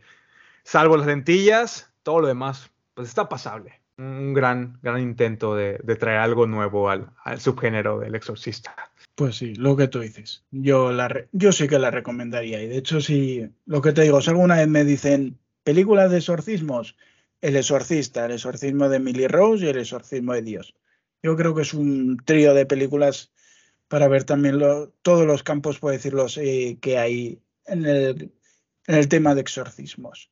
salvo 0.63 0.95
las 0.95 1.07
lentillas, 1.07 1.93
todo 2.03 2.21
lo 2.21 2.27
demás, 2.27 2.71
pues 2.93 3.09
está 3.09 3.27
pasable. 3.27 3.81
Un 3.97 4.33
gran, 4.33 4.79
gran 4.81 5.01
intento 5.01 5.55
de, 5.55 5.79
de 5.83 5.95
traer 5.97 6.19
algo 6.19 6.47
nuevo 6.47 6.89
al, 6.89 7.11
al 7.23 7.41
subgénero 7.41 7.99
del 7.99 8.15
exorcista. 8.15 8.90
Pues 9.15 9.35
sí, 9.35 9.53
lo 9.55 9.75
que 9.75 9.87
tú 9.87 9.99
dices. 9.99 10.43
Yo, 10.51 10.91
la 10.91 11.27
yo 11.31 11.51
sí 11.51 11.67
que 11.67 11.79
la 11.79 11.91
recomendaría. 11.91 12.61
Y 12.61 12.67
de 12.67 12.77
hecho, 12.77 13.01
si 13.01 13.49
lo 13.65 13.81
que 13.81 13.91
te 13.91 14.01
digo, 14.03 14.21
si 14.21 14.29
alguna 14.29 14.55
vez 14.55 14.67
me 14.67 14.83
dicen 14.85 15.37
películas 15.63 16.11
de 16.11 16.17
exorcismos, 16.17 16.95
El 17.41 17.55
exorcista, 17.55 18.25
el 18.25 18.33
exorcismo 18.33 18.87
de 18.87 18.97
Emily 18.97 19.27
Rose 19.27 19.65
y 19.65 19.69
el 19.69 19.79
exorcismo 19.79 20.33
de 20.33 20.43
Dios. 20.43 20.75
Yo 21.23 21.35
creo 21.35 21.55
que 21.55 21.63
es 21.63 21.73
un 21.73 22.17
trío 22.23 22.53
de 22.53 22.67
películas 22.67 23.31
para 23.87 24.07
ver 24.07 24.23
también 24.23 24.59
todos 25.01 25.25
los 25.25 25.41
campos, 25.41 25.79
por 25.79 25.91
decirlo 25.91 26.25
así, 26.25 26.77
que 26.81 26.99
hay 26.99 27.41
en 27.65 27.85
el, 27.85 28.31
en 28.87 28.95
el 28.95 29.07
tema 29.07 29.33
de 29.33 29.41
exorcismos. 29.41 30.29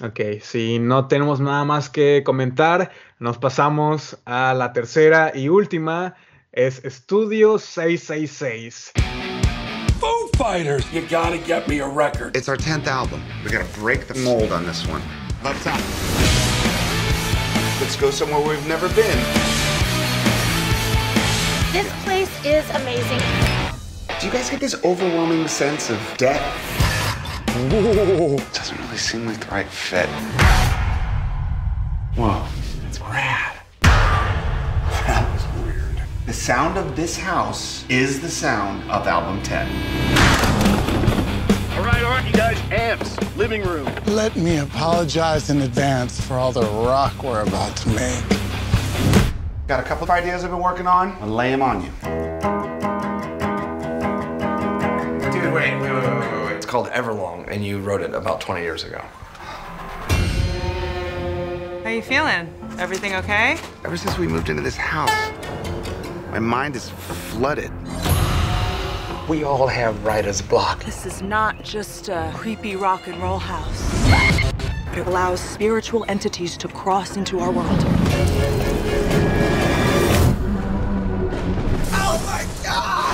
Ok, 0.00 0.20
si 0.40 0.78
no 0.78 1.06
tenemos 1.06 1.40
nada 1.40 1.64
más 1.64 1.90
que 1.90 2.22
comentar, 2.24 2.92
nos 3.18 3.38
pasamos 3.38 4.18
a 4.24 4.54
la 4.54 4.72
tercera 4.72 5.32
y 5.34 5.48
última, 5.48 6.14
es 6.54 6.80
Estudio 6.80 7.58
666. 7.58 8.92
Foo 9.98 10.28
Fighters, 10.36 10.84
you 10.92 11.00
gotta 11.08 11.38
get 11.38 11.66
me 11.66 11.78
a 11.78 11.88
record. 11.88 12.36
It's 12.36 12.48
our 12.48 12.58
10th 12.58 12.86
album. 12.86 13.22
We 13.42 13.50
gotta 13.50 13.72
break 13.80 14.06
the 14.06 14.14
mold 14.16 14.52
on 14.52 14.66
this 14.66 14.86
one. 14.86 15.00
Let's 15.42 15.66
out. 15.66 15.80
Let's 17.80 17.96
go 17.96 18.10
somewhere 18.10 18.46
we've 18.46 18.66
never 18.68 18.88
been. 18.88 19.18
This 21.72 21.90
place 22.04 22.44
is 22.44 22.68
amazing. 22.70 23.20
Do 24.20 24.26
you 24.26 24.32
guys 24.32 24.50
get 24.50 24.60
this 24.60 24.74
overwhelming 24.84 25.48
sense 25.48 25.88
of 25.88 25.98
death? 26.18 26.42
Whoa. 27.72 28.36
Doesn't 28.52 28.78
really 28.78 28.98
seem 28.98 29.26
like 29.26 29.40
the 29.40 29.50
right 29.50 29.66
fit. 29.66 30.08
Whoa, 32.14 32.46
that's 32.82 33.00
rad. 33.00 33.51
That 36.24 36.28
was 36.28 36.28
weird. 36.28 36.28
The 36.28 36.32
sound 36.32 36.78
of 36.78 36.96
this 36.96 37.18
house 37.18 37.84
is 37.88 38.20
the 38.20 38.28
sound 38.28 38.82
of 38.90 39.06
album 39.06 39.42
10. 39.42 39.66
All 41.76 41.84
right, 41.84 42.02
all 42.02 42.10
right, 42.10 42.24
you 42.26 42.32
guys, 42.32 42.58
amps, 42.70 43.16
living 43.36 43.62
room. 43.62 43.88
Let 44.06 44.36
me 44.36 44.58
apologize 44.58 45.50
in 45.50 45.62
advance 45.62 46.20
for 46.20 46.34
all 46.34 46.52
the 46.52 46.62
rock 46.62 47.22
we're 47.22 47.42
about 47.42 47.76
to 47.78 47.88
make. 47.90 48.24
Got 49.66 49.80
a 49.80 49.84
couple 49.84 50.04
of 50.04 50.10
ideas 50.10 50.44
I've 50.44 50.50
been 50.50 50.60
working 50.60 50.86
on. 50.86 51.16
I'll 51.20 51.28
lay 51.28 51.50
them 51.50 51.62
on 51.62 51.82
you. 51.82 51.90
Dude, 55.32 55.52
wait, 55.52 55.74
wait, 55.80 55.92
wait, 55.92 56.02
wait, 56.02 56.20
wait, 56.20 56.44
wait. 56.44 56.56
It's 56.56 56.66
called 56.66 56.88
Everlong, 56.88 57.48
and 57.50 57.64
you 57.64 57.80
wrote 57.80 58.02
it 58.02 58.14
about 58.14 58.40
20 58.40 58.60
years 58.62 58.84
ago. 58.84 59.02
How 61.82 61.90
you 61.90 62.02
feeling? 62.02 62.52
Everything 62.78 63.14
okay? 63.16 63.58
Ever 63.84 63.96
since 63.96 64.16
we 64.18 64.26
moved 64.26 64.48
into 64.48 64.62
this 64.62 64.76
house, 64.76 65.10
my 66.32 66.38
mind 66.38 66.76
is 66.76 66.88
flooded. 66.88 67.70
We 69.28 69.44
all 69.44 69.66
have 69.66 70.02
writer's 70.02 70.40
block. 70.40 70.82
This 70.82 71.04
is 71.04 71.20
not 71.20 71.62
just 71.62 72.08
a 72.08 72.32
creepy 72.34 72.74
rock 72.74 73.06
and 73.06 73.22
roll 73.22 73.38
house. 73.38 73.82
But 74.08 74.32
it 74.96 75.06
allows 75.06 75.40
spiritual 75.40 76.06
entities 76.08 76.56
to 76.56 76.68
cross 76.68 77.18
into 77.18 77.38
our 77.38 77.50
world. 77.50 77.84
Oh 81.92 82.18
my 82.24 82.46
god! 82.64 83.06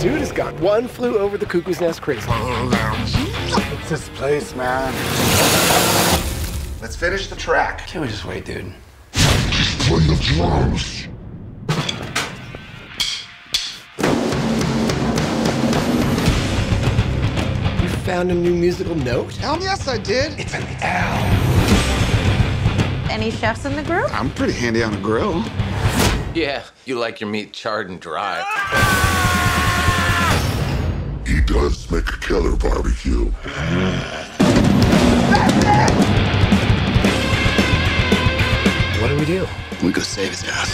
Dude 0.00 0.20
has 0.20 0.30
got 0.30 0.54
one 0.60 0.86
flew 0.86 1.18
over 1.18 1.36
the 1.36 1.46
cuckoo's 1.46 1.80
nest 1.80 2.02
crazy. 2.02 2.28
It's 2.30 3.90
this 3.90 4.08
place, 4.10 4.54
man. 4.54 4.92
Let's 6.80 6.94
finish 6.94 7.26
the 7.26 7.34
track. 7.34 7.84
Can't 7.88 8.02
we 8.02 8.08
just 8.08 8.24
wait, 8.24 8.44
dude? 8.44 8.72
Play 9.86 10.00
the 10.00 10.16
drums. 10.20 11.06
You 17.80 17.88
found 18.04 18.32
a 18.32 18.34
new 18.34 18.52
musical 18.52 18.96
note? 18.96 19.36
Hell 19.36 19.60
yes, 19.60 19.86
I 19.86 19.98
did. 19.98 20.40
It's 20.40 20.54
an 20.54 20.66
L. 20.82 21.22
Any 23.08 23.30
chefs 23.30 23.64
in 23.64 23.76
the 23.76 23.84
group? 23.84 24.12
I'm 24.12 24.30
pretty 24.30 24.54
handy 24.54 24.82
on 24.82 24.92
a 24.92 25.00
grill. 25.00 25.44
Yeah, 26.34 26.64
you 26.84 26.98
like 26.98 27.20
your 27.20 27.30
meat 27.30 27.52
charred 27.52 27.88
and 27.88 28.00
dry. 28.00 28.42
He 31.24 31.40
does 31.42 31.88
make 31.92 32.08
a 32.08 32.18
killer 32.18 32.56
barbecue. 32.56 33.30
What 39.00 39.08
do 39.10 39.16
we 39.16 39.24
do? 39.24 39.46
We 39.86 39.92
go 39.92 40.02
save 40.02 40.30
his 40.30 40.42
ass. 40.42 40.68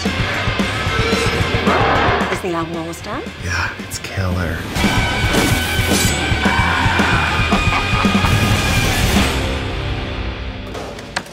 Is 2.32 2.40
the 2.40 2.54
album 2.54 2.78
almost 2.78 3.04
done? 3.04 3.22
Yeah, 3.44 3.70
it's 3.80 3.98
killer. 3.98 4.54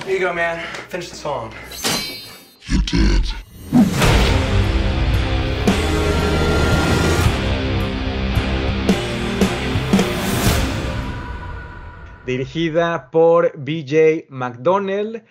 Here 0.04 0.14
you 0.14 0.20
go, 0.20 0.34
man. 0.34 0.62
Finish 0.90 1.08
the 1.08 1.16
song. 1.16 1.54
You 2.68 2.82
did. 2.82 3.34
dirigida 12.26 13.10
por 13.12 13.54
BJ 13.58 14.28
McDonnell, 14.30 15.24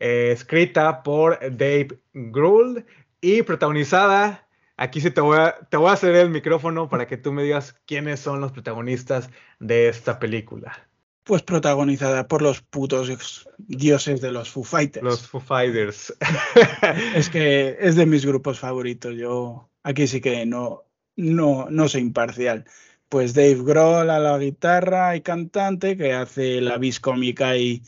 eh, 0.00 0.30
escrita 0.32 1.02
por 1.02 1.38
Dave 1.40 2.00
Grohl 2.12 2.84
y 3.20 3.42
protagonizada. 3.42 4.46
Aquí 4.76 5.00
sí 5.00 5.10
te 5.10 5.20
voy, 5.20 5.38
a, 5.38 5.56
te 5.70 5.76
voy 5.76 5.88
a 5.88 5.92
hacer 5.92 6.14
el 6.14 6.30
micrófono 6.30 6.88
para 6.88 7.06
que 7.06 7.16
tú 7.16 7.32
me 7.32 7.42
digas 7.42 7.74
quiénes 7.86 8.20
son 8.20 8.40
los 8.40 8.52
protagonistas 8.52 9.30
de 9.58 9.88
esta 9.88 10.18
película. 10.18 10.86
Pues 11.24 11.42
protagonizada 11.42 12.28
por 12.28 12.42
los 12.42 12.60
putos 12.60 13.48
dioses 13.58 14.20
de 14.20 14.32
los 14.32 14.50
Foo 14.50 14.64
Fighters. 14.64 15.02
Los 15.02 15.26
Foo 15.26 15.40
Fighters. 15.40 16.14
es 17.14 17.30
que 17.30 17.76
es 17.80 17.96
de 17.96 18.06
mis 18.06 18.26
grupos 18.26 18.60
favoritos. 18.60 19.16
Yo 19.16 19.70
aquí 19.82 20.06
sí 20.06 20.20
que 20.20 20.44
no, 20.46 20.84
no, 21.16 21.66
no 21.70 21.88
soy 21.88 22.02
imparcial 22.02 22.66
pues 23.08 23.34
Dave 23.34 23.62
Grohl 23.62 24.10
a 24.10 24.18
la 24.18 24.38
guitarra 24.38 25.16
y 25.16 25.20
cantante, 25.20 25.96
que 25.96 26.12
hace 26.12 26.60
la 26.60 26.78
vis 26.78 27.00
cómica 27.00 27.56
y, 27.56 27.82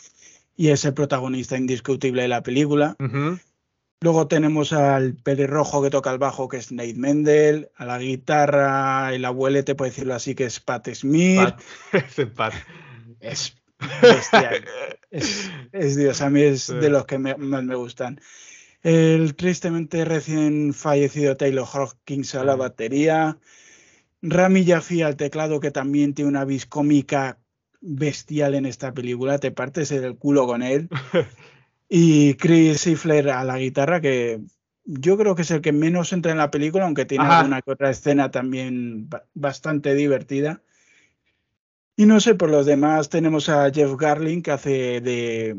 y 0.59 0.71
es 0.71 0.85
el 0.85 0.93
protagonista 0.93 1.57
indiscutible 1.57 2.23
de 2.23 2.29
la 2.29 2.43
película. 2.43 2.97
Luego 4.01 4.27
tenemos 4.27 4.73
al 4.73 5.15
pelirrojo 5.15 5.83
que 5.83 5.91
toca 5.91 6.11
el 6.11 6.19
bajo, 6.19 6.49
que 6.49 6.57
es 6.57 6.73
Nate 6.73 6.95
Mendel, 6.95 7.71
a 7.77 7.87
la 7.87 7.99
guitarra, 7.99 9.15
el 9.15 9.25
abuelete, 9.25 9.77
por 9.77 9.87
decirlo 9.87 10.15
así, 10.15 10.35
que 10.35 10.45
es 10.45 10.59
Pat 10.59 10.89
Smith. 10.93 11.55
Pat. 12.35 12.55
Es 13.21 13.57
bestial. 14.03 14.65
es, 15.11 15.51
es, 15.73 15.97
Dios, 15.97 16.21
a 16.21 16.31
mí 16.31 16.43
es 16.43 16.69
de 16.69 16.91
los 16.91 17.05
que 17.07 17.19
me, 17.19 17.37
más 17.37 17.65
me 17.65 17.75
gustan. 17.75 18.21
El 18.83 19.35
tristemente 19.35 20.05
recién 20.05 20.75
fallecido 20.75 21.37
Taylor 21.37 21.67
Hawkins 21.67 22.35
a 22.35 22.45
la 22.45 22.55
batería. 22.55 23.39
Rami 24.23 24.65
Jaffe 24.65 25.05
al 25.05 25.17
teclado, 25.17 25.61
que 25.61 25.71
también 25.71 26.15
tiene 26.15 26.29
una 26.29 26.45
vis 26.45 26.67
cómica 26.67 27.39
bestial 27.81 28.55
en 28.55 28.67
esta 28.67 28.93
película, 28.93 29.39
te 29.39 29.51
partes 29.51 29.91
el 29.93 30.17
culo 30.17 30.47
con 30.47 30.63
él. 30.63 30.89
y 31.89 32.35
Chris 32.35 32.81
Sifler 32.81 33.31
a 33.31 33.45
la 33.45 33.59
guitarra, 33.59 34.01
que 34.01 34.41
yo 34.85 35.17
creo 35.19 35.35
que 35.35 35.43
es 35.43 35.51
el 35.51 35.61
que 35.61 35.73
menos 35.73 36.13
entra 36.13 36.33
en 36.33 36.39
la 36.39 36.51
película, 36.51 36.85
aunque 36.85 37.05
tiene 37.05 37.25
Ajá. 37.25 37.41
alguna 37.41 37.63
que 37.63 37.73
otra 37.73 37.91
escena 37.91 38.31
también 38.31 39.09
bastante 39.35 39.95
divertida. 39.95 40.63
Y 41.97 42.07
no 42.07 42.21
sé, 42.21 42.35
por 42.35 42.51
los 42.51 42.65
demás 42.65 43.09
tenemos 43.09 43.49
a 43.49 43.71
Jeff 43.71 43.95
Garlin, 43.97 44.43
que 44.43 44.53
hace 44.53 45.01
de 45.01 45.57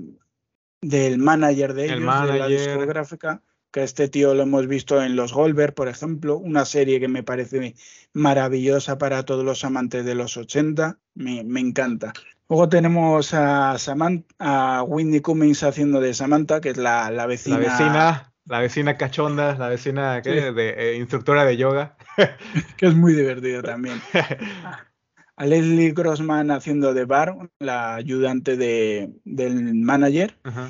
del 0.81 1.17
manager 1.17 1.73
de 1.73 1.85
ellos, 1.85 1.97
El 1.97 2.31
de 2.31 2.39
la 2.39 2.47
discográfica 2.47 3.41
que 3.71 3.83
este 3.83 4.09
tío 4.09 4.33
lo 4.33 4.43
hemos 4.43 4.67
visto 4.67 5.01
en 5.01 5.15
Los 5.15 5.33
Goldberg, 5.33 5.73
por 5.73 5.87
ejemplo, 5.87 6.37
una 6.37 6.65
serie 6.65 6.99
que 6.99 7.07
me 7.07 7.23
parece 7.23 7.75
maravillosa 8.13 8.97
para 8.97 9.23
todos 9.23 9.45
los 9.45 9.63
amantes 9.63 10.05
de 10.05 10.15
los 10.15 10.37
80, 10.37 10.97
me, 11.15 11.43
me 11.43 11.59
encanta. 11.59 12.13
Luego 12.49 12.67
tenemos 12.67 13.33
a, 13.33 13.77
Samantha, 13.77 14.25
a 14.39 14.83
Whitney 14.83 15.21
Cummings 15.21 15.61
haciendo 15.61 16.01
de 16.01 16.15
Samantha, 16.15 16.61
que 16.61 16.69
es 16.69 16.77
la, 16.77 17.11
la 17.11 17.27
vecina. 17.27 17.59
La 17.59 17.63
vecina, 17.63 18.33
la 18.45 18.59
vecina 18.59 18.97
cachonda, 18.97 19.55
la 19.55 19.69
vecina. 19.69 20.21
Sí. 20.23 20.31
de 20.31 20.69
eh, 20.69 20.97
instructora 20.97 21.45
de 21.45 21.57
yoga. 21.57 21.95
que 22.77 22.87
es 22.87 22.95
muy 22.95 23.13
divertido 23.13 23.61
también. 23.61 24.01
A 25.35 25.45
Leslie 25.45 25.91
Grossman 25.91 26.51
haciendo 26.51 26.93
de 26.93 27.05
Bar, 27.05 27.49
la 27.59 27.95
ayudante 27.95 28.57
de, 28.57 29.13
del 29.23 29.75
manager. 29.75 30.35
Ajá. 30.43 30.69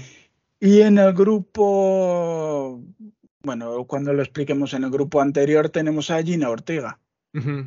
Y 0.59 0.81
en 0.81 0.97
el 0.97 1.13
grupo, 1.13 2.81
bueno, 3.43 3.85
cuando 3.85 4.13
lo 4.13 4.21
expliquemos 4.21 4.73
en 4.73 4.83
el 4.83 4.91
grupo 4.91 5.21
anterior, 5.21 5.69
tenemos 5.69 6.11
a 6.11 6.21
Gina 6.21 6.49
Ortega. 6.49 6.99
Ujú. 7.33 7.65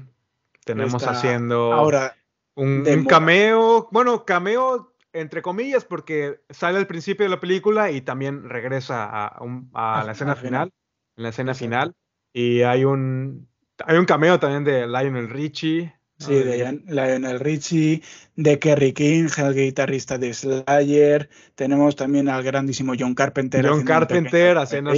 Tenemos 0.65 1.03
Está 1.03 1.13
haciendo 1.13 1.73
ahora 1.73 2.15
un, 2.55 2.85
un 2.87 3.05
cameo, 3.05 3.89
bueno, 3.91 4.25
cameo 4.25 4.95
entre 5.15 5.43
comillas, 5.43 5.85
porque 5.85 6.41
sale 6.51 6.79
al 6.79 6.87
principio 6.87 7.25
de 7.25 7.31
la 7.31 7.41
película 7.41 7.91
y 7.91 8.01
también 8.01 8.49
regresa 8.49 9.05
a, 9.05 9.43
un- 9.43 9.71
a 9.75 10.01
Al- 10.01 10.07
la 10.07 10.13
escena 10.13 10.33
al 10.33 10.39
final. 10.39 10.51
final, 10.69 10.73
en 11.17 11.23
la 11.23 11.29
escena 11.31 11.53
Exacto. 11.53 11.65
final. 11.69 11.95
Y 12.33 12.63
hay 12.63 12.85
un, 12.85 13.49
hay 13.85 13.99
un 13.99 14.05
cameo 14.07 14.39
también 14.41 14.65
de 14.65 14.87
Lionel 14.87 15.29
Richie, 15.29 15.95
Sí, 16.23 16.35
de 16.35 16.83
Lionel 16.87 17.41
Richie, 17.41 18.03
de 18.37 18.59
Kerry 18.59 18.93
King, 18.93 19.29
el 19.37 19.55
guitarrista 19.55 20.19
de 20.19 20.33
Slayer. 20.33 21.29
Tenemos 21.55 21.97
también 21.97 22.29
al 22.29 22.43
grandísimo 22.43 22.95
John 22.99 23.15
Carpenter. 23.15 23.67
John 23.67 23.85
Carpenter 23.85 24.59
haciendo, 24.59 24.93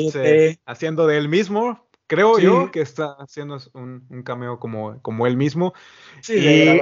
haciendo 0.66 1.06
de 1.06 1.16
él 1.16 1.28
mismo. 1.28 1.88
Creo 2.06 2.38
yo 2.38 2.70
que 2.70 2.82
está 2.82 3.16
haciendo 3.18 3.58
un, 3.72 4.06
un, 4.10 4.22
cameo 4.22 4.58
como, 4.58 5.00
como 5.00 5.26
él 5.26 5.36
mismo. 5.36 5.72
Sí, 6.20 6.34
y 6.36 6.80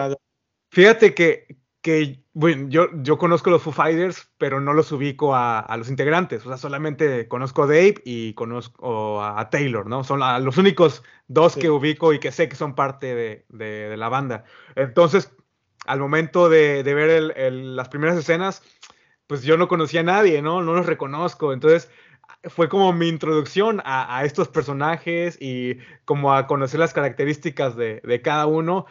fíjate 0.71 1.15
que, 1.15 1.47
que 1.83 2.23
bueno, 2.33 2.69
yo, 2.69 2.89
yo 3.03 3.19
conozco 3.19 3.51
los 3.51 3.63
Foo 3.63 3.73
Fighters, 3.73 4.31
pero 4.39 4.61
no 4.61 4.73
los 4.73 4.91
ubico 4.93 5.35
a, 5.35 5.59
a, 5.59 5.77
los 5.77 5.91
integrantes. 5.91 6.47
O 6.47 6.49
sea, 6.49 6.57
solamente 6.57 7.29
conozco 7.29 7.65
a 7.65 7.67
Dave 7.67 7.97
y 8.05 8.33
conozco 8.35 9.23
a, 9.23 9.51
Taylor, 9.51 9.87
¿no? 9.87 10.03
Son 10.05 10.21
los 10.43 10.57
únicos 10.57 11.03
dos 11.29 11.57
que 11.57 11.69
ubico 11.69 12.13
y 12.15 12.21
que 12.21 12.33
sé 12.33 12.49
que 12.49 12.57
son 12.57 12.75
parte 12.75 13.15
de, 13.15 13.45
de, 13.51 13.97
la 13.97 14.09
banda. 14.09 14.45
Entonces, 14.77 15.35
al 15.85 15.99
momento 16.01 16.49
de, 16.49 16.83
de 16.85 16.95
ver 16.95 17.35
el, 17.37 17.77
las 17.77 17.89
primeras 17.89 18.17
escenas, 18.17 18.63
pues 19.27 19.43
yo 19.43 19.59
no 19.59 19.69
conocía 19.69 20.01
a 20.01 20.05
nadie, 20.05 20.41
¿no? 20.41 20.63
No 20.63 20.73
los 20.73 20.87
reconozco. 20.87 21.53
Entonces, 21.53 21.91
fue 22.45 22.69
como 22.69 22.93
mi 22.93 23.09
introducción 23.09 23.83
a, 23.85 24.19
a, 24.19 24.25
estos 24.25 24.49
personajes 24.49 25.37
y 25.41 25.79
como 26.05 26.33
a 26.33 26.47
conocer 26.47 26.81
las 26.81 26.95
características 26.95 27.77
de, 27.77 28.01
de 28.05 28.23
cada 28.23 28.47
uno. 28.47 28.87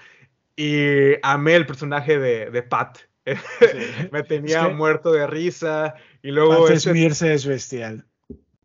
Y 0.55 1.13
amé 1.23 1.55
el 1.55 1.65
personaje 1.65 2.19
de, 2.19 2.51
de 2.51 2.63
Pat. 2.63 2.99
Me 4.11 4.23
tenía 4.23 4.67
muerto 4.69 5.11
de 5.11 5.27
risa. 5.27 5.95
Y 6.21 6.31
luego. 6.31 6.67
Pat 6.67 6.71
este, 6.71 7.33
es 7.33 7.45
bestial. 7.45 8.05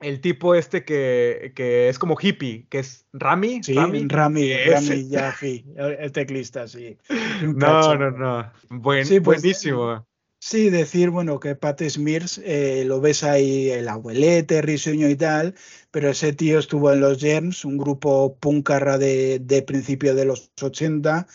El 0.00 0.20
tipo 0.20 0.54
este 0.54 0.84
que, 0.84 1.52
que, 1.54 1.88
es 1.88 1.98
como 1.98 2.18
hippie, 2.20 2.66
que 2.68 2.80
es 2.80 3.06
Rami. 3.14 3.62
Sí, 3.62 3.74
Rami, 3.74 4.06
Rami, 4.06 4.52
Rami 4.66 5.08
Jaffe, 5.10 5.64
el 5.76 6.12
teclista, 6.12 6.68
sí. 6.68 6.98
no, 7.42 7.94
no, 7.96 8.10
no, 8.10 8.52
Buen, 8.68 9.06
sí, 9.06 9.20
pues, 9.20 9.40
buenísimo. 9.40 10.06
Sí, 10.38 10.68
decir, 10.68 11.08
bueno, 11.08 11.40
que 11.40 11.54
Pat 11.56 11.82
Smears, 11.82 12.38
eh, 12.44 12.84
lo 12.86 13.00
ves 13.00 13.24
ahí, 13.24 13.70
el 13.70 13.88
abuelete, 13.88 14.60
risueño 14.60 15.08
y 15.08 15.16
tal, 15.16 15.54
pero 15.90 16.10
ese 16.10 16.34
tío 16.34 16.58
estuvo 16.58 16.92
en 16.92 17.00
los 17.00 17.18
Germs, 17.18 17.64
un 17.64 17.78
grupo 17.78 18.36
puncarra 18.38 18.98
de, 18.98 19.38
de 19.38 19.62
principio 19.62 20.14
de 20.14 20.26
los 20.26 20.52
80, 20.60 21.26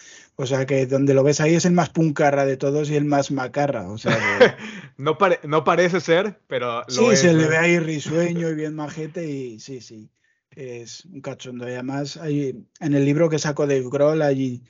o 0.41 0.45
sea 0.47 0.65
que 0.65 0.87
donde 0.87 1.13
lo 1.13 1.23
ves 1.23 1.39
ahí 1.39 1.53
es 1.53 1.65
el 1.65 1.73
más 1.73 1.89
puncarra 1.89 2.45
de 2.45 2.57
todos 2.57 2.89
y 2.89 2.95
el 2.95 3.05
más 3.05 3.29
macarra. 3.29 3.87
O 3.91 3.99
sea 3.99 4.17
no, 4.97 5.15
no 5.43 5.63
parece 5.63 6.01
ser, 6.01 6.39
pero 6.47 6.81
lo 6.81 7.11
Sí, 7.11 7.15
se 7.15 7.33
le 7.33 7.47
ve 7.47 7.57
ahí 7.57 7.77
risueño 7.77 8.49
y 8.49 8.55
bien 8.55 8.73
majete 8.73 9.29
y 9.29 9.59
sí, 9.59 9.81
sí. 9.81 10.09
Es 10.55 11.05
un 11.05 11.21
cachondo. 11.21 11.69
Y 11.69 11.73
además, 11.73 12.17
hay, 12.17 12.65
en 12.79 12.93
el 12.93 13.05
libro 13.05 13.29
que 13.29 13.37
sacó 13.37 13.67
Dave 13.67 13.87
Grohl 13.89 14.23
hay, 14.23 14.63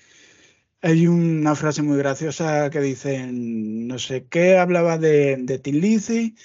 hay 0.81 1.07
una 1.07 1.55
frase 1.55 1.81
muy 1.81 1.97
graciosa 1.97 2.69
que 2.69 2.81
dice, 2.81 3.29
no 3.31 3.97
sé 3.97 4.25
qué, 4.29 4.57
hablaba 4.57 4.97
de, 4.97 5.37
de 5.37 5.57
Tim 5.57 5.77
Lizzy, 5.77 6.35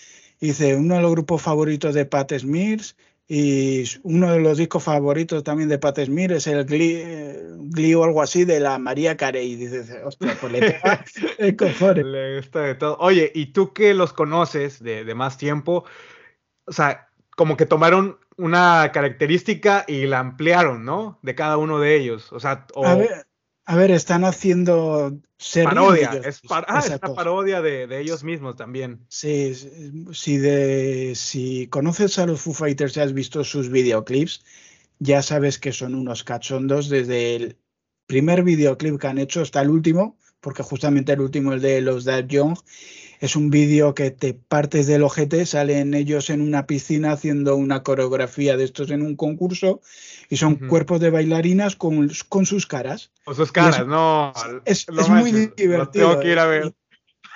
dice, 0.40 0.77
uno 0.77 0.94
de 0.94 1.03
los 1.03 1.11
grupos 1.11 1.43
favoritos 1.43 1.94
de 1.94 2.07
Pat 2.07 2.32
Smears 2.32 2.97
y 3.28 3.85
uno 4.05 4.32
de 4.32 4.40
los 4.40 4.57
discos 4.57 4.85
favoritos 4.85 5.43
también 5.43 5.69
de 5.69 5.78
Pat 5.78 5.98
Smear 5.98 6.32
es 6.32 6.47
el 6.47 6.65
Glee, 6.65 7.94
o 7.94 8.05
algo 8.05 8.23
así 8.23 8.44
de 8.44 8.61
la 8.61 8.78
María 8.78 9.16
Carey. 9.16 9.53
Y 9.53 9.57
dices, 9.57 9.93
hostia, 10.05 10.36
pues 10.40 10.53
le 10.53 10.61
pega 10.61 11.05
el 11.39 11.57
cojones. 11.57 12.07
Le 12.07 12.36
gusta 12.36 12.61
de 12.61 12.74
todo. 12.77 12.97
Oye, 13.01 13.32
¿y 13.35 13.47
tú 13.47 13.73
que 13.73 13.94
los 13.94 14.12
conoces 14.12 14.81
de, 14.81 15.05
de, 15.05 15.15
más 15.15 15.39
tiempo? 15.39 15.85
O 16.66 16.73
sea, 16.73 17.09
como 17.35 17.57
que 17.57 17.66
tomaron 17.66 18.19
una 18.36 18.93
característica 18.93 19.85
y 19.89 20.07
la 20.07 20.20
ampliaron, 20.20 20.85
¿no? 20.85 21.19
De 21.23 21.35
cada 21.35 21.57
uno 21.57 21.81
de 21.81 21.97
ellos. 21.97 22.32
O 22.32 22.39
sea, 22.39 22.66
o... 22.74 22.86
A 22.86 22.94
ver, 22.94 23.27
a 23.68 23.74
ver, 23.74 23.90
están 23.90 24.24
haciendo 24.24 25.20
parodia, 25.64 26.12
es, 26.24 26.40
ah, 26.51 26.78
es, 26.78 26.88
una 26.88 27.14
parodia 27.14 27.60
de, 27.60 27.88
de, 27.88 28.01
ellos 28.01 28.22
mismos 28.22 28.55
también. 28.55 29.05
Sí, 29.09 29.55
si, 30.12 30.38
de, 30.38 31.14
si 31.16 31.66
conoces 31.66 32.18
a 32.20 32.26
los 32.26 32.40
Foo 32.40 32.55
Fighters 32.55 32.97
y 32.97 33.01
has 33.01 33.12
visto 33.12 33.43
sus 33.43 33.68
videoclips, 33.68 34.44
ya 35.01 35.20
sabes 35.20 35.59
que 35.59 35.72
son 35.72 35.97
unos 35.97 36.22
cachondos 36.22 36.88
desde 36.88 37.34
el 37.34 37.59
primer 38.06 38.44
videoclip 38.44 39.01
que 39.01 39.06
han 39.09 39.18
hecho 39.18 39.40
hasta 39.43 39.62
el 39.62 39.70
último, 39.70 40.16
porque 40.40 40.62
justamente 40.62 41.12
el 41.12 41.20
último, 41.20 41.52
el 41.52 41.60
de 41.60 41.80
los 41.80 42.05
Dad 42.05 42.26
Young, 42.28 42.56
es 43.20 43.36
un 43.36 43.51
vídeo 43.51 43.94
que 43.94 44.10
te 44.10 44.34
partes 44.34 44.86
del 44.86 45.02
ojete, 45.02 45.47
salen 45.47 45.94
ellos 45.94 46.30
en 46.30 46.40
una 46.40 46.66
piscina 46.66 47.12
haciendo 47.12 47.56
una 47.56 47.82
coreografía 47.82 48.56
de 48.56 48.64
estos 48.64 48.90
en 48.90 49.02
un 49.02 49.16
concurso 49.16 49.80
y 50.28 50.36
son 50.36 50.56
cuerpos 50.56 51.01
de 51.01 51.10
bailarinas 51.10 51.76
con, 51.76 52.10
con, 52.28 52.47
sus 52.47 52.66
caras. 52.66 53.10
Con 53.24 53.34
sus 53.34 53.52
caras, 53.52 53.86
no. 53.86 54.32
Es, 54.64 54.86
muy 55.09 55.32
divertido. 55.56 55.88
Tengo 55.90 56.20
que 56.20 56.32
ir 56.32 56.38
a 56.38 56.47
ver. 56.47 56.74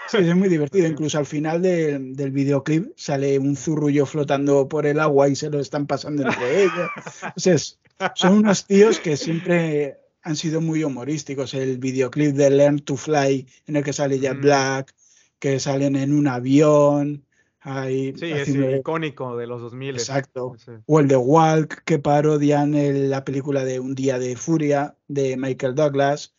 Sí, 0.08 0.16
es 0.16 0.36
muy 0.36 0.48
divertido. 0.48 0.88
Incluso 0.88 1.18
al 1.18 1.26
final 1.26 1.62
del 1.62 2.30
videoclip 2.32 2.92
sale 2.96 3.38
un 3.38 3.56
zurrullo 3.56 4.06
flotando 4.06 4.68
por 4.68 4.86
el 4.86 4.98
agua 4.98 5.28
y 5.28 5.36
se 5.36 5.50
lo 5.50 5.60
están 5.60 5.86
pasando 5.86 6.24
entre 6.24 6.64
ellos. 6.64 7.78
Son 8.14 8.38
unos 8.38 8.66
tíos 8.66 8.98
que 8.98 9.16
siempre 9.16 9.98
han 10.22 10.36
sido 10.36 10.60
muy 10.60 10.82
humorísticos. 10.82 11.54
El 11.54 11.78
videoclip 11.78 12.34
de 12.34 12.50
Learn 12.50 12.80
to 12.80 12.96
Fly, 12.96 13.46
en 13.66 13.76
el 13.76 13.84
que 13.84 13.92
sale 13.92 14.18
Jack 14.18 14.40
Black, 14.40 14.94
que 15.40 15.58
salen 15.58 15.96
en 15.96 16.16
un 16.16 16.28
avión. 16.28 17.24
Hay, 17.62 18.14
sí, 18.16 18.30
es 18.30 18.48
icónico 18.48 19.36
de 19.36 19.46
los 19.46 19.60
2000. 19.60 19.96
Exacto. 19.96 20.54
O 20.86 21.00
el 21.00 21.08
de 21.08 21.16
Walk, 21.16 21.82
que 21.84 21.98
parodian 21.98 22.74
el, 22.74 23.10
la 23.10 23.24
película 23.24 23.64
de 23.64 23.80
Un 23.80 23.94
Día 23.94 24.18
de 24.18 24.36
Furia 24.36 24.96
de 25.08 25.36
Michael 25.36 25.74
Douglas. 25.74 26.34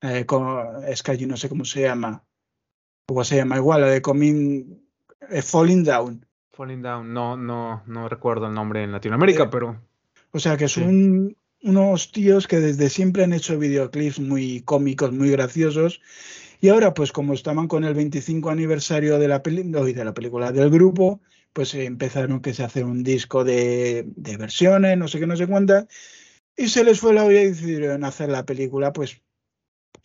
Eh, 0.00 0.24
es 0.88 1.02
que 1.02 1.10
allí 1.10 1.26
no 1.26 1.36
sé 1.36 1.48
cómo 1.48 1.64
se 1.64 1.82
llama. 1.82 2.24
¿Cómo 3.06 3.22
se 3.22 3.36
llama? 3.36 3.56
Igual, 3.56 3.82
la 3.82 3.88
de 3.88 4.02
Coming, 4.02 4.80
eh, 5.30 5.42
Falling 5.42 5.84
Down. 5.84 6.26
Falling 6.52 6.82
Down, 6.82 7.12
no, 7.12 7.36
no, 7.36 7.82
no 7.86 8.08
recuerdo 8.08 8.46
el 8.46 8.54
nombre 8.54 8.82
en 8.82 8.92
Latinoamérica, 8.92 9.44
eh, 9.44 9.48
pero. 9.50 9.80
O 10.32 10.38
sea 10.38 10.56
que 10.56 10.68
son 10.68 11.36
unos 11.62 12.12
tíos 12.12 12.46
que 12.46 12.58
desde 12.58 12.90
siempre 12.90 13.24
han 13.24 13.32
hecho 13.32 13.58
videoclips 13.58 14.20
muy 14.20 14.62
cómicos, 14.62 15.12
muy 15.12 15.30
graciosos 15.30 16.00
y 16.60 16.68
ahora, 16.68 16.94
pues 16.94 17.12
como 17.12 17.34
estaban 17.34 17.68
con 17.68 17.84
el 17.84 17.94
25 17.94 18.50
aniversario 18.50 19.18
de 19.18 19.28
la, 19.28 19.40
de 19.40 20.04
la 20.04 20.14
película 20.14 20.52
del 20.52 20.70
grupo, 20.70 21.20
pues 21.52 21.74
empezaron 21.74 22.40
que 22.40 22.54
se 22.54 22.64
hace 22.64 22.84
un 22.84 23.02
disco 23.02 23.44
de, 23.44 24.04
de, 24.16 24.36
versiones, 24.36 24.98
no 24.98 25.08
sé 25.08 25.18
qué, 25.18 25.26
no 25.26 25.36
sé 25.36 25.46
cuántas, 25.46 25.86
y 26.56 26.68
se 26.68 26.84
les 26.84 27.00
fue 27.00 27.14
la 27.14 27.24
olla 27.24 27.42
y 27.42 27.48
decidieron 27.48 28.04
hacer 28.04 28.28
la 28.28 28.44
película, 28.44 28.92
pues 28.92 29.22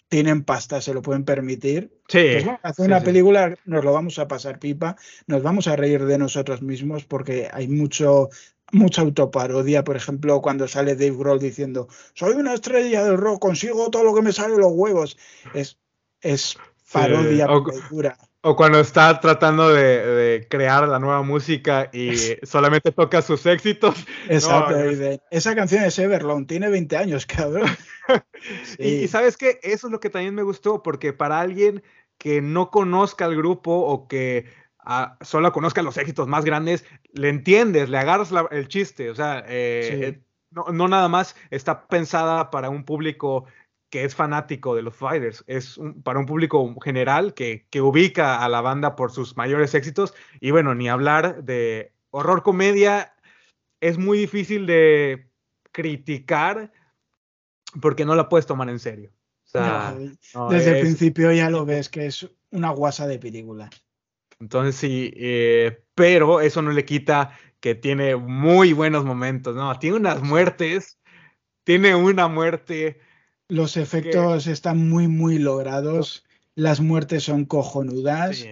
tienen 0.07 0.43
pasta, 0.43 0.81
se 0.81 0.93
lo 0.93 1.01
pueden 1.01 1.23
permitir. 1.23 1.89
Sí. 2.09 2.19
Pues 2.33 2.45
hacer 2.63 2.85
una 2.85 3.01
película, 3.01 3.57
nos 3.65 3.83
lo 3.83 3.93
vamos 3.93 4.19
a 4.19 4.27
pasar 4.27 4.59
pipa, 4.59 4.97
nos 5.27 5.41
vamos 5.41 5.67
a 5.67 5.77
reír 5.77 6.05
de 6.05 6.17
nosotros 6.17 6.61
mismos 6.61 7.05
porque 7.05 7.49
hay 7.51 7.69
mucho 7.69 8.29
mucha 8.71 9.01
autoparodia, 9.01 9.83
por 9.83 9.97
ejemplo, 9.97 10.41
cuando 10.41 10.67
sale 10.67 10.95
Dave 10.95 11.15
Grohl 11.17 11.39
diciendo, 11.39 11.87
soy 12.13 12.35
una 12.35 12.53
estrella 12.53 13.03
del 13.03 13.17
rock, 13.17 13.41
consigo 13.41 13.89
todo 13.89 14.03
lo 14.03 14.15
que 14.15 14.21
me 14.21 14.31
sale 14.31 14.57
los 14.57 14.71
huevos. 14.71 15.17
Es, 15.53 15.77
es 16.22 16.57
parodia 16.91 17.48
pura. 17.89 18.18
O 18.43 18.56
cuando 18.56 18.80
está 18.80 19.19
tratando 19.19 19.69
de, 19.69 20.48
crear 20.49 20.88
la 20.88 20.98
nueva 20.98 21.22
música 21.22 21.91
y 21.93 22.15
solamente 22.41 22.91
toca 22.91 23.22
sus 23.22 23.45
éxitos. 23.45 23.95
Exacto. 24.27 24.76
esa 25.30 25.56
canción 25.56 25.84
es 25.84 25.99
Everlong, 25.99 26.48
tiene 26.48 26.69
20 26.69 26.98
años, 26.98 27.27
cabrón. 27.27 27.69
y, 28.80 29.07
sabes 29.07 29.38
que 29.38 29.60
eso 29.61 29.88
es 29.88 29.91
lo 29.91 29.99
que 29.99 30.10
también 30.10 30.34
me 30.34 30.41
gustó, 30.41 30.81
porque 30.81 31.14
para 31.14 31.39
alguien 31.39 31.84
que 32.18 32.41
no 32.41 32.72
conozca 32.72 33.26
el 33.26 33.35
grupo 33.35 33.73
o 33.73 34.07
que 34.07 34.45
ah, 34.80 35.18
solo 35.22 35.52
conozca 35.52 35.84
los 35.84 35.98
éxitos 35.98 36.27
más 36.27 36.43
grandes, 36.43 36.84
le 37.14 37.30
entiendes, 37.30 37.89
le 37.89 37.99
agarras 37.99 38.31
el 38.49 38.68
chiste. 38.68 39.11
O 39.11 39.15
sea, 39.15 39.39
eh, 39.48 39.99
eh, 40.02 40.23
no, 40.49 40.65
no, 40.72 40.88
nada 40.88 41.10
más 41.10 41.35
está 41.52 41.88
pensada 41.88 42.49
para 42.49 42.69
un 42.72 42.85
público 42.85 43.45
que 43.91 44.05
es 44.05 44.15
fanático 44.15 44.76
de 44.76 44.81
los 44.81 44.95
Fighters, 44.95 45.43
es 45.47 45.80
para 46.03 46.18
un 46.18 46.26
público 46.26 46.76
general 46.80 47.35
que, 47.35 47.68
que, 47.69 47.81
ubica 47.81 48.43
a 48.43 48.49
la 48.49 48.61
banda 48.61 48.95
por 48.95 49.11
sus 49.11 49.38
mayores 49.38 49.76
éxitos. 49.76 50.13
Y 50.39 50.51
bueno, 50.51 50.73
ni 50.73 50.89
hablar 50.89 51.43
de 51.43 51.93
horror 52.09 52.41
comedia, 52.41 53.13
es 53.81 53.97
muy 53.97 54.18
difícil 54.18 54.65
de 54.65 55.30
criticar 55.72 56.72
porque 57.81 58.05
no 58.05 58.15
la 58.15 58.30
puedes 58.30 58.45
tomar 58.45 58.69
en 58.69 58.80
serio. 58.80 59.11
desde 59.53 60.77
el 60.77 60.81
principio 60.81 61.31
ya 61.34 61.49
lo 61.49 61.65
ves 61.65 61.89
que 61.89 62.05
es 62.05 62.30
una 62.51 62.69
guasa 62.69 63.07
de 63.07 63.19
película. 63.19 63.69
Entonces 64.39 64.76
sí, 64.76 65.13
eh, 65.18 65.84
pero 65.95 66.41
eso 66.41 66.61
no 66.61 66.72
le 66.72 66.85
quita 66.85 67.38
que 67.59 67.76
tiene 67.76 68.15
muy 68.15 68.73
buenos 68.73 69.05
momentos, 69.05 69.55
¿no? 69.55 69.77
Tiene 69.77 69.97
unas 69.97 70.23
muertes, 70.23 70.97
tiene 71.63 71.93
una 71.93 72.27
muerte 72.27 72.99
los 73.51 73.75
efectos 73.75 74.47
están 74.47 74.87
muy, 74.89 75.07
muy 75.09 75.37
logrados. 75.37 76.23
Las 76.55 76.79
muertes 76.79 77.23
son 77.23 77.43
cojonudas. 77.45 78.45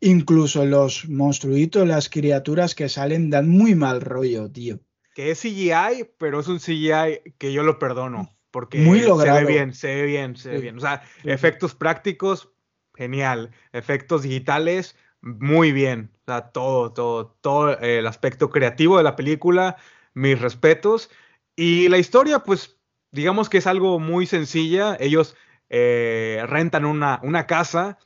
Incluso 0.00 0.64
los 0.64 1.08
monstruitos, 1.08 1.86
las 1.86 2.08
criaturas 2.08 2.74
que 2.74 2.88
salen, 2.88 3.28
dan 3.30 3.48
muy 3.48 3.74
mal 3.74 4.00
rollo, 4.00 4.50
tío. 4.50 4.80
Que 5.14 5.30
es 5.32 5.40
CGI, 5.40 6.08
pero 6.18 6.40
es 6.40 6.48
un 6.48 6.58
CGI 6.60 7.34
que 7.38 7.52
yo 7.52 7.62
lo 7.62 7.78
perdono. 7.78 8.30
porque 8.50 8.80
Muy 8.80 9.00
se 9.00 9.08
logrado. 9.08 9.46
ve 9.46 9.50
bien, 9.50 9.72
se 9.72 9.94
ve 9.94 10.04
bien, 10.04 10.36
se 10.36 10.50
ve 10.50 10.56
Sí. 10.56 10.62
bien. 10.62 10.76
O 10.76 10.80
sea, 10.80 11.02
Sí. 11.22 11.30
efectos 11.30 11.74
prácticos, 11.74 12.50
genial. 12.94 13.50
Efectos 13.72 14.22
digitales, 14.24 14.94
muy 15.22 15.72
bien. 15.72 16.10
O 16.20 16.24
sea, 16.26 16.50
todo, 16.50 16.92
todo, 16.92 17.34
todo 17.40 17.78
el 17.78 18.06
aspecto 18.06 18.50
creativo 18.50 18.98
de 18.98 19.04
la 19.04 19.16
película, 19.16 19.78
mis 20.12 20.38
respetos. 20.38 21.08
Y 21.56 21.88
la 21.88 21.96
historia, 21.96 22.40
pues, 22.40 22.76
digamos 23.12 23.48
que 23.48 23.58
es 23.58 23.66
algo 23.66 23.98
muy 24.00 24.26
sencilla. 24.26 24.96
Ellos 24.98 25.36
eh, 25.70 26.42
rentan 26.48 26.84
una, 26.84 27.20
una 27.22 27.46
casa 27.46 27.98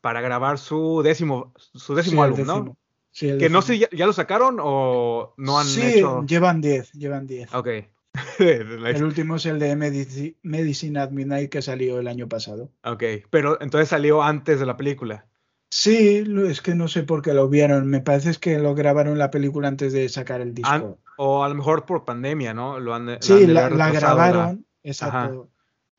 para 0.00 0.20
grabar 0.20 0.58
su 0.58 1.02
décimo, 1.02 1.52
su 1.56 1.94
décimo 1.94 2.22
Sí, 2.22 2.26
álbum, 2.32 2.46
¿no? 2.46 2.76
Sí, 3.10 3.36
Que 3.38 3.50
no 3.50 3.60
sé. 3.62 3.78
¿ya, 3.78 3.88
ya 3.92 4.06
lo 4.06 4.12
sacaron 4.14 4.56
o 4.60 5.34
no 5.36 5.58
han 5.58 5.66
sí, 5.66 5.82
hecho? 5.84 6.24
llevan 6.26 6.60
10, 6.60 6.92
llevan 6.92 7.26
10. 7.26 7.54
Ok. 7.54 7.68
El 8.38 9.04
último 9.04 9.36
es 9.36 9.46
el 9.46 9.58
de 9.58 9.74
Medici- 9.76 10.36
Medicine 10.42 10.98
at 11.00 11.10
Midnight 11.10 11.50
que 11.50 11.62
salió 11.62 11.98
el 11.98 12.08
año 12.08 12.28
pasado. 12.28 12.70
Ok, 12.84 13.02
pero 13.30 13.58
entonces 13.62 13.88
salió 13.88 14.22
antes 14.22 14.60
de 14.60 14.66
la 14.66 14.76
película. 14.76 15.26
Sí, 15.74 16.22
es 16.48 16.60
que 16.60 16.74
no 16.74 16.86
sé 16.86 17.02
por 17.02 17.22
qué 17.22 17.32
lo 17.32 17.48
vieron. 17.48 17.86
Me 17.88 18.02
parece 18.02 18.34
que 18.34 18.58
lo 18.58 18.74
grabaron 18.74 19.16
la 19.16 19.30
película 19.30 19.68
antes 19.68 19.94
de 19.94 20.06
sacar 20.10 20.42
el 20.42 20.52
disco. 20.52 20.70
An- 20.70 20.96
o 21.16 21.42
a 21.42 21.48
lo 21.48 21.54
mejor 21.54 21.86
por 21.86 22.04
pandemia, 22.04 22.52
¿no? 22.52 22.78
Lo 22.78 22.94
han, 22.94 23.16
sí, 23.22 23.46
la, 23.46 23.70
grabaron, 23.70 24.36
la- 24.36 24.58
exacto. 24.82 25.48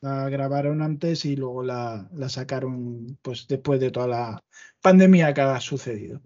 La 0.02 0.30
grabaron 0.30 0.84
antes 0.84 1.26
y 1.26 1.36
luego 1.36 1.64
la, 1.64 2.08
la 2.14 2.30
sacaron 2.30 3.18
pues 3.24 3.48
después 3.48 3.80
de 3.80 3.90
toda 3.90 4.08
la 4.08 4.44
pandemia 4.80 5.34
que 5.34 5.42
ha 5.42 5.60
sucedido. 5.60 6.22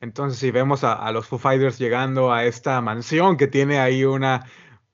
Entonces, 0.00 0.38
si 0.38 0.52
vemos 0.52 0.84
a, 0.84 0.92
a 0.92 1.10
los 1.10 1.26
Foo 1.26 1.40
Fighters 1.40 1.80
llegando 1.80 2.32
a 2.32 2.44
esta 2.44 2.80
mansión 2.80 3.36
que 3.38 3.48
tiene 3.48 3.80
ahí 3.80 4.04
una, 4.04 4.46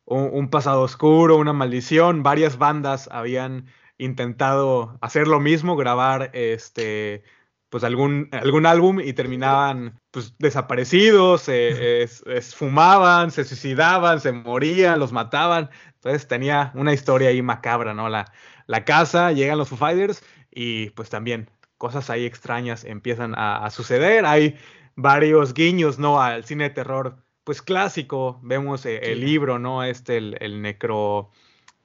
un, 0.07 0.31
un 0.33 0.49
pasado 0.49 0.81
oscuro, 0.81 1.37
una 1.37 1.53
maldición, 1.53 2.23
varias 2.23 2.57
bandas 2.57 3.11
habían 3.13 3.67
intentado 3.99 4.97
hacer 5.03 5.29
lo 5.29 5.39
mismo, 5.41 5.77
grabar 5.77 6.31
este 6.33 7.25
pues 7.71 7.85
algún, 7.85 8.29
algún 8.33 8.67
álbum 8.67 9.01
y 9.01 9.13
terminaban 9.13 10.01
pues 10.11 10.35
desaparecidos, 10.39 11.49
eh, 11.49 12.03
es- 12.03 12.23
es- 12.27 12.55
fumaban, 12.55 13.31
se 13.31 13.45
suicidaban, 13.45 14.21
se 14.21 14.33
morían, 14.33 14.99
los 14.99 15.13
mataban. 15.13 15.71
Entonces 15.95 16.27
tenía 16.29 16.73
una 16.75 16.93
historia 16.93 17.29
ahí 17.31 17.43
macabra, 17.43 17.93
¿no? 17.95 18.09
La, 18.09 18.33
la 18.67 18.85
casa, 18.85 19.33
llegan 19.33 19.59
los 19.59 19.69
Foo 19.69 19.77
Fighters 19.79 20.23
y 20.51 20.91
pues 20.91 21.11
también 21.11 21.51
cosas 21.77 22.11
ahí 22.11 22.25
extrañas 22.25 22.85
empiezan 22.85 23.35
a, 23.37 23.65
a 23.65 23.71
suceder. 23.71 24.25
Hay 24.27 24.57
varios 24.97 25.55
guiños, 25.55 25.99
¿no? 25.99 26.21
Al 26.23 26.45
cine 26.45 26.65
de 26.65 26.71
terror, 26.71 27.19
pues 27.45 27.63
clásico. 27.63 28.41
Vemos 28.43 28.87
eh, 28.87 29.13
el 29.13 29.21
libro, 29.21 29.59
¿no? 29.59 29.83
Este, 29.85 30.17
el, 30.17 30.37
el 30.41 30.63
necro... 30.63 31.31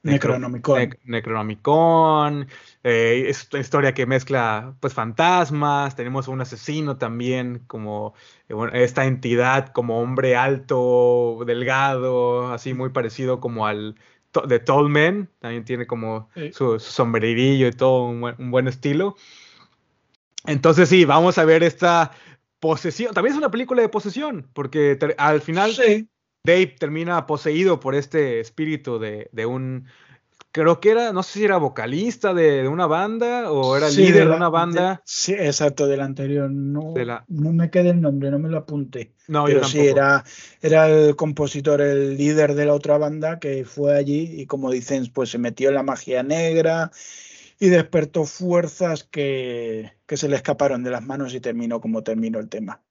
Necronomicon. 0.04 0.78
Nec- 0.78 0.98
Necronomicon, 1.04 2.46
eh, 2.82 3.24
es 3.28 3.48
una 3.52 3.60
historia 3.60 3.94
que 3.94 4.06
mezcla 4.06 4.74
pues 4.80 4.92
fantasmas, 4.94 5.96
tenemos 5.96 6.28
un 6.28 6.40
asesino 6.40 6.96
también 6.98 7.64
como 7.66 8.14
eh, 8.48 8.54
esta 8.74 9.06
entidad 9.06 9.68
como 9.72 10.00
hombre 10.00 10.36
alto, 10.36 11.42
delgado, 11.46 12.52
así 12.52 12.74
muy 12.74 12.90
parecido 12.90 13.40
como 13.40 13.66
al 13.66 13.96
de 14.48 14.58
Tallman, 14.58 15.30
también 15.38 15.64
tiene 15.64 15.86
como 15.86 16.28
Sí. 16.34 16.52
su, 16.52 16.78
su 16.80 16.90
sombrerillo 16.92 17.68
y 17.68 17.72
todo 17.72 18.04
un 18.04 18.20
buen, 18.20 18.34
un 18.38 18.50
buen 18.50 18.68
estilo. 18.68 19.16
Entonces 20.46 20.88
sí, 20.88 21.04
vamos 21.04 21.38
a 21.38 21.44
ver 21.44 21.62
esta 21.62 22.10
posesión, 22.60 23.14
también 23.14 23.34
es 23.34 23.38
una 23.38 23.50
película 23.50 23.82
de 23.82 23.88
posesión, 23.88 24.48
porque 24.52 24.98
al 25.18 25.40
final 25.40 25.72
Sí, 25.72 26.08
Dave 26.46 26.66
termina 26.78 27.26
poseído 27.26 27.80
por 27.80 27.94
este 27.94 28.38
espíritu 28.38 28.98
de, 28.98 29.30
de 29.32 29.46
un, 29.46 29.86
creo 30.52 30.78
que 30.78 30.90
era, 30.90 31.10
no 31.14 31.22
sé 31.22 31.38
si 31.38 31.44
era 31.46 31.56
vocalista 31.56 32.34
de, 32.34 32.62
de 32.62 32.68
una 32.68 32.86
banda 32.86 33.50
o 33.50 33.74
era 33.74 33.88
sí, 33.88 34.02
líder 34.02 34.24
de, 34.24 34.28
la- 34.28 34.36
una 34.36 34.48
banda. 34.50 35.02
sí, 35.06 35.32
exacto, 35.32 35.86
del 35.86 36.02
anterior. 36.02 36.50
No, 36.50 36.92
De 36.94 37.06
la- 37.06 37.24
no 37.28 37.50
me 37.54 37.70
queda 37.70 37.88
el 37.90 38.00
nombre, 38.02 38.30
no 38.30 38.38
me 38.38 38.50
lo 38.50 38.58
apunté. 38.58 39.14
No, 39.26 39.48
yo 39.48 39.54
Pero 39.54 39.66
sí, 39.68 39.78
tampoco. 39.78 39.96
era, 39.98 40.24
era 40.60 40.88
el 40.90 41.16
compositor, 41.16 41.80
el 41.80 42.18
líder 42.18 42.54
de 42.54 42.66
la 42.66 42.74
otra 42.74 42.98
banda 42.98 43.38
que 43.38 43.64
fue 43.64 43.96
allí 43.96 44.34
y 44.42 44.44
como 44.44 44.70
dicen, 44.70 45.10
pues 45.14 45.30
se 45.30 45.38
metió 45.38 45.70
en 45.70 45.76
la 45.76 45.82
magia 45.82 46.22
negra 46.22 46.90
y 47.58 47.68
despertó 47.70 48.24
fuerzas 48.26 49.04
que, 49.04 49.92
que 50.06 50.18
se 50.18 50.28
le 50.28 50.36
escaparon 50.36 50.82
de 50.84 50.90
las 50.90 51.02
manos 51.06 51.32
y 51.32 51.40
terminó 51.40 51.80
como 51.80 52.02
terminó 52.02 52.38
el 52.38 52.50
tema. 52.50 52.82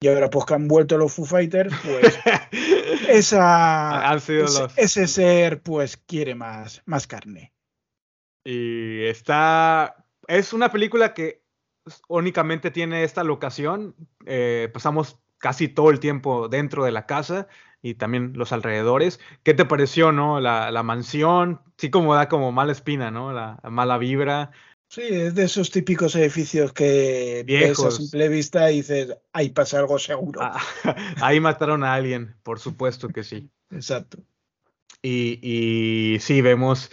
Y 0.00 0.08
ahora 0.08 0.30
pues 0.30 0.44
que 0.46 0.54
han 0.54 0.66
vuelto 0.66 0.98
los 0.98 1.12
Foo 1.12 1.24
Fighters, 1.24 1.72
pues 1.84 2.02
esa, 3.18 4.10
Han 4.10 4.20
sido 4.20 4.44
ese, 4.44 4.60
los- 4.60 4.78
ese 4.78 5.06
ser 5.08 5.62
pues 5.62 5.96
quiere 5.96 6.34
más, 6.34 6.82
más 6.86 7.06
carne. 7.06 7.52
Y 8.44 9.04
está, 9.04 10.04
es 10.26 10.52
una 10.52 10.70
película 10.72 11.14
que 11.14 11.42
únicamente 12.08 12.70
tiene 12.70 13.04
esta 13.04 13.24
locación. 13.24 13.94
eh, 14.26 14.70
pasamos 14.72 15.18
casi 15.38 15.68
todo 15.68 15.90
el 15.90 16.00
tiempo 16.00 16.48
dentro 16.48 16.84
de 16.84 16.92
la 16.92 17.06
casa 17.06 17.48
y 17.82 17.94
también 17.94 18.32
los 18.36 18.52
alrededores. 18.52 19.20
¿Qué 19.42 19.54
te 19.54 19.64
pareció, 19.64 20.12
no? 20.12 20.40
La, 20.40 20.70
la 20.70 20.82
mansión, 20.84 21.60
sí 21.78 21.90
como 21.90 22.14
da 22.14 22.28
como 22.28 22.52
mala 22.52 22.72
espina, 22.72 23.10
¿no? 23.10 23.32
La, 23.32 23.58
mala 23.70 23.98
vibra. 23.98 24.50
Sí, 24.94 25.00
es 25.08 25.34
de 25.34 25.44
esos 25.44 25.70
típicos 25.70 26.14
edificios 26.16 26.70
que 26.74 27.44
ves 27.46 27.62
a 27.62 27.64
Viejos. 27.66 27.96
simple 27.96 28.28
vista 28.28 28.70
y 28.70 28.76
dices, 28.76 29.16
ahí 29.32 29.48
pasa 29.48 29.78
algo 29.78 29.98
seguro. 29.98 30.40
Ah, 30.42 30.60
ahí 31.22 31.40
mataron 31.40 31.82
a 31.82 31.94
alguien, 31.94 32.34
por 32.42 32.60
supuesto 32.60 33.08
que 33.08 33.24
sí. 33.24 33.48
Exacto. 33.70 34.18
Y, 35.00 35.38
y 35.42 36.20
sí, 36.20 36.42
vemos 36.42 36.90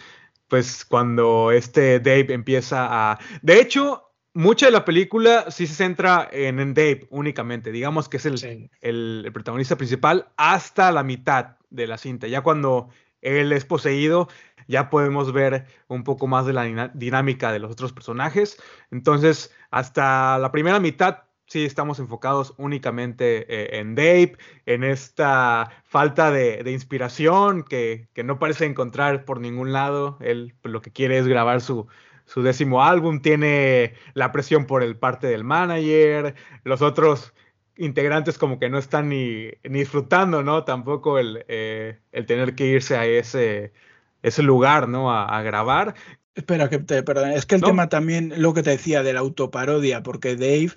pues 0.48 0.86
cuando 0.86 1.52
este 1.52 2.00
Dave 2.00 2.34
empieza 2.34 2.88
a... 3.12 3.20
De 3.42 3.60
hecho, 3.60 4.14
mucha 4.34 4.68
de 4.68 4.72
la 4.72 4.86
película 4.86 5.52
sí 5.52 5.68
se 5.68 5.76
centra 5.76 6.30
en, 6.32 6.62
en 6.62 6.74
Dave 6.74 7.06
únicamente. 7.10 7.70
Digamos 7.74 8.08
que 8.08 8.16
es 8.16 8.26
el, 8.26 8.38
Sí. 8.38 8.70
el- 8.80 9.24
el 9.26 9.34
protagonista 9.34 9.76
principal 9.76 10.30
hasta 10.38 10.92
la 10.94 11.04
mitad 11.04 11.58
de 11.70 11.86
la 11.86 11.98
cinta. 11.98 12.28
Ya 12.28 12.42
cuando 12.44 12.88
él 13.22 13.52
es 13.52 13.66
poseído, 13.66 14.30
ya 14.70 14.90
podemos 14.90 15.34
ver 15.34 15.66
un 15.88 16.04
poco 16.04 16.28
más 16.28 16.46
de 16.46 16.54
la 16.54 16.92
dinámica 16.94 17.52
de 17.52 17.60
los 17.60 17.72
otros 17.72 17.92
personajes. 17.92 18.62
Entonces, 18.92 19.52
hasta 19.72 20.38
la 20.38 20.52
primera 20.52 20.80
mitad 20.80 21.24
sí 21.48 21.66
estamos 21.66 21.98
enfocados 21.98 22.54
únicamente 22.58 23.48
eh, 23.50 23.80
en 23.80 23.96
Dave, 23.96 24.38
en 24.68 24.84
esta 24.84 25.72
falta 25.84 26.30
de, 26.30 26.64
de 26.64 26.72
inspiración 26.72 27.64
que, 27.64 28.08
que 28.14 28.24
no 28.24 28.38
parece 28.38 28.66
encontrar 28.66 29.26
por 29.26 29.42
ningún 29.42 29.74
lado. 29.74 30.20
Él 30.22 30.54
pues, 30.62 30.72
lo 30.72 30.82
que 30.82 30.92
quiere 30.92 31.18
es 31.18 31.28
grabar 31.28 31.62
su, 31.62 31.88
su 32.26 32.44
décimo 32.44 32.84
álbum, 32.84 33.22
tiene 33.22 33.96
la 34.14 34.32
presión 34.32 34.68
por 34.68 34.84
el 34.84 34.98
parte 34.98 35.26
del 35.26 35.44
manager, 35.44 36.36
los 36.64 36.84
otros 36.84 37.34
integrantes 37.76 38.38
como 38.38 38.60
que 38.60 38.70
no 38.70 38.78
están 38.78 39.10
ni, 39.10 39.50
ni 39.64 39.80
disfrutando, 39.80 40.44
¿no? 40.44 40.64
Tampoco 40.64 41.18
el, 41.18 41.44
eh, 41.48 41.98
el 42.12 42.28
tener 42.28 42.54
que 42.54 42.68
irse 42.68 42.96
a 42.96 43.06
ese, 43.06 43.74
ese 44.22 44.44
lugar, 44.44 44.88
¿no? 44.90 45.12
A, 45.12 45.26
a 45.38 45.42
grabar. 45.42 45.96
Espera, 46.36 46.70
que 46.70 46.80
te 46.80 47.04
perdone. 47.04 47.36
Es 47.36 47.46
que 47.46 47.56
el 47.56 47.62
No. 47.62 47.68
tema 47.68 47.90
también, 47.90 48.34
lo 48.38 48.54
que 48.54 48.64
te 48.64 48.70
decía 48.72 49.04
de 49.04 49.14
la 49.14 49.20
autoparodia, 49.22 50.04
porque 50.04 50.36
Dave 50.36 50.72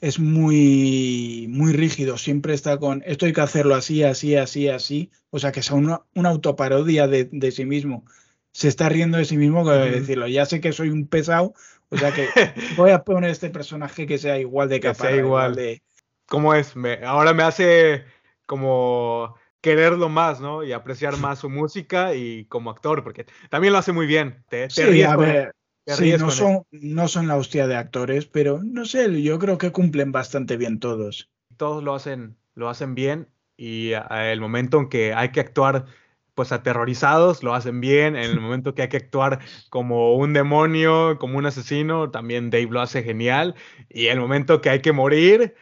es 0.00 0.18
muy, 0.18 1.46
muy 1.48 1.72
rígido, 1.72 2.18
siempre 2.18 2.54
está 2.54 2.78
con 2.78 3.02
esto 3.06 3.26
hay 3.26 3.32
que 3.32 3.40
hacerlo 3.40 3.74
así, 3.74 4.02
así, 4.02 4.34
así, 4.36 4.68
así. 4.68 5.10
O 5.30 5.38
sea, 5.38 5.52
que 5.52 5.60
es 5.60 5.70
una, 5.70 6.02
una 6.14 6.30
autoparodia 6.30 7.06
de, 7.06 7.28
de 7.30 7.52
sí 7.52 7.64
mismo. 7.64 8.04
Se 8.52 8.68
está 8.68 8.88
riendo 8.88 9.18
de 9.18 9.24
sí 9.24 9.36
mismo, 9.36 9.64
que 9.64 9.70
decirlo, 9.72 10.26
ya 10.28 10.44
sé 10.44 10.60
que 10.60 10.72
soy 10.72 10.90
un 10.90 11.06
pesado, 11.06 11.54
o 11.88 11.96
sea 11.96 12.12
que 12.12 12.26
voy 12.76 12.90
a 12.90 13.02
poner 13.04 13.30
este 13.30 13.48
personaje 13.50 14.06
que 14.06 14.18
sea 14.18 14.38
igual 14.38 14.68
de 14.68 14.80
Que 14.80 14.94
sea 14.94 15.06
capaz, 15.10 15.16
igual. 15.16 15.54
de. 15.54 15.82
¿Cómo 16.26 16.54
es? 16.54 16.74
Me- 16.76 17.04
ahora 17.04 17.32
me 17.32 17.42
hace 17.44 18.04
como 18.46 19.36
quererlo 19.62 20.10
más, 20.10 20.40
¿no? 20.40 20.64
Y 20.64 20.72
apreciar 20.72 21.16
más 21.18 21.40
su 21.40 21.50
música 21.50 22.14
y 22.14 22.46
como 22.46 22.70
actor, 22.70 23.04
porque 23.04 23.26
también 23.50 23.72
lo 23.74 23.80
hace 23.80 23.92
muy 23.92 24.06
bien. 24.06 24.44
Te, 24.50 24.68
te 24.70 24.86
Sí, 24.86 24.86
ríes 24.86 25.10
a 25.10 25.16
ver, 25.16 25.54
te 25.84 25.94
sí, 25.96 25.96
ríes 25.96 26.22
no 26.22 26.30
son, 26.32 26.64
no 26.72 27.06
son 27.06 27.28
la 27.28 27.36
hostia 27.36 27.68
de 27.68 27.76
actores, 27.76 28.26
pero 28.26 28.60
no 28.64 28.84
sé, 28.84 29.22
yo 29.22 29.38
creo 29.38 29.56
que 29.56 29.70
cumplen 29.70 30.10
bastante 30.10 30.56
bien 30.56 30.80
todos. 30.80 31.30
todos 31.56 31.82
lo 31.82 31.94
hacen, 31.94 32.36
lo 32.54 32.68
hacen 32.68 32.94
bien 32.94 33.28
y 33.56 33.92
a- 33.94 34.32
el 34.32 34.40
momento 34.40 34.78
en 34.80 34.88
que 34.88 35.14
hay 35.14 35.30
que 35.32 35.40
actuar 35.40 35.86
pues 36.34 36.50
aterrorizados, 36.52 37.42
lo 37.42 37.54
hacen 37.54 37.80
bien, 37.80 38.16
en 38.16 38.30
el 38.30 38.40
momento 38.40 38.74
que 38.74 38.82
hay 38.82 38.88
que 38.88 38.96
actuar 38.96 39.40
como 39.68 40.16
un 40.16 40.32
demonio, 40.32 41.18
como 41.18 41.36
un 41.38 41.44
asesino, 41.46 42.10
también 42.10 42.48
Dave 42.50 42.68
lo 42.70 42.80
hace 42.80 43.02
genial, 43.02 43.54
y 43.90 44.06
el 44.06 44.18
momento 44.20 44.60
que 44.62 44.70
hay 44.70 44.80
que 44.80 44.92
morir, 44.92 45.54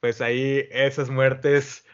pues 0.00 0.20
ahí 0.20 0.64
esas 0.70 1.08
muertes, 1.10 1.84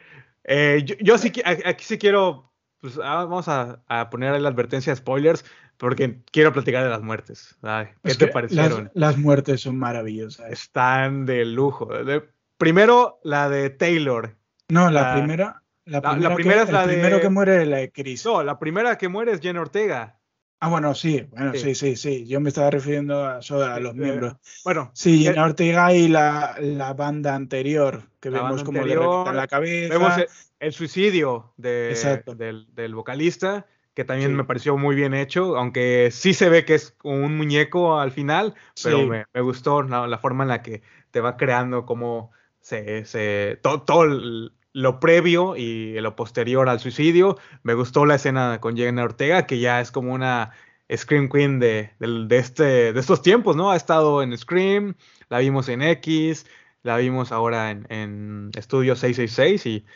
eh, 0.45 0.83
yo, 0.85 0.95
yo 1.01 1.19
sí, 1.19 1.33
aquí 1.45 1.85
sí 1.85 1.99
quiero, 1.99 2.53
pues 2.81 2.99
ah, 3.03 3.17
vamos 3.25 3.49
a, 3.49 3.83
a 3.89 4.11
poner 4.11 4.41
la 4.41 4.49
advertencia 4.49 4.93
de 4.93 4.97
spoilers, 4.97 5.45
porque 5.77 6.21
quiero 6.31 6.53
platicar 6.53 6.85
de 6.85 6.91
las 6.91 7.03
muertes, 7.03 7.57
Ay, 7.63 7.87
¿qué 8.05 8.11
Es 8.13 8.19
te 8.19 8.29
parecieron? 8.29 8.85
Las, 8.85 8.93
las 8.95 9.19
muertes 9.19 9.61
son 9.63 9.77
maravillosas. 9.79 10.51
Están 10.53 11.27
de 11.27 11.45
lujo. 11.45 11.87
De- 11.87 12.23
primero 12.59 13.19
la 13.25 13.49
de 13.49 13.71
Taylor, 13.71 14.37
No, 14.69 14.91
la, 14.91 15.03
La- 15.03 15.15
primera. 15.15 15.61
La 15.87 16.01
primera, 16.01 16.35
primera 16.35 16.57
que, 16.61 16.65
es 16.69 16.73
la 16.73 16.85
el 16.85 16.89
primero 16.91 17.17
de- 17.17 17.23
que 17.23 17.29
muere 17.29 17.67
la 17.67 17.77
de 17.77 17.93
Chris. 17.93 18.25
No, 18.25 18.43
la 18.43 18.59
primera 18.59 18.97
que 18.97 19.09
muere 19.09 19.33
es 19.33 19.41
Jenna 19.43 19.61
Ortega. 19.61 20.19
Ah, 20.61 20.69
bueno, 20.69 20.95
sí, 20.95 21.27
bueno, 21.31 21.53
sí, 21.55 21.75
sí, 21.75 21.95
sí. 21.97 22.27
Yo 22.27 22.41
me 22.41 22.49
estaba 22.49 22.71
refiriendo 22.71 23.25
a, 23.25 23.37
a 23.39 23.81
los 23.81 23.93
Eh, 23.95 23.99
miembros. 23.99 24.37
Bueno, 24.65 24.91
Sí, 24.95 25.23
Jenna 25.23 25.45
Ortega 25.45 25.93
y 25.93 26.09
la, 26.09 26.57
la 26.59 26.95
banda 26.95 27.35
anterior, 27.35 28.03
que 28.21 28.31
la 28.31 28.43
vemos 28.43 28.65
como 28.65 28.83
le 28.83 28.95
revientan 28.95 29.37
la 29.37 29.47
cabeza. 29.47 29.93
Vemos 29.93 30.17
el, 30.17 30.27
el 30.61 30.73
suicidio 30.73 31.53
de- 31.59 32.23
del, 32.37 32.67
del 32.75 32.95
vocalista, 32.95 33.67
que 33.93 34.05
también 34.05 34.31
Sí. 34.31 34.37
me 34.37 34.45
pareció 34.45 34.79
muy 34.79 34.97
bien 34.97 35.13
hecho, 35.13 35.57
aunque 35.59 36.09
sí 36.11 36.33
se 36.33 36.49
ve 36.49 36.65
que 36.65 36.75
es 36.77 36.97
un 37.03 37.37
muñeco 37.37 37.99
al 38.01 38.11
final, 38.11 38.55
pero 38.83 39.01
Sí. 39.01 39.07
me, 39.07 39.25
me 39.35 39.41
gustó 39.43 39.83
¿no? 39.83 40.07
la 40.07 40.19
forma 40.19 40.45
en 40.45 40.49
la 40.49 40.63
que 40.63 40.83
te 41.11 41.21
va 41.21 41.37
creando 41.37 41.85
como 41.85 42.31
se, 42.61 43.05
se 43.05 43.59
todo, 43.63 43.83
todo 43.83 44.05
el- 44.05 44.53
lo 44.75 45.01
previo 45.01 45.57
y 45.57 45.99
lo 46.01 46.17
posterior 46.17 46.69
al 46.69 46.81
suicidio. 46.81 47.39
Me 47.63 47.75
gustó 47.75 48.05
la 48.07 48.17
escena 48.17 48.61
con 48.61 48.77
Jenna 48.77 49.05
Ortega, 49.05 49.47
que 49.47 49.61
ya 49.61 49.81
es 49.81 49.91
como 49.91 50.13
una 50.15 50.53
Scream 50.95 51.31
Queen 51.31 51.61
de, 51.61 51.93
del- 52.01 52.29
de, 52.29 52.37
este, 52.39 52.93
de 52.93 53.01
estos 53.01 53.23
tiempos, 53.23 53.57
¿no? 53.57 53.71
Ha 53.71 53.77
estado 53.77 54.23
en 54.23 54.37
Scream, 54.37 54.97
la 55.31 55.39
vimos 55.39 55.69
en 55.71 55.81
X, 55.83 56.47
la 56.83 56.99
vimos 56.99 57.33
ahora 57.33 57.71
en, 57.71 57.87
en 57.91 58.51
Estudio 58.57 58.97
666 58.97 59.67
y 59.67 59.87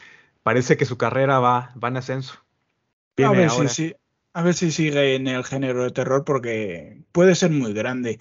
parece 0.43 0.77
que 0.79 0.87
su 0.87 0.97
carrera 0.97 1.41
va, 1.41 1.75
va 1.83 1.89
en 1.89 1.99
ascenso. 1.99 2.35
A 3.19 3.33
ver, 3.33 3.51
si, 3.51 3.57
ahora. 3.57 3.69
si- 3.69 3.95
a 4.33 4.43
ver 4.43 4.55
si 4.55 4.71
sigue 4.71 5.17
en 5.17 5.27
el 5.27 5.45
género 5.45 5.83
de 5.85 5.91
terror 5.91 6.25
porque 6.25 7.03
puede 7.13 7.35
ser 7.35 7.51
muy 7.51 7.73
grande. 7.73 8.21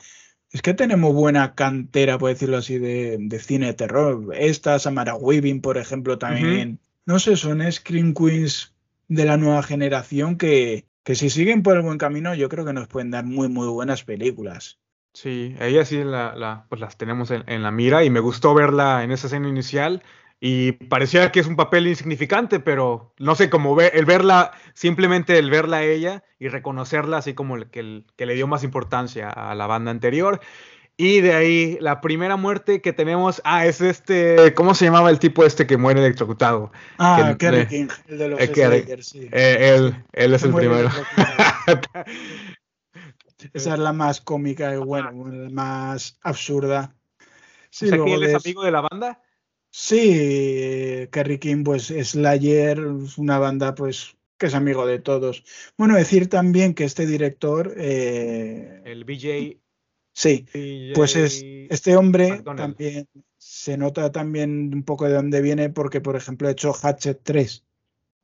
Es 0.51 0.61
que 0.61 0.73
tenemos 0.73 1.13
buena 1.13 1.55
cantera, 1.55 2.17
por 2.17 2.29
decirlo 2.29 2.57
así, 2.57 2.77
de, 2.79 3.17
de 3.19 3.39
cine 3.39 3.67
de 3.67 3.73
terror. 3.73 4.33
Esta, 4.35 4.79
Samara 4.79 5.15
Weaving, 5.15 5.61
por 5.61 5.77
ejemplo, 5.77 6.17
también. 6.17 6.79
No 7.05 7.19
sé, 7.19 7.35
son 7.37 7.69
Scream 7.71 8.13
Queens 8.13 8.73
de 9.07 9.25
la 9.25 9.37
nueva 9.37 9.63
generación 9.63 10.37
que, 10.37 10.87
que 11.03 11.15
si 11.15 11.29
siguen 11.29 11.63
por 11.63 11.75
el 11.77 11.83
buen 11.83 11.97
camino, 11.97 12.33
yo 12.35 12.49
creo 12.49 12.65
que 12.65 12.73
nos 12.73 12.87
pueden 12.87 13.11
dar 13.11 13.25
muy, 13.25 13.47
muy 13.49 13.67
buenas 13.67 14.03
películas. 14.03 14.79
Sí, 15.13 15.55
ella 15.59 15.83
sí 15.83 16.03
la, 16.03 16.35
la- 16.35 16.65
pues 16.69 16.79
las 16.79 16.97
tenemos 16.97 17.31
en, 17.31 17.43
en 17.49 17.63
la 17.63 17.71
mira 17.71 18.03
y 18.03 18.09
me 18.09 18.19
gustó 18.19 18.53
verla 18.53 19.03
en 19.03 19.11
esa 19.11 19.27
escena 19.27 19.47
inicial 19.49 20.03
y 20.39 20.73
parecía 20.73 21.31
que 21.31 21.39
es 21.39 21.47
un 21.47 21.55
papel 21.55 21.87
insignificante, 21.87 22.59
pero 22.59 23.13
no 23.17 23.35
sé, 23.35 23.49
como 23.49 23.73
ver, 23.75 23.91
el 23.95 24.05
verla, 24.05 24.51
simplemente 24.73 25.37
el 25.39 25.49
verla 25.49 25.77
a 25.77 25.83
ella 25.83 26.23
y 26.39 26.47
reconocerla 26.49 27.17
así 27.17 27.33
como 27.33 27.55
el- 27.55 27.69
que, 27.69 27.79
el- 27.79 28.05
que 28.15 28.25
le 28.25 28.35
dio 28.35 28.47
más 28.47 28.63
importancia 28.63 29.29
a 29.29 29.55
la 29.55 29.65
banda 29.67 29.91
anterior. 29.91 30.39
Y 30.99 31.21
de 31.21 31.33
ahí, 31.35 31.77
la 31.79 32.01
primera 32.01 32.37
muerte 32.37 32.81
que 32.81 32.91
tenemos, 32.91 33.39
ah, 33.45 33.67
es 33.67 33.81
este, 33.81 34.53
¿cómo 34.55 34.73
se 34.73 34.85
llamaba 34.85 35.11
el 35.11 35.19
tipo 35.19 35.45
este 35.45 35.67
que 35.67 35.77
muere 35.77 35.99
electrocutado? 35.99 36.71
Ah, 36.97 37.35
Que- 37.37 37.37
Kerry 37.37 37.67
King, 37.67 37.87
el 38.07 38.17
de 38.17 38.27
los 38.29 38.39
eh, 38.39 38.97
sí. 39.01 39.29
eh, 39.31 39.75
él, 39.75 40.03
él 40.13 40.33
es 40.33 40.43
el 40.43 40.53
primero. 40.53 40.89
Esa 43.53 43.73
es 43.73 43.79
la 43.79 43.93
más 43.93 44.21
cómica 44.21 44.73
y 44.73 44.77
bueno, 44.77 45.11
la 45.27 45.49
más 45.51 46.17
absurda. 46.23 46.95
Sí, 47.69 47.85
o 47.85 47.89
sea, 47.89 48.03
que 48.03 48.13
él 48.15 48.23
es 48.23 48.35
amigo 48.45 48.63
de 48.63 48.71
la 48.71 48.81
banda. 48.81 49.21
Sí, 49.79 51.07
Kerry 51.11 51.37
King, 51.37 51.63
pues 51.63 51.93
Slayer, 52.03 52.79
es 53.05 53.19
una 53.19 53.37
banda 53.37 53.75
pues 53.75 54.17
que 54.39 54.47
es 54.47 54.55
amigo 54.55 54.87
de 54.87 54.97
todos. 54.97 55.43
Bueno, 55.77 55.95
decir 55.95 56.29
también 56.29 56.73
que 56.73 56.83
este 56.83 57.05
director, 57.05 57.75
eh, 57.77 58.81
El 58.85 59.03
BJ. 59.05 59.61
sí, 60.13 60.47
BJ 60.51 60.93
pues 60.95 61.15
es 61.15 61.45
este 61.69 61.95
hombre 61.95 62.41
también 62.55 63.07
se 63.37 63.77
nota 63.77 64.11
también 64.11 64.73
un 64.73 64.81
poco 64.81 65.05
de 65.05 65.13
dónde 65.13 65.41
viene 65.41 65.69
porque, 65.69 66.01
por 66.01 66.15
ejemplo, 66.15 66.47
ha 66.47 66.51
hecho 66.51 66.73
Hatchet 66.73 67.21
3. 67.21 67.63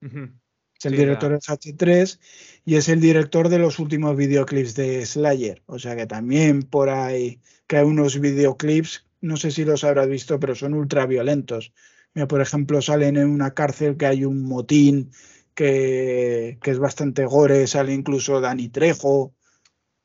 Ujú. 0.02 0.32
Es 0.80 0.86
el 0.86 0.94
Sí, 0.94 0.98
director 0.98 1.32
de 1.34 1.40
Hatchet 1.48 1.78
3 1.78 2.20
y 2.66 2.76
es 2.78 2.90
el 2.90 3.00
director 3.00 3.48
de 3.50 3.60
los 3.60 3.78
últimos 3.78 4.18
videoclips 4.18 4.74
de 4.74 5.06
Slayer. 5.06 5.62
O 5.68 5.78
sea 5.78 5.96
que 5.96 6.08
también 6.08 6.64
por 6.64 6.90
ahí 6.90 7.40
que 7.68 7.78
hay 7.78 7.86
unos 7.86 8.20
videoclips, 8.20 9.06
no 9.24 9.38
sé 9.38 9.52
si 9.52 9.64
los 9.64 9.86
habrás 9.86 10.10
visto, 10.10 10.38
pero 10.40 10.54
son 10.54 10.74
ultra 10.74 11.06
violentos. 11.06 11.74
Mira, 12.14 12.28
por 12.28 12.42
ejemplo, 12.42 12.82
salen 12.82 13.16
en 13.16 13.30
una 13.30 13.54
cárcel 13.54 13.96
que 13.96 14.06
hay 14.06 14.26
un 14.26 14.44
motín 14.44 15.12
que, 15.56 16.60
que 16.62 16.72
es 16.72 16.78
bastante 16.78 17.26
gore, 17.26 17.66
sale 17.68 17.94
incluso 17.94 18.42
Dani 18.42 18.68
Trejo. 18.68 19.34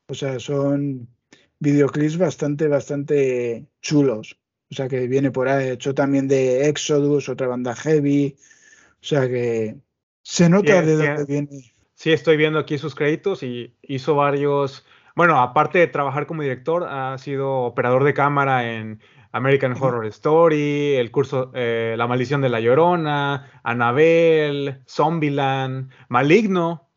O 0.07 0.13
sea, 0.13 0.39
son 0.39 1.09
videoclips 1.59 2.17
bastante, 2.17 2.69
bastante 2.69 3.67
chulos. 3.81 4.39
O 4.71 4.75
sea 4.75 4.87
que 4.87 5.07
viene 5.07 5.31
por 5.31 5.49
ahí, 5.49 5.71
hecho 5.71 5.93
también 5.93 6.29
de 6.29 6.69
Exodus, 6.69 7.27
otra 7.27 7.47
banda 7.47 7.75
heavy. 7.75 8.37
O 9.01 9.05
sea 9.05 9.27
que 9.27 9.75
se 10.23 10.49
nota 10.49 10.81
Sí, 10.81 10.87
de 10.87 10.97
sí, 10.97 11.03
dónde 11.05 11.25
viene. 11.25 11.73
Sí, 11.93 12.11
estoy 12.13 12.37
viendo 12.37 12.57
aquí 12.57 12.77
sus 12.77 12.95
créditos 12.95 13.43
y 13.43 13.73
hizo 13.81 14.15
varios. 14.15 14.85
Bueno, 15.15 15.39
aparte 15.41 15.79
de 15.79 15.87
trabajar 15.87 16.25
como 16.27 16.41
director, 16.41 16.83
ha 16.89 17.17
sido 17.17 17.61
operador 17.61 18.03
de 18.03 18.13
cámara 18.13 18.71
en 18.73 19.01
American 19.31 19.75
Horror 19.79 20.05
Story, 20.07 20.95
el 20.95 21.11
curso 21.11 21.51
eh, 21.53 21.95
La 21.97 22.07
Maldición 22.07 22.41
de 22.41 22.49
la 22.49 22.59
Llorona, 22.59 23.51
Annabelle, 23.63 24.81
Zombieland, 24.87 25.91
Maligno. 26.07 26.87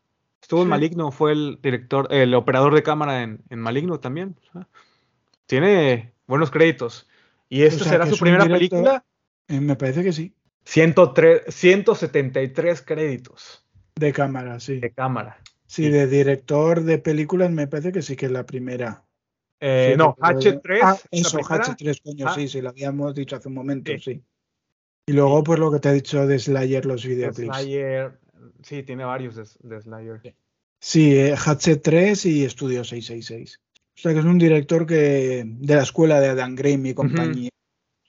Estuvo 0.41 0.63
en. 0.63 0.69
Maligno, 0.69 1.11
fue 1.11 1.31
el 1.31 1.59
director, 1.61 2.07
el 2.11 2.33
operador 2.33 2.73
de 2.75 2.83
cámara 2.83 3.21
en, 3.23 3.41
en 3.49 3.59
Maligno 3.59 3.99
también. 3.99 4.35
o 4.49 4.51
sea, 4.51 4.67
tiene 5.45 6.13
buenos 6.27 6.51
créditos. 6.51 7.07
¿Y 7.49 7.63
esta 7.63 7.81
O 7.81 7.83
sea, 7.83 7.91
será 7.93 8.05
su 8.07 8.17
primera 8.17 8.45
director- 8.45 8.69
película? 8.69 9.03
Eh, 9.47 9.59
me 9.59 9.75
parece 9.75 10.03
que 10.03 10.11
sí. 10.13 10.33
103, 10.65 11.43
173 11.49 12.81
créditos 12.81 13.65
De 13.95 14.13
cámara, 14.13 14.59
sí. 14.59 14.79
de 14.79 14.91
cámara. 14.91 15.37
Sí, 15.73 15.89
de 15.89 16.05
director 16.07 16.83
de 16.83 16.99
películas 16.99 17.49
me 17.51 17.67
parece 17.67 17.91
que 17.91 18.01
sí 18.03 18.15
que 18.15 18.27
es 18.27 18.31
la 18.31 18.45
primera. 18.45 19.03
Eh, 19.59 19.89
Sí, 19.91 19.97
no, 19.97 20.15
porque- 20.15 20.49
H3. 20.61 20.79
Ah, 20.83 20.97
¿es 21.09 21.21
la 21.23 21.27
eso, 21.29 21.37
primera? 21.39 21.63
H3, 21.65 22.01
coño, 22.03 22.25
Ah. 22.27 22.35
sí, 22.35 22.47
sí, 22.47 22.61
lo 22.61 22.69
habíamos 22.69 23.15
dicho 23.15 23.35
hace 23.35 23.47
un 23.47 23.55
momento, 23.55 23.91
Sí. 23.93 23.99
sí. 23.99 24.23
Y 25.07 25.13
luego, 25.13 25.43
pues 25.43 25.59
lo 25.59 25.71
que 25.71 25.79
te 25.79 25.89
he 25.89 25.93
dicho 25.93 26.27
de 26.27 26.37
Slayer, 26.37 26.85
los 26.85 27.01
de 27.03 27.09
videoclips. 27.09 27.55
Slayer. 27.57 28.19
Sí, 28.61 28.83
tiene 28.83 29.03
varios 29.03 29.35
de, 29.35 29.43
de 29.67 29.81
Slayer. 29.81 30.35
Sí, 30.79 31.15
eh, 31.17 31.33
H3 31.35 32.25
y 32.25 32.43
Estudio 32.45 32.83
666. 32.83 33.59
O 33.95 33.99
sea 34.01 34.13
que 34.13 34.19
es 34.19 34.25
un 34.25 34.37
director 34.37 34.85
que 34.85 35.43
de 35.45 35.75
la 35.75 35.81
escuela 35.83 36.19
de 36.19 36.27
Adam 36.29 36.55
Graham 36.55 36.85
y 36.85 36.93
compañía. 36.93 37.49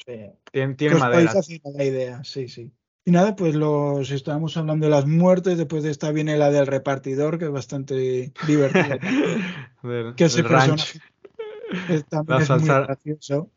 Sí. 0.05 0.12
Tiene, 0.53 0.73
Que 0.73 0.74
tiene 0.77 0.97
podéis 0.97 1.35
madera. 1.35 1.61
la 1.78 1.85
idea, 1.85 2.24
sí, 2.24 2.49
sí. 2.49 2.70
Y 3.07 3.11
nada, 3.11 3.37
pues 3.37 3.55
los 3.55 4.11
estábamos 4.11 4.57
hablando 4.57 4.87
de 4.87 4.91
las 4.91 5.07
muertes, 5.07 5.59
después 5.59 5.83
de 5.83 5.91
esta 5.91 6.11
viene 6.11 6.39
la 6.39 6.51
del 6.51 6.67
repartidor, 6.67 7.39
que 7.39 7.45
es 7.47 7.51
bastante 7.51 8.33
divertida. 8.47 8.99
Del, 9.83 10.15
que 10.15 10.25
ese 10.25 10.43
personaje 10.43 11.01
también 12.09 12.41
es 12.41 12.49
muy 12.49 12.69
gracioso. 12.69 13.51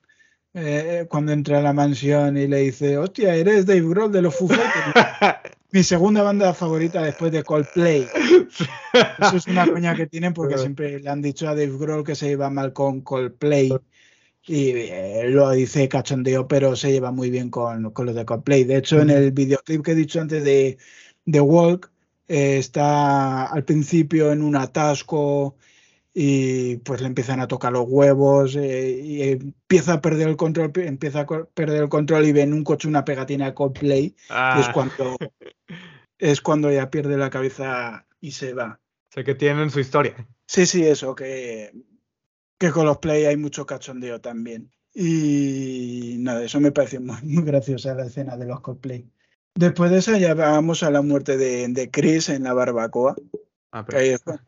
Eh, 0.53 1.06
cuando 1.07 1.32
entra 1.32 1.60
a 1.60 1.61
la 1.61 1.72
mansión 1.72 2.36
y 2.36 2.48
le 2.48 2.57
dice, 2.57 2.98
hostia, 2.98 3.36
eres 3.36 3.65
Dave 3.65 3.88
Grohl 3.88 4.11
de 4.11 4.24
los 4.24 4.36
Foo 4.36 4.48
Fighters. 4.48 5.38
Mi 5.72 5.84
segunda 5.84 6.24
banda 6.24 6.53
favorita 6.53 7.02
después 7.02 7.32
de 7.32 7.44
Coldplay. 7.44 8.07
Eso 9.19 9.36
es 9.36 9.48
una 9.48 9.68
coña 9.68 9.95
que 9.95 10.07
tienen 10.07 10.34
porque 10.34 10.57
siempre 10.57 10.99
le 10.99 11.10
han 11.10 11.22
dicho 11.22 11.48
a 11.48 11.56
Dave 11.56 11.78
Grohl 11.78 12.03
que 12.03 12.15
se 12.15 12.28
lleva 12.28 12.49
mal 12.49 12.74
con 12.74 13.02
Coldplay. 13.02 13.72
Y 14.48 14.69
eh, 14.72 15.26
lo 15.30 15.52
dice 15.52 15.90
cachondeo, 15.90 16.48
pero 16.48 16.76
se 16.76 16.91
lleva 16.91 17.11
muy 17.11 17.30
bien 17.30 17.49
con, 17.49 17.91
con 17.91 18.06
los 18.06 18.15
de 18.15 18.26
Coldplay. 18.26 18.64
De 18.64 18.78
hecho, 18.78 19.02
en 19.02 19.10
el 19.10 19.32
videoclip 19.32 19.84
que 19.84 19.91
he 19.91 19.95
dicho 19.95 20.22
antes 20.22 20.44
de, 20.44 20.78
de 21.26 21.41
Walk, 21.41 21.91
eh, 22.30 22.57
está 22.57 23.45
al 23.45 23.65
principio 23.65 24.32
en 24.32 24.41
un 24.41 24.56
atasco 24.56 25.57
y 26.14 26.78
pues 26.78 27.02
le 27.02 27.07
empiezan 27.07 27.41
a 27.41 27.48
tocar 27.48 27.74
los 27.74 27.86
huevos 27.88 28.56
eh, 28.56 28.99
y 29.03 29.22
empieza 29.24 29.94
a 29.94 30.02
perder 30.02 30.30
el 30.30 30.38
control, 30.38 30.72
pi- 30.72 30.82
empieza 30.88 31.22
a 31.22 31.26
perder 31.53 31.84
el 31.84 31.90
control 31.90 32.26
y 32.26 32.32
ve 32.32 32.41
en 32.41 32.53
un 32.53 32.64
coche 32.64 32.88
una 32.88 33.06
pegatina 33.06 33.45
de 33.45 33.53
Coldplay 33.53 34.06
es 34.07 34.15
Ah. 34.30 34.72
cuando 34.74 35.18
es 36.18 36.41
cuando 36.41 36.72
ya 36.72 36.90
pierde 36.90 37.18
la 37.18 37.30
cabeza 37.30 38.06
y 38.22 38.32
se 38.32 38.53
va. 38.53 38.80
Sé 39.14 39.24
que 39.24 39.36
tienen 39.36 39.69
su 39.69 39.80
historia. 39.80 40.15
Sí, 40.48 40.65
sí, 40.65 40.84
eso, 40.86 41.14
que, 41.14 41.72
que 42.57 42.71
con 42.71 42.85
los 42.85 42.97
play 42.97 43.25
hay 43.25 43.38
mucho 43.38 43.65
cachondeo 43.65 44.19
también. 44.21 44.71
Y 44.93 46.15
nada, 46.19 46.43
eso 46.43 46.59
me 46.59 46.71
parece 46.71 46.99
muy, 46.99 47.17
muy 47.23 47.43
graciosa 47.43 47.93
la 47.93 48.05
escena 48.05 48.35
de 48.38 48.45
los 48.47 48.61
cosplay. 48.61 49.07
Después 49.55 49.91
de 49.91 49.99
esa 49.99 50.17
ya 50.17 50.34
vamos 50.34 50.84
a 50.84 50.91
la 50.91 51.01
muerte 51.01 51.38
de, 51.38 51.67
de 51.69 51.89
Chris 51.91 52.29
en 52.29 52.43
la 52.43 52.53
barbacoa. 52.53 53.15
Ah, 53.71 53.81
que 53.84 53.88
pero- 53.88 53.99
ahí 53.99 54.09
es 54.09 54.21
cu- 54.21 54.39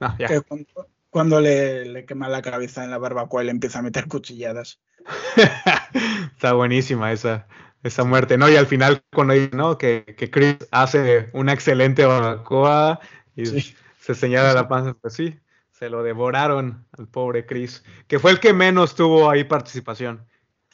Ah, 0.00 0.14
ya. 0.18 0.26
que 0.26 0.34
es 0.36 0.42
cuando, 0.42 0.88
cuando 1.08 1.40
le, 1.40 1.86
le 1.86 2.04
quema 2.04 2.28
la 2.28 2.42
cabeza 2.42 2.84
en 2.84 2.90
la 2.90 2.98
barbacoa 2.98 3.42
y 3.42 3.46
le 3.46 3.52
empieza 3.52 3.78
a 3.78 3.82
meter 3.82 4.08
cuchilladas. 4.08 4.78
Está 6.34 6.52
buenísima 6.52 7.12
esa, 7.12 7.46
esa 7.82 8.04
muerte, 8.04 8.36
¿no? 8.36 8.48
Y 8.50 8.56
al 8.56 8.66
final, 8.66 9.02
cuando 9.14 9.34
dice, 9.34 9.50
¿no? 9.56 9.78
Que, 9.78 10.04
que 10.16 10.30
Chris 10.30 10.56
hace 10.70 11.30
una 11.32 11.52
excelente 11.52 12.04
barbacoa 12.04 13.00
y 13.34 13.46
Sí. 13.46 13.74
se 14.00 14.14
señala 14.14 14.52
la 14.52 14.68
panza, 14.68 14.94
pues 14.94 15.14
sí, 15.14 15.38
se 15.78 15.90
lo 15.90 16.02
devoraron 16.02 16.86
al 16.96 17.06
pobre 17.06 17.44
Chris, 17.44 17.84
que 18.08 18.18
fue 18.18 18.30
el 18.30 18.40
que 18.40 18.54
menos 18.54 18.94
tuvo 18.94 19.28
ahí 19.28 19.44
participación. 19.44 20.24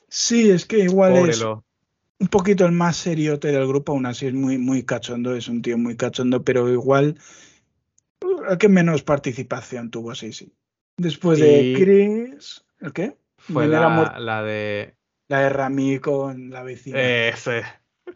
Sí, 0.08 0.48
es 0.50 0.64
que 0.64 0.78
igual 0.78 1.28
es 1.28 1.40
lo- 1.40 1.64
un 2.20 2.28
poquito 2.28 2.64
el 2.66 2.72
más 2.72 2.96
seriote 2.98 3.48
del 3.48 3.66
grupo, 3.66 3.92
aún 3.92 4.06
así 4.06 4.26
es 4.26 4.34
muy, 4.34 4.58
muy 4.58 4.84
cachondo, 4.84 5.34
es 5.34 5.48
un 5.48 5.60
tío 5.60 5.76
muy 5.76 5.96
cachondo, 5.96 6.44
pero 6.44 6.68
igual 6.68 7.18
el 8.48 8.58
que 8.58 8.68
menos 8.68 9.02
participación 9.02 9.90
tuvo, 9.90 10.14
sí, 10.14 10.32
sí. 10.32 10.52
Después 10.96 11.40
de 11.40 11.74
Chris, 11.76 12.64
¿el 12.80 12.92
qué? 12.92 13.16
Fue 13.38 13.66
la, 13.66 14.14
la, 14.20 14.42
de... 14.44 14.94
La 15.26 15.40
de 15.40 15.48
Rami 15.48 15.98
con 15.98 16.50
la 16.50 16.62
vecina. 16.62 17.00
Ese. 17.28 17.64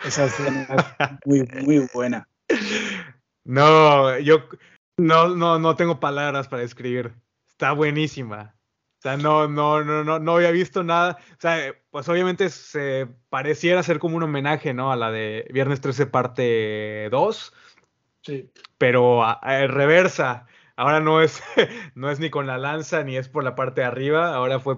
Esa 0.04 0.26
escena 0.26 0.68
es 0.70 1.18
muy, 1.24 1.42
muy 1.64 1.88
buena. 1.92 2.28
No, 3.48 4.18
yo 4.18 4.48
no, 4.97 5.28
no, 5.28 5.59
no 5.59 5.77
tengo 5.77 6.01
palabras 6.01 6.48
para 6.48 6.62
describir. 6.62 7.14
Está 7.48 7.73
buenísima. 7.73 8.55
O 8.98 9.02
sea, 9.02 9.16
no, 9.16 9.47
no, 9.47 9.85
no, 9.85 10.05
no, 10.05 10.18
no 10.18 10.36
había 10.36 10.51
visto 10.51 10.82
nada. 10.82 11.18
O 11.32 11.40
sea, 11.40 11.74
pues 11.90 12.09
obviamente 12.09 12.48
se 12.48 13.06
pareciera 13.28 13.82
ser 13.82 13.98
como 13.98 14.16
un 14.16 14.23
homenaje, 14.23 14.74
¿no? 14.74 14.90
A 14.90 14.97
la 14.97 15.10
de 15.10 15.47
Viernes 15.52 15.81
13 15.81 16.06
parte 16.06 17.09
2. 17.10 17.52
Sí. 18.23 18.51
Pero 18.78 19.23
a, 19.23 19.40
reversa. 19.66 20.47
Ahora 20.77 21.01
no 21.01 21.20
es, 21.20 21.43
no 21.94 22.10
es 22.10 22.20
ni 22.20 22.31
con 22.31 22.47
la 22.47 22.59
lanza 22.59 23.02
ni 23.05 23.16
es 23.16 23.28
por 23.28 23.44
la 23.44 23.55
parte 23.55 23.82
de 23.82 23.86
arriba. 23.86 24.35
Ahora 24.35 24.60
fue. 24.60 24.77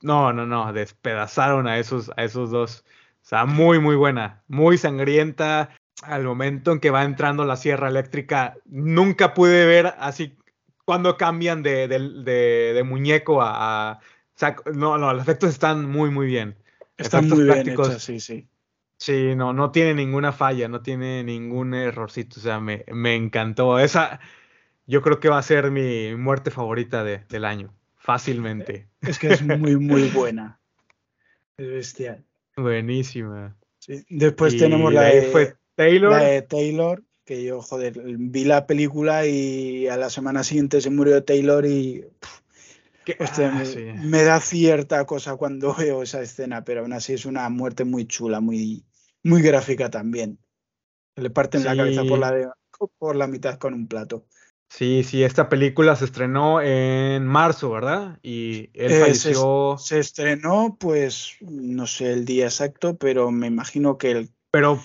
No, 0.00 0.32
no, 0.32 0.46
no. 0.46 0.72
Despedazaron 0.72 1.68
a 1.68 1.78
esos, 1.78 2.10
a 2.16 2.24
esos 2.24 2.50
dos. 2.50 2.84
O 3.22 3.24
sea, 3.24 3.44
muy, 3.44 3.78
muy 3.78 3.96
buena. 3.96 4.42
Muy 4.48 4.78
sangrienta. 4.78 5.70
Al 6.02 6.24
momento 6.24 6.72
en 6.72 6.80
que 6.80 6.90
va 6.90 7.04
entrando 7.04 7.44
la 7.44 7.56
sierra 7.56 7.88
eléctrica, 7.88 8.56
nunca 8.64 9.34
pude 9.34 9.66
ver 9.66 9.94
así 9.98 10.36
cuando 10.84 11.16
cambian 11.16 11.62
de, 11.62 11.86
de, 11.88 12.82
muñeco 12.84 13.40
a, 13.42 14.00
no, 14.74 14.98
no, 14.98 15.12
los 15.12 15.22
efectos 15.22 15.50
están 15.50 15.88
muy, 15.88 16.10
muy 16.10 16.26
bien. 16.26 16.56
Están 16.96 17.28
muy 17.28 17.44
bien 17.44 17.68
hechos, 17.68 18.02
sí, 18.02 18.20
sí. 18.20 18.48
Sí, 18.96 19.34
no, 19.34 19.52
no 19.52 19.72
tiene 19.72 19.94
ninguna 19.94 20.30
falla, 20.32 20.68
no 20.68 20.82
tiene 20.82 21.24
ningún 21.24 21.74
errorcito. 21.74 22.38
O 22.38 22.42
sea, 22.42 22.60
me, 22.60 22.84
me 22.92 23.16
encantó. 23.16 23.78
Esa, 23.80 24.20
yo 24.86 25.02
creo 25.02 25.18
que 25.18 25.28
va 25.28 25.38
a 25.38 25.42
ser 25.42 25.70
mi 25.70 26.14
muerte 26.14 26.50
favorita 26.50 27.02
de, 27.02 27.24
del 27.28 27.44
año, 27.44 27.74
fácilmente. 27.96 28.86
Es 29.00 29.18
que 29.18 29.32
es 29.32 29.42
muy, 29.42 29.76
muy 29.76 30.08
buena. 30.14 30.60
Es 31.56 31.68
bestial. 31.68 32.24
Buenísima. 32.56 33.56
Después 34.08 34.56
tenemos 34.56 34.92
la 34.92 35.02
de, 35.02 35.22
fue 35.22 35.56
Taylor. 35.74 36.10
La 36.12 36.24
de 36.24 36.42
Taylor, 36.42 37.02
que 37.24 37.44
yo, 37.44 37.62
joder, 37.62 37.94
vi 38.18 38.44
la 38.44 38.66
película 38.66 39.26
y 39.26 39.88
a 39.88 39.96
la 39.96 40.10
semana 40.10 40.44
siguiente 40.44 40.80
se 40.80 40.90
murió 40.90 41.24
Taylor 41.24 41.64
y 41.66 42.04
ah, 43.18 43.64
me, 44.02 44.22
da 44.22 44.40
cierta 44.40 45.04
cosa 45.06 45.36
cuando 45.36 45.74
veo 45.78 46.02
esa 46.02 46.20
escena, 46.20 46.64
pero 46.64 46.80
aún 46.80 46.92
así 46.92 47.14
es 47.14 47.26
una 47.26 47.48
muerte 47.48 47.84
muy 47.84 48.06
chula, 48.06 48.40
muy, 48.40 48.84
muy 49.22 49.42
gráfica 49.42 49.90
también. 49.90 50.38
Le 51.16 51.30
parten 51.30 51.64
la 51.64 51.76
cabeza 51.76 52.04
por 52.04 52.18
la, 52.18 52.54
por 52.98 53.16
la 53.16 53.26
mitad 53.26 53.58
con 53.58 53.74
un 53.74 53.86
plato. 53.86 54.24
Sí, 54.72 55.04
sí, 55.04 55.22
esta 55.22 55.50
película 55.50 55.96
se 55.96 56.06
estrenó 56.06 56.62
en 56.62 57.26
marzo, 57.26 57.70
¿verdad? 57.70 58.18
Y 58.22 58.70
él 58.72 58.92
eh, 58.92 59.00
falleció. 59.00 59.76
Se, 59.78 59.98
estrenó, 59.98 60.78
pues, 60.80 61.36
no 61.42 61.86
sé 61.86 62.14
el 62.14 62.24
día 62.24 62.46
exacto, 62.46 62.96
pero 62.96 63.30
me 63.30 63.48
imagino 63.48 63.98
que 63.98 64.12
el. 64.12 64.30
Pero 64.50 64.82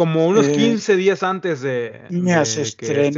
como 0.00 0.26
unos 0.26 0.48
15 0.48 0.94
eh, 0.94 0.96
días 0.96 1.22
antes 1.22 1.60
de. 1.60 2.00
Mira, 2.08 2.46
se 2.46 2.62
este 2.62 3.12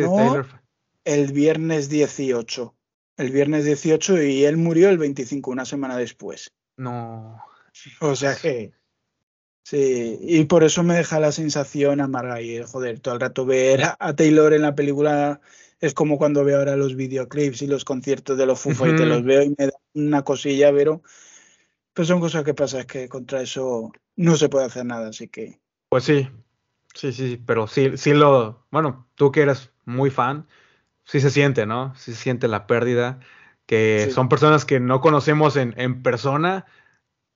el 1.04 1.32
viernes 1.32 1.88
18. 1.88 2.74
El 3.18 3.30
viernes 3.30 3.64
18 3.64 4.20
y 4.20 4.44
él 4.44 4.56
murió 4.56 4.88
el 4.88 4.98
25, 4.98 5.52
una 5.52 5.64
semana 5.64 5.96
después. 5.96 6.52
No. 6.76 7.40
O 8.00 8.16
sea 8.16 8.34
que. 8.34 8.72
Sí, 9.62 10.18
y 10.22 10.44
por 10.46 10.64
eso 10.64 10.82
me 10.82 10.94
deja 10.94 11.20
la 11.20 11.30
sensación 11.30 12.00
amarga 12.00 12.40
y 12.40 12.60
joder, 12.64 12.98
todo 12.98 13.14
el 13.14 13.20
rato 13.20 13.46
ver 13.46 13.82
a 13.96 14.16
Taylor 14.16 14.52
en 14.52 14.62
la 14.62 14.74
película 14.74 15.40
es 15.78 15.94
como 15.94 16.18
cuando 16.18 16.44
veo 16.44 16.59
ahora 16.59 16.74
los 16.74 16.96
videoclips 16.96 17.62
y 17.62 17.68
los 17.68 17.84
conciertos 17.84 18.36
de 18.36 18.46
los 18.46 18.59
Foo 18.59 18.72
y 18.88 18.96
te 18.96 19.06
los 19.06 19.22
veo 19.22 19.44
y 19.44 19.54
me 19.56 19.66
da 19.66 19.78
una 19.94 20.24
cosilla, 20.24 20.72
pero 20.72 21.00
pues 21.92 22.09
son 22.09 22.18
cosas 22.18 22.42
que 22.42 22.54
pasan, 22.54 22.80
es 22.80 22.86
que 22.86 23.09
contra 23.09 23.40
eso 23.40 23.92
no 24.16 24.34
se 24.34 24.48
puede 24.48 24.66
hacer 24.66 24.84
nada, 24.84 25.10
así 25.10 25.28
que. 25.28 25.60
Pues 25.88 26.02
sí, 26.02 26.28
sí, 26.94 27.12
sí, 27.12 27.43
pero 27.44 27.66
sí, 27.66 27.97
sí 27.97 28.12
lo, 28.12 28.66
bueno, 28.70 29.09
tú 29.14 29.32
que 29.32 29.43
eres 29.43 29.73
muy 29.85 30.10
fan, 30.10 30.47
sí 31.05 31.20
se 31.20 31.31
siente, 31.31 31.66
¿no? 31.66 31.94
Sí 31.97 32.12
se 32.12 32.23
siente 32.23 32.48
la 32.48 32.66
pérdida, 32.66 33.20
que 33.66 34.10
son 34.12 34.28
personas 34.28 34.64
que 34.64 34.81
no 34.81 35.01
conocemos 35.01 35.56
en, 35.56 35.74
en 35.77 36.02
persona, 36.02 36.66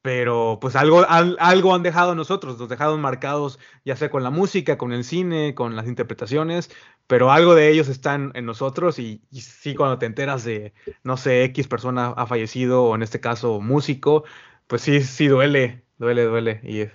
pero 0.06 0.58
pues 0.60 0.76
algo, 0.76 1.04
algo 1.08 1.74
han 1.74 1.82
dejado 1.82 2.14
nosotros, 2.14 2.60
nos 2.60 2.68
dejaron 2.68 3.00
marcados 3.00 3.58
ya 3.84 3.96
sea 3.96 4.08
con 4.08 4.22
la 4.22 4.30
música, 4.30 4.78
con 4.78 4.92
el 4.92 5.02
cine, 5.02 5.56
con 5.56 5.74
las 5.74 5.88
interpretaciones, 5.88 6.70
pero 7.08 7.32
algo 7.32 7.56
de 7.56 7.70
ellos 7.70 7.88
están 7.88 8.30
en 8.34 8.46
nosotros 8.46 9.00
y, 9.00 9.20
sí 9.32 9.74
cuando 9.74 9.98
te 9.98 10.06
enteras 10.06 10.44
de, 10.44 10.74
no 11.02 11.16
sé, 11.16 11.42
X 11.44 11.66
persona 11.66 12.14
ha 12.16 12.26
fallecido 12.28 12.84
o 12.84 12.94
en 12.94 13.02
este 13.02 13.18
caso 13.18 13.60
músico, 13.60 14.22
pues 14.68 14.82
sí, 14.82 15.00
sí 15.02 15.26
duele, 15.26 15.82
duele, 15.98 16.22
duele 16.22 16.60
y 16.62 16.86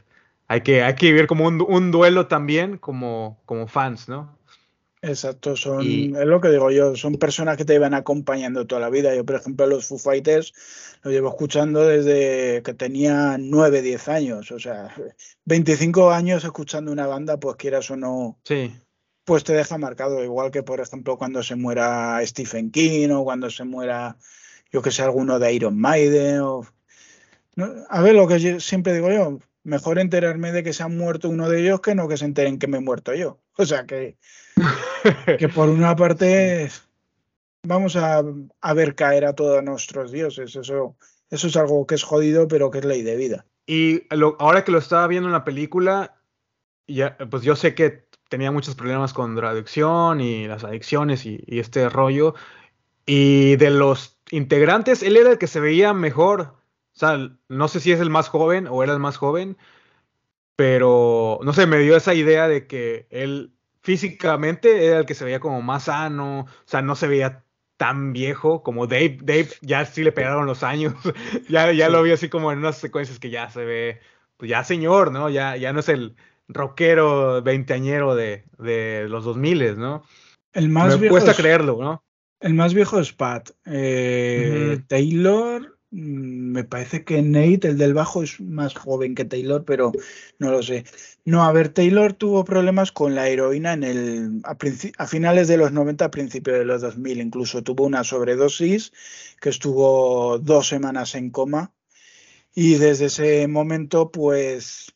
hay 0.52 0.62
que, 0.62 0.84
hay 0.84 0.96
que 0.96 1.06
vivir 1.06 1.28
como 1.28 1.48
un, 1.48 1.66
un 1.66 1.92
duelo 1.92 2.28
también 2.28 2.78
como, 2.78 3.42
como 3.46 3.70
fans, 3.70 4.10
¿no? 4.10 4.38
Exacto, 5.02 5.56
son, 5.56 5.82
es 5.82 6.26
lo 6.26 6.42
que 6.42 6.50
digo 6.50 6.70
yo, 6.72 6.98
son 6.98 7.16
personas 7.16 7.56
que 7.56 7.64
te 7.64 7.74
iban 7.74 7.94
acompañando 7.94 8.68
toda 8.68 8.82
la 8.82 8.90
vida. 8.90 9.16
Yo, 9.16 9.26
por 9.26 9.38
ejemplo, 9.38 9.66
los 9.66 9.86
Foo 9.86 9.98
Fighters 9.98 10.54
los 11.04 11.14
llevo 11.14 11.30
escuchando 11.30 11.88
desde 11.88 12.62
que 12.64 12.74
tenía 12.74 13.38
9, 13.40 13.82
10 13.82 14.08
años, 14.10 14.52
o 14.52 14.60
sea, 14.60 14.94
25 15.46 16.12
años 16.12 16.44
escuchando 16.44 16.92
una 16.92 17.08
banda, 17.08 17.40
pues 17.40 17.56
quieras 17.56 17.90
o 17.90 17.96
no, 17.96 18.38
sí. 18.44 18.76
pues 19.24 19.46
te 19.46 19.54
deja 19.54 19.78
marcado, 19.78 20.22
igual 20.22 20.52
que, 20.52 20.64
por 20.64 20.82
ejemplo, 20.82 21.18
cuando 21.18 21.44
se 21.44 21.56
muera 21.56 22.20
Stephen 22.26 22.72
King 22.72 23.12
o 23.12 23.24
cuando 23.24 23.50
se 23.50 23.64
muera, 23.64 24.18
yo 24.70 24.82
que 24.82 24.92
sé, 24.92 25.02
alguno 25.02 25.40
de 25.40 25.54
Iron 25.54 25.80
Maiden. 25.80 26.42
O... 26.42 26.68
A 27.90 28.02
ver, 28.02 28.16
lo 28.16 28.28
que 28.28 28.60
siempre 28.60 28.94
digo 28.94 29.10
yo, 29.10 29.40
mejor 29.64 30.00
enterarme 30.00 30.52
de 30.52 30.64
que 30.64 30.74
se 30.74 30.84
ha 30.84 30.88
muerto 30.88 31.30
uno 31.30 31.50
de 31.50 31.62
ellos 31.62 31.82
que 31.82 31.96
no 31.96 32.08
que 32.08 32.18
se 32.18 32.26
enteren 32.26 32.60
que 32.60 32.68
me 32.68 32.78
he 32.78 32.82
muerto 32.82 33.14
yo. 33.14 33.40
O 33.58 33.66
sea 33.66 33.86
que 33.86 34.18
que 35.38 35.50
por 35.50 35.70
una 35.70 35.96
parte 35.96 36.70
vamos 37.64 37.96
a, 37.96 38.24
ver 38.74 38.96
caer 38.96 39.26
a 39.26 39.34
todos 39.34 39.64
nuestros 39.64 40.12
dioses. 40.12 40.56
Eso, 40.56 40.96
eso 41.30 41.48
es 41.48 41.58
algo 41.58 41.86
que 41.86 41.96
es 41.96 42.04
jodido, 42.04 42.48
pero 42.48 42.72
que 42.72 42.80
es 42.80 42.86
ley 42.86 43.04
de 43.04 43.16
vida. 43.16 43.46
Y 43.66 44.04
ahora 44.40 44.64
que 44.64 44.72
lo 44.72 44.80
estaba 44.80 45.08
viendo 45.08 45.30
en 45.30 45.34
la 45.34 45.46
película, 45.46 46.16
ya, 46.88 47.18
pues 47.30 47.44
yo 47.44 47.56
sé 47.56 47.76
que 47.76 48.06
tenía 48.30 48.52
muchos 48.52 48.76
problemas 48.76 49.14
con 49.14 49.36
la 49.40 49.50
adicción 49.50 50.22
y 50.22 50.48
las 50.48 50.64
adicciones 50.64 51.26
y, 51.26 51.44
y, 51.46 51.60
este 51.60 51.88
rollo. 51.90 52.34
Y 53.06 53.56
de 53.58 53.70
los 53.70 54.18
integrantes, 54.32 55.04
él 55.04 55.18
era 55.18 55.32
el 55.32 55.38
que 55.38 55.48
se 55.48 55.60
veía 55.60 55.94
mejor. 55.94 56.56
O 56.96 57.00
sea, 57.00 57.32
no 57.48 57.68
sé 57.68 57.80
si 57.80 57.92
es 57.92 58.00
el 58.00 58.10
más 58.10 58.28
joven 58.28 58.68
o 58.68 58.84
era 58.84 58.94
el 58.94 59.00
más 59.00 59.18
joven, 59.18 59.58
pero 60.56 61.40
no 61.44 61.54
sé, 61.54 61.66
me 61.66 61.80
dio 61.80 61.96
esa 61.96 62.14
idea 62.14 62.48
de 62.48 62.68
que 62.68 63.08
él 63.10 63.54
físicamente 63.82 64.86
era 64.86 65.00
el 65.00 65.06
que 65.06 65.16
se 65.16 65.26
veía 65.26 65.40
como 65.40 65.62
más 65.62 65.86
sano, 65.86 66.42
o 66.42 66.48
sea, 66.66 66.82
no 66.82 66.96
se 66.96 67.08
veía 67.08 67.44
tan 67.78 68.14
viejo 68.14 68.62
como 68.62 68.86
Dave. 68.86 69.18
Dave 69.22 69.50
ya 69.62 69.86
sí 69.86 70.04
le 70.04 70.12
pegaron 70.12 70.46
los 70.46 70.64
años, 70.64 70.94
ya, 71.50 71.72
ya 71.72 71.90
lo 71.90 72.04
vi 72.04 72.12
así 72.12 72.30
como 72.30 72.52
en 72.52 72.60
unas 72.60 72.78
secuencias 72.78 73.20
que 73.20 73.30
ya 73.30 73.50
se 73.50 73.66
ve, 73.66 74.02
pues 74.38 74.50
ya 74.50 74.64
señor, 74.64 75.12
¿no? 75.12 75.30
Ya, 75.30 75.58
ya 75.58 75.74
no 75.74 75.80
es 75.80 75.90
el 75.90 76.16
rockero 76.48 77.42
veinteañero 77.42 78.14
de, 78.14 78.44
de 78.60 79.08
los 79.10 79.24
2000, 79.24 79.80
¿no? 79.80 80.04
El 80.54 80.70
más 80.70 81.00
Me 81.00 81.08
cuesta 81.08 81.34
creerlo, 81.34 81.78
¿no? 81.82 82.04
El 82.40 82.54
más 82.54 82.74
viejo 82.74 83.00
es 83.00 83.14
Pat. 83.14 83.52
Eh, 83.66 84.82
Taylor 84.88 85.80
me 85.92 86.64
parece 86.64 87.04
que 87.04 87.22
Nate, 87.22 87.68
el 87.68 87.78
del 87.78 87.94
bajo, 87.94 88.24
es 88.24 88.40
más 88.40 88.74
joven 88.74 89.14
que 89.14 89.26
Taylor, 89.26 89.66
pero 89.66 89.92
no 90.40 90.50
lo 90.50 90.64
sé. 90.64 90.86
No, 91.26 91.44
a 91.44 91.52
ver, 91.52 91.70
Taylor 91.70 92.14
tuvo 92.14 92.46
problemas 92.46 92.94
con 92.94 93.14
la 93.14 93.28
heroína 93.28 93.74
en 93.74 93.84
el, 93.84 94.42
a, 94.44 95.08
finales 95.08 95.48
de 95.50 95.58
los 95.58 95.74
90, 95.74 96.06
a 96.06 96.12
principios 96.12 96.58
de 96.58 96.66
los 96.66 96.82
2000. 96.82 97.20
Incluso 97.20 97.62
tuvo 97.62 97.86
una 97.86 98.06
sobredosis 98.06 98.94
que 99.42 99.50
estuvo 99.50 100.40
dos 100.40 100.68
semanas 100.68 101.14
en 101.16 101.30
coma. 101.30 101.74
Y 102.56 102.76
desde 102.76 103.06
ese 103.06 103.48
momento, 103.48 104.12
pues, 104.12 104.94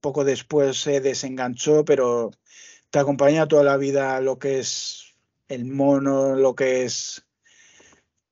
poco 0.00 0.24
después 0.24 0.80
se 0.80 1.00
desenganchó, 1.00 1.84
pero 1.84 2.30
te 2.90 3.00
acompaña 3.00 3.48
toda 3.48 3.64
la 3.64 3.76
vida 3.76 4.20
lo 4.20 4.38
que 4.38 4.60
es 4.60 5.14
el 5.48 5.64
mono, 5.66 6.36
lo 6.36 6.54
que 6.54 6.84
es 6.84 7.24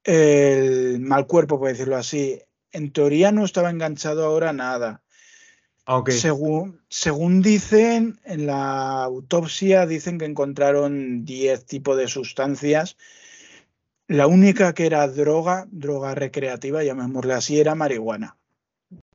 el 0.08 1.00
mal 1.00 1.26
cuerpo, 1.26 1.58
por 1.58 1.68
decirlo 1.68 1.96
así. 1.96 2.40
En 2.72 2.92
teoría 2.92 3.30
no 3.30 3.44
estaba 3.44 3.68
enganchado 3.68 4.24
ahora 4.24 4.52
nada. 4.54 5.02
Según, 6.08 6.82
según 6.88 7.40
dicen, 7.42 8.18
en 8.24 8.46
la 8.46 9.04
autopsia 9.04 9.86
dicen 9.86 10.18
que 10.18 10.26
encontraron 10.26 11.24
10 11.24 11.64
tipos 11.66 11.96
de 11.96 12.08
sustancias. 12.08 12.96
La 14.06 14.26
única 14.26 14.74
que 14.74 14.86
era 14.86 15.06
droga, 15.08 15.66
droga 15.70 16.14
recreativa, 16.14 16.82
llamémosle 16.82 17.34
así, 17.34 17.60
era 17.60 17.74
marihuana. 17.74 18.36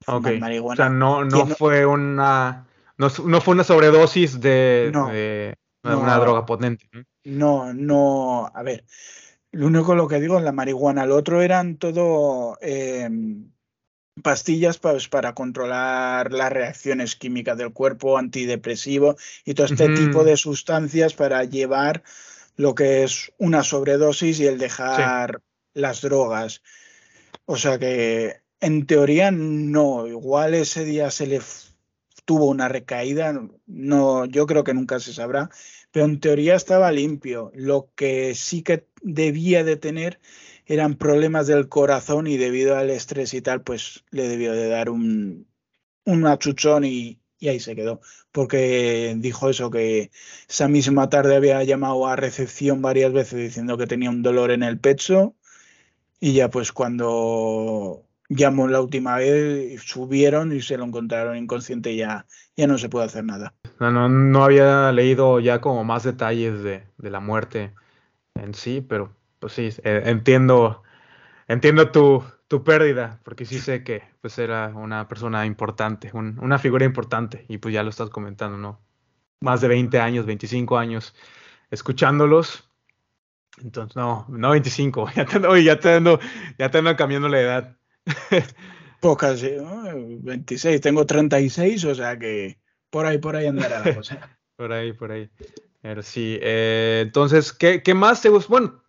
Marihuana. 0.08 0.74
O 0.74 0.76
sea, 0.76 0.90
no, 0.90 1.26
no 1.26 1.48
fue 1.48 1.86
una. 1.86 2.68
No, 2.98 3.10
fue 3.10 3.54
una 3.54 3.64
sobredosis 3.64 4.40
de, 4.40 5.56
una 5.84 6.18
droga 6.18 6.46
potente. 6.46 6.88
No, 7.24 7.74
no, 7.74 8.52
a 8.54 8.64
ver, 8.64 8.84
lo 9.54 9.68
único 9.68 9.96
lo 9.96 10.08
que 10.08 10.20
digo 10.20 10.38
es 10.38 10.44
la 10.44 10.52
marihuana, 10.52 11.06
lo 11.06 11.16
otro 11.16 11.42
eran 11.42 11.78
todo 11.78 12.58
eh, 12.60 13.08
pastillas 14.22 14.80
pues, 14.80 15.08
para 15.08 15.34
controlar 15.34 16.32
las 16.34 16.52
reacciones 16.52 17.16
químicas 17.16 17.58
del 17.58 17.72
cuerpo, 17.72 18.18
antidepresivo 18.18 19.16
y 19.46 19.54
todo 19.54 19.68
este 19.68 19.90
tipo 19.90 20.24
de 20.24 20.38
sustancias 20.38 21.14
para 21.14 21.44
llevar 21.44 22.04
lo 22.56 22.74
que 22.74 23.04
es 23.04 23.32
una 23.38 23.64
sobredosis 23.64 24.40
y 24.40 24.48
el 24.48 24.58
dejar 24.58 25.42
las 25.74 26.02
drogas. 26.02 26.64
O 27.46 27.56
sea 27.56 27.78
que 27.78 28.42
en 28.60 28.88
teoría 28.88 29.30
no, 29.30 30.08
igual 30.08 30.56
ese 30.56 30.84
día 30.84 31.12
se 31.12 31.28
le 31.28 31.42
tuvo 32.26 32.46
una 32.46 32.70
recaída, 32.70 33.40
no, 33.68 34.26
yo 34.26 34.48
creo 34.48 34.64
que 34.64 34.74
nunca 34.74 35.00
se 35.00 35.14
sabrá, 35.14 35.50
pero 35.94 36.06
en 36.06 36.20
teoría 36.20 36.56
estaba 36.56 36.92
limpio. 36.92 37.52
Lo 37.56 37.92
que 37.96 38.36
sí 38.36 38.64
que 38.64 38.88
debía 39.04 39.64
de 39.64 39.78
tener 39.78 40.20
eran 40.66 40.96
problemas 40.96 41.48
del 41.48 41.70
corazón 41.70 42.28
y 42.28 42.38
debido 42.38 42.76
al 42.76 42.90
estrés 42.90 43.34
y 43.36 43.42
tal, 43.44 43.62
pues 43.64 44.04
le 44.12 44.28
debió 44.28 44.54
de 44.54 44.70
dar 44.70 44.90
un, 44.90 45.48
un 46.06 46.28
achuchón 46.28 46.84
y, 46.86 47.20
y 47.40 47.50
ahí 47.50 47.60
se 47.60 47.76
quedó. 47.76 48.02
Porque 48.32 49.16
dijo 49.20 49.50
eso, 49.52 49.70
que 49.70 50.12
esa 50.50 50.68
misma 50.68 51.10
tarde 51.10 51.36
había 51.36 51.64
llamado 51.64 52.08
a 52.08 52.16
recepción 52.16 52.82
varias 52.82 53.14
veces 53.14 53.40
diciendo 53.40 53.78
que 53.78 53.88
tenía 53.88 54.10
un 54.10 54.24
dolor 54.24 54.52
en 54.52 54.64
el 54.64 54.80
pecho 54.80 55.36
y 56.20 56.34
ya 56.34 56.50
pues 56.50 56.72
cuando 56.72 58.06
llamó 58.30 58.68
la 58.68 58.82
última 58.82 59.18
vez, 59.18 59.82
subieron 59.84 60.56
y 60.56 60.62
se 60.62 60.78
lo 60.78 60.86
encontraron 60.86 61.38
inconsciente 61.38 61.92
y 61.92 61.98
ya, 61.98 62.28
ya 62.58 62.68
no 62.68 62.78
se 62.80 62.90
puede 62.90 63.06
hacer 63.06 63.26
nada. 63.26 63.56
No, 63.80 64.08
no, 64.10 64.44
había 64.44 64.92
leído 64.92 65.40
ya 65.40 65.60
como 65.62 65.84
más 65.84 66.04
detalles 66.04 66.64
de, 66.64 66.84
de 66.98 67.10
la 67.10 67.20
muerte 67.20 67.74
en 68.36 68.54
sí, 68.54 68.82
pero 68.82 69.16
pues 69.40 69.54
sí, 69.54 69.70
eh, 69.84 70.04
entiendo, 70.06 70.84
entiendo 71.48 71.92
tu, 71.92 72.24
tu, 72.48 72.64
pérdida, 72.64 73.20
porque 73.24 73.46
sí 73.46 73.60
sé 73.60 73.84
que 73.84 74.04
pues 74.22 74.38
era 74.40 74.70
una 74.70 75.08
persona 75.08 75.46
importante, 75.46 76.12
un, 76.14 76.40
una 76.40 76.60
figura 76.60 76.86
importante, 76.86 77.46
y 77.50 77.58
pues 77.58 77.74
ya 77.74 77.84
lo 77.84 77.90
estás 77.90 78.10
comentando, 78.10 78.58
¿no? 78.58 78.80
Más 79.42 79.62
de 79.62 79.68
20 79.68 80.00
años, 80.00 80.26
25 80.26 80.78
años 80.78 81.16
escuchándolos. 81.72 82.70
Entonces, 83.62 83.96
no, 83.96 84.26
no 84.30 84.52
25, 84.52 85.10
ya 85.16 85.26
te, 85.26 85.46
oye, 85.48 85.64
ya 85.64 85.80
te 85.80 85.94
ando, 85.96 86.20
ya 86.58 86.72
te 86.72 86.78
ando 86.78 86.96
cambiando 86.96 87.30
la 87.30 87.42
edad. 87.42 87.78
Pocas, 89.02 89.42
pues 89.42 89.62
¿no? 89.62 89.84
26, 90.22 90.80
tengo 90.80 91.06
36, 91.06 91.84
o 91.86 91.96
sea 91.96 92.18
que 92.18 92.63
por 92.94 93.08
ahí, 93.08 93.18
por 93.18 93.36
ahí 93.36 93.48
andará 93.48 93.80
la 93.84 93.96
cosa. 93.96 94.38
por 94.56 94.72
ahí, 94.72 94.94
por 94.94 95.12
ahí. 95.12 95.28
Pero 95.82 96.04
sí, 96.04 96.38
eh, 96.44 97.02
entonces, 97.04 97.52
¿qué, 97.52 97.82
¿qué, 97.82 97.96
más 97.96 98.22
te 98.22 98.30
gustó? 98.30 98.50
Bueno, 98.52 98.84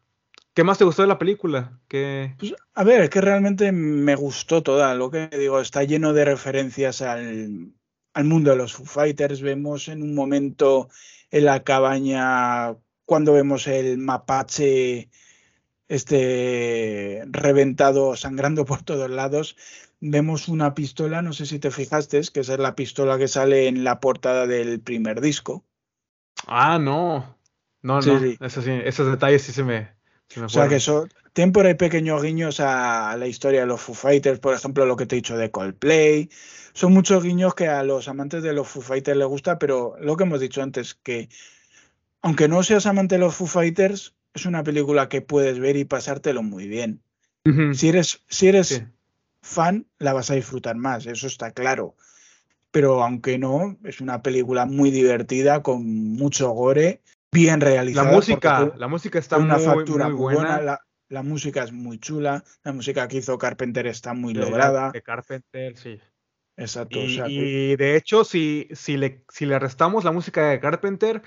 ¿Qué 0.53 0.63
más 0.63 0.77
te 0.79 0.85
gustó 0.85 1.03
de 1.03 1.09
la 1.09 1.19
película? 1.19 1.81
¿Qué... 1.89 2.35
Pues, 2.39 2.55
a 2.75 2.85
ver, 2.85 3.01
es 3.01 3.11
que 3.11 3.23
realmente 3.23 3.73
me 3.73 4.15
gustó 4.15 4.63
toda. 4.63 4.95
Lo 4.95 5.11
que 5.11 5.27
digo, 5.29 5.59
está 5.59 5.83
lleno 5.83 6.13
de 6.13 6.27
referencias 6.27 7.01
al, 7.03 7.73
al 8.13 8.25
mundo 8.25 8.51
de 8.51 8.57
los 8.57 8.75
Foo 8.75 8.85
Fighters. 8.85 9.41
Vemos 9.41 9.89
en 9.89 10.03
un 10.03 10.15
momento 10.15 10.91
en 11.33 11.47
la 11.47 11.65
cabaña, 11.65 12.77
cuando 13.07 13.33
vemos 13.33 13.67
el 13.67 13.99
mapache 13.99 15.09
este 15.89 17.25
reventado, 17.27 18.15
sangrando 18.15 18.65
por 18.65 18.83
todos 18.83 19.11
lados, 19.11 19.57
vemos 20.01 20.49
una 20.49 20.75
pistola, 20.75 21.23
no 21.23 21.33
sé 21.33 21.47
si 21.47 21.59
te 21.59 21.71
fijaste, 21.71 22.21
que 22.33 22.41
esa 22.41 22.55
es 22.55 22.61
la 22.61 22.75
pistola 22.75 23.19
que 23.19 23.29
sale 23.29 23.69
en 23.69 23.85
la 23.85 24.01
portada 24.01 24.47
del 24.47 24.81
primer 24.81 25.21
disco. 25.21 25.65
Ah, 26.47 26.79
no. 26.79 27.37
No, 27.83 28.01
no. 28.01 28.03
Sí. 28.03 28.37
Esos, 28.41 28.67
esos 28.67 29.11
detalles 29.11 29.43
sí 29.43 29.53
se 29.53 29.63
me, 29.63 29.95
o 30.43 30.49
sea 30.49 30.69
que 30.69 30.77
eso, 30.77 31.07
tienen 31.33 31.53
por 31.53 31.67
ahí 31.67 31.75
pequeños 31.75 32.23
guiños 32.23 32.61
a 32.61 33.17
la 33.17 33.27
historia 33.27 33.61
de 33.61 33.67
los 33.67 33.81
Foo 33.81 33.95
Fighters, 33.95 34.41
por 34.41 34.55
ejemplo, 34.55 34.87
lo 34.87 34.97
que 34.97 35.07
te 35.07 35.15
he 35.15 35.19
dicho 35.19 35.37
de 35.37 35.51
Coldplay. 35.51 36.29
Son 36.73 36.93
muchos 36.93 37.23
guiños 37.23 37.55
que 37.55 37.69
a 37.69 37.83
los 37.83 38.09
amantes 38.09 38.43
de 38.43 38.53
los 38.53 38.69
Foo 38.69 38.83
Fighters 38.83 39.17
les 39.17 39.27
gusta, 39.29 39.59
pero 39.59 39.97
lo 40.01 40.17
que 40.17 40.25
hemos 40.25 40.41
dicho 40.41 40.63
antes, 40.63 40.95
que 40.95 41.29
aunque 42.23 42.49
no 42.49 42.63
seas 42.63 42.87
amante 42.87 43.17
de 43.17 43.21
los 43.21 43.35
Foo 43.35 43.47
Fighters, 43.47 44.15
es 44.33 44.47
una 44.47 44.65
película 44.65 45.09
que 45.09 45.21
puedes 45.23 45.59
ver 45.61 45.77
y 45.77 45.85
pasártelo 45.85 46.43
muy 46.43 46.67
bien. 46.67 47.01
Uh 47.45 47.51
-huh. 47.51 47.75
Si 47.75 47.89
eres, 47.89 48.23
si 48.29 48.49
eres 48.49 48.69
sí. 48.69 48.83
Fan, 49.45 49.87
la 49.99 50.15
vas 50.15 50.31
a 50.31 50.35
disfrutar 50.35 50.77
más, 50.77 51.07
eso 51.07 51.27
está 51.27 51.53
claro. 51.53 51.95
Pero 52.71 53.05
aunque 53.05 53.39
no, 53.39 53.77
es 53.85 54.01
una 54.01 54.23
película 54.23 54.65
muy 54.65 54.91
divertida, 54.91 55.63
con 55.63 55.85
mucho 55.87 56.51
gore 56.51 57.03
bien 57.31 57.61
realizada. 57.61 58.09
La 58.09 58.17
música, 58.17 58.73
la 58.77 58.89
música 58.89 59.19
está 59.19 59.37
una 59.37 59.57
muy, 59.57 59.65
factura 59.65 60.09
muy 60.09 60.35
buena. 60.35 60.61
La, 60.61 60.81
la, 61.09 61.23
música 61.23 61.63
es 61.63 61.73
muy 61.73 61.99
chula, 61.99 62.43
la 62.65 62.73
música 62.73 63.07
que 63.07 63.19
hizo 63.19 63.39
Carpenter 63.39 63.87
está 63.87 64.15
muy 64.15 64.33
de 64.33 64.41
lograda. 64.41 64.91
De 64.91 65.03
Carpenter, 65.03 65.77
sí. 65.77 66.01
Exacto. 66.57 66.99
Y, 66.99 67.05
o 67.05 67.09
sea, 67.11 67.29
y 67.29 67.77
de 67.77 67.97
hecho, 67.97 68.25
si, 68.25 68.69
si, 68.73 68.97
le, 68.97 69.25
si 69.29 69.45
le 69.47 69.59
restamos 69.59 70.05
la 70.05 70.13
música 70.13 70.49
de 70.49 70.59
Carpenter, 70.59 71.23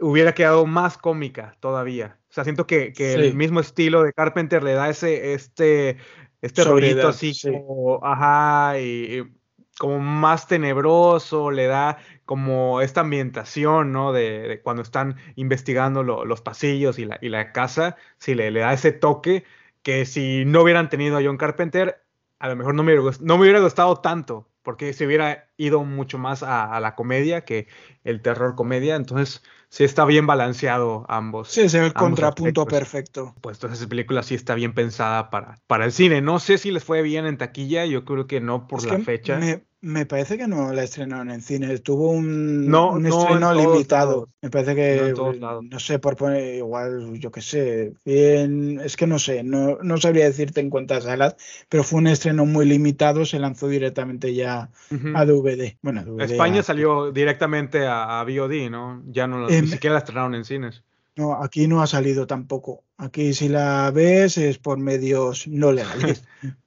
hubiera 0.00 0.32
quedado 0.32 0.66
más 0.66 0.96
cómica 0.96 1.56
todavía. 1.60 2.18
O 2.30 2.32
sea, 2.32 2.44
siento 2.44 2.66
que, 2.66 2.92
que 2.92 3.12
sí. 3.12 3.20
el 3.20 3.34
mismo 3.34 3.60
estilo 3.60 4.02
de 4.02 4.12
Carpenter 4.12 4.62
le 4.62 4.72
da 4.72 4.88
ese, 4.88 5.34
este, 5.34 5.98
este 6.42 6.64
rollito 6.64 7.08
así 7.08 7.32
sí. 7.32 7.50
como, 7.50 8.04
ajá, 8.04 8.78
y, 8.78 9.18
y 9.18 9.42
como 9.78 9.98
más 9.98 10.46
tenebroso, 10.46 11.50
le 11.50 11.66
da 11.66 11.98
como 12.24 12.80
esta 12.80 13.00
ambientación, 13.00 13.92
¿no? 13.92 14.12
De, 14.12 14.46
de 14.48 14.60
cuando 14.60 14.82
están 14.82 15.16
investigando 15.36 16.02
lo, 16.02 16.24
los 16.24 16.40
pasillos 16.40 16.98
y 16.98 17.04
la, 17.04 17.18
y 17.20 17.28
la 17.30 17.52
casa, 17.52 17.96
sí, 18.18 18.34
le, 18.34 18.50
le, 18.50 18.60
da 18.60 18.72
ese 18.72 18.92
toque 18.92 19.44
que 19.82 20.04
si 20.04 20.44
no 20.44 20.62
hubieran 20.62 20.88
tenido 20.88 21.16
a 21.16 21.22
John 21.22 21.36
Carpenter, 21.36 22.02
a 22.38 22.48
lo 22.48 22.56
mejor 22.56 22.74
no 22.74 22.82
me, 22.82 22.98
hubiera, 22.98 23.16
no 23.20 23.36
me 23.36 23.42
hubiera 23.42 23.60
gustado 23.60 23.96
tanto, 23.96 24.48
porque 24.62 24.92
se 24.92 25.06
hubiera 25.06 25.48
ido 25.56 25.84
mucho 25.84 26.18
más 26.18 26.42
a, 26.42 26.72
a, 26.72 26.80
la 26.80 26.94
comedia 26.94 27.44
que 27.44 27.66
el 28.04 28.20
terror 28.20 28.54
comedia, 28.54 28.94
entonces 28.96 29.42
sí 29.72 29.84
está 29.84 30.04
bien 30.04 30.26
balanceado 30.26 31.06
ambos. 31.08 31.48
Sí, 31.48 31.62
es 31.62 31.74
el 31.74 31.94
contrapunto 31.94 32.60
aspectos. 32.60 32.66
perfecto. 32.66 33.34
Pues 33.40 33.56
entonces 33.56 33.80
esa 33.80 33.88
película 33.88 34.22
sí 34.22 34.34
está 34.34 34.54
bien 34.54 34.74
pensada 34.74 35.30
para, 35.30 35.56
para 35.66 35.86
el 35.86 35.92
cine. 35.92 36.20
No 36.20 36.38
sé 36.40 36.58
si 36.58 36.70
les 36.70 36.84
fue 36.84 37.00
bien 37.02 37.24
en 37.26 37.38
taquilla, 37.38 37.86
yo 37.86 38.04
creo 38.04 38.26
que 38.26 38.40
no 38.40 38.66
por 38.68 38.80
es 38.80 38.84
la 38.84 38.98
fecha. 38.98 39.38
Me, 39.38 39.64
me, 39.82 40.06
parece 40.06 40.38
que 40.38 40.46
no 40.46 40.72
la 40.72 40.84
estrenaron 40.84 41.30
en 41.30 41.42
cine, 41.42 41.76
tuvo 41.78 42.10
un, 42.10 42.68
no, 42.68 42.92
un 42.92 43.02
no 43.02 43.08
estreno 43.20 43.52
limitado. 43.52 44.10
Lados. 44.12 44.28
Me 44.40 44.50
parece 44.50 44.74
que, 44.74 45.14
no, 45.38 45.60
no, 45.60 45.78
sé, 45.78 45.98
por 45.98 46.16
poner 46.16 46.54
igual, 46.54 47.18
yo 47.18 47.30
qué 47.30 47.42
sé, 47.42 47.92
bien, 48.04 48.80
es 48.82 48.96
que 48.96 49.06
no 49.06 49.18
sé, 49.18 49.42
no, 49.42 49.78
no 49.82 49.98
sabría 49.98 50.24
decirte 50.24 50.60
en 50.60 50.70
cuántas 50.70 51.04
salas, 51.04 51.36
pero 51.68 51.84
fue 51.84 51.98
un 51.98 52.06
estreno 52.06 52.46
muy 52.46 52.64
limitado, 52.64 53.24
se 53.26 53.38
lanzó 53.38 53.68
directamente 53.68 54.34
ya 54.34 54.70
uh 54.90 54.94
-huh. 54.94 55.18
a 55.18 55.26
DVD. 55.26 55.76
Bueno, 55.82 56.00
a 56.00 56.04
DVD 56.04 56.32
España 56.32 56.60
a... 56.60 56.62
salió 56.62 57.12
directamente 57.12 57.86
a, 57.86 58.20
a, 58.20 58.24
VOD, 58.24 58.70
¿no? 58.70 59.02
Ya 59.06 59.26
no, 59.26 59.48
eh, 59.48 59.62
ni 59.62 59.68
siquiera 59.68 59.94
la 59.94 59.98
estrenaron 59.98 60.34
en 60.34 60.44
cines. 60.44 60.82
No, 61.16 61.42
aquí 61.42 61.66
no 61.68 61.82
ha 61.82 61.86
salido 61.86 62.26
tampoco. 62.26 62.84
Aquí 62.96 63.34
si 63.34 63.48
la 63.48 63.90
ves 63.90 64.38
es 64.38 64.58
por 64.58 64.78
medios 64.78 65.46
no 65.46 65.72
legales. 65.72 66.24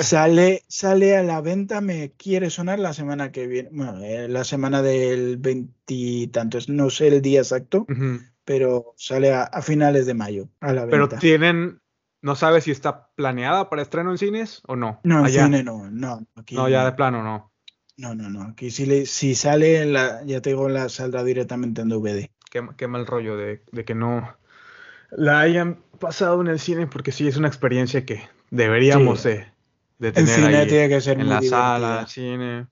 sale, 0.00 0.62
sale 0.68 1.16
a 1.16 1.22
la 1.22 1.40
venta, 1.40 1.80
me 1.80 2.12
quiere 2.12 2.50
sonar 2.50 2.78
la 2.78 2.92
semana 2.92 3.32
que 3.32 3.46
viene, 3.46 3.68
bueno, 3.72 4.02
eh, 4.02 4.28
la 4.28 4.44
semana 4.44 4.82
del 4.82 5.36
veintitantos, 5.38 6.68
no 6.68 6.90
sé 6.90 7.08
el 7.08 7.22
día 7.22 7.40
exacto, 7.40 7.86
uh 7.88 7.92
-huh. 7.92 8.32
pero 8.44 8.94
sale 8.96 9.32
a, 9.32 9.44
a, 9.44 9.62
finales 9.62 10.06
de 10.06 10.14
mayo 10.14 10.48
a 10.60 10.72
la 10.72 10.82
venta. 10.86 10.90
Pero 10.90 11.08
tienen, 11.20 11.80
no 12.20 12.34
sabes 12.36 12.64
si 12.64 12.70
está 12.70 13.08
planeada 13.14 13.68
para 13.70 13.82
estreno 13.82 14.10
en 14.10 14.18
cines 14.18 14.62
o 14.66 14.76
no. 14.76 15.00
No, 15.04 15.26
en 15.26 15.32
cine 15.32 15.62
no, 15.62 15.90
no. 15.90 16.26
Aquí 16.36 16.54
no, 16.54 16.68
ya 16.68 16.84
de 16.84 16.92
plano 16.92 17.22
no. 17.22 17.52
No, 17.96 18.14
no, 18.14 18.30
no. 18.30 18.42
Aquí 18.42 18.70
si, 18.70 18.86
le, 18.86 19.06
si 19.06 19.34
sale, 19.34 19.84
la, 19.84 20.24
ya 20.24 20.40
te 20.40 20.50
digo, 20.50 20.68
la 20.68 20.88
saldrá 20.88 21.22
directamente 21.24 21.82
en 21.82 21.88
DVD. 21.88 22.30
Qué, 22.50 22.66
qué 22.76 22.88
mal 22.88 23.06
rollo 23.06 23.36
de, 23.36 23.62
de 23.70 23.84
que 23.84 23.94
no 23.94 24.36
la 25.10 25.40
hayan 25.40 25.78
pasado 25.98 26.40
en 26.40 26.48
el 26.48 26.58
cine, 26.58 26.86
porque 26.86 27.12
sí 27.12 27.28
es 27.28 27.36
una 27.36 27.48
experiencia 27.48 28.04
que 28.04 28.22
deberíamos 28.50 29.20
sí. 29.20 29.30
eh, 29.30 29.51
de 30.02 30.12
tener 30.12 30.28
en 30.28 30.34
cine 30.34 30.56
ahí, 30.56 30.66
tiene 30.66 30.88
que 30.88 31.00
ser 31.00 31.18
en 31.18 31.26
muy 31.26 31.28
la 31.28 31.40
divertida. 31.40 31.78
sala, 31.78 32.06
cine, 32.08 32.66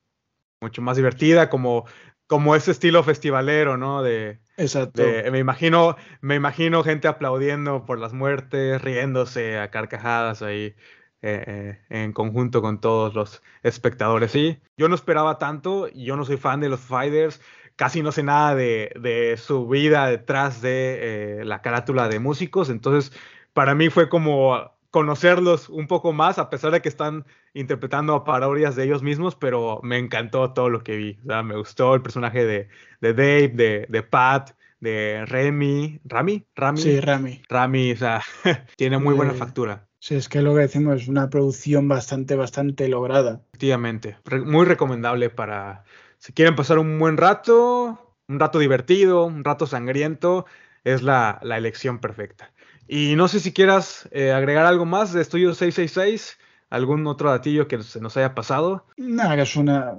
mucho 0.60 0.82
más 0.82 0.96
divertida, 0.96 1.48
como, 1.48 1.86
como 2.26 2.54
ese 2.56 2.72
estilo 2.72 3.02
festivalero, 3.02 3.76
¿no? 3.76 4.02
De, 4.02 4.40
Exacto. 4.56 5.02
De, 5.02 5.30
me 5.30 5.38
imagino, 5.38 5.96
me 6.20 6.34
imagino 6.34 6.82
gente 6.82 7.08
aplaudiendo 7.08 7.86
por 7.86 7.98
las 7.98 8.12
muertes, 8.12 8.82
riéndose 8.82 9.58
a 9.58 9.70
carcajadas 9.70 10.42
ahí. 10.42 10.74
Eh, 11.22 11.44
eh, 11.46 11.78
en 11.90 12.14
conjunto 12.14 12.62
con 12.62 12.80
todos 12.80 13.12
los 13.12 13.42
espectadores. 13.62 14.30
Sí, 14.32 14.58
yo 14.78 14.88
no 14.88 14.94
esperaba 14.94 15.36
tanto, 15.36 15.88
yo 15.88 16.16
no 16.16 16.24
soy 16.24 16.38
fan 16.38 16.60
de 16.60 16.70
los 16.70 16.80
Fighters, 16.80 17.42
casi 17.76 18.02
no 18.02 18.10
sé 18.10 18.22
nada 18.22 18.54
de, 18.54 18.90
de 18.98 19.36
su 19.36 19.68
vida 19.68 20.06
detrás 20.06 20.62
de 20.62 21.40
eh, 21.40 21.44
la 21.44 21.60
carátula 21.60 22.08
de 22.08 22.20
músicos, 22.20 22.70
entonces 22.70 23.12
para 23.52 23.74
mí 23.74 23.90
fue 23.90 24.08
como 24.08 24.72
conocerlos 24.90 25.68
un 25.68 25.86
poco 25.86 26.12
más, 26.12 26.38
a 26.38 26.50
pesar 26.50 26.72
de 26.72 26.82
que 26.82 26.88
están 26.88 27.24
interpretando 27.54 28.24
parodias 28.24 28.76
de 28.76 28.84
ellos 28.84 29.02
mismos, 29.02 29.36
pero 29.36 29.80
me 29.82 29.98
encantó 29.98 30.52
todo 30.52 30.68
lo 30.68 30.82
que 30.82 30.96
vi. 30.96 31.18
O 31.24 31.26
sea, 31.26 31.42
me 31.42 31.56
gustó 31.56 31.94
el 31.94 32.02
personaje 32.02 32.44
de, 32.44 32.68
de 33.00 33.14
Dave, 33.14 33.48
de, 33.48 33.86
de 33.88 34.02
Pat, 34.02 34.52
de 34.80 35.24
Remy, 35.26 36.00
¿Rami? 36.04 36.46
Rami. 36.54 36.80
Sí, 36.80 37.00
Rami. 37.00 37.42
Rami, 37.48 37.92
o 37.92 37.96
sea, 37.96 38.22
tiene 38.76 38.98
muy 38.98 39.14
buena 39.14 39.34
factura. 39.34 39.86
Sí, 40.00 40.14
es 40.14 40.28
que 40.28 40.40
lo 40.40 40.54
que 40.54 40.62
decimos 40.62 41.02
es 41.02 41.08
una 41.08 41.28
producción 41.28 41.86
bastante, 41.86 42.34
bastante 42.34 42.88
lograda. 42.88 43.42
Efectivamente, 43.52 44.16
muy 44.44 44.64
recomendable 44.64 45.28
para 45.28 45.84
si 46.16 46.32
quieren 46.32 46.56
pasar 46.56 46.78
un 46.78 46.98
buen 46.98 47.18
rato, 47.18 48.16
un 48.26 48.40
rato 48.40 48.58
divertido, 48.58 49.26
un 49.26 49.44
rato 49.44 49.66
sangriento, 49.66 50.46
es 50.84 51.02
la, 51.02 51.38
la 51.42 51.58
elección 51.58 51.98
perfecta. 51.98 52.52
Y 52.92 53.14
no 53.14 53.28
sé 53.28 53.38
si 53.38 53.52
quieras 53.52 54.08
eh, 54.10 54.32
agregar 54.32 54.66
algo 54.66 54.84
más 54.84 55.12
de 55.12 55.22
Estudio 55.22 55.54
666, 55.54 56.38
algún 56.70 57.06
otro 57.06 57.30
datillo 57.30 57.68
que 57.68 57.80
se 57.84 58.00
nos 58.00 58.16
haya 58.16 58.34
pasado. 58.34 58.84
Nada, 58.96 59.36
que 59.36 59.42
es 59.42 59.54
una 59.54 59.96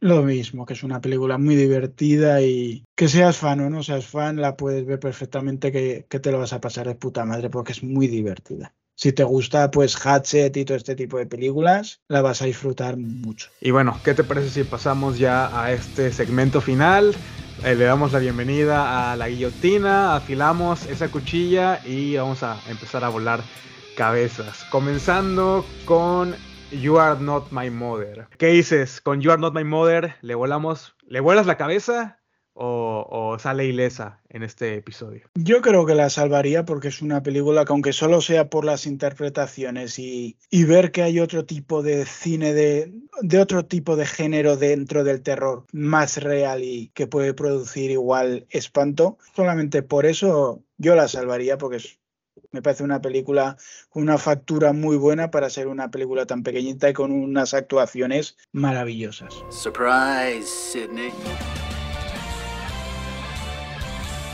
lo 0.00 0.22
mismo, 0.22 0.66
que 0.66 0.74
es 0.74 0.82
una 0.82 1.00
película 1.00 1.38
muy 1.38 1.56
divertida 1.56 2.42
y 2.42 2.84
que 2.94 3.08
seas 3.08 3.38
fan 3.38 3.60
o 3.60 3.70
no 3.70 3.82
seas 3.82 4.06
fan, 4.06 4.36
la 4.36 4.54
puedes 4.54 4.84
ver 4.84 5.00
perfectamente 5.00 5.72
que, 5.72 6.04
que 6.10 6.20
te 6.20 6.30
lo 6.30 6.38
vas 6.38 6.52
a 6.52 6.60
pasar 6.60 6.86
de 6.86 6.94
puta 6.94 7.24
madre 7.24 7.48
porque 7.48 7.72
es 7.72 7.82
muy 7.82 8.06
divertida 8.06 8.74
si 8.96 9.12
te 9.12 9.24
gusta 9.24 9.70
pues 9.70 9.94
Hatchet 9.94 10.56
y 10.56 10.64
todo 10.64 10.76
este 10.76 10.96
tipo 10.96 11.18
de 11.18 11.26
películas, 11.26 12.00
la 12.08 12.22
vas 12.22 12.42
a 12.42 12.46
disfrutar 12.46 12.96
mucho. 12.96 13.50
Y 13.60 13.70
bueno, 13.70 14.00
¿qué 14.02 14.14
te 14.14 14.24
parece 14.24 14.50
si 14.50 14.64
pasamos 14.64 15.18
ya 15.18 15.62
a 15.62 15.72
este 15.72 16.10
segmento 16.12 16.60
final? 16.60 17.14
Eh, 17.64 17.74
le 17.74 17.84
damos 17.84 18.12
la 18.12 18.18
bienvenida 18.18 19.12
a 19.12 19.16
la 19.16 19.28
guillotina, 19.28 20.14
afilamos 20.14 20.86
esa 20.86 21.08
cuchilla 21.08 21.80
y 21.84 22.16
vamos 22.16 22.42
a 22.42 22.58
empezar 22.68 23.02
a 23.02 23.08
volar 23.08 23.40
cabezas. 23.96 24.64
Comenzando 24.70 25.64
con 25.86 26.36
You 26.70 26.98
Are 26.98 27.18
Not 27.18 27.50
My 27.50 27.70
Mother. 27.70 28.28
¿Qué 28.38 28.48
dices? 28.48 29.00
Con 29.00 29.20
You 29.22 29.32
Are 29.32 29.40
Not 29.40 29.54
My 29.54 29.64
Mother, 29.64 30.16
¿le 30.20 30.34
volamos, 30.34 30.94
le 31.08 31.20
vuelas 31.20 31.46
la 31.46 31.56
cabeza 31.56 32.18
o, 32.56 33.36
sale 33.38 33.66
ilesa 33.66 34.20
en 34.28 34.42
este 34.42 34.74
episodio? 34.74 35.28
Yo 35.34 35.60
creo 35.60 35.86
que 35.86 35.94
la 35.94 36.10
salvaría 36.10 36.64
porque 36.64 36.88
es 36.88 37.02
una 37.02 37.22
película 37.22 37.64
que 37.64 37.72
aunque 37.72 37.92
solo 37.92 38.20
sea 38.20 38.48
por 38.48 38.64
las 38.64 38.86
interpretaciones 38.86 39.98
y, 39.98 40.36
ver 40.66 40.90
que 40.90 41.02
hay 41.02 41.20
otro 41.20 41.44
tipo 41.44 41.82
de 41.82 42.06
cine 42.06 42.52
de, 42.52 42.92
de, 43.20 43.38
otro 43.38 43.64
tipo 43.66 43.94
de 43.94 44.06
género 44.06 44.56
dentro 44.56 45.04
del 45.04 45.22
terror 45.22 45.64
más 45.72 46.16
real 46.16 46.64
y 46.64 46.88
que 46.94 47.06
puede 47.06 47.34
producir 47.34 47.90
igual 47.90 48.46
espanto, 48.50 49.18
solamente 49.34 49.82
por 49.82 50.06
eso 50.06 50.62
yo 50.76 50.96
la 50.96 51.06
salvaría 51.06 51.56
porque 51.56 51.78
me 52.50 52.62
parece 52.62 52.82
una 52.82 53.00
película 53.00 53.56
con 53.90 54.02
una 54.02 54.18
factura 54.18 54.72
muy 54.72 54.96
buena 54.96 55.30
para 55.30 55.50
ser 55.50 55.68
una 55.68 55.90
película 55.90 56.26
tan 56.26 56.42
pequeñita 56.42 56.88
y 56.90 56.94
con 56.94 57.12
unas 57.12 57.54
actuaciones 57.54 58.36
maravillosas. 58.52 59.34
Surprise, 59.50 60.46
Sidney. 60.46 61.12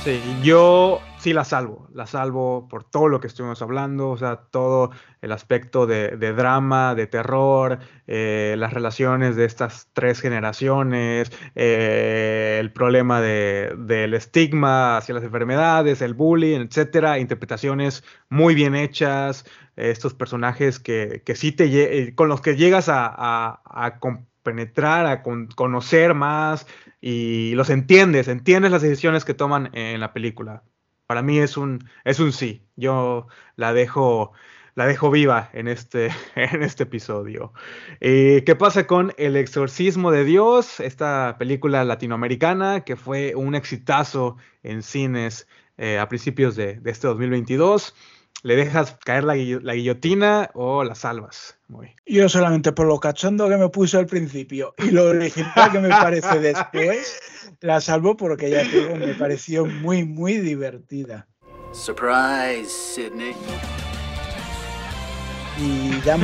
Sí, 0.05 0.21
yo 0.43 1.01
sí 1.21 1.33
la 1.33 1.45
salvo, 1.45 1.87
la 1.95 2.09
salvo 2.09 2.67
por 2.69 2.83
todo 2.83 3.07
lo 3.07 3.21
que 3.21 3.29
estuvimos 3.29 3.63
hablando, 3.63 4.11
o 4.11 4.17
sea, 4.17 4.35
todo 4.51 4.91
el 5.21 5.31
aspecto 5.31 5.87
de, 5.87 6.17
drama, 6.17 6.97
de 6.97 7.07
terror, 7.07 7.79
eh, 8.09 8.57
las 8.59 8.73
relaciones 8.73 9.37
de 9.37 9.45
estas 9.45 9.89
tres 9.93 10.21
generaciones, 10.21 11.31
eh, 11.55 12.57
el 12.59 12.73
problema 12.73 13.21
del 13.21 14.15
estigma 14.15 14.97
hacia 14.97 15.15
las 15.15 15.23
enfermedades, 15.23 16.03
el 16.03 16.15
bullying, 16.15 16.63
etcétera, 16.63 17.21
interpretaciones 17.21 18.03
muy 18.29 18.57
bien 18.57 18.75
hechas, 18.75 19.45
estos 19.77 20.15
personajes 20.15 20.81
que, 20.81 21.23
que 21.25 21.37
sí 21.37 21.53
te 21.53 21.67
eh, 21.67 22.17
con 22.17 22.29
los 22.29 22.41
que 22.41 22.57
llegas 22.57 22.89
a, 22.89 23.63
a 23.65 24.01
penetrar, 24.43 25.07
a 25.07 25.23
conocer 25.23 26.15
más 26.15 26.67
y 27.01 27.55
los 27.55 27.71
entiendes, 27.71 28.29
entiendes 28.29 28.71
las 28.73 28.83
decisiones 28.83 29.25
que 29.25 29.35
toman 29.35 29.71
en 29.75 30.01
la 30.01 30.13
película. 30.13 30.63
Para 31.07 31.23
mí 31.23 31.39
es 31.39 31.57
un, 31.57 31.89
es 32.05 32.21
un 32.21 32.33
sí. 32.33 32.67
Yo 32.77 33.27
la 33.57 33.73
dejo, 33.73 34.33
la 34.75 34.87
dejo 34.87 35.11
viva 35.11 35.51
en 35.53 35.69
este, 35.69 36.11
en 36.37 36.63
este 36.63 36.85
episodio. 36.85 37.53
Eh, 38.01 38.43
¿Qué 38.47 38.57
pasa 38.57 38.87
con 38.87 39.13
El 39.19 39.37
Exorcismo 39.37 40.11
de 40.11 40.25
Dios? 40.25 40.81
Esta 40.81 41.37
película 41.39 41.85
latinoamericana 41.85 42.83
que 42.85 42.97
fue 42.97 43.35
un 43.35 43.55
exitazo 43.55 44.37
en 44.63 44.83
cines 44.83 45.47
eh, 45.77 45.99
a 45.99 46.09
principios 46.09 46.57
de, 46.57 46.75
de 46.81 46.91
este 46.91 47.09
2022. 47.09 47.95
¿Le 48.43 48.57
dejas 48.57 48.99
caer 49.05 49.23
la, 49.23 49.35
guillotina 49.35 50.51
o 50.55 50.83
la 50.83 50.97
salvas? 50.97 51.59
Muy. 51.73 51.97
Yo 52.05 52.29
solamente 52.29 52.73
por 52.73 52.87
lo 52.87 53.01
cachondo 53.01 53.49
que 53.49 53.57
me 53.57 53.71
puse 53.71 53.97
al 53.97 54.05
principio 54.05 54.75
y 54.77 54.91
lo 54.91 55.05
original 55.05 55.73
que 55.73 55.81
me 55.81 55.89
parece 55.89 56.39
después, 56.39 57.19
la 57.61 57.81
salvo 57.81 58.15
porque 58.15 58.51
ya 58.51 58.63
digo, 58.63 58.95
me 58.95 59.15
pareció 59.15 59.65
muy, 59.65 60.05
muy 60.05 60.37
divertida. 60.37 61.27
Surprise, 61.73 62.69
Sidney. 62.69 63.35
Y 65.59 65.99
da 66.05 66.19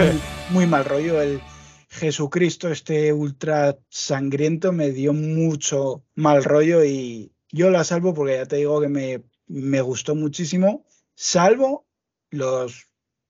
muy, 0.50 0.66
mal 0.66 0.84
rollo 0.84 1.22
el 1.22 1.40
Jesucristo, 1.88 2.68
este 2.68 3.14
ultra 3.14 3.78
sangriento, 3.88 4.72
me 4.72 4.90
dio 4.90 5.14
mucho 5.14 6.04
mal 6.14 6.44
rollo 6.44 6.84
y 6.84 7.32
yo 7.50 7.70
la 7.70 7.84
salvo 7.84 8.12
porque 8.12 8.36
ya 8.36 8.44
te 8.44 8.56
digo 8.56 8.82
que 8.82 8.88
me, 8.88 9.22
me 9.46 9.80
gustó 9.80 10.14
muchísimo, 10.14 10.84
salvo 11.14 11.86
los 12.30 12.87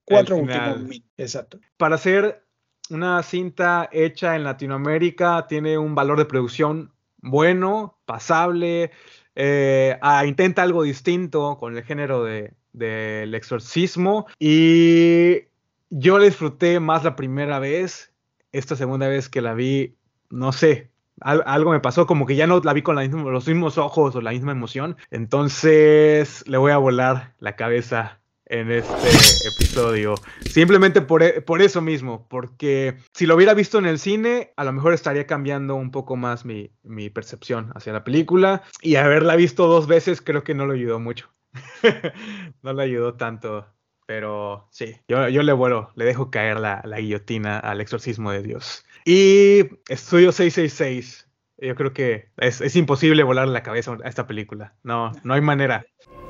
cuatro 0.08 0.36
últimos. 0.36 1.02
Exacto. 1.16 1.58
Para 1.76 1.96
hacer 1.96 2.44
una 2.90 3.22
cinta 3.22 3.88
hecha 3.92 4.36
en 4.36 4.44
Latinoamérica, 4.44 5.46
tiene 5.48 5.78
un 5.78 5.94
valor 5.94 6.18
de 6.18 6.24
producción 6.24 6.92
bueno, 7.20 7.98
pasable, 8.06 8.92
eh, 9.34 9.98
ah, 10.00 10.24
intenta 10.24 10.62
algo 10.62 10.82
distinto 10.82 11.58
con 11.58 11.76
el 11.76 11.84
género 11.84 12.24
del 12.24 12.54
de, 12.72 13.36
exorcismo 13.36 14.26
y 14.38 15.42
yo 15.90 16.18
la 16.18 16.24
disfruté 16.24 16.80
más 16.80 17.04
la 17.04 17.16
primera 17.16 17.58
vez, 17.58 18.12
esta 18.52 18.76
segunda 18.76 19.08
vez 19.08 19.28
que 19.28 19.42
la 19.42 19.54
vi, 19.54 19.96
no 20.30 20.52
sé, 20.52 20.90
algo 21.20 21.72
me 21.72 21.80
pasó, 21.80 22.06
como 22.06 22.26
que 22.26 22.36
ya 22.36 22.46
no 22.46 22.60
la 22.60 22.72
vi 22.72 22.82
con 22.82 22.96
los 22.96 23.48
mismos 23.48 23.78
ojos 23.78 24.14
o 24.14 24.20
la 24.20 24.30
misma 24.30 24.52
emoción, 24.52 24.96
entonces 25.10 26.44
le 26.46 26.58
voy 26.58 26.72
a 26.72 26.78
volar 26.78 27.34
la 27.40 27.56
cabeza 27.56 28.20
en 28.48 28.70
este 28.70 29.48
episodio. 29.48 30.14
Simplemente 30.50 31.00
por, 31.00 31.22
e, 31.22 31.40
por, 31.40 31.62
eso 31.62 31.80
mismo, 31.80 32.26
porque 32.28 32.96
si 33.12 33.26
lo 33.26 33.36
hubiera 33.36 33.54
visto 33.54 33.78
en 33.78 33.86
el 33.86 33.98
cine, 33.98 34.52
a 34.56 34.64
lo 34.64 34.72
mejor 34.72 34.94
estaría 34.94 35.26
cambiando 35.26 35.74
un 35.74 35.90
poco 35.90 36.16
más 36.16 36.44
mi, 36.44 36.70
mi 36.82 37.10
percepción 37.10 37.70
hacia 37.74 37.92
la 37.92 38.04
película. 38.04 38.62
Y 38.82 38.96
haberla 38.96 39.36
visto 39.36 39.66
dos 39.66 39.86
veces 39.86 40.20
creo 40.20 40.44
que 40.44 40.54
no 40.54 40.66
lo 40.66 40.72
ayudó 40.72 40.98
mucho. 40.98 41.30
no 42.62 42.72
le 42.72 42.82
ayudó 42.82 43.14
tanto. 43.14 43.66
Pero 44.06 44.68
sí, 44.70 44.96
yo, 45.06 45.28
yo 45.28 45.42
le 45.42 45.52
vuelo, 45.52 45.90
le 45.94 46.06
dejo 46.06 46.30
caer 46.30 46.58
la, 46.58 46.80
la 46.84 46.98
guillotina 46.98 47.58
al 47.58 47.82
exorcismo 47.82 48.32
de 48.32 48.42
Dios. 48.42 48.86
Y 49.04 49.68
Estudio 49.88 50.32
666. 50.32 51.28
Yo 51.58 51.74
creo 51.74 51.92
que 51.92 52.30
es, 52.38 52.60
es 52.60 52.76
imposible 52.76 53.22
volar 53.22 53.48
la 53.48 53.62
cabeza 53.62 53.98
a 54.02 54.08
esta 54.08 54.26
película. 54.26 54.74
No, 54.82 55.12
no 55.24 55.34
hay 55.34 55.40
manera. 55.40 55.84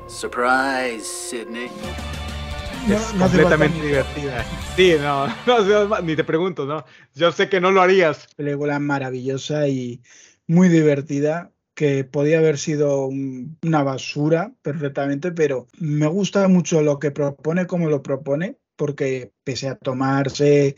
Surprise, 0.09 1.05
Sidney. 1.05 1.69
Es 2.89 3.13
completamente 3.17 3.85
divertida. 3.85 4.43
Sí, 4.75 4.95
no, 4.99 5.27
no, 5.45 6.01
ni 6.01 6.15
te 6.15 6.23
pregunto, 6.23 6.65
¿no? 6.65 6.83
Yo 7.13 7.31
sé 7.31 7.47
que 7.47 7.61
no 7.61 7.71
lo 7.71 7.81
harías. 7.81 8.27
Película 8.35 8.79
maravillosa 8.79 9.67
y 9.67 10.01
muy 10.47 10.67
divertida 10.67 11.51
que 11.75 12.03
podía 12.03 12.39
haber 12.39 12.57
sido 12.57 13.07
una 13.07 13.83
basura 13.83 14.51
perfectamente, 14.61 15.31
pero 15.31 15.67
me 15.79 16.07
gusta 16.07 16.47
mucho 16.47 16.81
lo 16.81 16.99
que 16.99 17.11
propone, 17.11 17.67
como 17.67 17.89
lo 17.89 18.03
propone, 18.03 18.57
porque 18.75 19.31
pese 19.43 19.69
a 19.69 19.75
tomarse 19.75 20.75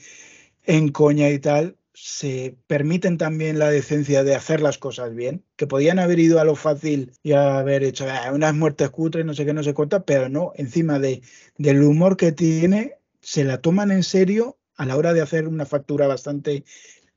en 0.63 0.89
coña 0.89 1.29
y 1.29 1.39
tal, 1.39 1.77
se 2.03 2.57
permiten 2.65 3.19
también 3.19 3.59
la 3.59 3.69
decencia 3.69 4.23
de 4.23 4.33
hacer 4.33 4.59
las 4.59 4.79
cosas 4.79 5.13
bien, 5.13 5.45
que 5.55 5.67
podían 5.67 5.99
haber 5.99 6.17
ido 6.17 6.39
a 6.39 6.43
lo 6.43 6.55
fácil 6.55 7.11
y 7.21 7.33
haber 7.33 7.83
hecho 7.83 8.07
ah, 8.09 8.31
unas 8.33 8.55
muertes 8.55 8.89
cutres, 8.89 9.23
no 9.23 9.35
sé 9.35 9.45
qué, 9.45 9.53
no 9.53 9.61
sé 9.61 9.75
cuántas, 9.75 10.01
pero 10.03 10.27
no, 10.27 10.51
encima 10.55 10.97
de, 10.97 11.21
del 11.57 11.83
humor 11.83 12.17
que 12.17 12.31
tiene, 12.31 12.95
se 13.19 13.43
la 13.43 13.61
toman 13.61 13.91
en 13.91 14.01
serio 14.01 14.57
a 14.77 14.87
la 14.87 14.97
hora 14.97 15.13
de 15.13 15.21
hacer 15.21 15.47
una 15.47 15.67
factura 15.67 16.07
bastante 16.07 16.63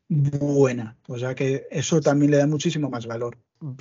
buena. 0.09 0.99
O 1.09 1.19
sea 1.19 1.35
que 1.35 1.67
eso 1.71 2.03
también 2.03 2.33
le 2.33 2.37
da 2.37 2.47
muchísimo 2.47 2.91
más 2.91 3.07
valor. 3.07 3.39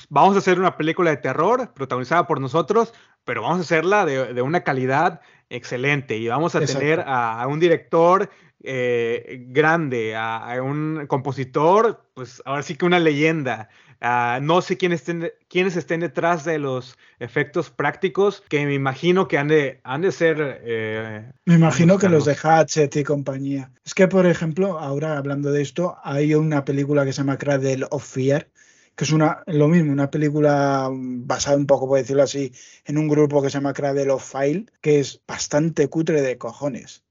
Vamos 0.08 0.36
a 0.36 0.40
hacer 0.40 0.58
una 0.58 0.78
película 0.78 1.10
de 1.10 1.18
terror 1.18 1.74
protagonizada 1.74 2.26
por 2.28 2.40
nosotros, 2.40 2.94
pero 3.26 3.42
vamos 3.42 3.58
a 3.58 3.62
hacerla 3.62 4.06
de, 4.06 4.42
una 4.42 4.64
calidad 4.64 5.20
excelente 5.50 6.16
y 6.16 6.30
vamos 6.30 6.56
a 6.56 6.62
tener 6.62 7.04
a, 7.06 7.46
un 7.48 7.60
director 7.60 8.30
eh, 8.64 9.46
grande, 9.50 10.16
a, 10.16 10.58
un 10.64 11.06
compositor, 11.08 12.06
pues 12.14 12.42
ahora 12.46 12.64
sí 12.64 12.76
que 12.76 12.86
una 12.86 13.00
leyenda, 13.00 13.70
Ah, 14.06 14.40
no 14.42 14.62
sé 14.62 14.76
quién 14.76 14.92
estén, 14.92 15.32
quiénes 15.48 15.78
estén 15.78 16.02
detrás 16.02 16.44
de 16.44 16.60
los 16.60 16.98
efectos 17.20 17.70
prácticos, 17.70 18.44
que 18.50 18.66
me 18.66 18.74
imagino 18.74 19.30
que 19.30 19.38
han 19.38 19.48
de, 19.48 19.80
han 19.86 20.02
de 20.02 20.12
ser... 20.12 20.60
Eh, 20.66 21.32
me 21.46 21.54
imagino 21.54 21.98
que 21.98 22.10
los 22.10 22.26
de 22.26 22.36
Hatchet 22.36 22.94
y 22.98 23.04
compañía. 23.06 23.72
Es 23.86 23.94
que, 23.94 24.10
por 24.10 24.26
ejemplo, 24.26 24.78
ahora 24.78 25.18
hablando 25.18 25.54
de 25.54 25.62
esto, 25.62 25.96
hay 26.04 26.36
una 26.36 26.66
película 26.66 27.06
que 27.06 27.14
se 27.14 27.20
llama 27.20 27.38
Cradle 27.38 27.86
of 27.92 28.06
Fear, 28.06 28.50
que 28.98 29.06
es 29.06 29.12
una, 29.14 29.42
lo 29.48 29.70
mismo, 29.70 29.94
una 29.94 30.12
película 30.12 30.90
basada 30.92 31.56
un 31.56 31.66
poco, 31.66 31.88
por 31.88 31.98
decirlo 31.98 32.24
así, 32.24 32.52
en 32.84 32.98
un 32.98 33.08
grupo 33.08 33.42
que 33.42 33.50
se 33.50 33.54
llama 33.54 33.72
Cradle 33.72 34.12
of 34.12 34.30
File, 34.30 34.66
que 34.82 35.00
es 35.00 35.22
bastante 35.26 35.88
cutre 35.88 36.22
de 36.22 36.38
cojones. 36.38 37.03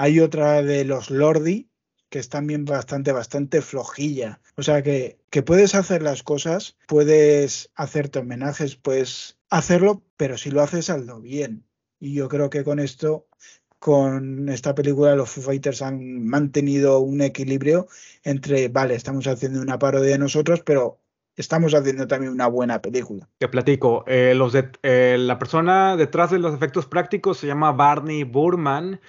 Hay 0.00 0.20
otra 0.20 0.62
de 0.62 0.84
los 0.84 1.10
Lordi, 1.10 1.70
que 2.08 2.20
es 2.20 2.28
también 2.28 2.64
bastante, 2.64 3.10
bastante 3.10 3.62
flojilla. 3.62 4.40
O 4.56 4.62
sea 4.62 4.80
que, 4.84 5.18
que 5.28 5.42
puedes 5.42 5.74
hacer 5.74 6.02
las 6.02 6.22
cosas, 6.22 6.76
puedes 6.86 7.72
hacerte 7.74 8.20
homenajes, 8.20 8.76
puedes 8.76 9.38
hacerlo, 9.50 10.04
pero 10.16 10.38
si 10.38 10.52
lo 10.52 10.62
haces, 10.62 10.88
hazlo 10.88 11.20
bien. 11.20 11.64
Y 11.98 12.14
yo 12.14 12.28
creo 12.28 12.48
que 12.48 12.62
con 12.62 12.78
esto, 12.78 13.26
con 13.80 14.48
esta 14.50 14.72
película, 14.72 15.16
los 15.16 15.30
Foo 15.30 15.42
Fighters 15.42 15.82
han 15.82 16.24
mantenido 16.24 17.00
un 17.00 17.20
equilibrio 17.20 17.88
entre, 18.22 18.68
vale, 18.68 18.94
estamos 18.94 19.26
haciendo 19.26 19.60
una 19.60 19.80
parodia 19.80 20.12
de 20.12 20.18
nosotros, 20.18 20.62
pero 20.64 21.00
estamos 21.34 21.74
haciendo 21.74 22.06
también 22.06 22.30
una 22.32 22.46
buena 22.46 22.80
película. 22.80 23.28
Te 23.38 23.48
platico, 23.48 24.04
eh, 24.06 24.32
eh, 24.84 25.16
la 25.18 25.38
persona 25.40 25.96
detrás 25.96 26.30
de 26.30 26.38
los 26.38 26.54
efectos 26.54 26.86
prácticos 26.86 27.38
se 27.38 27.48
llama 27.48 27.72
Barney 27.72 28.22
Burman 28.22 29.00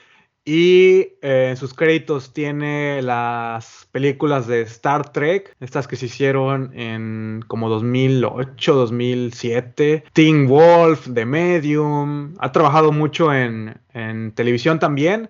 y 0.49 1.13
eh, 1.21 1.49
en 1.51 1.57
sus 1.57 1.75
créditos 1.75 2.33
tiene 2.33 3.03
las 3.03 3.87
películas 3.91 4.47
de 4.47 4.61
Star 4.61 5.11
Trek, 5.11 5.55
estas 5.59 5.87
que 5.87 5.95
se 5.95 6.07
hicieron 6.07 6.71
en 6.73 7.45
como 7.47 7.69
2008, 7.69 8.73
2007, 8.73 10.05
Teen 10.11 10.47
Wolf, 10.47 11.07
The 11.13 11.27
Medium, 11.27 12.33
ha 12.39 12.51
trabajado 12.51 12.91
mucho 12.91 13.31
en, 13.31 13.79
en 13.93 14.31
televisión 14.31 14.79
también. 14.79 15.29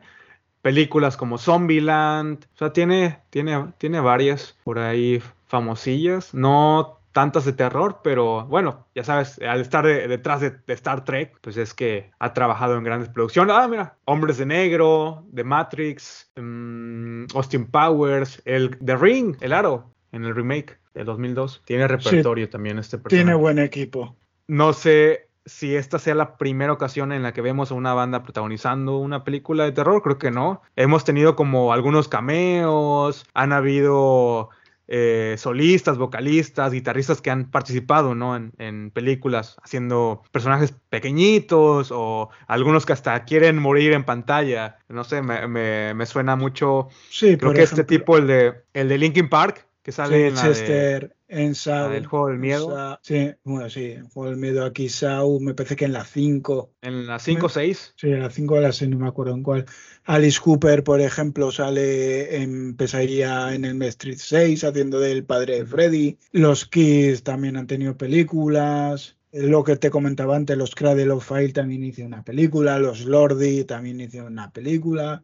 Películas 0.61 1.17
como 1.17 1.37
Zombieland, 1.37 2.45
o 2.55 2.57
sea, 2.57 2.71
tiene, 2.71 3.19
tiene, 3.29 3.73
tiene 3.77 3.99
varias 3.99 4.55
por 4.63 4.79
ahí 4.79 5.21
famosillas, 5.47 6.33
no 6.33 6.98
tantas 7.11 7.45
de 7.45 7.53
terror, 7.53 8.01
pero 8.03 8.45
bueno, 8.45 8.87
ya 8.95 9.03
sabes, 9.03 9.39
al 9.39 9.61
estar 9.61 9.85
detrás 9.85 10.41
de, 10.41 10.53
Star 10.67 11.03
Trek, 11.03 11.37
pues 11.41 11.57
es 11.57 11.73
que 11.73 12.11
ha 12.19 12.33
trabajado 12.33 12.77
en 12.77 12.83
grandes 12.83 13.09
producciones. 13.09 13.55
Ah, 13.57 13.67
mira, 13.67 13.97
Hombres 14.05 14.37
de 14.37 14.45
Negro, 14.45 15.25
The 15.33 15.43
Matrix, 15.43 16.31
mm, 16.35 17.25
Austin 17.33 17.65
Powers, 17.65 18.41
el 18.45 18.77
The 18.77 18.95
Ring, 18.95 19.35
el 19.41 19.53
Aro, 19.53 19.91
en 20.11 20.25
el 20.25 20.35
remake 20.35 20.79
de 20.93 21.03
2002. 21.03 21.63
Tiene 21.65 21.87
repertorio 21.87 22.49
también 22.49 22.79
este 22.79 22.97
personaje. 22.97 23.23
Tiene 23.23 23.35
buen 23.35 23.59
equipo. 23.59 24.15
No 24.47 24.73
sé 24.73 25.29
si 25.45 25.75
esta 25.75 25.99
sea 25.99 26.15
la 26.15 26.37
primera 26.37 26.71
ocasión 26.71 27.11
en 27.11 27.23
la 27.23 27.33
que 27.33 27.41
vemos 27.41 27.71
a 27.71 27.75
una 27.75 27.93
banda 27.93 28.23
protagonizando 28.23 28.97
una 28.97 29.23
película 29.23 29.63
de 29.63 29.71
terror, 29.71 30.01
creo 30.01 30.17
que 30.17 30.31
no. 30.31 30.61
Hemos 30.75 31.03
tenido 31.03 31.35
como 31.35 31.73
algunos 31.73 32.07
cameos, 32.07 33.25
han 33.33 33.51
habido 33.51 34.49
eh, 34.91 35.35
solistas, 35.37 35.99
vocalistas, 35.99 36.71
guitarristas 36.71 37.21
que 37.21 37.29
han 37.29 37.51
participado 37.51 38.15
¿no? 38.15 38.35
en, 38.35 38.89
películas 38.89 39.55
haciendo 39.61 40.23
personajes 40.31 40.73
pequeñitos 40.89 41.91
o 41.91 42.29
algunos 42.47 42.87
que 42.87 42.93
hasta 42.93 43.23
quieren 43.23 43.59
morir 43.59 43.93
en 43.93 44.03
pantalla. 44.03 44.79
No 44.87 45.03
sé, 45.03 45.21
me, 45.21 46.05
suena 46.07 46.35
mucho. 46.35 46.87
Sí, 47.11 47.37
creo 47.37 47.53
que 47.53 47.61
este 47.61 47.83
tipo, 47.83 48.17
el 48.17 48.25
de, 48.25 48.63
el 48.73 48.89
de 48.89 48.97
Linkin 48.97 49.29
Park, 49.29 49.67
que 49.83 49.91
sale 49.91 50.29
en 50.29 50.35
la 50.35 50.41
Chester, 50.41 51.15
en 51.29 51.53
el 51.93 52.07
juego 52.07 52.27
del 52.27 52.39
miedo. 52.39 52.99
sí, 53.03 53.31
bueno, 53.43 53.69
sí, 53.69 53.85
el 53.91 54.03
juego 54.03 54.31
del 54.31 54.39
miedo 54.39 54.65
aquí, 54.65 54.89
Sau, 54.89 55.39
me 55.39 55.53
parece 55.53 55.75
que 55.75 55.85
en 55.85 55.93
la 55.93 56.03
5. 56.03 56.73
¿En 56.81 57.05
la 57.05 57.19
5 57.19 57.45
o 57.45 57.49
6? 57.49 57.93
Sí, 57.95 58.07
en 58.07 58.21
la 58.21 58.31
5 58.31 58.55
o 58.55 58.59
la 58.59 58.71
6, 58.71 58.89
no 58.89 58.97
me 58.97 59.07
acuerdo 59.07 59.35
en 59.35 59.43
cuál. 59.43 59.65
Alice 60.05 60.39
Cooper, 60.43 60.83
por 60.83 61.01
ejemplo, 61.01 61.51
sale 61.51 62.41
en 62.41 62.75
Pesadilla 62.75 63.53
en 63.53 63.63
el 63.63 63.81
Street 63.83 64.17
6 64.17 64.63
haciendo 64.63 64.99
del 64.99 65.23
padre 65.23 65.57
de 65.57 65.65
Freddy. 65.65 66.17
Los 66.31 66.65
Kids 66.65 67.23
también 67.23 67.57
han 67.57 67.67
tenido 67.67 67.95
películas. 67.95 69.17
Lo 69.31 69.63
que 69.63 69.75
te 69.75 69.91
comentaba 69.91 70.35
antes, 70.35 70.57
los 70.57 70.73
Cradle 70.73 71.11
of 71.11 71.27
File 71.27 71.53
también 71.53 71.83
hicieron 71.83 72.13
una 72.13 72.23
película. 72.23 72.79
Los 72.79 73.05
Lordi 73.05 73.63
también 73.65 74.01
hicieron 74.01 74.33
una 74.33 74.51
película 74.51 75.23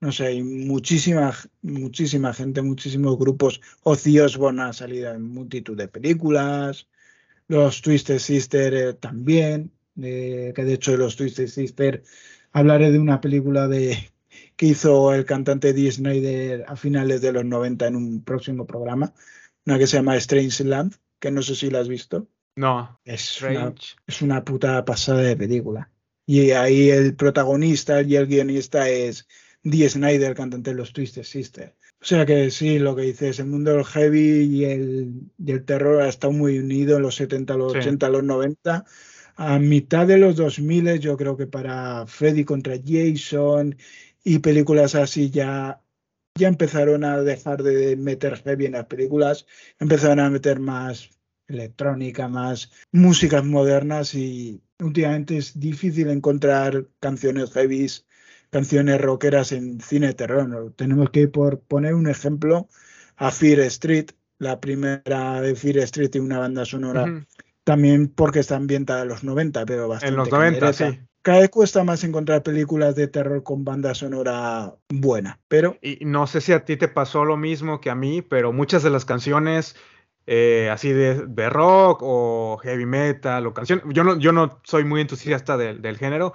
no 0.00 0.12
sé, 0.12 0.26
hay 0.26 0.42
muchísima, 0.42 1.34
muchísima 1.62 2.34
gente, 2.34 2.62
muchísimos 2.62 3.18
grupos. 3.18 3.60
Ozzy 3.82 4.20
Osbourne 4.20 4.62
ha 4.62 4.72
salido 4.72 5.12
en 5.12 5.22
multitud 5.22 5.76
de 5.76 5.88
películas. 5.88 6.88
Los 7.48 7.82
Twisted 7.82 8.18
Sister 8.18 8.74
eh, 8.74 8.94
también, 8.94 9.72
que 9.94 10.52
de 10.54 10.72
hecho 10.72 10.92
de 10.92 10.98
los 10.98 11.16
Twisted 11.16 11.46
Sister 11.46 12.02
hablaré 12.52 12.90
de 12.90 12.98
una 12.98 13.20
película 13.20 13.68
de, 13.68 14.10
que 14.56 14.66
hizo 14.66 15.12
el 15.14 15.24
cantante 15.24 15.72
Disney 15.72 16.62
a 16.66 16.76
finales 16.76 17.20
de 17.20 17.32
los 17.32 17.44
90 17.44 17.86
en 17.86 17.96
un 17.96 18.24
próximo 18.24 18.66
programa, 18.66 19.12
una 19.66 19.78
que 19.78 19.86
se 19.86 19.96
llama 19.96 20.16
Strange 20.16 20.64
Land, 20.64 20.96
que 21.18 21.30
no 21.30 21.42
sé 21.42 21.54
si 21.54 21.70
la 21.70 21.80
has 21.80 21.88
visto. 21.88 22.28
No, 22.56 23.00
es 23.04 23.42
una, 23.42 23.74
es 24.06 24.22
una 24.22 24.44
puta 24.44 24.84
pasada 24.84 25.22
de 25.22 25.36
película. 25.36 25.90
Y 26.26 26.52
ahí 26.52 26.90
el 26.90 27.16
protagonista 27.16 28.00
y 28.02 28.16
el 28.16 28.26
guionista 28.26 28.88
es 28.88 29.26
Dee 29.64 29.88
Snyder, 29.88 30.34
cantante 30.34 30.70
de 30.70 30.76
los 30.76 30.92
Twisted 30.92 31.22
Sister. 31.22 31.74
O 32.00 32.04
sea 32.04 32.26
que 32.26 32.50
sí, 32.50 32.78
lo 32.78 32.94
que 32.94 33.02
dices, 33.02 33.38
el 33.38 33.46
mundo 33.46 33.72
del 33.72 33.84
heavy 33.84 34.42
y 34.44 34.64
el, 34.66 35.30
el 35.46 35.64
terror 35.64 36.02
ha 36.02 36.08
estado 36.08 36.34
muy 36.34 36.58
unido 36.58 36.98
en 36.98 37.02
los 37.02 37.16
70, 37.16 37.56
los 37.56 37.74
80, 37.74 38.10
los 38.10 38.22
90. 38.22 38.84
A 39.36 39.58
mitad 39.58 40.06
de 40.06 40.18
los 40.18 40.36
2000 40.36 40.98
yo 41.00 41.16
creo 41.16 41.36
que 41.36 41.46
para 41.46 42.06
Freddy 42.06 42.44
contra 42.44 42.76
Jason 42.84 43.76
y 44.22 44.38
películas 44.40 44.94
así 44.94 45.30
ya, 45.30 45.82
ya 46.38 46.48
empezaron 46.48 47.02
a 47.02 47.22
dejar 47.22 47.62
de 47.62 47.96
meter 47.96 48.36
heavy 48.42 48.66
en 48.66 48.72
las 48.72 48.86
películas, 48.86 49.46
empezaron 49.78 50.20
a 50.20 50.30
meter 50.30 50.60
más 50.60 51.10
electrónica, 51.48 52.28
más 52.28 52.70
músicas 52.92 53.44
modernas 53.44 54.14
y 54.14 54.60
últimamente 54.78 55.38
es 55.38 55.58
difícil 55.58 56.10
encontrar 56.10 56.86
canciones 57.00 57.52
heavy 57.52 57.86
canciones 58.54 59.00
rockeras 59.00 59.50
en 59.50 59.80
cine 59.80 60.06
de 60.06 60.14
terror. 60.14 60.72
Tenemos 60.76 61.10
que 61.10 61.22
ir 61.22 61.32
por 61.32 61.58
poner 61.58 61.92
un 61.92 62.08
ejemplo 62.08 62.68
a 63.16 63.32
Fear 63.32 63.58
Street, 63.62 64.12
la 64.38 64.60
primera 64.60 65.40
de 65.40 65.56
Fear 65.56 65.78
Street 65.78 66.10
y 66.14 66.20
una 66.20 66.38
banda 66.38 66.64
sonora. 66.64 67.26
También 67.64 68.06
porque 68.06 68.38
está 68.38 68.54
ambientada 68.54 69.02
en 69.02 69.08
los 69.08 69.24
90, 69.24 69.66
pero 69.66 69.88
bastante. 69.88 70.12
En 70.12 70.16
los 70.16 70.30
90, 70.30 70.72
sí. 70.72 71.00
Cada 71.22 71.40
vez 71.40 71.50
cuesta 71.50 71.82
más 71.82 72.04
encontrar 72.04 72.44
películas 72.44 72.94
de 72.94 73.08
terror 73.08 73.42
con 73.42 73.64
banda 73.64 73.92
sonora 73.92 74.76
buena, 74.88 75.40
pero... 75.48 75.76
Y 75.82 76.04
no 76.04 76.28
sé 76.28 76.40
si 76.40 76.52
a 76.52 76.64
ti 76.64 76.76
te 76.76 76.86
pasó 76.86 77.24
lo 77.24 77.36
mismo 77.36 77.80
que 77.80 77.90
a 77.90 77.96
mí, 77.96 78.22
pero 78.22 78.52
muchas 78.52 78.84
de 78.84 78.90
las 78.90 79.04
canciones 79.04 79.74
eh, 80.26 80.70
así 80.70 80.92
de, 80.92 81.26
de, 81.26 81.50
rock 81.50 82.02
o 82.02 82.58
heavy 82.62 82.86
metal 82.86 83.46
o 83.48 83.52
canción, 83.52 83.82
yo 83.92 84.04
no, 84.04 84.16
yo 84.18 84.30
no 84.30 84.60
soy 84.62 84.84
muy 84.84 85.00
entusiasta 85.00 85.56
del 85.56 85.98
género, 85.98 86.34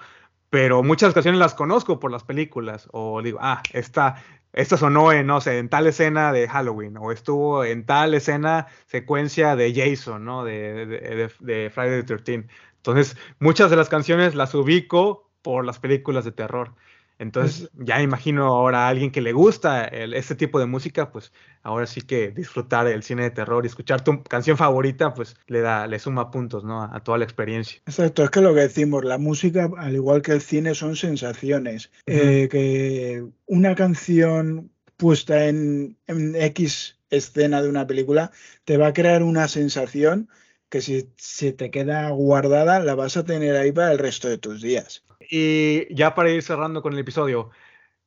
pero 0.50 0.84
muchas 0.84 1.12
ocasiones 1.12 1.40
las 1.40 1.54
conozco 1.54 2.00
por 2.00 2.12
las 2.12 2.24
películas 2.24 2.88
o 2.92 3.22
digo, 3.22 3.40
ah, 3.42 3.62
esta, 3.74 4.16
esta 4.54 4.78
sonó 4.78 5.12
en, 5.12 5.28
no 5.28 5.42
sé, 5.42 5.60
en 5.60 5.70
tal 5.70 5.88
escena 5.88 6.32
de 6.34 6.48
Halloween 6.48 6.98
o 6.98 7.12
estuvo 7.12 7.64
en 7.64 7.86
tal 7.86 8.14
escena 8.14 8.68
secuencia 8.88 9.56
de 9.56 9.74
Jason, 9.74 10.26
¿no? 10.26 10.44
De, 10.44 10.86
de, 10.86 11.32
de, 11.40 11.70
Friday 11.70 12.04
the 12.04 12.18
13 12.18 12.48
Entonces, 12.78 13.16
muchas 13.40 13.70
de 13.70 13.76
las 13.76 13.90
canciones 13.90 14.36
las 14.36 14.56
ubico 14.56 15.30
por 15.42 15.66
las 15.66 15.80
películas 15.80 16.26
de 16.26 16.32
terror. 16.32 16.74
Entonces, 17.20 17.70
ya 17.74 18.02
imagino 18.02 18.46
ahora 18.46 18.86
a 18.86 18.88
alguien 18.88 19.12
que 19.12 19.20
le 19.20 19.34
gusta 19.34 19.84
este 19.86 20.36
tipo 20.36 20.58
de 20.58 20.66
música, 20.66 21.12
pues 21.12 21.34
ahora 21.64 21.86
sí 21.86 22.02
que 22.02 22.32
disfrutar 22.32 22.88
el 22.88 23.04
cine 23.04 23.24
de 23.24 23.32
terror 23.32 23.66
y 23.66 23.68
escuchar 23.68 24.06
tu 24.06 24.24
canción 24.24 24.56
favorita, 24.56 25.14
pues 25.14 25.36
le 25.48 25.60
da, 25.60 25.86
le 25.86 26.00
suma 26.00 26.32
puntos, 26.32 26.64
¿no? 26.64 26.82
A, 26.82 27.04
toda 27.04 27.18
la 27.18 27.26
experiencia. 27.26 27.82
Exacto, 27.86 28.24
es 28.24 28.30
que 28.30 28.40
lo 28.40 28.56
que 28.56 28.62
decimos, 28.62 29.04
la 29.04 29.18
música, 29.18 29.70
al 29.78 29.96
igual 29.96 30.22
que 30.22 30.32
el 30.32 30.42
cine, 30.42 30.74
son 30.74 30.96
sensaciones. 30.96 31.92
Eh, 32.06 32.48
que 32.50 33.26
una 33.48 33.76
canción 33.76 34.72
puesta 34.96 35.48
en, 35.48 35.98
en 36.08 36.36
X 36.36 36.98
escena 37.10 37.62
de 37.62 37.70
una 37.70 37.86
película 37.86 38.32
te 38.64 38.78
va 38.78 38.88
a 38.88 38.94
crear 38.94 39.24
una 39.24 39.50
sensación 39.50 40.30
que 40.70 40.82
si 40.82 41.10
se 41.18 41.52
te 41.52 41.70
queda 41.72 42.10
guardada, 42.12 42.80
la 42.80 42.96
vas 42.96 43.18
a 43.18 43.26
tener 43.26 43.56
ahí 43.58 43.72
para 43.72 43.92
el 43.92 43.98
resto 43.98 44.30
de 44.30 44.38
tus 44.38 44.62
días. 44.62 45.04
Y 45.30 45.94
ya 45.94 46.16
para 46.16 46.32
ir 46.32 46.42
cerrando 46.42 46.82
con 46.82 46.94
el 46.94 47.00
episodio, 47.00 47.52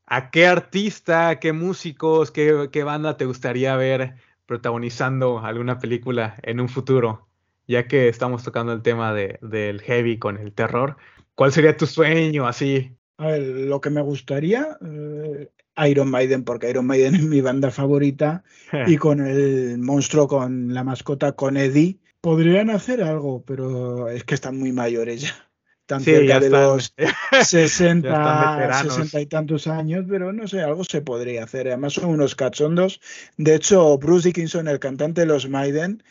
¿a 0.06 0.30
qué 0.30 0.46
artista, 0.46 1.38
qué 1.38 1.52
músicos, 1.52 2.32
qué, 2.32 2.68
qué 2.72 2.82
banda 2.82 3.16
te 3.16 3.26
gustaría 3.26 3.76
ver 3.76 4.16
protagonizando 4.46 5.38
alguna 5.38 5.78
película 5.78 6.34
en 6.42 6.60
un 6.60 6.68
futuro? 6.68 7.28
Ya 7.68 7.86
que 7.86 8.08
estamos 8.08 8.42
tocando 8.42 8.72
el 8.72 8.82
tema 8.82 9.14
de, 9.14 9.38
del 9.40 9.80
heavy 9.82 10.18
con 10.18 10.36
el 10.36 10.52
terror, 10.52 10.96
¿cuál 11.36 11.52
sería 11.52 11.76
tu 11.76 11.86
sueño 11.86 12.46
así? 12.48 12.96
A 13.18 13.28
ver, 13.28 13.42
lo 13.42 13.80
que 13.80 13.90
me 13.90 14.02
gustaría, 14.02 14.76
eh, 14.84 15.48
Iron 15.88 16.10
Maiden, 16.10 16.42
porque 16.42 16.70
Iron 16.70 16.86
Maiden 16.86 17.14
es 17.14 17.22
mi 17.22 17.40
banda 17.40 17.70
favorita, 17.70 18.42
y 18.88 18.96
con 18.96 19.24
el 19.24 19.78
monstruo, 19.78 20.26
con 20.26 20.74
la 20.74 20.82
mascota, 20.82 21.32
con 21.32 21.56
Eddie, 21.56 22.00
podrían 22.20 22.70
hacer 22.70 23.00
algo, 23.00 23.44
pero 23.44 24.08
es 24.08 24.24
que 24.24 24.34
están 24.34 24.58
muy 24.58 24.72
mayores 24.72 25.22
ya. 25.22 25.51
Sí, 26.00 26.10
cerca 26.12 26.40
de 26.40 26.46
están- 26.46 26.62
los 26.62 26.94
ya 26.96 27.04
están 27.06 27.44
60, 27.44 28.56
veteranos. 28.56 28.94
60 28.94 29.20
y 29.20 29.26
tantos 29.26 29.66
años, 29.66 30.04
pero 30.08 30.32
no 30.32 30.46
sé, 30.48 30.60
algo 30.60 30.84
se 30.84 31.00
podría 31.02 31.44
hacer. 31.44 31.68
Además 31.68 31.94
son 31.94 32.06
unos 32.10 32.34
cachondos. 32.34 33.00
De 33.36 33.54
hecho, 33.54 33.98
Bruce 33.98 34.28
Dickinson, 34.28 34.68
el 34.68 34.78
cantante 34.78 35.22
de 35.22 35.26
los 35.26 35.48
Maiden, 35.48 36.02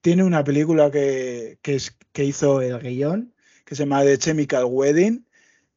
tiene 0.00 0.22
una 0.24 0.44
película 0.44 0.90
que, 0.90 1.58
que, 1.62 1.74
es, 1.76 1.96
que 2.12 2.24
hizo 2.24 2.60
el 2.62 2.78
guion, 2.80 3.34
que 3.64 3.74
se 3.74 3.82
llama 3.84 4.04
The 4.04 4.18
Chemical 4.18 4.64
Wedding, 4.66 5.26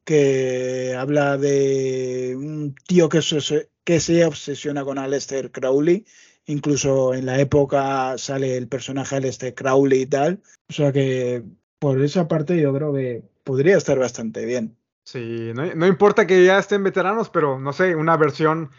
que 0.03 0.95
habla 0.98 1.38
de 1.38 2.36
un 2.38 2.76
tío 2.88 3.10
que 3.10 3.22
se, 3.22 3.69
que 3.84 3.99
se 3.99 4.26
obsesiona 4.26 4.84
con 4.84 4.98
Aleister 4.98 5.52
Crowley. 5.52 6.06
Incluso 6.45 7.14
en 7.14 7.27
la 7.27 7.40
época 7.40 8.18
sale 8.18 8.57
el 8.57 8.68
personaje 8.68 9.15
Aleister 9.15 9.53
Crowley 9.53 10.02
y 10.02 10.06
tal. 10.07 10.41
O 10.68 10.73
sea 10.73 10.91
que 10.91 11.44
por 11.77 12.02
esa 12.03 12.27
parte 12.27 12.60
yo 12.60 12.73
creo 12.73 12.91
que 12.94 13.23
podría 13.49 13.77
estar 13.77 13.97
bastante 13.97 14.45
bien. 14.45 14.77
Sí, 15.03 15.51
no, 15.55 15.65
no 15.73 15.88
importa 15.88 16.27
que 16.27 16.45
ya 16.45 16.59
estén 16.59 16.84
veteranos, 16.84 17.31
pero 17.31 17.59
no 17.59 17.73
sé, 17.73 17.95
una 17.95 18.15
versión 18.15 18.69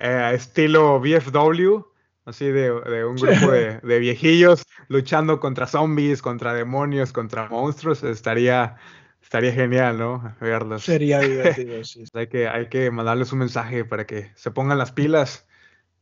eh, 0.00 0.32
estilo 0.34 0.98
VFW, 0.98 1.84
así 2.24 2.46
de, 2.46 2.72
de 2.72 3.04
un 3.04 3.14
grupo 3.14 3.52
de, 3.52 3.78
de 3.78 3.98
viejillos 4.00 4.64
luchando 4.88 5.38
contra 5.38 5.68
zombies, 5.68 6.22
contra 6.22 6.54
demonios, 6.54 7.12
contra 7.12 7.48
monstruos, 7.48 8.02
estaría, 8.02 8.74
estaría 9.22 9.52
genial, 9.52 9.96
¿no? 9.96 10.34
Verlos. 10.40 10.82
Sería 10.82 11.20
divertido, 11.30 11.84
sí. 11.84 12.02
Hay 12.14 12.26
que, 12.26 12.48
hay 12.48 12.68
que 12.68 12.90
mandarles 12.90 13.30
un 13.32 13.38
mensaje 13.38 13.84
para 13.84 14.06
que 14.06 14.32
se 14.34 14.50
pongan 14.50 14.78
las 14.78 14.90
pilas, 14.90 15.46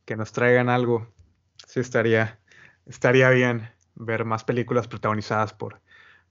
que 0.05 0.15
nos 0.15 0.31
traigan 0.31 0.67
algo. 0.67 1.13
Sí, 1.67 1.79
estaría, 1.79 2.39
estaría 2.87 3.29
bien 3.29 3.69
ver 3.93 4.25
más 4.25 4.43
películas 4.43 4.87
protagonizadas 4.87 5.53
por, 5.53 5.79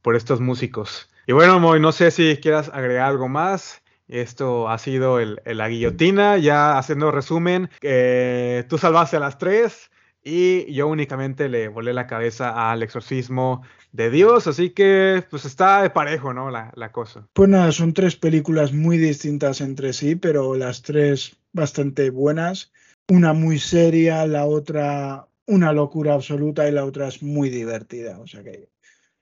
por 0.05 0.17
estos 0.17 0.39
músicos. 0.39 1.09
Y 1.27 1.33
bueno, 1.33 1.59
Moy, 1.59 1.81
no 1.81 1.91
sé 1.91 2.11
si 2.11 2.37
quieras 2.37 2.71
agregar 2.73 3.09
algo 3.09 3.27
más. 3.27 3.83
Esto 4.07 4.69
ha 4.69 4.77
sido 4.77 5.19
el, 5.19 5.41
la 5.47 5.67
guillotina. 5.71 6.37
Ya 6.37 6.77
haciendo 6.77 7.11
resumen, 7.11 7.71
eh, 7.81 8.65
tú 8.69 8.77
salvaste 8.77 9.17
a 9.17 9.21
las 9.21 9.39
tres 9.39 9.91
y 10.23 10.71
yo 10.75 10.89
únicamente 10.89 11.49
le 11.49 11.69
volé 11.69 11.95
la 11.95 12.07
cabeza 12.07 12.71
al 12.71 12.83
exorcismo 12.83 13.63
de 13.93 14.11
Dios. 14.11 14.47
Así 14.47 14.71
que 14.71 15.25
pues 15.31 15.47
está 15.47 15.83
de 15.83 15.89
parejo, 15.89 16.35
¿no? 16.35 16.51
La, 16.51 16.71
la 16.77 16.93
cosa. 16.93 17.27
Pues 17.33 17.49
nada, 17.49 17.73
son 17.73 17.95
tres 17.95 18.15
películas 18.15 18.75
muy 18.75 18.99
distintas 18.99 19.63
entre 19.63 19.95
sí, 19.95 20.17
pero 20.17 20.55
las 20.55 20.83
tres 20.83 21.35
bastante 21.55 22.11
buenas. 22.11 22.73
Una 23.09 23.33
muy 23.33 23.59
seria, 23.59 24.27
la 24.27 24.45
otra 24.45 25.29
una 25.47 25.73
locura 25.73 26.13
absoluta 26.13 26.69
y 26.69 26.73
la 26.73 26.85
otra 26.85 27.09
es 27.09 27.23
muy 27.23 27.49
divertida. 27.49 28.19
O 28.19 28.27
sea 28.27 28.43
que 28.43 28.69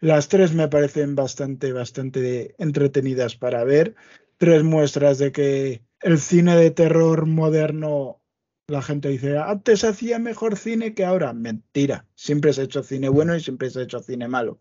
las 0.02 0.28
tres 0.28 0.52
me 0.52 0.66
parecen 0.68 1.14
bastante, 1.14 1.72
bastante 1.72 2.54
entretenidas 2.58 3.36
para 3.36 3.62
ver. 3.62 3.94
Tres 4.36 4.64
muestras 4.64 5.18
de 5.18 5.30
que 5.30 5.82
el 6.00 6.18
cine 6.18 6.56
de 6.56 6.72
terror 6.72 7.26
moderno, 7.26 8.20
la 8.66 8.82
gente 8.82 9.08
dice, 9.10 9.38
antes 9.38 9.84
hacía 9.84 10.18
mejor 10.18 10.56
cine 10.56 10.92
que 10.92 11.04
ahora. 11.04 11.32
Mentira, 11.32 12.04
siempre 12.16 12.52
se 12.52 12.62
ha 12.62 12.64
hecho 12.64 12.82
cine 12.82 13.08
bueno 13.08 13.36
y 13.36 13.40
siempre 13.40 13.70
se 13.70 13.78
ha 13.78 13.82
hecho 13.84 14.00
cine 14.00 14.26
malo. 14.26 14.58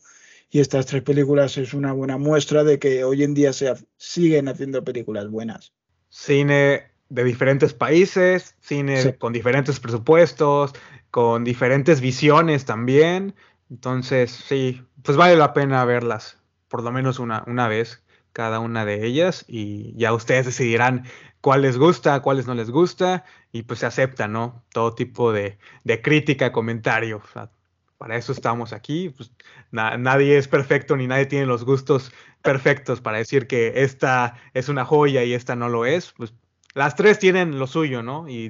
Y 0.52 0.60
estas 0.60 0.86
tres 0.86 1.02
películas 1.02 1.58
es 1.58 1.74
una 1.74 1.92
buena 1.92 2.20
muestra 2.20 2.64
de 2.64 2.78
que 2.78 3.04
hoy 3.04 3.24
en 3.24 3.34
día 3.34 3.52
se 3.52 3.70
ha- 3.70 3.78
siguen 3.98 4.48
haciendo 4.48 4.84
películas 4.84 5.28
buenas. 5.28 5.74
cine 6.10 6.92
de 7.10 7.24
diferentes 7.24 7.74
países, 7.74 8.56
cine 8.62 9.02
Sí. 9.02 9.14
con 9.18 9.34
diferentes 9.34 9.80
presupuestos, 9.80 10.74
con 11.10 11.44
diferentes 11.44 12.00
visiones 12.00 12.66
también. 12.66 13.34
Entonces, 13.70 14.32
sí, 14.32 14.82
pues 15.04 15.18
vale 15.18 15.36
la 15.36 15.54
pena 15.54 15.84
verlas, 15.86 16.38
por 16.68 16.84
lo 16.84 16.92
menos 16.92 17.20
una, 17.20 17.44
una 17.48 17.68
vez, 17.68 18.04
cada 18.34 18.60
una 18.60 18.86
de 18.86 19.06
ellas, 19.06 19.46
y 19.48 19.94
ya 19.98 20.14
ustedes 20.14 20.46
decidirán 20.46 21.06
cuál 21.42 21.64
les 21.64 21.78
gusta, 21.78 22.22
cuáles 22.22 22.48
no 22.48 22.54
les 22.54 22.70
gusta, 22.72 23.26
y 23.52 23.64
pues 23.64 23.80
se 23.80 23.86
acepta, 23.86 24.28
¿no? 24.28 24.64
Todo 24.74 24.94
tipo 24.96 25.32
de, 25.34 25.58
de 25.84 26.02
crítica, 26.02 26.52
comentario. 26.52 27.18
o 27.24 27.28
sea, 27.34 27.52
para 27.98 28.16
eso 28.18 28.32
estamos 28.32 28.74
aquí. 28.74 29.10
pues, 29.10 29.32
na- 29.72 29.98
nadie 29.98 30.38
es 30.38 30.48
perfecto 30.48 30.96
ni 30.98 31.08
nadie 31.08 31.26
tiene 31.28 31.46
los 31.46 31.64
gustos 31.66 32.12
perfectos 32.42 33.02
para 33.02 33.18
decir 33.18 33.48
que 33.48 33.84
esta 33.84 34.36
es 34.54 34.70
una 34.70 34.86
joya 34.86 35.24
y 35.24 35.34
esta 35.34 35.56
no 35.56 35.70
lo 35.70 35.86
es. 35.86 36.14
Pues 36.18 36.34
las 36.74 36.96
tres 36.96 37.20
tienen 37.20 37.60
lo 37.60 37.68
suyo, 37.68 38.02
¿no? 38.04 38.28
Y 38.30 38.50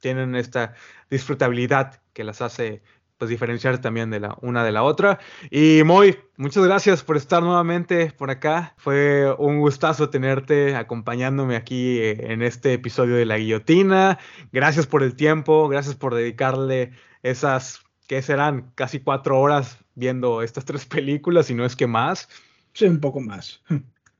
tienen 0.00 0.34
esta 0.34 0.74
disfrutabilidad 1.10 2.00
que 2.12 2.24
las 2.24 2.40
hace 2.42 2.82
pues 3.20 3.28
diferenciar 3.28 3.82
también 3.82 4.08
de 4.08 4.18
la 4.18 4.38
una 4.40 4.64
de 4.64 4.72
la 4.72 4.82
otra. 4.82 5.18
Y 5.50 5.82
Moy, 5.84 6.16
muchas 6.38 6.64
gracias 6.64 7.04
por 7.04 7.18
estar 7.18 7.42
nuevamente 7.42 8.12
por 8.12 8.30
acá. 8.30 8.74
Fue 8.78 9.30
un 9.38 9.60
gustazo 9.60 10.08
tenerte 10.08 10.74
acompañándome 10.74 11.54
aquí 11.54 11.98
eh, 11.98 12.32
en 12.32 12.40
este 12.40 12.72
episodio 12.72 13.16
de 13.16 13.26
La 13.26 13.36
Guillotina. 13.36 14.18
Gracias 14.52 14.86
por 14.86 15.02
el 15.02 15.16
tiempo, 15.16 15.68
gracias 15.68 15.96
por 15.96 16.14
dedicarle 16.14 16.92
esas 17.22 17.80
que 18.08 18.22
serán 18.22 18.72
casi 18.74 19.00
cuatro 19.00 19.38
horas 19.38 19.76
viendo 19.94 20.40
estas 20.40 20.64
tres 20.64 20.86
películas, 20.86 21.50
y 21.50 21.54
no 21.54 21.66
es 21.66 21.76
que 21.76 21.86
más. 21.86 22.26
Sí, 22.72 22.86
un 22.86 23.00
poco 23.00 23.20
más. 23.20 23.62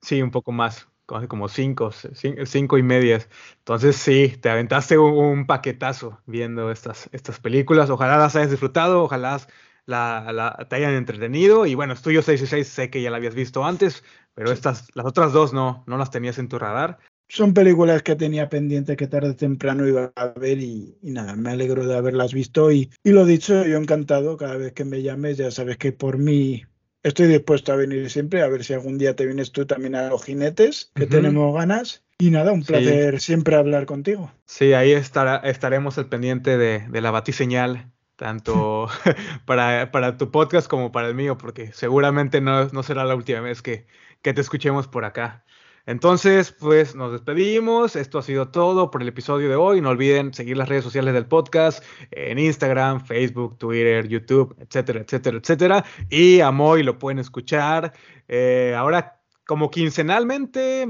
Sí, 0.02 0.20
un 0.20 0.30
poco 0.30 0.52
más, 0.52 0.88
como 1.10 1.28
como 1.28 1.48
cinco, 1.48 1.90
cin- 1.90 2.44
cinco 2.46 2.78
y 2.78 2.82
medias. 2.82 3.28
Entonces 3.58 3.96
sí, 3.96 4.36
te 4.40 4.48
aventaste 4.50 4.98
un, 4.98 5.12
un 5.12 5.46
paquetazo 5.46 6.20
viendo 6.26 6.70
estas, 6.70 7.08
estas 7.12 7.40
películas. 7.40 7.90
Ojalá 7.90 8.16
las 8.18 8.36
hayas 8.36 8.50
disfrutado, 8.50 9.02
ojalá 9.04 9.40
la, 9.86 10.32
la- 10.32 10.66
te 10.68 10.76
hayan 10.76 10.94
entretenido. 10.94 11.66
Y 11.66 11.74
bueno, 11.74 11.94
Estudio 11.94 12.22
66 12.22 12.68
sé 12.68 12.90
que 12.90 13.02
ya 13.02 13.10
la 13.10 13.16
habías 13.16 13.34
visto 13.34 13.64
antes, 13.64 14.04
pero 14.34 14.52
estas, 14.52 14.88
las 14.94 15.06
otras 15.06 15.32
dos 15.32 15.52
no, 15.52 15.84
no 15.86 15.96
las 15.98 16.10
tenías 16.10 16.38
en 16.38 16.48
tu 16.48 16.58
radar. 16.58 16.98
Son 17.28 17.54
películas 17.54 18.02
que 18.02 18.16
tenía 18.16 18.48
pendiente 18.48 18.96
que 18.96 19.06
tarde 19.06 19.30
o 19.30 19.36
temprano 19.36 19.86
iba 19.86 20.12
a 20.16 20.26
ver 20.28 20.58
y, 20.58 20.96
y 21.00 21.10
nada, 21.12 21.36
me 21.36 21.50
alegro 21.50 21.86
de 21.86 21.96
haberlas 21.96 22.34
visto 22.34 22.72
y, 22.72 22.90
y 23.04 23.10
lo 23.12 23.24
dicho, 23.24 23.64
yo 23.64 23.76
encantado, 23.78 24.36
cada 24.36 24.56
vez 24.56 24.72
que 24.72 24.84
me 24.84 25.00
llames 25.02 25.36
ya 25.36 25.50
sabes 25.52 25.76
que 25.76 25.92
por 25.92 26.18
mí 26.18 26.64
estoy 27.02 27.26
dispuesto 27.28 27.72
a 27.72 27.76
venir 27.76 28.10
siempre, 28.10 28.42
a 28.42 28.48
ver 28.48 28.64
si 28.64 28.72
algún 28.74 28.98
día 28.98 29.16
te 29.16 29.26
vienes 29.26 29.52
tú 29.52 29.66
también 29.66 29.94
a 29.94 30.08
los 30.08 30.24
jinetes, 30.24 30.92
que 30.94 31.06
tenemos 31.06 31.54
ganas. 31.54 32.04
Y 32.18 32.30
nada, 32.30 32.52
un 32.52 32.62
Sí. 32.62 32.68
placer 32.72 33.20
siempre 33.20 33.56
hablar 33.56 33.86
contigo. 33.86 34.30
Sí, 34.44 34.74
ahí 34.74 34.92
estará, 34.92 35.36
estaremos 35.38 35.96
al 35.96 36.08
pendiente 36.08 36.58
de, 36.58 36.80
de 36.88 37.00
la 37.00 37.10
batiseñal, 37.10 37.90
tanto 38.16 38.88
para, 39.46 39.90
para 39.90 40.18
tu 40.18 40.30
podcast 40.30 40.68
como 40.68 40.92
para 40.92 41.08
el 41.08 41.14
mío, 41.14 41.38
porque 41.38 41.72
seguramente 41.72 42.40
no, 42.42 42.66
no 42.68 42.82
será 42.82 43.04
la 43.04 43.14
última 43.14 43.40
vez 43.40 43.62
que, 43.62 43.86
que 44.20 44.34
te 44.34 44.42
escuchemos 44.42 44.86
por 44.86 45.06
acá. 45.06 45.44
Entonces, 45.86 46.52
pues 46.52 46.94
nos 46.94 47.12
despedimos. 47.12 47.96
Esto 47.96 48.18
ha 48.18 48.22
sido 48.22 48.48
todo 48.48 48.90
por 48.90 49.02
el 49.02 49.08
episodio 49.08 49.48
de 49.48 49.56
hoy. 49.56 49.80
No 49.80 49.88
olviden 49.90 50.32
seguir 50.34 50.56
las 50.56 50.68
redes 50.68 50.84
sociales 50.84 51.14
del 51.14 51.26
podcast 51.26 51.82
en 52.10 52.38
Instagram, 52.38 53.04
Facebook, 53.04 53.58
Twitter, 53.58 54.06
YouTube, 54.06 54.54
etcétera, 54.60 55.00
etcétera, 55.00 55.38
etcétera. 55.38 55.84
Y 56.08 56.40
a 56.40 56.50
Moy 56.50 56.82
lo 56.82 56.98
pueden 56.98 57.18
escuchar 57.18 57.92
eh, 58.28 58.74
ahora 58.76 59.20
como 59.46 59.70
quincenalmente. 59.70 60.86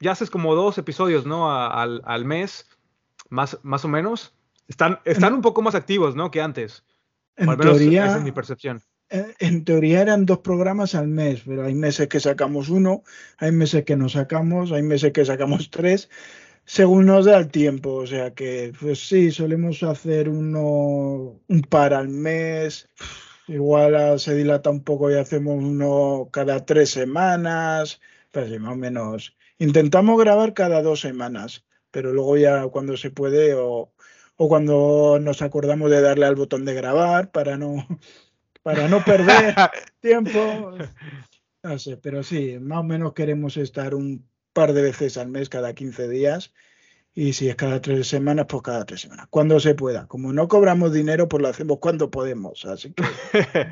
Ya 0.00 0.12
haces 0.12 0.30
como 0.30 0.54
dos 0.54 0.78
episodios, 0.78 1.26
¿no? 1.26 1.50
A- 1.50 1.68
al, 1.82 2.02
al 2.04 2.24
mes, 2.24 2.66
más, 3.28 3.58
más 3.62 3.84
o 3.84 3.88
menos. 3.88 4.34
Están, 4.66 4.98
están 5.04 5.34
un 5.34 5.42
poco 5.42 5.62
más 5.62 5.74
activos, 5.74 6.16
¿no? 6.16 6.30
Que 6.30 6.40
antes. 6.40 6.84
O 7.38 7.42
En 7.42 7.48
al 7.50 7.56
menos 7.58 7.78
teoría- 7.78 8.06
esa 8.06 8.16
es 8.18 8.24
mi 8.24 8.32
percepción. 8.32 8.80
En, 9.12 9.34
en 9.40 9.64
teoría 9.64 10.00
eran 10.00 10.24
dos 10.26 10.38
programas 10.38 10.94
al 10.94 11.06
mes, 11.06 11.42
pero 11.46 11.64
hay 11.64 11.74
meses 11.74 12.08
que 12.08 12.18
sacamos 12.18 12.70
uno, 12.70 13.02
hay 13.36 13.52
meses 13.52 13.84
que 13.84 13.94
no 13.94 14.08
sacamos, 14.08 14.72
hay 14.72 14.82
meses 14.82 15.12
que 15.12 15.24
sacamos 15.26 15.70
tres, 15.70 16.08
según 16.64 17.06
nos 17.06 17.26
da 17.26 17.38
el 17.38 17.50
tiempo. 17.50 17.94
O 17.94 18.06
sea 18.06 18.32
que, 18.34 18.72
pues 18.80 19.06
sí, 19.08 19.30
solemos 19.30 19.82
hacer 19.82 20.28
uno, 20.28 21.40
un 21.48 21.62
par 21.68 21.94
al 21.94 22.08
mes. 22.08 22.88
Igual 23.48 23.94
ah, 23.96 24.18
se 24.18 24.34
dilata 24.34 24.70
un 24.70 24.82
poco 24.84 25.10
y 25.10 25.14
hacemos 25.14 25.62
uno 25.62 26.28
cada 26.32 26.64
tres 26.64 26.90
semanas. 26.90 28.00
Pues 28.30 28.58
más 28.60 28.72
o 28.72 28.76
menos. 28.76 29.36
Intentamos 29.58 30.18
grabar 30.18 30.54
cada 30.54 30.82
dos 30.82 31.00
semanas, 31.00 31.64
pero 31.90 32.12
luego 32.12 32.36
ya 32.36 32.66
cuando 32.68 32.96
se 32.96 33.10
puede 33.10 33.54
o, 33.54 33.92
o 34.36 34.48
cuando 34.48 35.18
nos 35.20 35.42
acordamos 35.42 35.90
de 35.90 36.00
darle 36.00 36.26
al 36.26 36.36
botón 36.36 36.64
de 36.64 36.74
grabar 36.74 37.30
para 37.30 37.56
no, 37.58 37.86
para 38.62 38.88
no 38.88 39.04
perder 39.04 39.54
tiempo. 40.00 40.72
No 41.62 41.78
sé, 41.78 41.96
pero 41.96 42.22
sí, 42.22 42.58
más 42.60 42.78
o 42.80 42.84
menos 42.84 43.12
queremos 43.12 43.56
estar 43.56 43.94
un 43.94 44.26
par 44.52 44.72
de 44.72 44.82
veces 44.82 45.16
al 45.16 45.28
mes, 45.28 45.48
cada 45.48 45.74
15 45.74 46.08
días. 46.08 46.52
Y 47.14 47.34
si 47.34 47.48
es 47.48 47.56
cada 47.56 47.80
tres 47.82 48.08
semanas, 48.08 48.46
pues 48.48 48.62
cada 48.62 48.86
tres 48.86 49.02
semanas. 49.02 49.26
Cuando 49.28 49.60
se 49.60 49.74
pueda. 49.74 50.06
Como 50.06 50.32
no 50.32 50.48
cobramos 50.48 50.92
dinero, 50.92 51.28
pues 51.28 51.42
lo 51.42 51.48
hacemos 51.48 51.78
cuando 51.78 52.10
podemos. 52.10 52.64
Así 52.64 52.92
que 52.94 53.02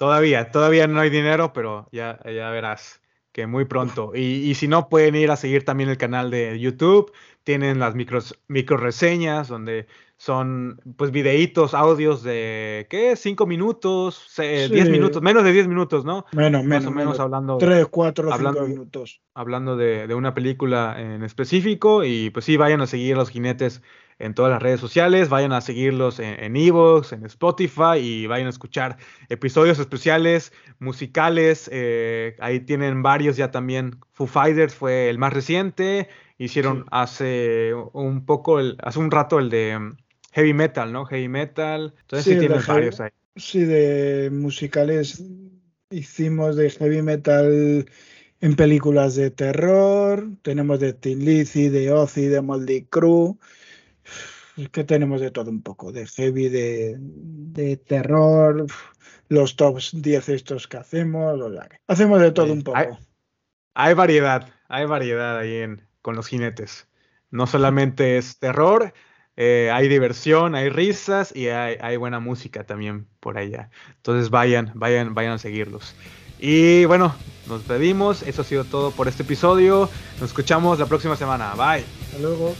Todavía, 0.00 0.50
todavía 0.50 0.86
no 0.86 0.98
hay 0.98 1.10
dinero, 1.10 1.52
pero 1.52 1.86
ya, 1.92 2.18
ya 2.24 2.48
verás 2.48 3.02
que 3.32 3.46
muy 3.46 3.66
pronto. 3.66 4.12
Y, 4.14 4.54
si 4.54 4.66
no, 4.66 4.88
pueden 4.88 5.14
ir 5.14 5.30
a 5.30 5.36
seguir 5.36 5.66
también 5.66 5.90
el 5.90 5.98
canal 5.98 6.30
de 6.30 6.58
YouTube. 6.58 7.12
Tienen 7.44 7.78
las 7.78 7.94
micros, 7.94 8.40
micro 8.48 8.78
reseñas 8.78 9.48
donde 9.48 9.86
son 10.20 10.82
pues 10.98 11.12
videitos, 11.12 11.72
audios 11.72 12.22
de, 12.22 12.86
¿qué? 12.90 13.16
Cinco 13.16 13.46
minutos, 13.46 14.30
diez 14.36 14.90
minutos, 14.90 15.22
menos 15.22 15.44
de 15.44 15.52
diez 15.52 15.66
minutos, 15.66 16.04
¿no? 16.04 16.26
Menos, 16.32 16.62
menos. 16.62 16.84
Más 16.84 16.92
o 16.92 16.94
menos, 16.94 17.20
hablando. 17.20 17.56
Tres, 17.56 17.86
cuatro, 17.90 18.30
cinco 18.36 18.66
minutos. 18.66 19.22
Hablando 19.32 19.78
de, 19.78 20.06
de, 20.06 20.14
una 20.14 20.34
película 20.34 20.96
en 20.98 21.22
específico 21.22 22.04
y 22.04 22.28
pues 22.28 22.44
sí, 22.44 22.58
vayan 22.58 22.82
a 22.82 22.86
seguir 22.86 23.16
los 23.16 23.30
jinetes 23.30 23.80
en 24.18 24.34
todas 24.34 24.52
las 24.52 24.60
redes 24.60 24.78
sociales, 24.78 25.30
vayan 25.30 25.54
a 25.54 25.62
seguirlos 25.62 26.20
en 26.20 26.54
Evox, 26.54 27.12
en, 27.12 27.24
Spotify 27.24 27.96
y 27.96 28.26
vayan 28.26 28.48
a 28.48 28.50
escuchar 28.50 28.98
episodios 29.30 29.78
especiales, 29.78 30.52
musicales, 30.80 31.70
eh, 31.72 32.36
ahí 32.40 32.60
tienen 32.60 33.02
varios 33.02 33.38
ya 33.38 33.50
también. 33.50 33.98
Foo 34.12 34.26
Fighters 34.26 34.74
fue 34.74 35.08
el 35.08 35.16
más 35.16 35.32
reciente, 35.32 36.10
hicieron 36.36 36.84
hace 36.90 37.72
un 37.94 38.26
poco, 38.26 38.60
el, 38.60 38.76
hace 38.82 38.98
un 38.98 39.10
rato 39.10 39.38
el 39.38 39.48
de 39.48 39.78
Heavy 40.32 40.54
Metal, 40.54 40.92
¿no? 40.92 41.04
Heavy 41.06 41.28
Metal, 41.28 41.94
entonces 42.02 42.32
sí, 42.32 42.38
tienen 42.38 42.60
varios 42.66 43.00
ahí. 43.00 43.10
Sí, 43.36 43.64
de 43.64 44.30
musicales 44.32 45.22
hicimos 45.90 46.56
de 46.56 46.70
Heavy 46.70 47.02
Metal 47.02 47.86
en 48.40 48.56
películas 48.56 49.16
de 49.16 49.30
terror, 49.30 50.28
tenemos 50.42 50.80
de 50.80 50.92
Tin 50.92 51.24
Lizzy, 51.24 51.68
de 51.68 51.92
Ozzy, 51.92 52.26
de 52.26 52.40
Moldy 52.40 52.84
Crew 52.84 53.38
es 54.56 54.68
que 54.70 54.84
tenemos 54.84 55.20
de 55.20 55.30
todo 55.30 55.50
un 55.50 55.62
poco, 55.62 55.92
de 55.92 56.06
heavy, 56.06 56.48
de, 56.48 57.76
terror, 57.86 58.66
los 59.28 59.56
tops 59.56 59.90
10 59.94 60.28
estos 60.28 60.68
que 60.68 60.76
hacemos, 60.76 61.40
hacemos 61.86 62.20
de 62.20 62.32
todo 62.32 62.52
un 62.52 62.62
poco. 62.62 62.98
Hay, 63.74 63.94
variedad, 63.94 64.48
hay 64.68 64.86
variedad 64.86 65.38
ahí 65.38 65.56
en, 65.56 65.86
con 66.02 66.16
los 66.16 66.28
jinetes. 66.28 66.88
No 67.30 67.46
solamente 67.46 68.18
es 68.18 68.38
terror, 68.38 68.92
eh, 69.42 69.70
hay 69.72 69.88
diversión, 69.88 70.54
hay 70.54 70.68
risas 70.68 71.34
y 71.34 71.48
hay, 71.48 71.78
hay, 71.80 71.96
buena 71.96 72.20
música 72.20 72.64
también 72.64 73.06
por 73.20 73.38
allá. 73.38 73.70
Entonces 73.96 74.28
vayan, 74.28 74.70
vayan, 74.74 75.14
vayan 75.14 75.32
a 75.32 75.38
seguirlos. 75.38 75.94
Y 76.38 76.84
bueno, 76.84 77.14
nos 77.48 77.62
pedimos. 77.62 78.22
Eso 78.22 78.42
ha 78.42 78.44
sido 78.44 78.64
todo 78.64 78.90
por 78.90 79.08
este 79.08 79.22
episodio. 79.22 79.88
Nos 80.20 80.28
escuchamos 80.28 80.78
la 80.78 80.84
próxima 80.84 81.16
semana. 81.16 81.54
Bye. 81.54 81.86
Hasta 82.04 82.18
luego. 82.20 82.54